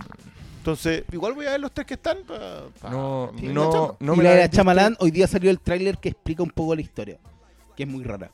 [0.59, 2.19] Entonces, igual voy a ver los tres que están.
[2.27, 5.49] pa- pa- No, sí, no, no y me la la de Chamalán, hoy día salió
[5.49, 7.17] el tráiler que explica un poco la historia.
[7.75, 8.29] Que es muy rara.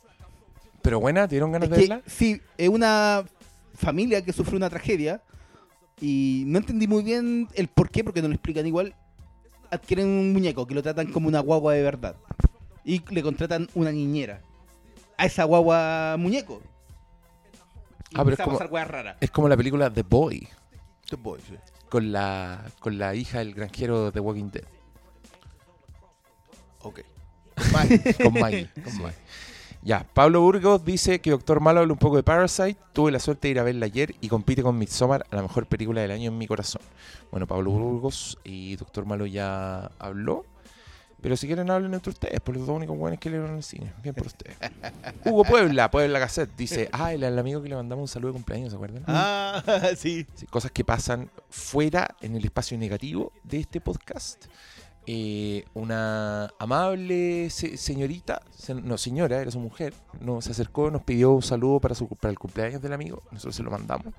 [0.84, 2.04] Pero buena, ¿te dieron ganas Es de que, verla?
[2.06, 3.24] sí, es una
[3.76, 5.22] familia que sufre una tragedia
[6.00, 8.94] y no entendí muy bien el por qué, porque no lo explican igual.
[9.72, 12.16] Adquieren un muñeco que lo tratan como una guagua de verdad
[12.86, 14.42] y le contratan una niñera
[15.18, 16.62] a esa guagua muñeco.
[18.12, 18.60] Y Ah, pero es a como-.
[19.22, 20.48] Es como la película The Boy,
[21.10, 21.56] The Boy, sí.
[21.90, 24.66] con la, con la hija del granjero de Walking Dead,
[26.82, 27.00] Ok.
[27.72, 28.00] Vale.
[28.24, 28.70] con Maggie.
[28.84, 29.18] con Maggie.
[29.86, 32.78] Ya, Pablo Burgos dice que Doctor Malo habla un poco de Parasite.
[32.94, 35.66] Tuve la suerte de ir a verla ayer y compite con Midsommar a la mejor
[35.66, 36.82] película del año en mi corazón.
[37.32, 40.46] Bueno, Pablo Burgos y Doctor Malo ya habló.
[41.20, 43.64] Pero si quieren hablen entre ustedes, por los dos únicos buenos que le en el
[43.64, 43.94] cine.
[44.02, 44.58] Bien por ustedes.
[45.26, 48.34] Hugo Puebla, Puebla Cassette, dice, ah, el, el amigo que le mandamos un saludo de
[48.34, 49.04] cumpleaños, ¿se acuerdan?
[49.08, 49.64] ah,
[49.98, 50.26] sí.
[50.36, 54.46] Sí, cosas que pasan fuera en el espacio negativo de este podcast.
[55.06, 61.32] Eh, una amable se- señorita, se- no señora, era su mujer, nos acercó, nos pidió
[61.32, 64.14] un saludo para, su, para el cumpleaños del amigo, nosotros se lo mandamos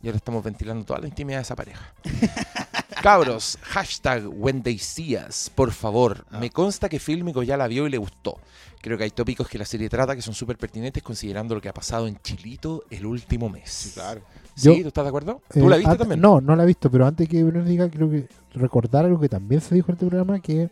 [0.00, 1.92] y ahora estamos ventilando toda la intimidad de esa pareja.
[3.02, 6.38] Cabros, hashtag Wendeisías, por favor, Ah.
[6.38, 8.38] me consta que Fílmico ya la vio y le gustó.
[8.82, 11.68] Creo que hay tópicos que la serie trata que son súper pertinentes considerando lo que
[11.68, 13.70] ha pasado en Chilito el último mes.
[13.70, 14.22] Sí, claro.
[14.60, 14.82] ¿Sí?
[14.82, 15.40] ¿Tú estás de acuerdo?
[15.54, 16.20] Eh, ¿Tú la viste antes- también?
[16.20, 19.28] No, no la he visto, pero antes que Bruno diga, creo que recordar algo que
[19.28, 20.70] también se dijo en este programa, que,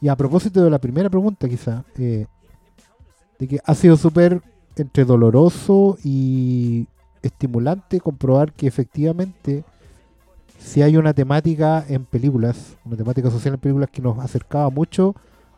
[0.00, 2.26] y a propósito de la primera pregunta quizá, eh,
[3.38, 4.40] de que ha sido súper
[4.76, 6.86] entre doloroso y
[7.22, 9.64] estimulante comprobar que efectivamente
[10.58, 15.14] si hay una temática en películas, una temática social en películas que nos acercaba mucho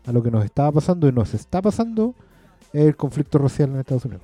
[0.07, 2.15] a lo que nos estaba pasando y nos está pasando,
[2.73, 4.23] es el conflicto racial en Estados Unidos.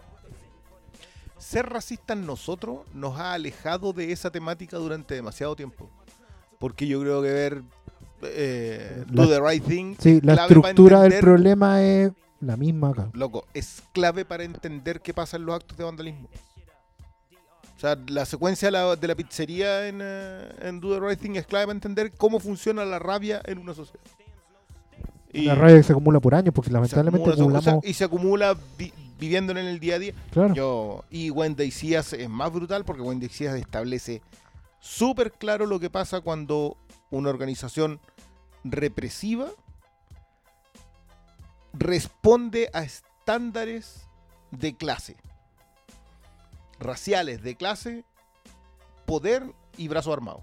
[1.54, 5.88] Ser racistas nosotros nos ha alejado de esa temática durante demasiado tiempo.
[6.58, 7.62] Porque yo creo que ver
[8.22, 12.10] eh, La- Do the Right Thing Sí, la estructura del problema es
[12.40, 13.08] la misma acá.
[13.12, 16.28] Loco, es clave para entender qué pasa en los actos de vandalismo.
[17.76, 21.20] O sea, la secuencia de la, de la pizzería en, eh, en Do the Right
[21.20, 24.00] Thing es clave para entender cómo funciona la rabia en una sociedad.
[25.32, 27.84] Y La rabia que se acumula por años, porque se lamentablemente acumula, o sea, acumulamos.
[27.90, 28.56] y se acumula
[29.18, 30.14] vi- viviendo en el día a día.
[30.32, 30.54] claro.
[30.54, 34.22] Yo, y Wendy Cías es más brutal porque Wendy Cías establece
[34.80, 36.76] súper claro lo que pasa cuando
[37.10, 38.00] una organización
[38.64, 39.48] represiva
[41.72, 44.06] responde a estándares
[44.50, 45.16] de clase,
[46.78, 48.04] raciales de clase,
[49.06, 50.42] poder y brazo armado.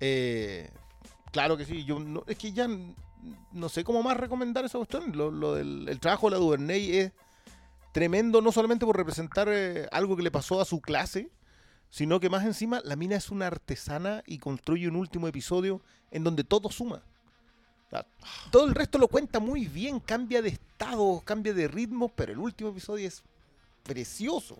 [0.00, 0.70] Eh,
[1.32, 2.68] claro que sí, yo no, es que ya
[3.52, 5.12] no sé cómo más recomendar esa cuestión.
[5.16, 7.12] Lo, lo del el trabajo de la Duvernay es
[7.98, 11.30] tremendo, no solamente por representar eh, algo que le pasó a su clase,
[11.90, 16.22] sino que más encima la mina es una artesana y construye un último episodio en
[16.22, 17.02] donde todo suma.
[18.52, 22.38] Todo el resto lo cuenta muy bien, cambia de estado, cambia de ritmo, pero el
[22.38, 23.24] último episodio es
[23.82, 24.56] precioso.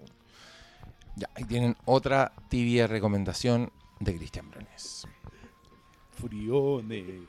[1.14, 5.06] Ya, ahí tienen otra tibia recomendación de Cristian Brones.
[6.10, 7.20] Furiones.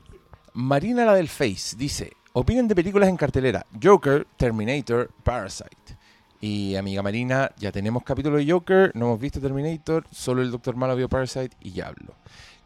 [0.54, 5.99] Marina la del Face dice, opinen de películas en cartelera, Joker, Terminator, Parasite.
[6.40, 10.74] Y amiga Marina, ya tenemos capítulo de Joker, no hemos visto Terminator, solo el Doctor
[10.74, 12.14] Malo vio Parasite y ya hablo.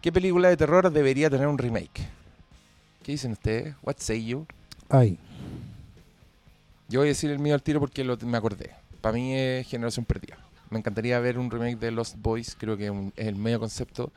[0.01, 2.07] ¿Qué película de terror debería tener un remake?
[3.03, 3.75] ¿Qué dicen ustedes?
[3.83, 4.47] What say you?
[4.91, 5.19] Ay,
[6.89, 8.71] Yo voy a decir el mío al tiro porque lo, me acordé.
[9.01, 10.39] Para mí es Generación Perdida.
[10.71, 12.57] Me encantaría ver un remake de Lost Boys.
[12.59, 14.13] Creo que un- es el medio concepto.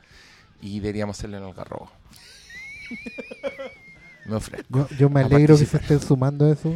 [0.61, 1.89] Y deberíamos hacerlo en el garrobo.
[4.27, 4.87] me ofrezco.
[4.97, 6.73] yo, me alegro que se estén sumando a eso.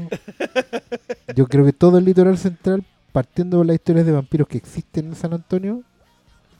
[1.35, 5.07] Yo creo que todo el litoral central, partiendo de las historias de vampiros que existen
[5.07, 5.83] en San Antonio,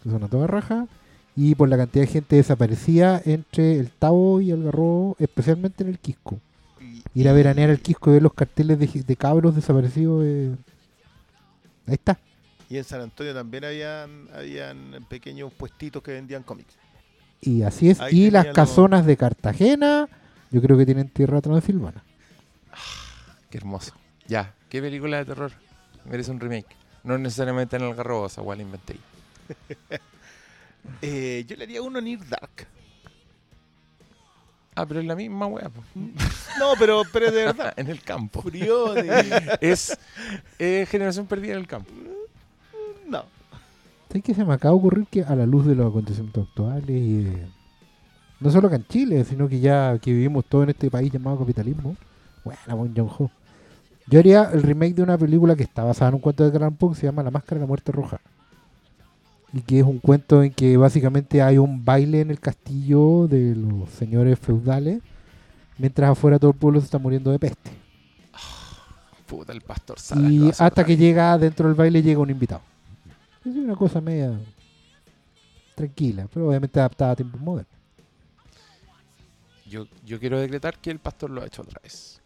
[0.03, 0.87] que son a toda raja,
[1.35, 5.89] y por la cantidad de gente desaparecida entre el Tavo y el Garrobo, especialmente en
[5.89, 6.39] el Quisco.
[7.13, 10.23] Ir a veranear al Quisco y ver los carteles de, de cabros desaparecidos.
[10.25, 10.55] eh,
[11.87, 12.19] Ahí está.
[12.69, 16.75] Y en San Antonio también habían, habían pequeños puestitos que vendían cómics.
[17.41, 17.99] Y así es.
[17.99, 20.07] Ahí y las casonas de Cartagena,
[20.51, 22.03] yo creo que tienen tierra transilvana.
[23.49, 23.93] Qué hermoso.
[24.27, 25.51] Ya, ¿qué película de terror
[26.05, 26.75] merece un remake?
[27.03, 28.95] No necesariamente en el garrobo, esa weá la inventé.
[28.95, 29.55] yo.
[31.03, 32.65] Eh, yo le haría uno Near Dark.
[34.73, 35.69] Ah, pero es la misma weá.
[35.69, 35.83] po.
[36.59, 37.73] No, pero, pero es de verdad.
[37.77, 38.41] en el campo.
[38.41, 39.33] Furiones.
[39.61, 39.95] Es
[40.57, 41.91] eh, Generación Perdida en el campo.
[43.07, 43.25] No.
[44.07, 46.89] ¿Sabes qué se me acaba de ocurrir que a la luz de los acontecimientos actuales
[46.89, 47.47] y de-
[48.41, 51.37] no solo acá en Chile, sino que ya que vivimos todo en este país llamado
[51.39, 51.95] capitalismo,
[52.43, 53.31] bueno, Bong Joon-ho.
[54.07, 56.75] Yo haría el remake de una película que está basada en un cuento de Gran
[56.75, 58.19] que se llama La Máscara de la Muerte Roja.
[59.53, 63.55] Y que es un cuento en que básicamente hay un baile en el castillo de
[63.55, 65.01] los señores feudales,
[65.77, 67.71] mientras afuera todo el pueblo se está muriendo de peste.
[69.27, 72.61] Puta, el pastor Salas lo Y hasta que llega dentro del baile llega un invitado.
[73.45, 74.37] Es una cosa media
[75.75, 77.80] tranquila, pero obviamente adaptada a tiempos modernos.
[79.71, 82.21] Yo, yo quiero decretar que el pastor lo ha hecho otra vez.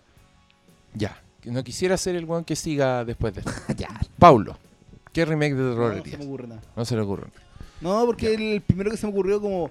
[0.96, 1.22] Ya.
[1.44, 3.52] No quisiera ser el weón que siga después de esto.
[4.18, 4.58] Paulo,
[5.14, 6.62] ¿qué remake de terror No, no se me ocurre nada.
[6.76, 7.28] No se le ocurre.
[7.82, 9.70] No, porque el primero que se me ocurrió como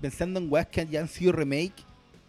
[0.00, 1.72] pensando en weas que ya han sido remake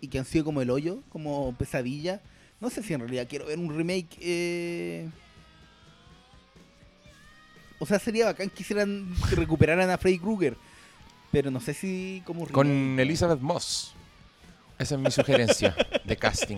[0.01, 2.21] y que han sido como el hoyo, como pesadilla.
[2.61, 4.17] No sé si en realidad quiero ver un remake.
[4.21, 5.09] eh,
[7.79, 10.55] O sea, sería bacán que hicieran que recuperaran a Freddy Krueger.
[11.31, 12.99] Pero no sé si como Con.
[12.99, 13.94] Elizabeth Moss.
[14.77, 16.57] Esa es mi sugerencia de casting.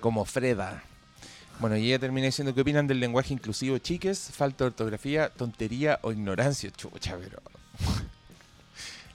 [0.00, 0.82] Como Freda.
[1.60, 5.98] Bueno, y ya terminé diciendo qué opinan del lenguaje inclusivo, chiques, falta de ortografía, tontería
[6.02, 6.70] o ignorancia.
[6.70, 7.42] Chucha, pero.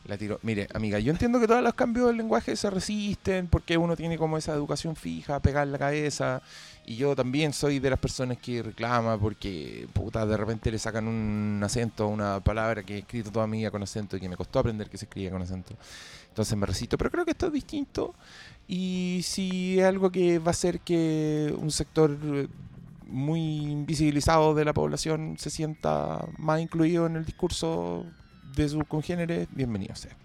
[0.06, 0.38] La tiro.
[0.42, 4.18] Mire, amiga, yo entiendo que todos los cambios del lenguaje se resisten porque uno tiene
[4.18, 6.42] como esa educación fija, pegar la cabeza.
[6.86, 11.08] Y yo también soy de las personas que reclama porque, puta, de repente le sacan
[11.08, 14.28] un acento a una palabra que he escrito toda mi vida con acento y que
[14.28, 15.74] me costó aprender que se escribía con acento.
[16.34, 16.98] Entonces me resisto.
[16.98, 18.16] Pero creo que esto es distinto.
[18.68, 22.48] Y si es algo que va a hacer que un sector eh,
[23.06, 28.06] muy invisibilizado de la población se sienta más incluido en el discurso
[28.56, 30.23] de sus congéneres, bienvenido sea.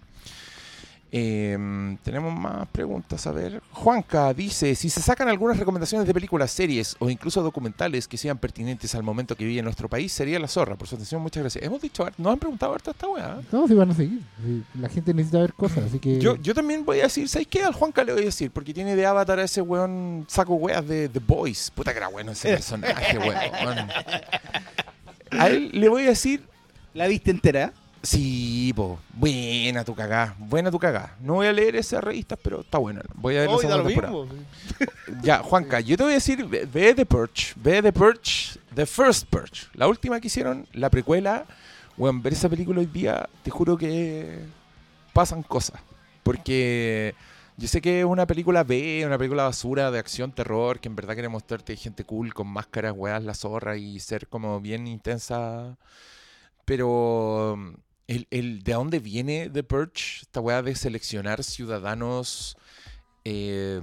[1.11, 3.25] Eh, tenemos más preguntas.
[3.27, 8.07] A ver, Juanca dice: Si se sacan algunas recomendaciones de películas, series o incluso documentales
[8.07, 10.75] que sean pertinentes al momento que vive en nuestro país, sería la zorra.
[10.75, 11.63] Por su atención, muchas gracias.
[11.63, 13.39] Hemos dicho, nos han preguntado harto esta weá.
[13.51, 14.21] No, si van a seguir.
[14.79, 16.19] La gente necesita ver cosas, así que.
[16.19, 17.63] Yo, yo también voy a decir, ¿sabes qué?
[17.63, 20.87] Al Juanca le voy a decir, porque tiene de avatar a ese weón saco weas
[20.87, 21.71] de The Boys.
[21.71, 23.87] Puta que era bueno ese personaje, weón.
[25.31, 26.43] A él le voy a decir,
[26.93, 27.73] ¿La viste entera?
[28.01, 31.15] Sí, po, buena tu cagá, buena tu cagá.
[31.21, 33.01] No voy a leer esas revistas, pero está buena.
[33.15, 34.13] Voy a ver la Hoy segunda temporada.
[34.13, 34.45] mismo.
[35.23, 38.85] Ya, Juanca, yo te voy a decir, ve, ve The Purge, ve The Purge, The
[38.85, 39.67] First Purge.
[39.73, 41.45] La última que hicieron, la precuela,
[41.97, 44.39] weón, ver esa película hoy día, te juro que
[45.13, 45.81] pasan cosas.
[46.23, 47.15] Porque
[47.57, 50.95] yo sé que es una película B, una película basura de acción, terror, que en
[50.95, 55.75] verdad quiere mostrarte gente cool con máscaras, weas, la zorra y ser como bien intensa.
[56.65, 57.57] Pero
[58.09, 62.57] el, el de dónde viene The Purge, esta wea de seleccionar ciudadanos
[63.23, 63.81] eh,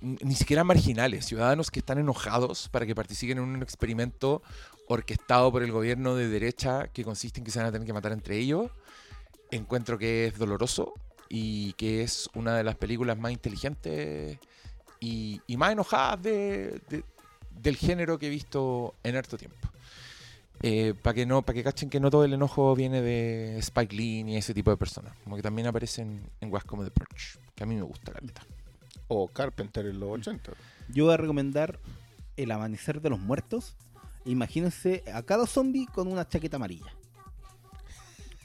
[0.00, 4.42] ni siquiera marginales, ciudadanos que están enojados para que participen en un experimento
[4.88, 7.92] orquestado por el gobierno de derecha que consiste en que se van a tener que
[7.92, 8.70] matar entre ellos,
[9.50, 10.94] encuentro que es doloroso
[11.28, 14.38] y que es una de las películas más inteligentes
[15.00, 17.04] y, más enojadas de- de-
[17.50, 19.69] del género que he visto en harto tiempo.
[21.02, 24.24] Para que no, para que cachen que no todo el enojo viene de Spike Lee
[24.24, 27.64] ni ese tipo de personas, como que también aparecen en guas como The Purge, que
[27.64, 28.42] a mí me gusta la neta.
[29.08, 30.52] O Carpenter en los 80.
[30.88, 31.78] Yo voy a recomendar
[32.36, 33.76] El Amanecer de los Muertos.
[34.24, 36.92] Imagínense a cada zombie con una chaqueta amarilla.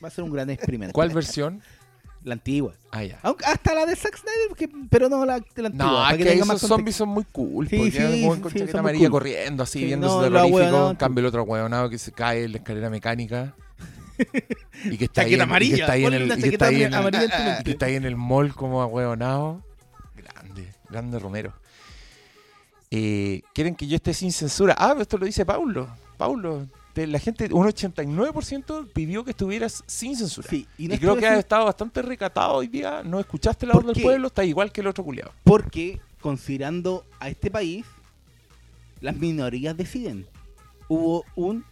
[0.04, 0.94] Va a ser un gran experimento.
[0.94, 1.62] ¿Cuál versión?
[2.26, 2.74] La antigua.
[2.92, 3.20] Ah, ya.
[3.24, 5.72] Aunque hasta la de Zack Snyder, que- pero no la, la antigua.
[5.72, 7.70] No, para es que que tenga esos más zombies son muy cool.
[7.70, 9.12] Sí, porque sí, con sí, chaqueta amarilla cool.
[9.12, 10.90] corriendo así, Sí, viéndose no, la terrorífico.
[10.90, 13.54] En cambio, el otro hueonado que se cae en la escalera mecánica.
[14.86, 15.76] Y que está ahí y que amarilla.
[15.78, 17.72] está ahí en el, que está ahí en el- amarilla que mente.
[17.72, 19.64] está ahí en el mall como ahueonado.
[20.16, 21.54] Grande, grande Romero.
[22.92, 24.76] Eh, Quieren que yo esté sin censura.
[24.78, 25.88] Ah, pero esto lo dice Paulo.
[26.18, 26.68] Paulo,
[27.08, 30.48] la gente, un 89% pidió que estuvieras sin censura.
[30.50, 33.02] Sí, y creo que has estado bastante recatado hoy día.
[33.04, 35.32] No escuchaste la ¿Por voz del pueblo, está igual que el otro culiado.
[35.44, 37.86] porque, considerando a este país,
[39.02, 40.26] las minorías deciden.
[40.88, 41.66] Hubo un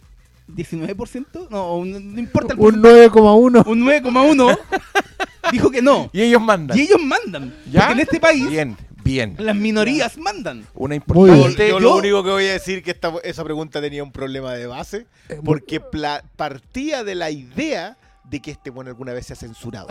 [0.48, 3.64] 19%, no, un- no importa el Un porcentaje, 9,1.
[3.66, 4.58] un 9,1
[5.52, 6.10] dijo que no.
[6.12, 6.76] Y ellos mandan.
[6.76, 7.54] Y ellos mandan.
[7.70, 7.80] ¿Ya?
[7.86, 9.36] Porque en este país Bien, bien.
[9.38, 10.64] las minorías mandan.
[10.74, 11.68] Una importante.
[11.68, 14.52] Yo, yo- lo único que voy a decir que esta, esa pregunta tenía un problema
[14.54, 19.26] de base, Eh, porque pla- partía de la idea de que este bueno alguna vez
[19.26, 19.88] se ha censurado.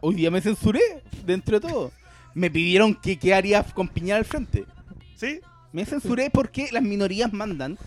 [0.00, 0.80] Hoy día me censuré,
[1.24, 1.92] dentro de todo.
[2.34, 4.64] Me pidieron que qué haría con Piñar al frente.
[5.16, 5.40] ¿Sí?
[5.72, 7.78] Me censuré porque las minorías mandan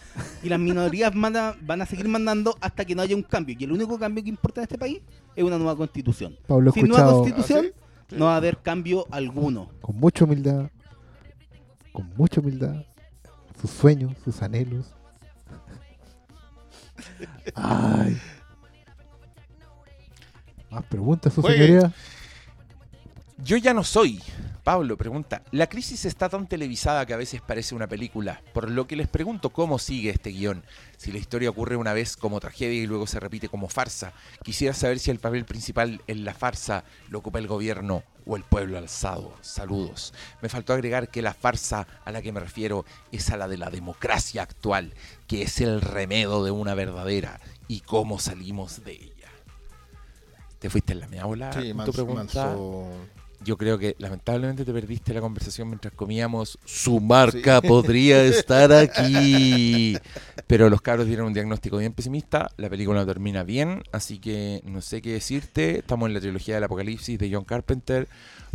[0.43, 3.55] y las minorías mandan, van a seguir mandando hasta que no haya un cambio.
[3.59, 4.99] Y el único cambio que importa en este país
[5.35, 6.37] es una nueva constitución.
[6.47, 7.73] Pablo, Sin nueva constitución ¿Ah, sí?
[8.11, 9.69] No va a haber cambio alguno.
[9.81, 10.69] con mucha humildad,
[11.93, 12.83] con mucha humildad,
[13.61, 14.93] sus sueños, sus anhelos.
[17.55, 18.19] Ay.
[20.69, 21.65] Más preguntas, su Juegue.
[21.67, 21.93] señoría.
[23.37, 24.21] Yo ya no soy.
[24.69, 28.85] Pablo pregunta, la crisis está tan televisada que a veces parece una película, por lo
[28.85, 30.63] que les pregunto cómo sigue este guion.
[30.95, 34.75] Si la historia ocurre una vez como tragedia y luego se repite como farsa, quisiera
[34.75, 38.77] saber si el papel principal en la farsa lo ocupa el gobierno o el pueblo
[38.77, 39.33] alzado.
[39.41, 40.13] Saludos.
[40.39, 43.57] Me faltó agregar que la farsa a la que me refiero es a la de
[43.57, 44.93] la democracia actual,
[45.25, 49.29] que es el remedo de una verdadera y cómo salimos de ella.
[50.59, 52.45] ¿Te fuiste en la mea bola Sí, manso, tu pregunta?
[52.45, 53.18] manso.
[53.43, 56.59] Yo creo que lamentablemente te perdiste la conversación mientras comíamos.
[56.65, 59.97] Su marca podría estar aquí.
[60.47, 62.51] Pero los cabros dieron un diagnóstico bien pesimista.
[62.57, 65.79] La película termina bien, así que no sé qué decirte.
[65.79, 68.07] Estamos en la trilogía del apocalipsis de John Carpenter.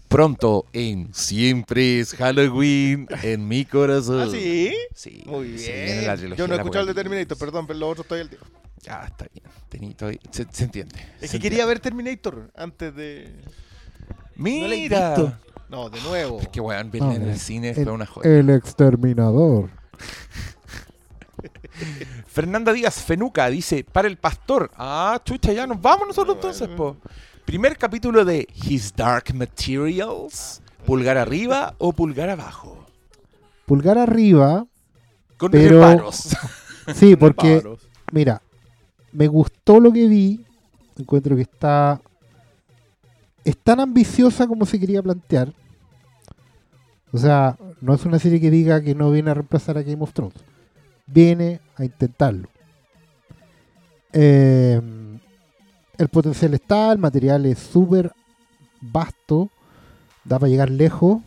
[0.08, 4.28] Pronto en Siempre es Halloween en mi corazón.
[4.28, 4.74] ¿Ah, sí?
[4.94, 6.06] Sí, Muy bien.
[6.06, 6.94] la Yo no he escuchado el de.
[6.94, 8.38] Terminator, perdón, pero los otros estoy al día.
[8.82, 9.44] Ya, está bien.
[9.70, 10.94] Tení- todavía- se, se entiende.
[11.20, 13.32] Es se que quería ver Terminator antes de.
[14.36, 15.14] No Mira.
[15.14, 15.32] visto.
[15.68, 16.40] No, de nuevo.
[16.40, 18.28] es que weón, verla No, en el cine el- fue una joya.
[18.30, 19.70] El exterminador.
[22.26, 24.70] Fernanda Díaz Fenuca dice, para el pastor.
[24.76, 26.96] Ah, chucha, ya nos vamos nosotros entonces, po.
[27.44, 30.60] Primer capítulo de His Dark Materials.
[30.86, 32.84] ¿Pulgar arriba o pulgar abajo?
[33.66, 34.66] Pulgar arriba.
[35.36, 36.28] Con Pero- reparos.
[36.94, 37.62] Sí, porque,
[38.12, 38.42] mira,
[39.10, 40.44] me gustó lo que vi.
[40.98, 41.98] Encuentro que está.
[43.44, 45.52] Es tan ambiciosa como se quería plantear.
[47.12, 50.02] O sea, no es una serie que diga que no viene a reemplazar a Game
[50.02, 50.34] of Thrones.
[51.06, 52.48] Viene a intentarlo.
[54.12, 54.81] Eh,
[55.98, 58.12] el potencial está, el material es súper
[58.81, 59.50] vasto,
[60.24, 61.20] da para llegar lejos,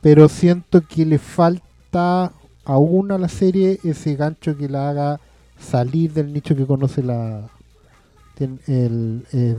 [0.00, 2.32] pero siento que le falta
[2.64, 5.20] aún a la serie ese gancho que la haga
[5.58, 7.48] salir del nicho que conoce la
[8.38, 9.56] el, eh,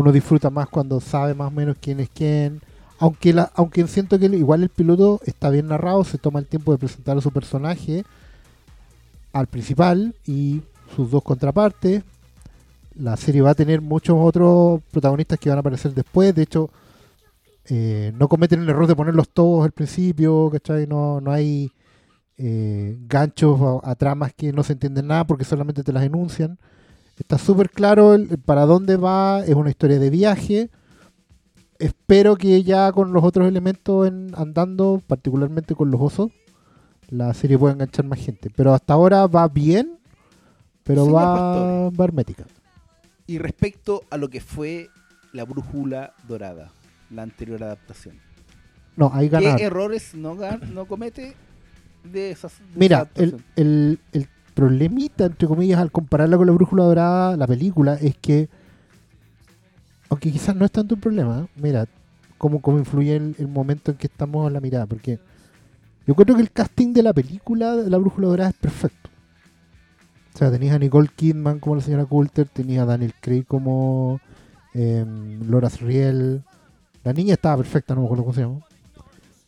[0.00, 2.60] uno disfruta más cuando sabe más o menos quién es quién
[2.98, 6.72] aunque la, aunque siento que igual el piloto está bien narrado se toma el tiempo
[6.72, 8.04] de presentar a su personaje
[9.32, 10.62] al principal y
[10.94, 12.02] sus dos contrapartes
[12.94, 16.70] la serie va a tener muchos otros protagonistas que van a aparecer después de hecho
[17.72, 20.88] eh, no cometen el error de ponerlos todos al principio, ¿cachai?
[20.88, 21.70] No, no hay
[22.36, 26.58] eh, ganchos a, a tramas que no se entienden nada porque solamente te las enuncian.
[27.20, 30.70] Está súper claro el, el para dónde va, es una historia de viaje.
[31.78, 36.30] Espero que ya con los otros elementos en- andando, particularmente con los osos,
[37.08, 38.50] la serie pueda enganchar más gente.
[38.54, 39.98] Pero hasta ahora va bien,
[40.82, 42.44] pero Señor va, va hermética.
[43.26, 44.88] Y respecto a lo que fue
[45.32, 46.72] la brújula dorada,
[47.10, 48.16] la anterior adaptación.
[48.96, 49.30] No, hay.
[49.30, 50.36] ¿Qué errores no,
[50.72, 51.36] no comete
[52.02, 52.58] de esas?
[52.58, 57.46] de esa Mira, el, el problemita, entre comillas, al compararla con la Brújula Dorada, la
[57.46, 58.48] película, es que,
[60.08, 61.46] aunque quizás no es tanto un problema, ¿eh?
[61.56, 61.86] mira,
[62.38, 65.18] cómo, cómo influye el, momento en que estamos en la mirada, porque
[66.06, 69.10] yo creo que el casting de la película de la Brújula Dorada es perfecto.
[70.34, 74.20] O sea, tenías a Nicole Kidman como la señora Coulter, tenías a Daniel Craig como
[74.72, 76.42] em, Laura Riel.
[77.04, 78.60] La niña estaba perfecta, no me acuerdo cómo se llama.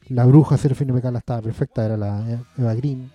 [0.08, 3.10] La bruja Serafine Mecala estaba perfecta, era la eh, Eva Green.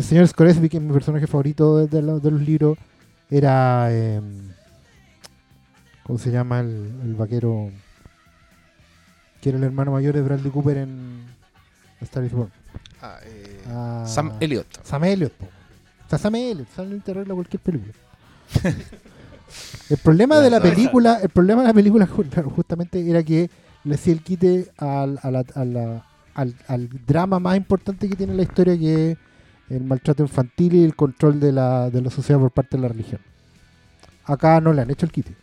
[0.00, 2.78] El señor Scoresby, que es mi personaje favorito de, de los- de los libros,
[3.30, 3.92] era.
[3.92, 4.48] em,
[6.04, 7.70] ¿Cómo se llama el, el vaquero?
[9.42, 11.26] Que era el hermano mayor de Bradley Cooper en
[12.00, 12.50] Star is Born.
[13.02, 14.66] Ah, eh, Ah, Sam Elliott.
[14.82, 15.46] Sam Elliott, po.
[16.08, 17.92] sea, Sam Elliott, Sam Elliott te arregla cualquier película.
[19.90, 23.50] el problema de la película, el problema de la película justamente era que
[23.84, 29.18] le hacía el quite al, al, drama más importante que tiene la historia que es
[29.70, 32.88] el maltrato infantil y el control de la, de la sociedad por parte de la
[32.88, 33.20] religión.
[34.24, 35.34] Acá no le han hecho el quite.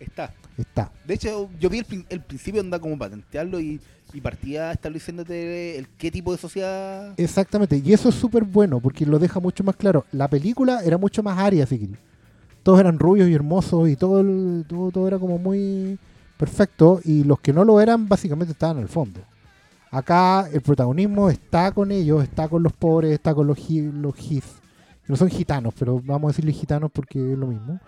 [0.00, 0.32] Está.
[0.56, 0.90] Está.
[1.06, 3.80] De hecho, yo vi el, el principio anda como patentearlo y,
[4.12, 7.14] y partía estableciéndote el qué tipo de sociedad.
[7.16, 10.04] Exactamente, y eso es súper bueno porque lo deja mucho más claro.
[10.12, 11.90] La película era mucho más aria, si
[12.62, 14.22] Todos eran rubios y hermosos y todo,
[14.64, 15.98] todo, todo era como muy
[16.36, 19.20] perfecto y los que no lo eran básicamente estaban el fondo.
[19.90, 24.14] Acá el protagonismo está con ellos, está con los pobres, está con los, los
[25.10, 27.80] no son gitanos, pero vamos a decirle gitanos porque es lo mismo.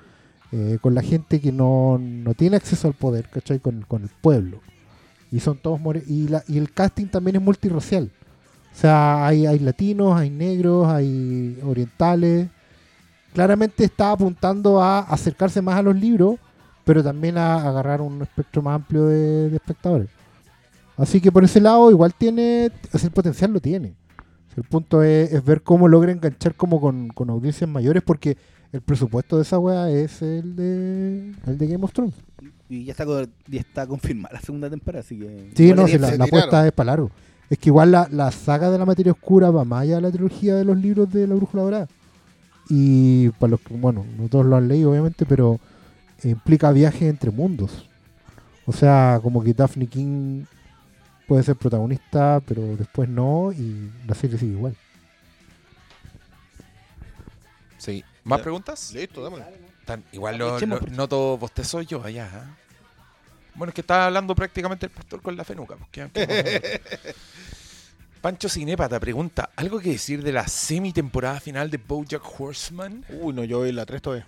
[0.50, 3.60] Eh, con la gente que no, no, tiene acceso al poder, ¿cachai?
[3.60, 4.60] Con, con el pueblo.
[5.30, 8.10] Y son todos y, la, y el casting también es multirracial.
[8.72, 12.48] O sea, hay, hay latinos, hay negros, hay orientales.
[13.32, 16.36] Claramente está apuntando a acercarse más a los libros,
[16.84, 20.08] pero también a, agarrar un espectro más amplio de, espectadores.
[20.96, 23.94] Así que por ese lado igual tiene, el potencial lo tiene.
[24.56, 28.36] El punto es, ver cómo logra enganchar como con, con audiencias mayores, porque
[28.72, 32.14] el presupuesto de esa weá es el de, el de Game of Thrones.
[32.68, 35.50] Y ya está, ya está confirmada la segunda temporada, así que...
[35.54, 37.10] Sí, no, la, apuesta es para largo.
[37.48, 40.10] Es que igual la, la, saga de la materia oscura va más allá de la
[40.10, 41.88] trilogía de los libros de la Brújula Dorada.
[42.68, 45.60] Y para los que, bueno, no todos lo han leído obviamente, pero
[46.24, 47.88] implica viajes entre mundos.
[48.64, 50.44] O sea, como que Daphne King
[51.26, 54.76] puede ser protagonista, pero después no, y la serie sigue igual.
[57.78, 58.04] Sí.
[58.24, 58.92] ¿Más preguntas?
[58.92, 59.44] Listo, dámelo.
[60.12, 60.60] igual lo,
[60.92, 62.30] noto bostezo yo allá.
[62.32, 62.56] ¿ah?
[63.54, 65.76] Bueno, es que estaba hablando prácticamente el pastor con la fenuca.
[65.76, 66.10] Pues,
[68.22, 73.04] Pancho Cinepata pregunta, ¿algo que decir de la semi-temporada final de BoJack Horseman?
[73.08, 74.26] Uy, no, yo vi la 3 todavía.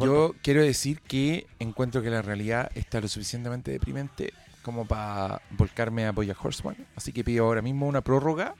[0.00, 4.32] Yo quiero decir que encuentro que la realidad está lo suficientemente deprimente
[4.62, 6.76] como para volcarme a BoJack Horseman.
[6.96, 8.54] Así que pido ahora mismo una prórroga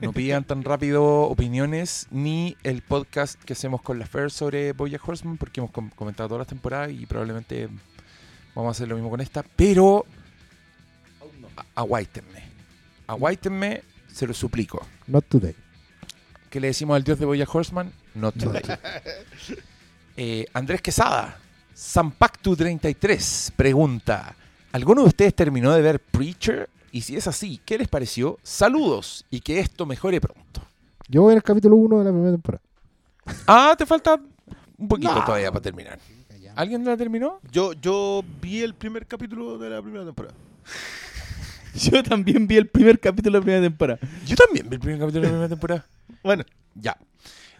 [0.00, 5.06] no pidan tan rápido opiniones ni el podcast que hacemos con la Fair sobre Bojack
[5.06, 7.68] Horseman, porque hemos comentado todas las temporadas y probablemente
[8.54, 9.42] vamos a hacer lo mismo con esta.
[9.56, 10.06] Pero
[11.74, 12.42] aguáitenme.
[13.06, 14.86] Aguáitenme, se lo suplico.
[15.06, 15.54] Not today.
[16.50, 17.92] ¿Qué le decimos al dios de Bojack Horseman?
[18.14, 18.62] Not today.
[20.14, 21.38] Eh, Andrés Quesada,
[21.74, 24.36] Sampactu33, pregunta:
[24.72, 26.70] ¿Alguno de ustedes terminó de ver Preacher?
[26.92, 28.38] Y si es así, ¿qué les pareció?
[28.42, 30.62] Saludos y que esto mejore pronto.
[31.08, 32.62] Yo voy en el capítulo 1 de la primera temporada.
[33.46, 34.18] Ah, te falta
[34.78, 35.98] un poquito todavía para terminar.
[36.56, 37.40] ¿Alguien la terminó?
[37.50, 40.34] Yo, yo vi el primer capítulo de la primera temporada.
[41.74, 44.00] yo también vi el primer capítulo de la primera temporada.
[44.26, 45.86] Yo también vi el primer capítulo de la primera temporada.
[46.22, 46.44] bueno,
[46.74, 46.96] ya.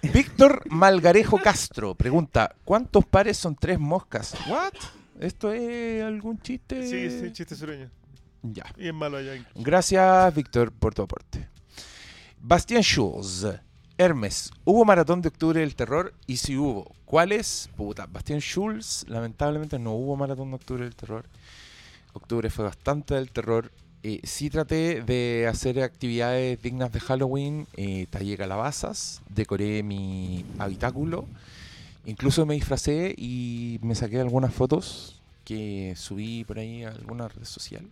[0.02, 4.34] Víctor Malgarejo Castro pregunta: ¿Cuántos pares son tres moscas?
[4.48, 4.72] ¿What?
[5.22, 6.84] ¿Esto es algún chiste?
[6.84, 7.88] Sí, sí, chiste sureño.
[8.42, 8.64] Ya.
[8.76, 9.34] Y es malo allá.
[9.54, 11.48] Gracias, Víctor, por tu aporte.
[12.40, 13.46] Bastian Schulz.
[13.96, 16.12] Hermes, ¿hubo maratón de octubre del terror?
[16.26, 17.70] Y si hubo, ¿cuál es?
[17.76, 21.24] Puta, Bastian Schulz, lamentablemente no hubo maratón de octubre del terror.
[22.14, 23.70] Octubre fue bastante del terror.
[24.02, 27.68] Eh, sí traté de hacer actividades dignas de Halloween.
[27.76, 31.28] Eh, tallé calabazas, decoré mi habitáculo.
[32.04, 37.44] Incluso me disfracé y me saqué algunas fotos que subí por ahí a alguna red
[37.44, 37.88] social.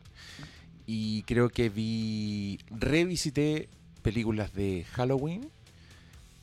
[0.86, 3.68] Y creo que vi, revisité
[4.02, 5.48] películas de Halloween.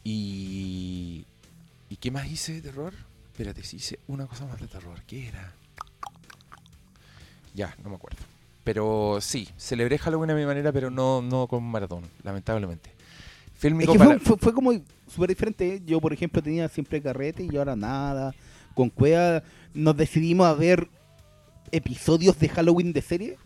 [0.04, 1.26] Y,
[1.90, 2.94] ¿y qué más hice de terror?
[3.32, 5.02] Espérate, si hice una cosa más de terror.
[5.06, 5.54] ¿Qué era?
[7.54, 8.20] Ya, no me acuerdo.
[8.64, 12.97] Pero sí, celebré Halloween a mi manera, pero no, no con maratón, lamentablemente.
[13.58, 14.72] Fue, como
[15.08, 15.82] súper diferente.
[15.86, 18.34] Yo, por ejemplo, tenía siempre carrete y ahora nada.
[18.74, 20.88] Con Cueva nos decidimos a ver
[21.72, 23.38] episodios de Halloween de serie.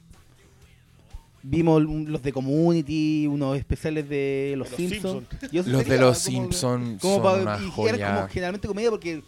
[1.43, 5.25] Vimos los de Community, unos especiales de Los, Simpsons.
[5.51, 8.27] Los de Los Simpsons son una joya.
[8.27, 9.23] generalmente comedia porque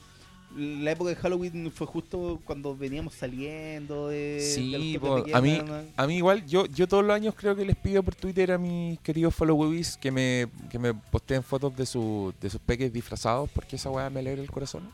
[0.55, 4.39] la época de Halloween fue justo cuando veníamos saliendo de.
[4.39, 4.97] Sí,
[5.33, 5.61] a mí,
[5.95, 8.57] a mí igual, yo, yo todos los años creo que les pido por Twitter a
[8.57, 13.49] mis queridos followers que me, que me posteen fotos de, su, de sus peques disfrazados
[13.51, 14.89] porque esa weá me alegra el corazón.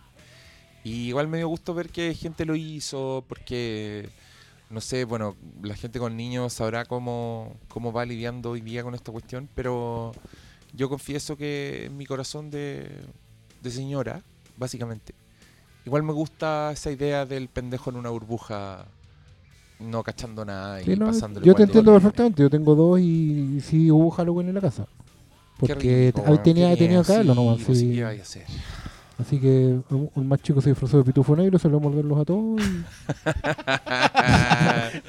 [0.84, 4.08] Y igual me dio gusto ver que gente lo hizo, porque,
[4.70, 8.96] no sé, bueno, la gente con niños sabrá cómo, cómo va lidiando hoy día con
[8.96, 10.14] esta cuestión, pero
[10.74, 12.90] yo confieso que en mi corazón de,
[13.62, 14.24] de señora,
[14.58, 15.14] básicamente,
[15.90, 18.86] igual me gusta esa idea del pendejo en una burbuja
[19.80, 24.50] no cachando nada y Yo te entiendo perfectamente, yo tengo dos y, sí hubo Halloween
[24.50, 24.86] en la casa.
[25.58, 27.62] Porque weón, tenía, tenía que hacerlo sí, nomás.
[27.78, 28.02] sí.
[29.18, 31.90] Así que un, un más chico se disfrazó de pitufo negro, se lo va a
[31.90, 32.62] morderlos a todos.
[32.62, 32.86] y-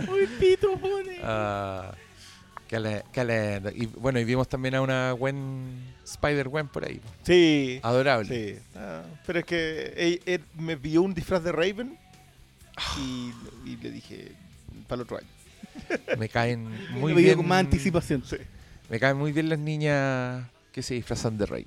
[0.10, 1.18] Uy, pito, pone.
[1.22, 1.92] Ah,
[2.66, 3.70] qué le- qué lindo.
[3.70, 5.74] Y bueno, y vimos también a una Gwen,
[6.12, 7.00] Spider-Gwen por ahí.
[7.22, 7.80] Sí.
[7.82, 8.54] Adorable.
[8.56, 8.60] Sí.
[8.76, 11.98] Ah, pero es que él, él me pidió un disfraz de Raven
[12.98, 13.32] y,
[13.70, 14.32] y le dije
[14.88, 15.26] para el otro año.
[16.18, 17.36] Me caen muy pidió bien.
[17.36, 18.22] con más anticipación.
[18.24, 18.36] Sí.
[18.88, 21.66] Me caen muy bien las niñas que se disfrazan de Raven.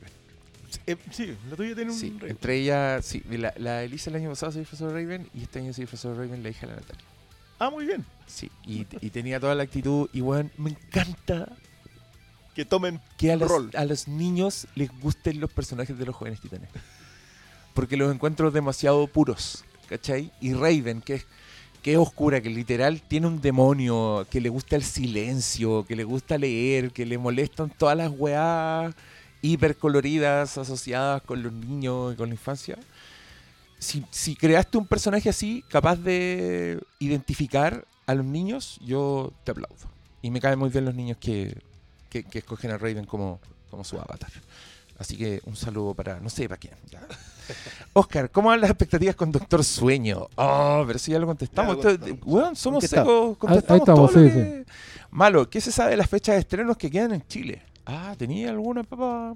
[0.88, 2.32] Eh, sí, la tuya tiene un Sí, Raven.
[2.32, 5.60] entre ellas, sí, la, la Elisa el año pasado se disfrazó de Raven y este
[5.60, 7.04] año se disfrazó de Raven la hija de la Natalia.
[7.60, 8.04] Ah, muy bien.
[8.26, 11.48] Sí, y, y tenía toda la actitud y bueno, me encanta
[12.56, 13.72] Que tomen que a los, rol.
[13.76, 16.70] a los niños les gusten los personajes de los jóvenes titanes.
[17.74, 20.32] Porque los encuentro demasiado puros, ¿cachai?
[20.40, 21.26] Y Raven, que es,
[21.82, 26.04] que es oscura, que literal tiene un demonio, que le gusta el silencio, que le
[26.04, 28.94] gusta leer, que le molestan todas las weás
[29.42, 32.78] hipercoloridas asociadas con los niños y con la infancia.
[33.80, 39.92] Si, si creaste un personaje así, capaz de identificar a los niños, yo te aplaudo.
[40.22, 41.58] Y me caen muy bien los niños que,
[42.14, 44.30] que, que escogen a Raven como, como su avatar.
[45.00, 46.76] Así que un saludo para, no sé para quién.
[46.90, 47.02] ya.
[47.94, 50.28] Oscar, ¿cómo van las expectativas con Doctor Sueño?
[50.36, 51.78] Oh, pero si ya lo contestamos.
[51.78, 54.66] Ya lo Esto- weón, somos secos, contestamos Ahí estamos, todo lo sí, que-
[55.10, 57.62] Malo, ¿qué se sabe de las fechas de estrenos que quedan en Chile?
[57.86, 59.34] Ah, ¿tenía alguna, papá?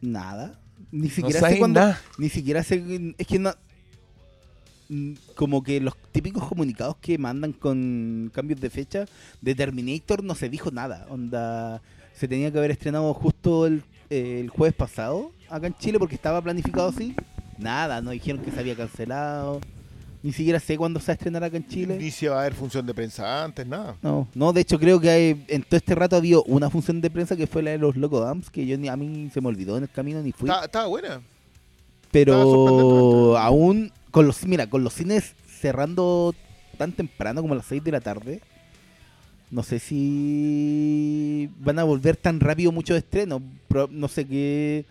[0.00, 0.58] Nada.
[0.90, 1.80] Ni No siquiera sé sabes cuándo.
[2.18, 3.14] Ni siquiera sé.
[3.16, 3.52] Es que no.
[4.90, 9.06] Mm, Como que los típicos comunicados que mandan con cambios de fecha
[9.40, 11.06] de Terminator no se dijo nada.
[11.08, 11.80] Onda.
[12.14, 16.14] Se tenía que haber estrenado justo el, eh, el jueves pasado acá en Chile porque
[16.16, 17.14] estaba planificado así.
[17.56, 19.60] Nada, no dijeron que se había cancelado.
[20.22, 21.96] Ni siquiera sé cuándo se va a estrenar acá en Chile.
[21.98, 23.96] Ni si va a haber función de prensa antes, nada.
[24.02, 27.00] No, no, de hecho creo que hay- en todo este rato ha habido una función
[27.00, 29.40] de prensa que fue la de los Loco Dams, que yo ni, a mí se
[29.40, 30.50] me olvidó en el camino ni fui.
[30.50, 31.22] Estaba, buena.
[32.10, 36.34] pero- aún con los mira, con los cines cerrando
[36.78, 38.40] tan temprano como a las 6 de la tarde,
[39.50, 43.42] no sé si van a volver tan rápido muchos estrenos.
[43.90, 44.84] No sé qué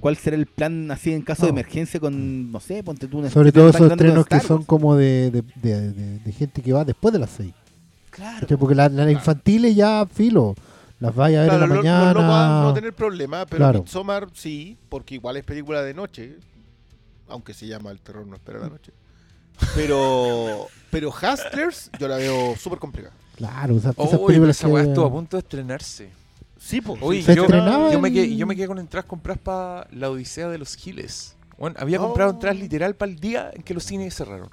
[0.00, 3.30] cuál será el plan así en caso de emergencia con no sé, ponte tú un
[3.30, 6.84] Sobre todo esos estrenos que son como de, de, de- de- de gente que va
[6.84, 7.52] después de las 6.
[8.10, 8.46] Claro.
[8.58, 10.54] Porque las las infantiles ya filo.
[11.00, 12.12] Las vaya a ver Claro, en la lo- mañana.
[12.12, 13.78] lo- no va a no tener problema, pero Claro.
[13.80, 16.36] Midsommar sí, porque igual es película de noche,
[17.28, 18.92] aunque se llama El terror no espera la noche.
[19.74, 23.14] Pero pero Hustlers yo la veo súper complicada.
[23.36, 26.10] Claro, o sea, esas películas esa que- estuvo a punto de estrenarse.
[26.60, 27.00] Sí, pues.
[27.00, 30.10] Uy, Se yo, estrenaba yo me quedé, yo me quedé con entradas compradas para la
[30.10, 31.36] Odisea de los Giles.
[31.56, 32.06] Bueno, había Oh.
[32.06, 34.48] comprado entradas literal para el día en que los cines cerraron.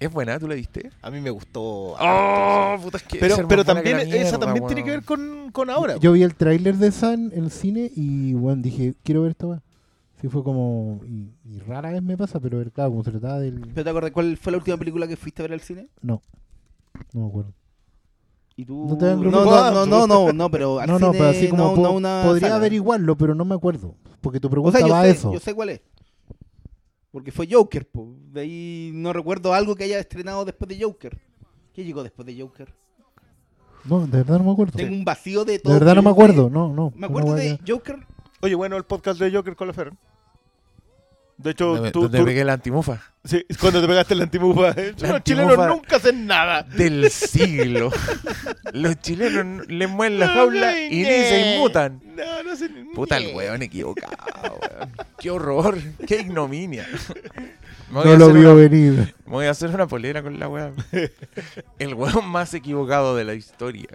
[0.00, 0.90] Es buena, ¿tú la viste?
[1.02, 1.60] A mí me gustó.
[1.98, 4.84] Oh, puta, es que pero esa es pero también que la esa mierda, también tiene
[4.84, 5.96] que ver con, con ahora.
[5.96, 9.46] Yo vi el tráiler de San en el cine y bueno, dije, quiero ver esta
[9.46, 9.62] weá.
[10.20, 11.00] Sí fue como...
[11.06, 13.60] Y, y rara vez me pasa, pero claro, como se trataba del...
[13.72, 15.88] ¿Pero te acuerdas cuál fue la última película que fuiste a ver al cine?
[16.02, 16.20] No,
[17.12, 17.52] no me acuerdo.
[18.56, 18.86] ¿Y tú?
[18.88, 19.30] No te no, no,
[19.70, 21.92] no, no, no, no, pero al No, no, cine, pero así como no, po- no
[21.92, 22.56] una podría sala.
[22.56, 23.94] averiguarlo, pero no me acuerdo.
[24.20, 25.32] Porque tu O pregunta sea, yo va sé, a eso.
[25.32, 25.80] yo sé cuál es.
[27.12, 28.16] Porque fue Joker, po.
[28.32, 31.16] De ahí no recuerdo algo que haya estrenado después de Joker.
[31.72, 32.74] ¿Qué llegó después de Joker?
[33.84, 34.72] No, de verdad no me acuerdo.
[34.76, 35.72] Tengo un vacío de De todo.
[35.74, 36.92] verdad no me acuerdo, no, no.
[36.96, 38.04] Me acuerdo de Joker.
[38.40, 39.92] Oye, bueno, el podcast de Joker con la Fer.
[41.38, 43.00] De hecho, Donde, tú, donde tú- pegué la antimufa.
[43.24, 44.92] sí, cuando te pegaste la antimufa, ¿eh?
[44.98, 46.64] La los chilenos nunca hacen nada.
[46.64, 47.90] Del siglo.
[48.72, 52.02] Los chilenos le mueven la jaula y ni se inmutan.
[52.16, 54.16] No, no hacen Puta el weón equivocado,
[54.60, 54.92] weón.
[55.18, 56.86] Qué horror, qué ignominia.
[57.90, 59.14] No lo vio una, venir.
[59.24, 60.72] me voy a hacer una polera con la weá.
[61.78, 63.88] El weón más equivocado de la historia.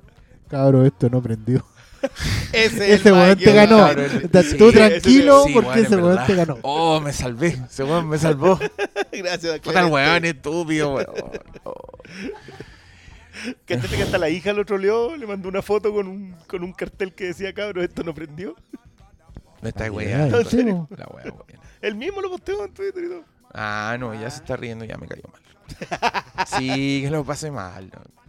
[0.49, 1.63] Cabro, esto no prendió.
[2.51, 3.77] Ese, Ese weón te ganó.
[3.77, 6.57] Claro, el- sí, tú tranquilo sí, porque ese weón te ganó.
[6.61, 7.59] Oh, me salvé.
[7.69, 8.59] Ese weón me salvó.
[9.11, 11.07] Gracias, Puta el weón estúpido, weón.
[11.65, 11.73] Oh.
[13.67, 16.71] De que hasta la hija lo troleó, le mandó una foto con un, con un
[16.71, 18.55] cartel que decía, cabro, esto no prendió.
[19.61, 20.39] Me está weando.
[20.39, 20.87] ¿en serio?
[20.95, 21.33] La weá.
[21.81, 23.23] Él mismo lo posteó en Twitter y todo.
[23.53, 25.41] Ah, no, ya se está riendo, ya me cayó mal.
[26.47, 27.89] Sí, que lo pasé mal.
[27.93, 28.22] ¿no?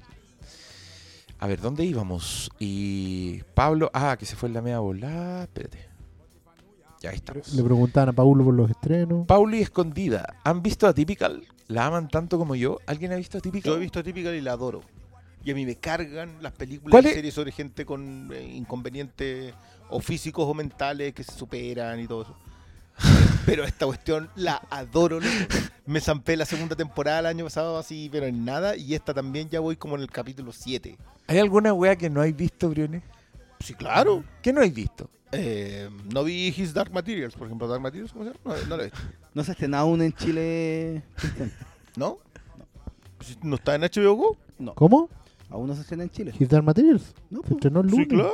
[1.39, 2.51] A ver, ¿dónde íbamos?
[2.59, 5.43] Y Pablo, ah, que se fue en la media volada.
[5.45, 5.89] Espérate.
[7.03, 7.53] Ya estamos.
[7.53, 9.27] Le preguntaban a Paulo por los estrenos.
[9.27, 11.45] Pauli Escondida, ¿han visto a Typical?
[11.69, 12.79] ¿La aman tanto como yo?
[12.87, 13.73] ¿Alguien ha visto a Typical?
[13.73, 14.81] Yo he visto Typical y la adoro.
[15.45, 17.15] Y a mí me cargan las películas ¿Cuál y es?
[17.15, 19.53] series sobre gente con eh, inconvenientes
[19.91, 22.37] o físicos o mentales que se superan y todo eso.
[23.47, 25.21] Pero esta cuestión la adoro.
[25.21, 25.33] loco.
[25.87, 28.75] Me zampé la segunda temporada el año pasado así, pero en nada.
[28.77, 30.97] Y esta también ya voy como en el capítulo 7.
[31.27, 33.03] ¿Hay alguna wea que no hay visto, Briones?
[33.61, 34.25] Sí, claro.
[34.41, 35.11] ¿Qué no habéis visto?
[35.33, 37.69] Eh, no vi His Dark Materials, por ejemplo.
[37.69, 38.41] Dark Materials, ¿cómo se llama?
[38.45, 39.01] No, no lo he visto.
[39.35, 41.03] ¿No se ha estrenado aún en Chile?
[41.97, 42.19] ¿No?
[43.19, 44.37] Pues, ¿No está en HBO Go?
[44.59, 45.09] No, ¿Cómo?
[45.51, 46.33] aún no se estrena en Chile.
[46.39, 47.15] His Dark Materials.
[47.31, 47.55] No, Se po.
[47.57, 48.33] estrenó el Sí, claro.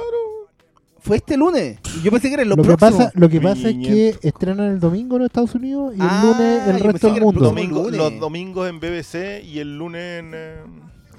[1.02, 1.78] Fue este lunes.
[1.98, 4.66] Y Yo pensé que era lo, Lo que, pasa, lo que pasa es que estrenan
[4.72, 7.40] el domingo en Estados Unidos y el Ah, lunes el resto del mundo.
[7.40, 7.98] próximo Domingo- lunes.
[7.98, 10.32] los domingos en BBC y el lunes en...
[10.34, 10.56] eh,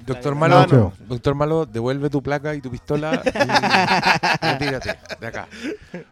[0.04, 0.92] Doctor No, Malo, no.
[1.08, 3.28] Doctor Malo, devuelve tu placa y tu pistola y
[4.46, 5.46] retírate de acá.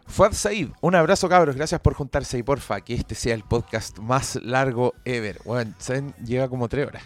[0.07, 3.99] Fuad Said, un abrazo cabros, gracias por juntarse y porfa, que este sea el podcast
[3.99, 5.39] más largo ever.
[5.43, 6.13] Bueno, ¿saben?
[6.23, 7.03] llega como tres horas.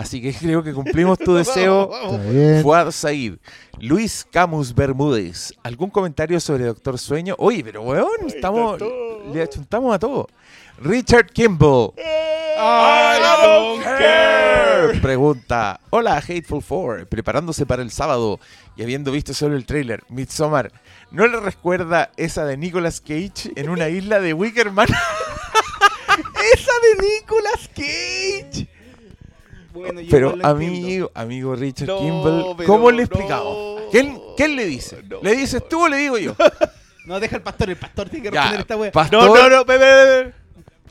[0.00, 1.90] Así que creo que cumplimos tu deseo.
[2.62, 3.34] Fuad Said,
[3.78, 7.34] Luis Camus Bermúdez, ¿algún comentario sobre Doctor Sueño?
[7.38, 8.80] Oye, pero weón, estamos,
[9.30, 10.26] le achuntamos a todo.
[10.78, 11.92] Richard Kimball.
[11.98, 15.00] I don't care.
[15.02, 15.80] Pregunta.
[15.90, 17.06] Hola, Hateful Four.
[17.06, 18.40] Preparándose para el sábado
[18.76, 20.72] y habiendo visto solo el trailer, Midsommar,
[21.10, 24.88] ¿no le recuerda esa de Nicolas Cage en una isla de Wickerman?
[26.54, 28.79] ¡Esa de Nicolas Cage!
[29.80, 30.76] Bueno, Pero igual lo entiendo.
[30.86, 33.80] amigo, amigo Richard No, Kimball, ¿cómo le no, explicamos?
[33.90, 35.02] ¿Quién, quién le dice?
[35.08, 35.20] no.
[35.22, 36.34] ¿Le dices tú o le digo yo?
[37.06, 37.70] No, deja el pastor.
[37.70, 38.92] El pastor tiene que Ya, responder esta wea.
[38.92, 39.24] pastor.
[39.24, 40.32] No, no, no, ve, ve, ve, ve.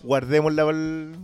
[0.04, 1.16] Guardémosla para el,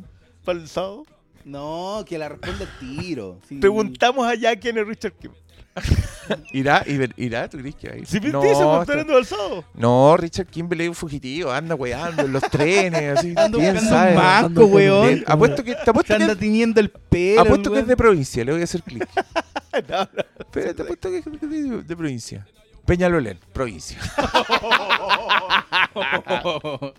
[0.45, 1.05] para el sábado.
[1.43, 3.39] No, que la responda el tiro.
[3.49, 3.55] Sí.
[3.57, 5.31] Preguntamos allá quién es Richard Kim.
[6.53, 6.83] ¿Irá?
[6.85, 7.49] ¿Y ver- ¿Irá?
[7.49, 8.05] ¿Tú crees que va a ir?
[8.07, 9.65] Si me no, dice, pues, está- esperando al sábado.
[9.73, 14.61] no, Richard Kimball es un fugitivo, anda weando en los trenes, así, Ando ¿quién buscando
[14.61, 14.65] sabe?
[14.65, 15.23] un weón.
[15.27, 17.41] Apuesto que, te Se apuesto anda que, tiñendo el pelo.
[17.41, 19.07] apuesto el que es de provincia, le voy a hacer clic.
[19.89, 20.07] No, no.
[20.51, 22.47] Pero te apuesto que es de, de provincia.
[22.85, 23.99] Peñalolén, provincia.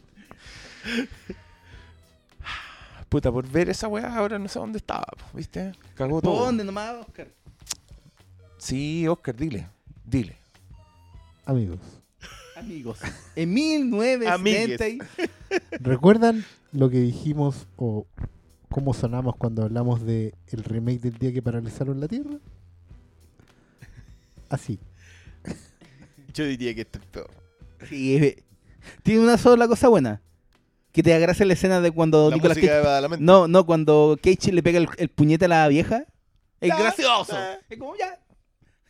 [3.09, 5.73] Puta, por ver esa weá ahora no sé dónde estaba, ¿viste?
[5.95, 6.45] Cagó todo.
[6.47, 7.29] ¿Dónde nomás, Oscar?
[8.67, 9.69] Sí, Oscar, dile.
[10.05, 10.37] Dile.
[11.45, 11.79] Amigos,
[12.57, 12.99] Amigos.
[13.37, 14.99] En 1970 y-
[15.79, 18.09] ¿recuerdan lo que dijimos o
[18.69, 22.39] cómo sonamos cuando hablamos de el remake del día que paralizaron la Tierra?
[24.49, 24.81] Así.
[26.35, 27.31] Yo diría que este es peor.
[27.89, 28.35] Sí,
[29.05, 30.21] tiene una sola cosa buena.
[30.91, 32.81] Que te agrase la escena de cuando La Nicolas música Cage...
[32.81, 33.25] de Badalamenti.
[33.25, 36.05] No, no, cuando Cage le pega el, el puñete a la vieja.
[36.61, 37.37] Es gracioso.
[37.69, 38.19] Es como ya.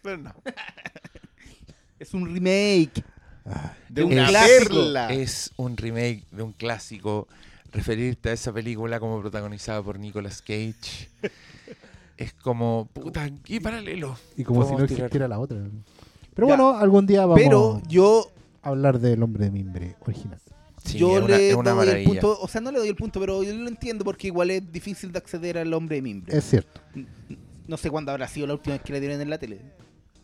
[0.07, 0.33] Pero no.
[1.99, 3.03] Es un remake.
[3.89, 4.69] De un una clásico.
[4.75, 5.13] perla.
[5.13, 7.27] Es un remake de un clásico.
[7.73, 11.09] Referirte a esa película como protagonizada por Nicolas Cage.
[12.19, 14.17] es como, puta, qué paralelo.
[14.37, 14.91] Y como si no tirar.
[14.93, 15.59] existiera la otra.
[16.35, 16.57] Pero Ya.
[16.57, 18.31] bueno, algún día vamos Pero yo,
[18.63, 20.39] a hablar del hombre de mimbre original.
[20.85, 22.11] Sí, yo es una, le es una doy el maravilla.
[22.21, 22.39] punto.
[22.41, 25.13] O sea, no le doy el punto, pero yo lo entiendo porque igual es difícil
[25.13, 26.37] de acceder al hombre de mimbre.
[26.37, 26.81] Es cierto.
[27.67, 29.61] No sé cuándo habrá sido la última vez que la dieron en la tele.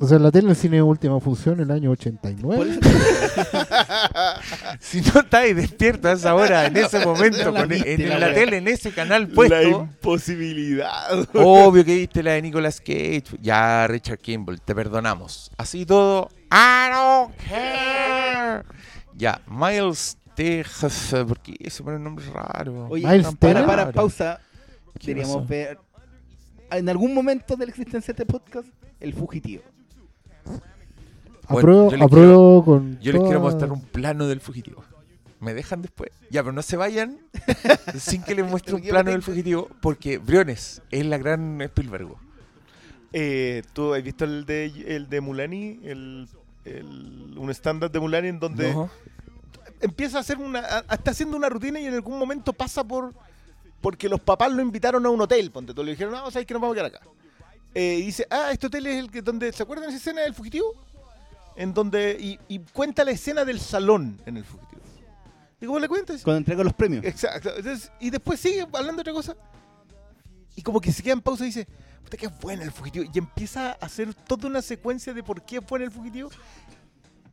[0.02, 2.56] O sea, la tele en cine última función el año 89.
[2.56, 2.80] Por eso
[4.80, 8.18] Si no estáis despierto a esa hora, en ese momento, la con- viste, en la
[8.18, 11.12] la, tele, en ese canal La puesto, imposibilidad.
[11.34, 13.22] obvio que viste la de Nicolas Cage.
[13.40, 15.52] Ya, Richard Kimball, te perdonamos.
[15.56, 18.64] Así todo, I don't care.
[19.14, 22.88] Ya, Miles Tejas, ¿por qué se pone un nombre raro?
[22.88, 24.40] Oye, Miles para, para, pausa.
[24.98, 25.48] ¿Qué Deberíamos pasó?
[25.48, 25.78] ver
[26.72, 28.66] en algún momento de la existencia de este podcast
[28.98, 29.62] El Fugitivo.
[31.46, 32.98] Apruebo yo les apruebo con.
[33.00, 34.84] Yo les quiero mostrar un plano del fugitivo.
[35.40, 36.10] ¿Me dejan después?
[36.30, 37.18] Ya, pero no se vayan
[37.98, 42.08] sin que les muestre un plano del fugitivo, porque Briones es la gran Spielberg.
[43.12, 45.80] Eh, ¿Tú has visto el de, el de Mulani?
[45.82, 46.28] El,
[46.64, 48.88] el- un estándar de Mulani en donde ¿No?
[49.80, 50.60] empieza a hacer una.
[50.60, 53.12] a- está haciendo una rutina y en algún momento pasa por.
[53.80, 55.82] Porque los papás lo invitaron a un hotel, ponte tú.
[55.82, 57.00] Le dijeron, no, sabes que nos vamos a quedar acá.
[57.74, 59.52] Eh, y dice, ah, este hotel es el que donde.
[59.52, 60.74] ¿Se acuerdan de esa escena del fugitivo?
[61.56, 62.16] En donde.
[62.20, 64.82] Y, y cuenta la escena del salón en el fugitivo.
[65.60, 66.22] ¿Y cómo le cuentas?
[66.22, 67.04] Cuando entrega los premios.
[67.04, 67.50] Exacto.
[67.56, 69.36] Entonces, y después sigue hablando de otra cosa.
[70.56, 71.66] Y como que se queda en pausa y dice,
[72.02, 73.04] puta que es buena el fugitivo.
[73.12, 76.30] Y empieza a hacer toda una secuencia de por qué es buena el fugitivo.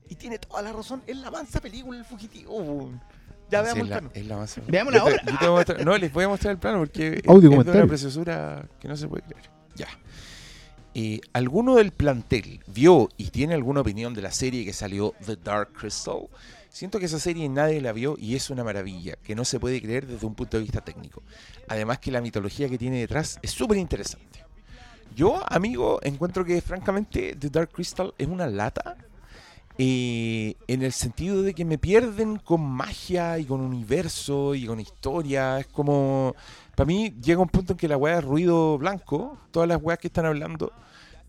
[0.08, 1.02] Y tiene toda la razón.
[1.06, 2.92] Es la mansa película el fugitivo.
[3.52, 4.12] Ya veamos el la, plano.
[4.14, 5.24] es la más- Veámosla Yo te- ahora.
[5.26, 7.50] yo te voy a mostrar- no, les voy a mostrar el plano porque es- Audio
[7.60, 9.50] es de una preciosura que no se puede creer.
[9.76, 9.88] Ya.
[11.34, 15.74] ¿Alguno del plantel vio y tiene alguna opinión de la serie que salió The Dark
[15.74, 16.28] Crystal?
[16.70, 19.82] Siento que esa serie nadie la vio y es una maravilla, que no se puede
[19.82, 21.24] creer desde un punto de vista técnico.
[21.68, 24.44] Además que la mitología que tiene detrás es súper interesante.
[25.16, 28.98] Yo, amigo, encuentro que francamente The Dark Crystal es una lata
[29.82, 35.60] en el sentido de que me pierden con magia y con universo y con historia.
[35.60, 36.36] Es como.
[36.80, 39.38] Para mí llega un punto en que la weá es ruido blanco.
[39.52, 40.72] Todas las weas que están hablando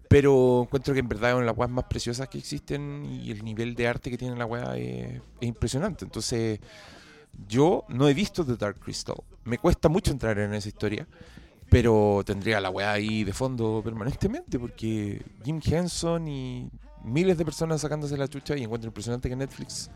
[0.08, 3.32] Pero encuentro que en verdad es una de las weas más preciosas que existen y
[3.32, 6.04] el nivel de arte que tiene la wea es, es impresionante.
[6.04, 6.60] Entonces,
[7.48, 9.16] yo no he visto The Dark Crystal.
[9.42, 11.08] Me cuesta mucho entrar en esa historia.
[11.68, 16.70] Pero tendría la weá ahí de fondo permanentemente porque Jim Henson y
[17.02, 19.90] miles de personas sacándose la chucha y encuentro impresionante que Netflix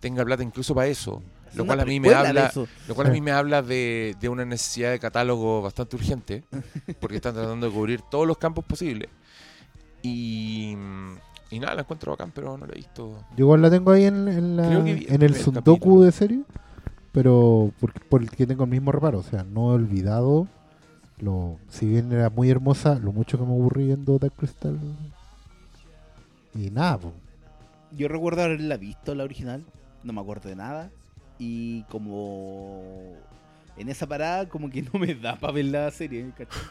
[0.00, 1.22] tenga plata incluso para eso.
[1.54, 2.52] Lo cual a mí me habla,
[2.88, 6.44] lo cual a mí me habla de, de una necesidad de catálogo bastante urgente,
[7.00, 9.08] porque están tratando de cubrir todos los campos posibles.
[10.02, 10.76] Y,
[11.50, 13.18] y nada, la encuentro bacán, pero no la he visto.
[13.36, 16.02] Yo igual la tengo ahí en, en la- vi el en el primer Sundoku capítulo.
[16.02, 16.42] de serie,
[17.12, 19.18] pero por, por el que tengo el mismo reparo.
[19.20, 20.46] O sea, no he olvidado,
[21.18, 24.78] lo si bien era muy hermosa, lo mucho que me aburrí viendo Dark Crystal.
[26.54, 27.12] Y nada, po.
[27.92, 29.64] Yo recuerdo haberla visto, la original.
[30.04, 30.90] No me acuerdo de nada.
[31.38, 32.82] Y como
[33.76, 36.30] en esa parada, como que no me da para ver la serie.
[36.36, 36.62] ¿cachai?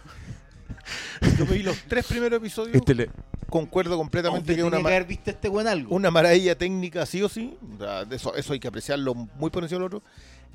[1.38, 2.76] Yo me vi los tres primeros episodios.
[2.76, 3.10] Este le-
[3.50, 5.96] concuerdo completamente Aunque que una, tenía ma- que haber visto este buen algo.
[5.96, 7.58] una maravilla técnica, sí o sí.
[7.76, 10.04] O sea, de eso, eso hay que apreciarlo muy por encima del otro.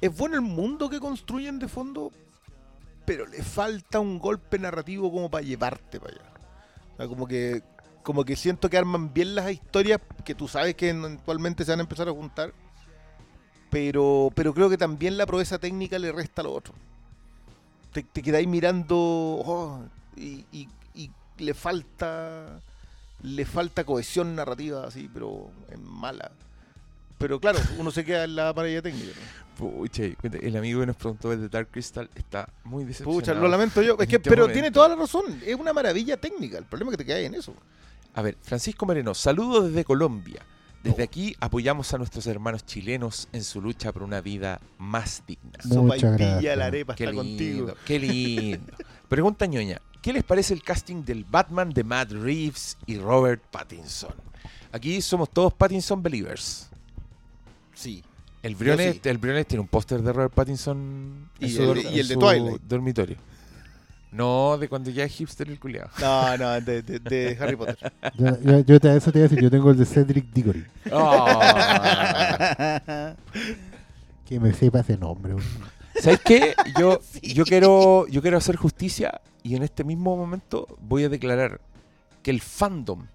[0.00, 2.10] Es bueno el mundo que construyen de fondo,
[3.04, 6.22] pero le falta un golpe narrativo como para llevarte para allá.
[6.94, 7.62] O sea, como que,
[8.02, 11.80] como que siento que arman bien las historias que tú sabes que eventualmente se van
[11.80, 12.52] a empezar a juntar.
[13.70, 16.74] Pero, pero creo que también la proeza técnica le resta lo otro.
[17.92, 19.80] Te, te quedáis mirando oh,
[20.16, 22.60] y, y- y le falta
[23.22, 26.30] le falta cohesión narrativa así, pero es mala.
[27.18, 29.12] Pero claro, uno se queda en la maravilla técnica.
[29.14, 29.50] ¿no?
[29.78, 33.20] Pucha, el amigo que nos preguntó de Dark Crystal está muy decepcionado.
[33.20, 33.92] Pucha, lo lamento yo.
[34.00, 34.54] Es que, este pero momento.
[34.54, 35.24] tiene toda la razón.
[35.44, 36.56] Es una maravilla técnica.
[36.56, 37.52] El problema es que te quedas en eso.
[38.14, 40.40] A ver, Francisco Moreno, saludos desde Colombia.
[40.82, 45.58] Desde aquí apoyamos a nuestros hermanos chilenos en su lucha por una vida más digna.
[45.64, 46.56] Muchas Sopa y pilla gracias.
[46.58, 47.74] la arepa Qué está lindo, contigo.
[47.84, 48.72] qué lindo.
[49.08, 54.14] Pregunta ñoña, ¿qué les parece el casting del Batman de Matt Reeves y Robert Pattinson?
[54.72, 56.70] Aquí somos todos Pattinson believers.
[57.74, 58.02] Sí.
[58.42, 59.08] El Briones, sí.
[59.08, 62.08] el Briones tiene un póster de Robert Pattinson en Y su el- y en el
[62.08, 62.62] de su Twilight.
[62.62, 63.16] dormitorio.
[64.12, 65.88] No, de cuando ya es hipster el culiado.
[66.00, 67.92] No, no, de, de- de Harry Potter.
[68.18, 70.64] Yo, yo- yo te, eso te iba a decir, yo tengo el de Cedric Diggory.
[74.26, 75.34] Que me sepa ese nombre.
[76.00, 76.54] ¿Sabes qué?
[76.78, 81.60] Yo, yo, quiero, yo quiero hacer justicia y en este mismo momento voy a declarar
[82.22, 83.06] que el fandom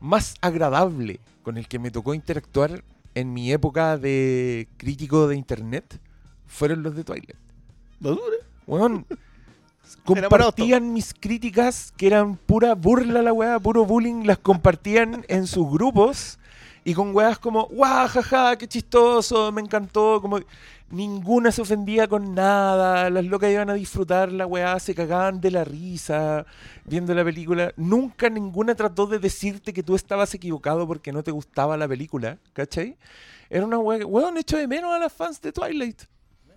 [0.00, 2.82] más agradable con el que me tocó interactuar
[3.14, 5.98] en mi época de crítico de internet
[6.46, 7.36] fueron los de Twilight.
[8.00, 8.36] No dure.
[10.04, 15.70] Compartían mis críticas que eran pura burla la weá, puro bullying, las compartían en sus
[15.70, 16.38] grupos
[16.84, 20.40] y con weas como, guau, jaja, qué chistoso, me encantó, como
[20.90, 25.50] ninguna se ofendía con nada, las locas iban a disfrutar la weá, se cagaban de
[25.50, 26.46] la risa
[26.84, 31.30] viendo la película, nunca ninguna trató de decirte que tú estabas equivocado porque no te
[31.30, 32.96] gustaba la película, ¿cachai?
[33.50, 36.02] Era una weá, weón, hecho de menos a las fans de Twilight.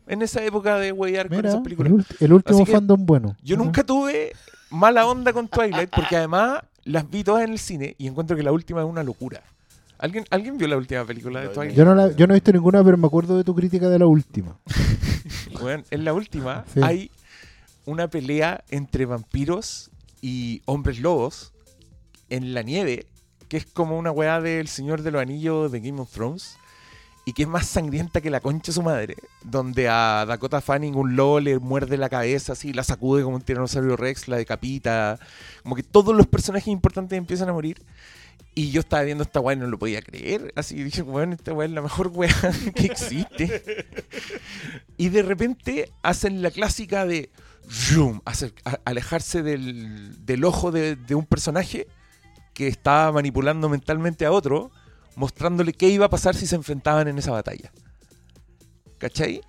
[0.08, 2.06] En esa época de wear con esas el, películas.
[2.20, 3.36] el último fandom bueno.
[3.44, 4.34] Yo nunca tuve
[4.70, 8.44] mala onda con Twilight porque además las vi todas en el cine y encuentro que
[8.44, 9.42] la última es una locura.
[10.00, 11.78] ¿Alguien, ¿alguien vio la última película de Twilight?
[11.78, 14.00] Yo no, la- yo no he visto ninguna, pero me acuerdo de tu crítica de
[14.00, 14.58] la última.
[15.92, 16.82] En la última Sí.
[16.84, 17.12] hay
[17.86, 19.92] una pelea entre vampiros
[20.22, 21.54] y hombres lobos
[22.30, 23.06] en la nieve,
[23.48, 26.58] que es como una weá del Señor de los Anillos de Game of Thrones,
[27.26, 30.96] y que es más sangrienta que la concha de su madre, donde a Dakota Fanning
[30.96, 35.20] un lobo le muerde la cabeza, así, la sacude como un tiranosaurio rex, la decapita,
[35.64, 37.82] como que todos los personajes importantes empiezan a morir.
[38.56, 40.54] Y yo estaba viendo esta weá y no lo podía creer.
[40.56, 42.36] Así dije, weón, esta weá es la mejor weá
[42.76, 43.64] que existe.
[44.96, 47.32] Y de repente hacen la clásica de
[47.68, 48.22] zoom,
[48.86, 51.88] alejarse del, ojo de, de un personaje
[52.54, 54.72] que estaba manipulando mentalmente a otro,
[55.16, 57.72] mostrándole qué iba a pasar si se enfrentaban en esa batalla.
[58.98, 59.42] ¿Cachai?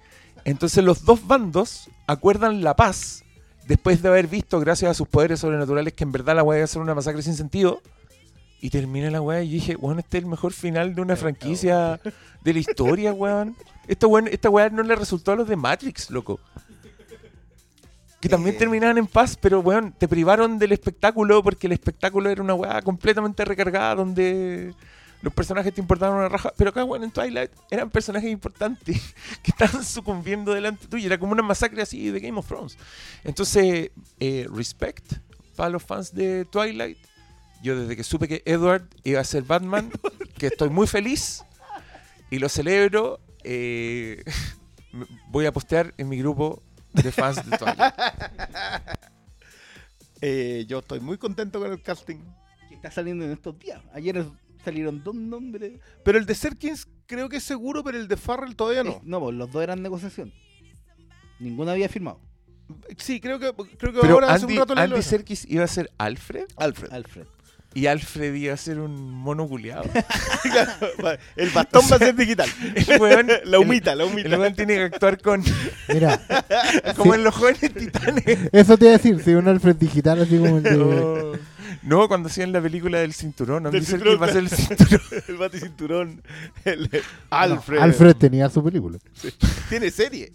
[0.44, 3.22] Entonces los dos bandos acuerdan la paz
[3.66, 6.64] después de haber visto, gracias a sus poderes sobrenaturales, que en verdad la weá iba
[6.64, 7.80] a ser una masacre sin sentido.
[8.60, 12.00] Y termina la weá y dije, weón, este es el mejor final de una franquicia
[12.42, 13.56] de la historia, weón.
[13.86, 16.40] Esta weá, esta weá no le resultó a los de Matrix, loco.
[18.20, 18.58] Que también Eh.
[18.58, 22.80] terminaban en paz, pero weón, te privaron del espectáculo porque el espectáculo era una weá
[22.80, 24.72] completamente recargada donde
[25.24, 26.52] los personajes te importaban una raja.
[26.56, 31.06] Pero acá, weón, en Twilight eran personajes importantes que estaban sucumbiendo delante tuyo.
[31.06, 32.76] Era como una masacre así de Game of Thrones.
[33.24, 35.14] Entonces, eh, respect
[35.56, 36.98] para los fans de Twilight.
[37.62, 39.90] Yo desde que supe que Edward iba a ser Batman,
[40.38, 41.42] que estoy muy feliz
[42.30, 44.22] y lo celebro, eh,
[45.30, 46.62] voy a postear en mi grupo
[46.92, 47.94] de fans de Twilight.
[50.20, 52.20] Eh, yo estoy muy contento con el casting.
[52.68, 53.82] Que está saliendo en estos días.
[53.92, 54.26] Ayer
[54.64, 55.72] salieron dos nombres.
[56.04, 59.00] Pero el de Serkins creo que es seguro, pero el de Farrell todavía no.
[59.04, 60.32] No, pues los dos eran negociación.
[61.40, 62.20] Ninguno había firmado.
[62.96, 65.68] Sí, creo que, creo que Pero ahora hace Andy, un rato Andy Serkis iba a
[65.68, 66.90] ser Alfred Alfred.
[66.92, 67.26] Alfred.
[67.74, 69.84] y Alfred iba a ser un mono culiado.
[70.44, 72.48] Claro, el bastón va a ser digital.
[72.76, 74.38] El weón- la humita, la El humita.
[74.38, 75.42] weón tiene que actuar con
[75.88, 76.20] Mira,
[76.96, 77.18] como Sí.
[77.18, 78.24] en los jóvenes titanes.
[78.52, 80.76] eso te iba a decir, si un Alfred digital así como el de...
[80.76, 81.32] No,
[81.84, 85.00] No, cuando hacían la película del cinturón, Del Serkis cinturón, va a ser el cinturón.
[85.28, 86.22] el baticinturón.
[86.64, 86.98] El, No,
[87.30, 87.78] Alfred.
[87.78, 88.98] Alfred tenía su película.
[89.68, 90.32] Tiene serie.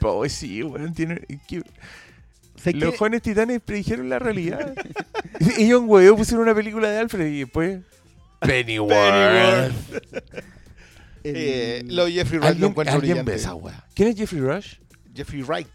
[0.00, 1.62] Pues sí, weón, tiene que-
[2.56, 4.74] ¿Sabes Los jóvenes titanes predijeron la realidad.
[5.58, 7.80] Ellos un huevo pusieron una película de Alfred y después
[8.40, 9.72] Pennyworth.
[11.22, 13.30] El- Eh, lo Jeffrey Wright lo ¿Alguien, encuentro alguien brillante.
[13.32, 13.84] ve esa weá?
[13.94, 14.74] ¿Quién es Jeffrey Rush?
[15.14, 15.68] Jeffrey Wright,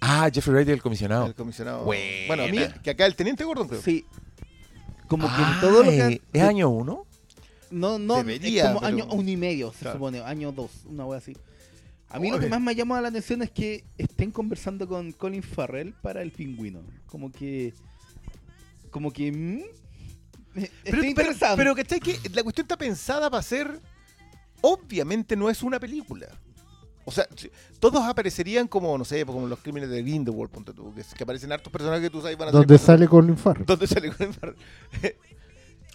[0.00, 1.26] Ah, Jeffrey Wright el comisionado.
[1.26, 1.84] el comisionado.
[1.84, 2.26] Buena.
[2.26, 3.82] Bueno, a mí, que acá el teniente Gordon creo.
[3.82, 4.06] Sí.
[5.08, 6.22] Como que Ah, en todo lo que.
[6.32, 7.04] ¿Es año uno?
[7.70, 9.96] No, no, Debería, es como pero- año uno y medio, se Claro.
[9.98, 11.36] supone, año dos, una wea así.
[12.08, 15.12] A mí lo que más me ha llamado la atención es que estén conversando con
[15.12, 16.80] Colin Farrell para el pingüino.
[17.06, 17.72] Como que.
[18.90, 19.30] Como que.
[19.30, 19.60] mm,
[20.54, 22.00] Pero, Estoy pero, pero ¿cachai?
[22.00, 23.78] que la cuestión está pensada para ser.
[24.62, 26.26] Obviamente no es una película.
[27.04, 27.26] O sea,
[27.80, 31.50] todos aparecerían como, no sé, como los crímenes de Grindelwald, ponte tú, que, que aparecen
[31.50, 32.78] hartos personajes que tú sabes van a salir.
[32.78, 33.64] sale Colin Farrell.
[33.66, 34.56] ¿Dónde sale Colin Farrell?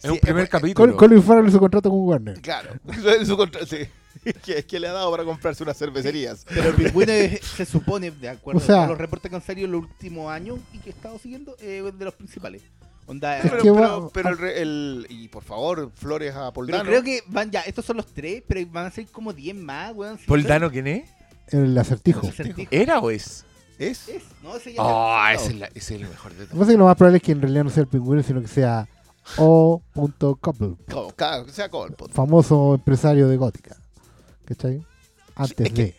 [0.03, 0.92] Es un Sí, primer eh, capítulo.
[0.92, 2.40] Col- Colin Farrell su contrato con Warner.
[2.42, 2.69] Claro,
[3.25, 3.77] su contra- sí.
[4.43, 6.45] que, que le ha dado para comprarse unas cervecerías.
[6.48, 9.42] Pero el pingüino es- se supone, de acuerdo O sea- a los reportes que han
[9.42, 12.61] salido en los últimos años y que he estado siguiendo, eh, de los principales.
[13.08, 17.03] Onda, Pero, que pero, va- pero el, Y por favor, flores a Paul pero creo
[17.03, 20.17] que van ya, estos son los tres, pero van a ser como 10 más, weón.
[20.25, 21.09] ¿Paul Dano quién es?
[21.50, 22.27] El acertijo.
[22.27, 22.67] Acertijo.
[22.72, 23.45] ¿Era o es?
[23.77, 24.08] ¿Es?
[24.09, 26.67] Es, no, ese ya Oh, es, el mejor de Lo que todos.
[26.67, 28.88] que lo más probable es que en realidad no sea el pingüino, sino que sea
[29.38, 30.75] O.Couple,
[31.51, 32.11] sea Colpot.
[32.11, 33.75] famoso empresario de Gótica.
[34.45, 34.85] ¿Cachai?
[35.35, 35.95] Antes es que- de.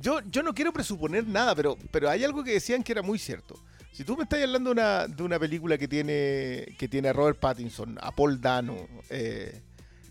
[0.00, 3.18] Yo, yo no quiero presuponer nada, pero, pero hay algo que decían que era muy
[3.18, 3.56] cierto.
[3.92, 7.12] Si tú me estás hablando de una, de una película que tiene, que tiene a
[7.12, 8.76] Robert Pattinson, a Paul Dano,
[9.10, 9.60] eh,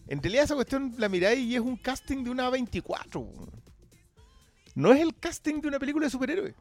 [0.08, 3.28] en realidad esa cuestión la miráis y es un casting de una 24.
[4.76, 6.54] No es el casting de una película de superhéroes.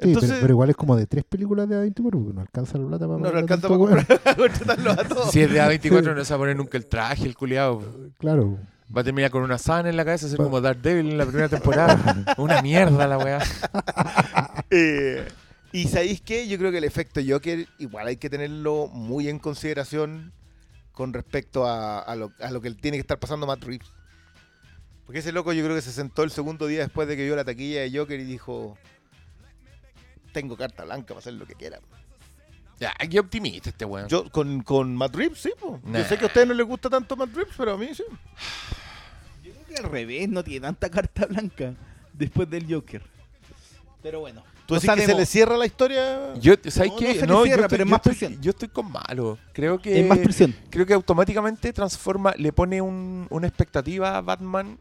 [0.00, 2.78] Sí, Entonces, pero, pero igual es como de tres películas de A24 porque no alcanza
[2.78, 5.30] la plata para no pagar alcanza para comprar- contratarlos a todos.
[5.30, 6.10] Si es de A24 Sí.
[6.14, 7.82] no se va a poner nunca el traje, el culiado.
[8.18, 8.58] Claro.
[8.94, 11.48] Va a terminar con una sana en la cabeza, ser como Daredevil en la primera
[11.48, 12.24] temporada.
[12.38, 13.38] una mierda la weá.
[14.74, 15.28] Eh,
[15.72, 16.46] y sabéis qué?
[16.48, 20.32] Yo creo que el efecto Joker igual hay que tenerlo muy en consideración
[20.92, 23.88] con respecto a, a lo, a lo que tiene que estar pasando Matt Reeves.
[25.06, 27.34] Porque ese loco yo creo que se sentó el segundo día después de que vio
[27.36, 28.76] la taquilla de Joker y dijo,
[30.32, 31.80] tengo carta blanca para hacer lo que quiera.
[32.78, 34.08] Ya, qué optimista este weón.
[34.08, 35.52] Yo con, con Matt Reeves, sí.
[35.58, 35.80] po.
[35.84, 36.00] Nah.
[36.00, 38.04] Yo sé que a ustedes no les gusta tanto Matt Reeves, pero a mí sí.
[39.44, 41.74] Yo creo que al revés, no tiene tanta carta blanca
[42.12, 43.02] después del Joker.
[44.02, 44.42] Pero bueno.
[44.66, 46.34] ¿Tú no decís que se le cierra la historia?
[46.34, 47.06] Yo, ¿sabes No, qué?
[47.06, 48.40] no se le cierra, estoy, pero es más estoy- presión.
[48.42, 49.38] yo estoy con malo.
[49.52, 50.54] Creo que Es más presión.
[50.70, 54.78] creo que automáticamente transforma, le pone un- una expectativa a Batman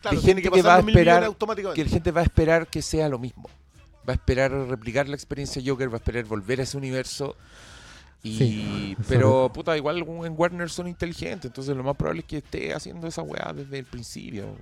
[0.00, 1.80] claro, gente que que pasar va a esperar automáticamente.
[1.82, 3.48] que la gente va a esperar que sea lo mismo.
[4.08, 7.36] Va a esperar replicar la experiencia Joker, va a esperar volver a ese universo.
[8.22, 12.36] Y, Sí, pero, puta, igual en Warner son inteligentes, entonces lo más probable es que
[12.38, 14.56] esté haciendo esa weá desde el principio.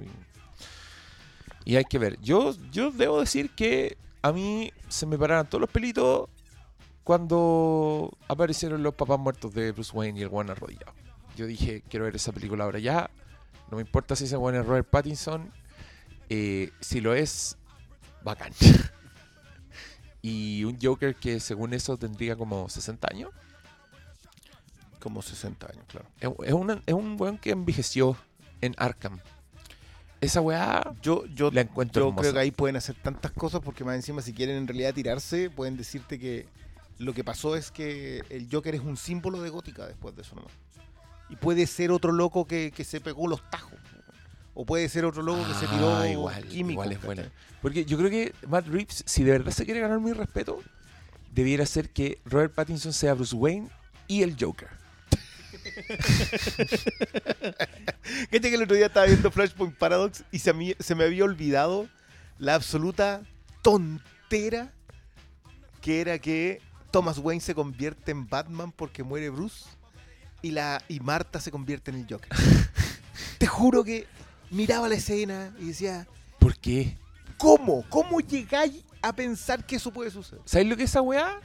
[1.65, 2.19] Y, y hay que ver.
[2.21, 6.29] Yo, yo debo decir que a mí se me pararon todos los pelitos
[7.05, 10.93] cuando aparecieron los papás muertos de Bruce Wayne y el Warner arrodillado.
[11.37, 13.11] Yo dije, quiero ver esa película ahora ya.
[13.71, 15.51] No me importa si ese bueno es Robert Pattinson.
[16.29, 17.57] Eh, si lo es,
[18.23, 18.53] bacán.
[20.23, 23.31] y un Joker que según eso tendría como 60 años.
[25.01, 26.07] Como 60 años, claro.
[26.21, 28.17] Es, es una- es un weón que envejeció
[28.61, 29.19] en Arkham.
[30.23, 32.23] Esa weá Yo, yo, la encuentro yo hermosa.
[32.23, 35.51] creo que ahí pueden hacer tantas cosas porque más encima si quieren en realidad tirarse,
[35.51, 36.47] pueden decirte que
[36.99, 40.35] lo que pasó es que el Joker es un símbolo de gótica después de eso
[40.37, 40.53] nomás.
[41.29, 43.79] Y puede ser otro loco que, que se pegó los tajos.
[44.55, 47.07] O puede ser otro loco que se tiró Ah, igual, químicos, igual es ¿cachai?
[47.17, 47.33] buena.
[47.63, 50.61] Porque yo creo que Matt Reeves, si de verdad se quiere ganar mi respeto,
[51.35, 53.69] debiera ser que Robert Pattinson sea Bruce Wayne
[54.09, 54.69] y el Joker.
[58.31, 61.89] Que el otro día estaba viendo Flashpoint Paradox y se, mí- se me había olvidado
[62.39, 63.23] la absoluta
[63.63, 64.73] tontera
[65.81, 66.61] que era que
[66.91, 69.65] Thomas Wayne se convierte en Batman porque muere Bruce
[70.43, 72.29] y, la, y Marta se convierte en el Joker.
[73.39, 74.07] Te juro que
[74.51, 76.07] miraba la escena y decía,
[76.39, 76.97] ¿Por qué?
[77.39, 77.85] ¿cómo?
[77.89, 80.43] ¿Cómo llegáis a pensar que eso puede suceder?
[80.45, 81.41] ¿Sabes lo que es esa weá?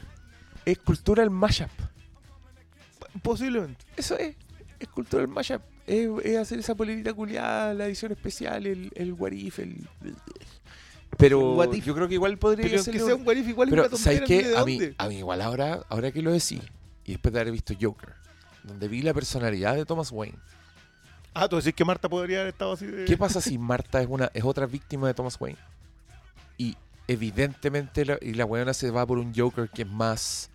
[0.66, 1.70] Es cultura el mashup.
[3.22, 3.86] Posiblemente.
[3.96, 4.36] Eso es.
[4.80, 5.62] Es cultural mashup.
[5.88, 9.88] Es, es hacer esa polerita culiada, la edición especial, el, el what if, el...
[11.18, 11.86] Pero What if.
[11.86, 12.94] yo creo que igual podría Pero ser...
[12.94, 14.44] que sea un what if igual es Pero, una ¿sabes qué?
[14.50, 16.62] ¿de A mí, a mí igual ahora, ahora que lo decís,
[17.06, 18.14] y después de haber visto Joker,
[18.64, 20.38] donde vi la personalidad de Thomas Wayne,
[21.34, 23.06] Ah, tú decís que Marta podría haber estado así de...
[23.06, 25.60] ¿qué pasa si Marta es una es otra víctima de Thomas Wayne?
[26.58, 26.76] Y
[27.08, 30.50] evidentemente la, y la weona se va por un Joker que es más...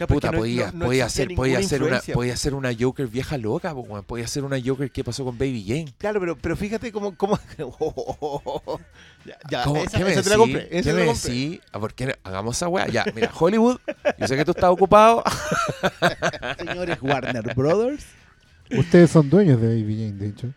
[0.00, 3.06] Capaz Puta, no- podía, no- no podía ser, podía ser una, podía ser una Joker
[3.06, 5.92] vieja loca, po, podía ser una Joker que pasó con Baby Jane.
[5.98, 7.14] Claro, pero, pero fíjate cómo...
[7.18, 7.38] cómo...
[9.26, 9.82] ya, ya, ¿Cómo?
[9.82, 10.54] esa, ¿Qué me esa te la decís?
[10.54, 10.62] compré.
[10.62, 11.30] Esa ¿Qué te me la compré.
[11.32, 11.60] decís?
[11.72, 12.12] ¿A por qué no?
[12.24, 12.86] hagamos esa weá?
[12.88, 13.76] Ya, mira, Hollywood,
[14.18, 15.22] yo sé que tú estás ocupado.
[16.58, 18.06] Señores Warner Brothers.
[18.70, 20.54] Ustedes son dueños de Baby Jane, de hecho.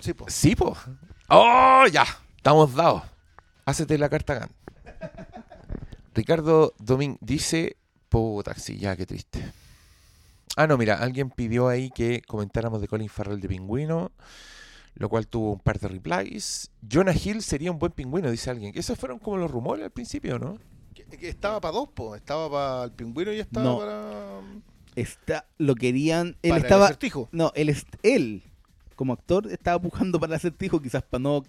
[0.00, 0.32] Sí, pues.
[0.32, 0.74] Sí, po.
[1.28, 2.06] ¡Oh, ya!
[2.38, 3.02] Estamos dados.
[3.66, 4.50] Hácete la carta GAN.
[6.14, 7.76] Ricardo Domín dice...
[8.14, 9.44] Puta, sí, ya, qué triste.
[10.54, 14.12] Ah, no, mira, alguien pidió ahí que comentáramos de Colin Farrell de Pingüino,
[14.94, 16.70] lo cual tuvo un par de replies.
[16.88, 18.72] Jonah Hill sería un buen pingüino, dice alguien.
[18.72, 20.58] Que esos fueron como los rumores al principio, ¿no?
[20.94, 22.14] Que- que Estaba para dos, po.
[22.14, 23.78] Estaba para el pingüino y estaba No.
[23.78, 24.40] para...
[24.94, 26.36] Está, lo querían.
[26.42, 26.84] Él para el estaba.
[26.84, 27.28] acertijo.
[27.32, 28.44] No, él, es- él,
[28.94, 31.42] como actor, estaba pujando para el acertijo, quizás para no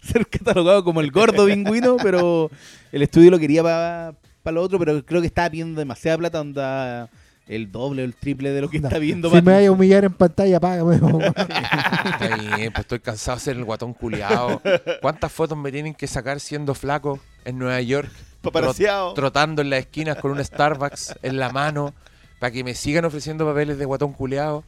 [0.00, 2.50] ser catalogado como el gordo pingüino, pero
[2.92, 7.10] el estudio lo quería para lo otro, pero creo que estaba pidiendo demasiada plata, onda
[7.46, 9.72] el doble o el triple de lo que No, está viendo Si me vaya a
[9.72, 10.98] humillar en pantalla, págame.
[10.98, 11.18] po.
[11.22, 14.60] Está bien, pues estoy cansado de ser el guatón culiado.
[15.00, 18.10] ¿Cuántas fotos me tienen que sacar siendo flaco en Nueva York?
[18.42, 19.14] Paparazziado.
[19.14, 21.92] trotando en las esquinas con un Starbucks en la mano
[22.38, 24.62] para que me sigan ofreciendo papeles de guatón culeado.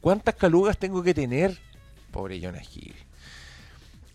[0.00, 1.58] ¿Cuántas calugas tengo que tener?
[2.10, 2.94] Pobre Jonah Hill.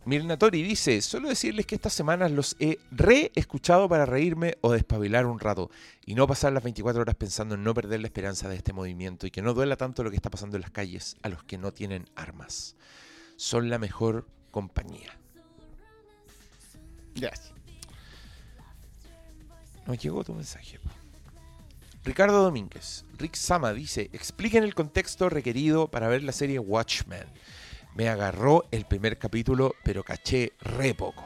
[0.10, 5.28] Mirna Tori dice, solo decirles que estas semanas los he re-escuchado para reírme o despabilar
[5.28, 5.70] un rato
[6.04, 9.28] y no pasar las 24 horas pensando en no perder la esperanza de este movimiento
[9.28, 11.60] y que no duela tanto lo que está pasando en las calles a los que
[11.60, 12.76] no tienen armas.
[13.36, 15.16] Son la mejor compañía.
[17.14, 17.54] Gracias.
[19.86, 20.80] Nos llegó tu mensaje.
[22.04, 23.06] Ricardo Domínguez.
[23.20, 27.28] Rick Sama dice, expliquen el contexto requerido para ver la serie Watchmen.
[27.96, 31.24] Me agarró el primer capítulo, pero caché re poco.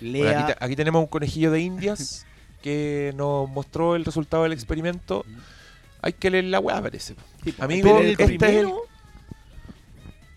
[0.00, 2.26] Bueno, Lea, aquí, te- aquí tenemos un conejillo de indias
[2.62, 5.24] que nos mostró el resultado del experimento.
[6.00, 7.14] Hay que leer la weá, parece.
[7.44, 8.36] Sí, po, Amigo, el este es el...
[8.38, 8.82] primero-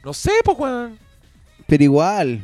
[0.04, 1.00] No sé, pues, Juan.
[1.68, 2.42] pero igual.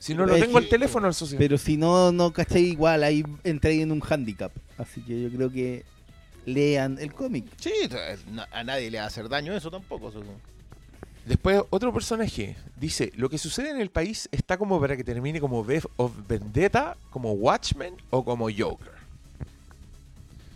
[0.00, 1.36] Si no lo tengo el teléfono al socio.
[1.38, 4.52] Pero si no, no caché igual, ahí entré en un handicap.
[4.78, 5.84] Así que yo creo que
[6.44, 7.46] lean el cómic.
[7.56, 7.72] Sí,
[8.30, 10.12] na- a nadie le va a hacer daño eso tampoco.
[11.26, 15.40] Después otro personaje dice, lo que sucede en el país está como para que termine
[15.40, 18.92] como V of Vendetta, como Watchmen o como Joker.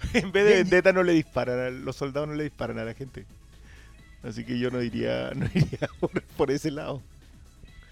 [0.14, 2.94] En vez de vendetta no le disparan, a- los soldados no le disparan a la
[2.94, 3.26] gente.
[4.22, 7.02] Así que yo no iría, no iría por, por ese lado.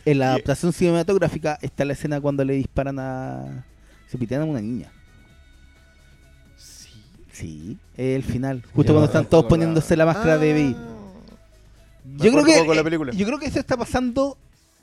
[0.05, 3.65] En la adaptación cinematográfica está la escena cuando le disparan a.
[4.09, 4.91] Se pitean a una niña.
[6.57, 6.89] Sí.
[7.33, 8.63] Sí, es el final.
[8.75, 10.77] Justo ya cuando están todos poniéndose la máscara de Baby.
[12.19, 13.13] Me Yo creo que la eh, película.
[13.13, 14.37] yo creo que eso está pasando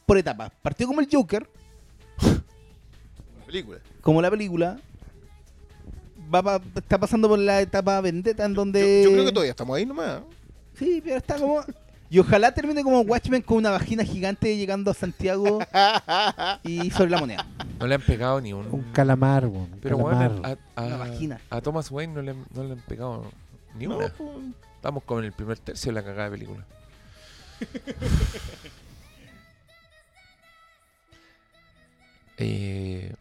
[0.05, 0.51] por etapas.
[0.61, 1.47] Partió como el Joker,
[3.39, 3.79] La película.
[4.01, 4.79] como la película.
[6.33, 9.03] Va pa- está pasando por la etapa vendetta en Yo, donde.
[9.03, 10.21] yo creo que todavía estamos ahí nomás.
[10.77, 11.61] Sí, pero está como.
[12.09, 15.59] Y ojalá termine como Watchmen con una vagina gigante llegando a Santiago
[16.63, 17.45] y sobre la moneda.
[17.79, 18.67] No le han pegado ni un...
[18.71, 20.31] Un calamar, weón, un Pero calamar.
[20.39, 21.41] bueno, a, a- Una vagina.
[21.49, 23.25] a Thomas Wayne no le, han- no le han pegado
[23.77, 24.07] ni No, una.
[24.09, 24.29] pues,
[24.75, 26.63] Estamos con el primer tercio de la cagada de película.
[32.37, 33.13] Eh,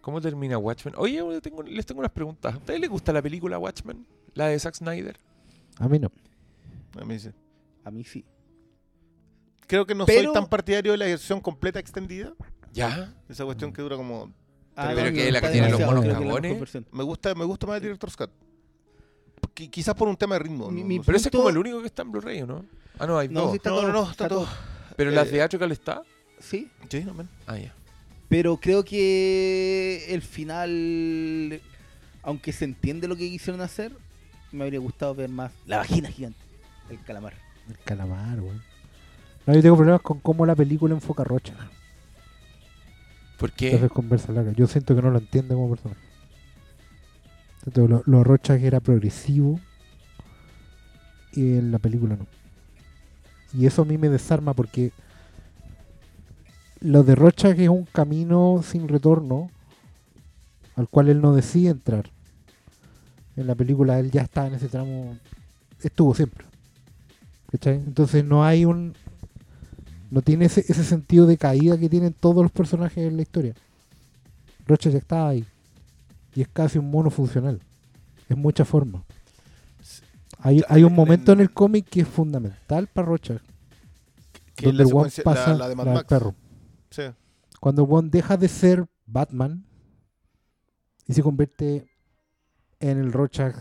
[0.00, 0.94] ¿Cómo termina Watchmen?
[0.96, 2.54] Oye, yo tengo- les tengo unas preguntas.
[2.54, 4.06] ¿A ustedes les gusta la película Watchmen?
[4.34, 5.18] La de Zack Snyder.
[5.78, 6.10] A mí no.
[7.00, 7.30] a mí sí.
[7.84, 8.24] A mí sí.
[9.66, 12.32] Creo que no Pero- soy tan partidario de la versión completa extendida.
[12.72, 13.14] ¿Ya?
[13.28, 14.32] Esa cuestión que dura como.
[14.76, 16.78] Ah, Pero que no, la que tiene los monos cagones.
[16.92, 18.30] Me gusta, me gusta más el Director's Cut.
[19.54, 20.70] Qui- quizás por un tema de ritmo.
[20.70, 21.06] Mi- no- mi no sé.
[21.06, 22.64] Pero ese es como el único que está en Blu-ray, ¿o no?
[22.98, 23.50] Ah, no, hay No, dos.
[23.52, 23.86] sí está No, todo.
[23.88, 24.44] no, no, está está todo.
[24.44, 24.54] todo.
[24.96, 26.02] Pero la eh, Theatrical está.
[26.40, 27.28] Sí, Sí, no, man.
[27.46, 27.72] Ah, ya.
[28.28, 31.60] pero creo que el final,
[32.22, 33.92] aunque se entiende lo que quisieron hacer,
[34.52, 36.38] me habría gustado ver más la vagina gigante,
[36.90, 37.34] el calamar.
[37.68, 38.62] El calamar, weón.
[39.46, 41.54] No, yo tengo problemas con cómo la película enfoca a Rocha.
[43.38, 43.66] ¿Por qué?
[43.72, 44.52] Entonces conversa larga.
[44.52, 45.96] Yo siento que no lo entiende como persona.
[47.62, 49.60] Siento que lo, lo Rocha que era progresivo
[51.32, 52.26] y en la película no.
[53.54, 54.92] Y eso a mí me desarma porque
[56.80, 59.50] lo de Rocha que es un camino sin retorno
[60.76, 62.10] al cual él no decide entrar.
[63.36, 65.16] En la película él ya está en ese tramo
[65.82, 66.44] estuvo siempre.
[67.50, 67.76] ¿Cachai?
[67.76, 68.94] Entonces no hay un.
[70.10, 73.54] No tiene ese, sentido de caída que tienen todos los personajes en la historia.
[74.66, 75.44] Rorschach estaba ahí.
[76.34, 77.60] Y es casi un mono funcional.
[78.28, 79.02] En muchas formas.
[80.38, 85.10] Hay, hay un momento en el cómic que es fundamental para es donde el one
[85.24, 86.06] pasa la, la de Mad la Max.
[86.08, 86.34] perro.
[86.90, 87.02] Sí.
[87.60, 89.64] Cuando one deja de ser Batman
[91.06, 91.88] y se convierte
[92.80, 93.56] en el Rorschach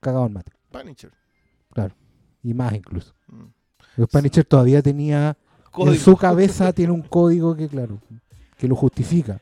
[0.00, 0.52] cagado en mate.
[0.70, 1.12] Punisher.
[2.42, 3.14] Y más incluso.
[3.28, 3.44] Mm.
[3.98, 5.36] El Punisher todavía tenía
[5.78, 8.00] en su cabeza tiene un código que claro
[8.58, 9.40] que lo justifica.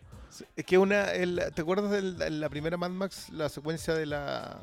[0.56, 4.60] Es que una, el- ¿te acuerdas de la primera Mad Max, la secuencia de la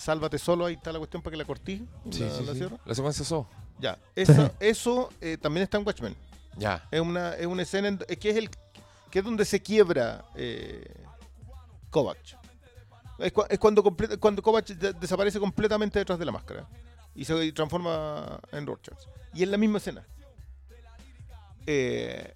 [0.00, 2.66] Sálvate solo, ahí está la cuestión para que la cortí, Sí, la, sí, la sí.
[2.86, 3.46] La secuencia SO.
[3.78, 6.16] Ya, eso, eso eh, también está en Watchmen.
[6.56, 6.86] Ya.
[6.90, 8.48] Es una, es una escena en- es que es el
[9.10, 10.84] que es donde se quiebra eh,
[11.90, 12.18] Kovac.
[13.18, 16.66] Es, cua- es cuando comple- cuando Kovac de- desaparece completamente detrás de la máscara
[17.14, 18.98] y se transforma en Rorschach.
[19.34, 20.04] Y es la misma escena.
[21.66, 22.34] Eh,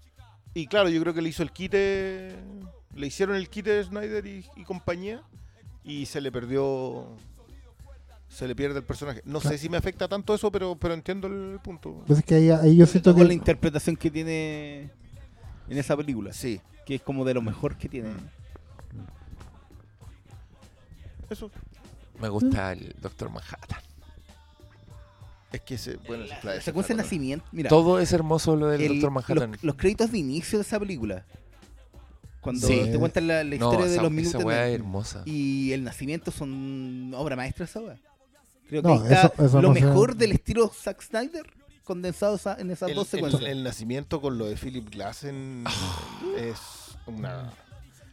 [0.53, 2.37] y claro, yo creo que le hizo el quite,
[2.95, 5.23] le hicieron el quite de Snyder y, y compañía
[5.83, 7.17] y se le perdió,
[8.35, 9.23] se le pierde el personaje.
[9.25, 12.03] No sé si me afecta tanto eso, pero, pero entiendo el punto.
[12.07, 14.91] Pues es que ahí, ahí yo siento Con la interpretación que tiene
[15.69, 16.33] en esa película.
[16.33, 18.11] Sí, Que es como de lo mejor que tiene.
[21.31, 21.51] eso.
[22.21, 23.81] Me gusta el Doctor Manhattan.
[25.53, 27.47] Es que se, bueno, La, secuencia de nacimiento.
[27.53, 29.51] Mira, Todo es hermoso lo del el- Doctor Manhattan.
[29.53, 31.25] Los, los créditos de inicio de esa película.
[32.41, 32.89] Cuando Sí.
[32.91, 34.45] te cuentan la, la no, historia de esa, los esa minutos.
[34.45, 35.23] weá de- es hermosa.
[35.25, 37.97] y el nacimiento son obra maestra esa weá.
[38.81, 41.47] Creo que No, ahí está eso- eso lo no mejor del estilo Zack Snyder
[41.85, 43.51] condensado en esas El, dos el- secuencias.
[43.51, 46.09] el nacimiento con lo de Philip Glass en- Ah.
[46.39, 46.59] es
[47.07, 47.53] una...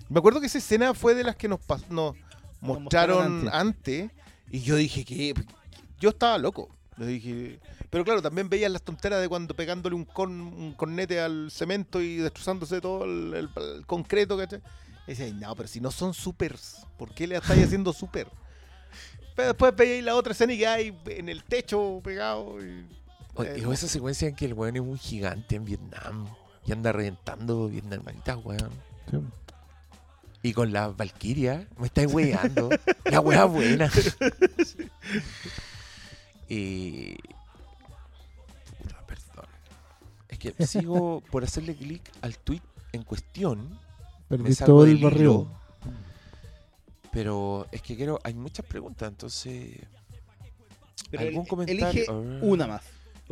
[0.10, 2.16] Me acuerdo que esa escena fue de las que nos, pas- nos
[2.60, 4.12] mostraron mostraron antes.
[4.52, 5.34] y yo dije que...
[6.00, 6.70] Yo estaba loco.
[6.98, 7.60] Yo dije...
[7.90, 12.02] Pero claro, también veías las tonteras de cuando pegándole un, con, un cornete al cemento
[12.02, 14.62] y destrozándose todo el, el- el concreto, ¿cachai?
[15.08, 18.28] Y decía, no, pero si no son supers, ¿por qué le estáis haciendo super?
[19.42, 22.64] Pero después veíais la otra escena y hay en el techo pegado.
[22.64, 22.86] Y,
[23.34, 26.28] Oye, eh, esa secuencia en que el weón es un gigante en Vietnam
[26.64, 28.70] y anda reventando vietnamitas, weón.
[29.10, 29.18] sí.
[30.44, 32.70] Y con la Valkyria, me estáis weando.
[33.06, 33.90] la wea buena.
[36.48, 37.16] y.
[38.78, 39.46] Puta, perdón.
[40.30, 42.62] Es que sigo por hacerle clic al tweet
[42.92, 43.80] en cuestión.
[44.30, 45.48] Me perdí todo el barrio.
[47.12, 48.20] Pero es que quiero.
[48.24, 49.72] Hay muchas preguntas, entonces.
[51.10, 51.88] Pero ¿Algún el- comentario?
[51.90, 52.82] Elige una más.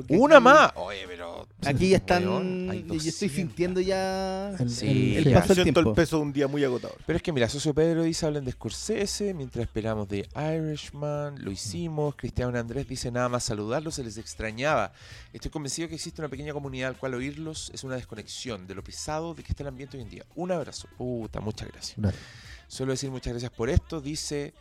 [0.07, 0.71] ¡Una aquí- más!
[0.75, 1.45] Oye, pero.
[1.65, 2.25] Aquí ya están.
[2.25, 3.31] Weón, yo estoy 200.
[3.35, 4.49] sintiendo ya.
[4.57, 5.15] El- Sí.
[5.17, 5.81] el- El paso del tiempo.
[5.81, 6.97] el peso de un día muy agotador.
[7.05, 11.51] Pero es que mira, Socio Pedro dice hablan de Scorsese, mientras esperamos de Irishman, lo
[11.51, 14.93] hicimos, Cristiano Andrés dice nada más saludarlos, se les extrañaba.
[15.33, 18.83] Estoy convencido que existe una pequeña comunidad al cual oírlos es una desconexión de lo
[18.83, 20.25] pesado de que está el ambiente hoy en día.
[20.35, 20.87] Un abrazo.
[20.97, 21.95] Puta, muchas gracias.
[21.97, 22.23] Gracias.
[22.69, 24.53] Suelo decir muchas gracias por esto, dice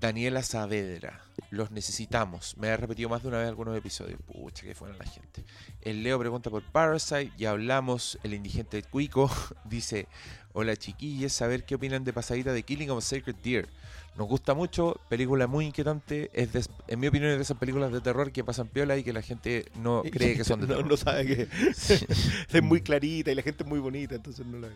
[0.00, 1.22] Daniela Saavedra.
[1.50, 2.56] Los necesitamos.
[2.58, 4.20] Me ha repetido más de una vez algunos episodios.
[4.26, 5.44] Pucha, que fueron la gente.
[5.80, 7.32] El Leo pregunta por Parasite.
[7.38, 8.18] Ya hablamos.
[8.22, 9.30] El indigente Cuico
[9.64, 10.08] dice:
[10.52, 13.68] Hola chiquillos, saber qué opinan de Pasadita de Killing of a Sacred Deer.
[14.16, 16.30] Nos gusta mucho, película muy inquietante.
[16.34, 19.04] Es de- en mi opinión, es de esas películas de terror que pasan piola y
[19.04, 20.90] que la gente no cree que son de no, terror.
[20.90, 21.48] no sabe que
[22.52, 24.74] es muy clarita y la gente es muy bonita, entonces no la ve.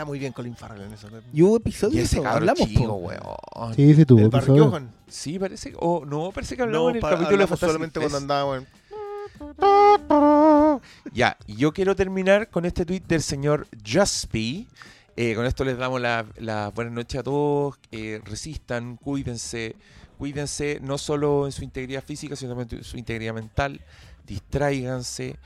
[0.00, 1.08] Está muy bien Colin Farrell en eso.
[1.30, 3.74] Y hubo Y episodios de ese cabrón hablamos, chico, weón.
[3.76, 4.88] Sí, sí tuvo episodio.
[5.06, 5.74] Sí, parece.
[5.78, 8.62] O no, parece que hablamos No, en el capítulo de solamente cuando andábamos
[9.60, 10.80] en...
[11.12, 14.68] Ya, y yo quiero terminar con este tweet del señor Juspi.
[15.16, 17.76] Eh, con esto les damos las la buenas noches a todos.
[17.92, 19.76] eh, resistan, cuídense.
[20.16, 23.78] Cuídense no solo en su integridad física, sino también en su integridad mental.
[24.26, 25.36] Distráiganse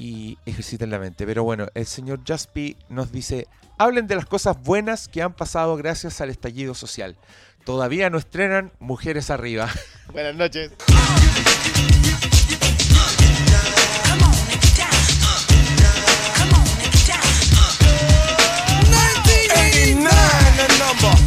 [0.00, 1.26] y ejerciten la mente.
[1.26, 3.46] Pero bueno, el señor Juspi nos dice:
[3.76, 7.16] hablen de las cosas buenas que han pasado gracias al estallido social.
[7.64, 9.68] Todavía no estrenan Mujeres Arriba.
[10.12, 10.72] Buenas noches.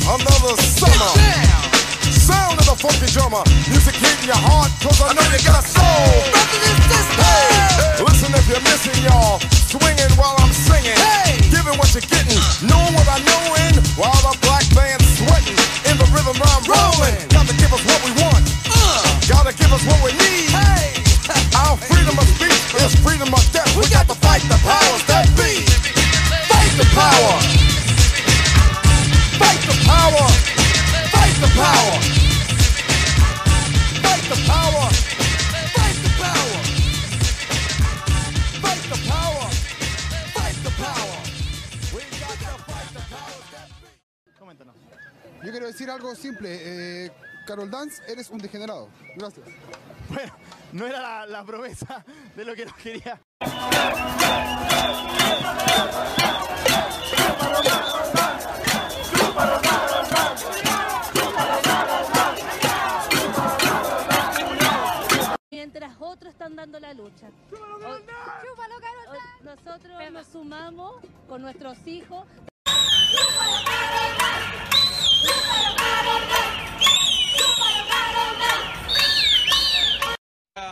[0.06, 1.23] another summer.
[2.84, 5.64] Sound of the funky drummer, music hitting your heart, cause I know you got a
[5.64, 6.20] soul.
[7.16, 9.40] Hey, listen if you're missing, y'all.
[9.72, 10.92] Swinging while I'm singing,
[11.48, 12.36] giving what you're getting,
[12.68, 15.56] knowing what I knowin', while the black band's sweating
[15.88, 17.16] in the rhythm I'm rolling.
[17.32, 18.44] Gotta give us what we want,
[19.32, 20.52] gotta give us what we need.
[21.64, 23.72] Our freedom of speech is freedom of death.
[23.80, 25.64] We got to fight the powers that be.
[26.52, 27.34] Fight the power.
[29.40, 30.26] Fight the power!
[31.16, 32.33] Fight the power!
[45.44, 47.06] Yo quiero decir algo simple.
[47.06, 47.12] Eh,
[47.46, 48.90] Carol Dance, eres un degenerado.
[49.18, 49.46] Gracias.
[50.10, 50.34] Bueno,
[50.72, 53.22] no era la, la promesa de lo que nos quería.
[65.74, 67.32] Mientras otros están dando la lucha.
[67.52, 68.04] Hoy-
[69.42, 72.28] Nosotros nos sumamos con nuestros hijos.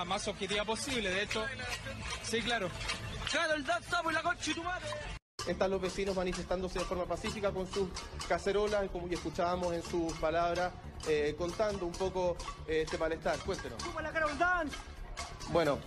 [0.06, 1.44] más objetiva posible, de hecho.
[2.24, 2.70] Sí, claro.
[5.48, 7.90] Están los vecinos manifestándose de forma pacífica con sus
[8.28, 10.74] cacerolas, como ya escuchábamos en sus palabras,
[11.08, 12.36] eh, contando un poco
[12.68, 13.40] eh, este malestar.
[13.40, 13.82] Cuéntenos.
[15.50, 15.80] Bueno,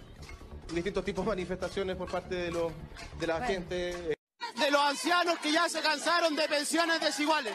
[0.72, 2.72] distintos tipos de manifestaciones por parte de, los,
[3.18, 4.16] de la gente.
[4.56, 7.54] De los ancianos que ya se cansaron de pensiones desiguales.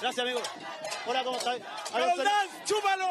[0.00, 0.40] Gracias, amigo.
[1.06, 1.58] Hola, ¿cómo estás?
[2.64, 3.08] chúpalo!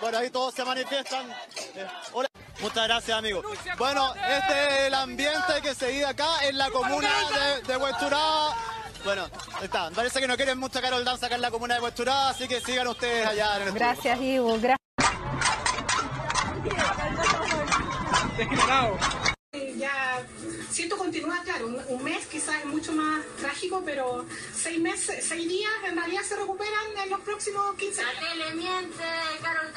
[0.00, 1.30] Bueno, ahí todos se manifiestan.
[1.74, 2.28] Eh, hola.
[2.60, 3.42] Muchas gracias, amigo.
[3.78, 8.48] Bueno, este es el ambiente que se vive acá en la comuna de, de Huesturá.
[9.04, 9.24] Bueno,
[9.54, 9.90] ahí está.
[9.90, 12.60] Parece que no quieren mucho Carol Dance acá en la comuna de Huesturá, así que
[12.60, 13.86] sigan ustedes allá en el estudio.
[13.86, 14.58] Gracias, Ivo.
[14.60, 14.78] Gracias.
[19.76, 20.22] Ya,
[20.70, 24.24] si esto continúa, claro, un, un mes quizás es mucho más trágico, pero
[24.54, 28.54] seis meses, seis días en realidad se recuperan en los próximos 15 años.
[28.54, 29.04] miente,
[29.42, 29.70] Carol.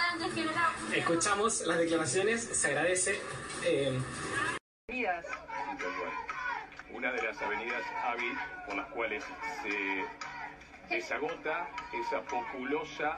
[0.93, 3.21] Escuchamos las declaraciones, se agradece.
[3.65, 3.99] eh,
[6.93, 8.37] una de las avenidas hábil
[8.67, 9.23] por las cuales
[9.63, 13.17] se desagota esa populosa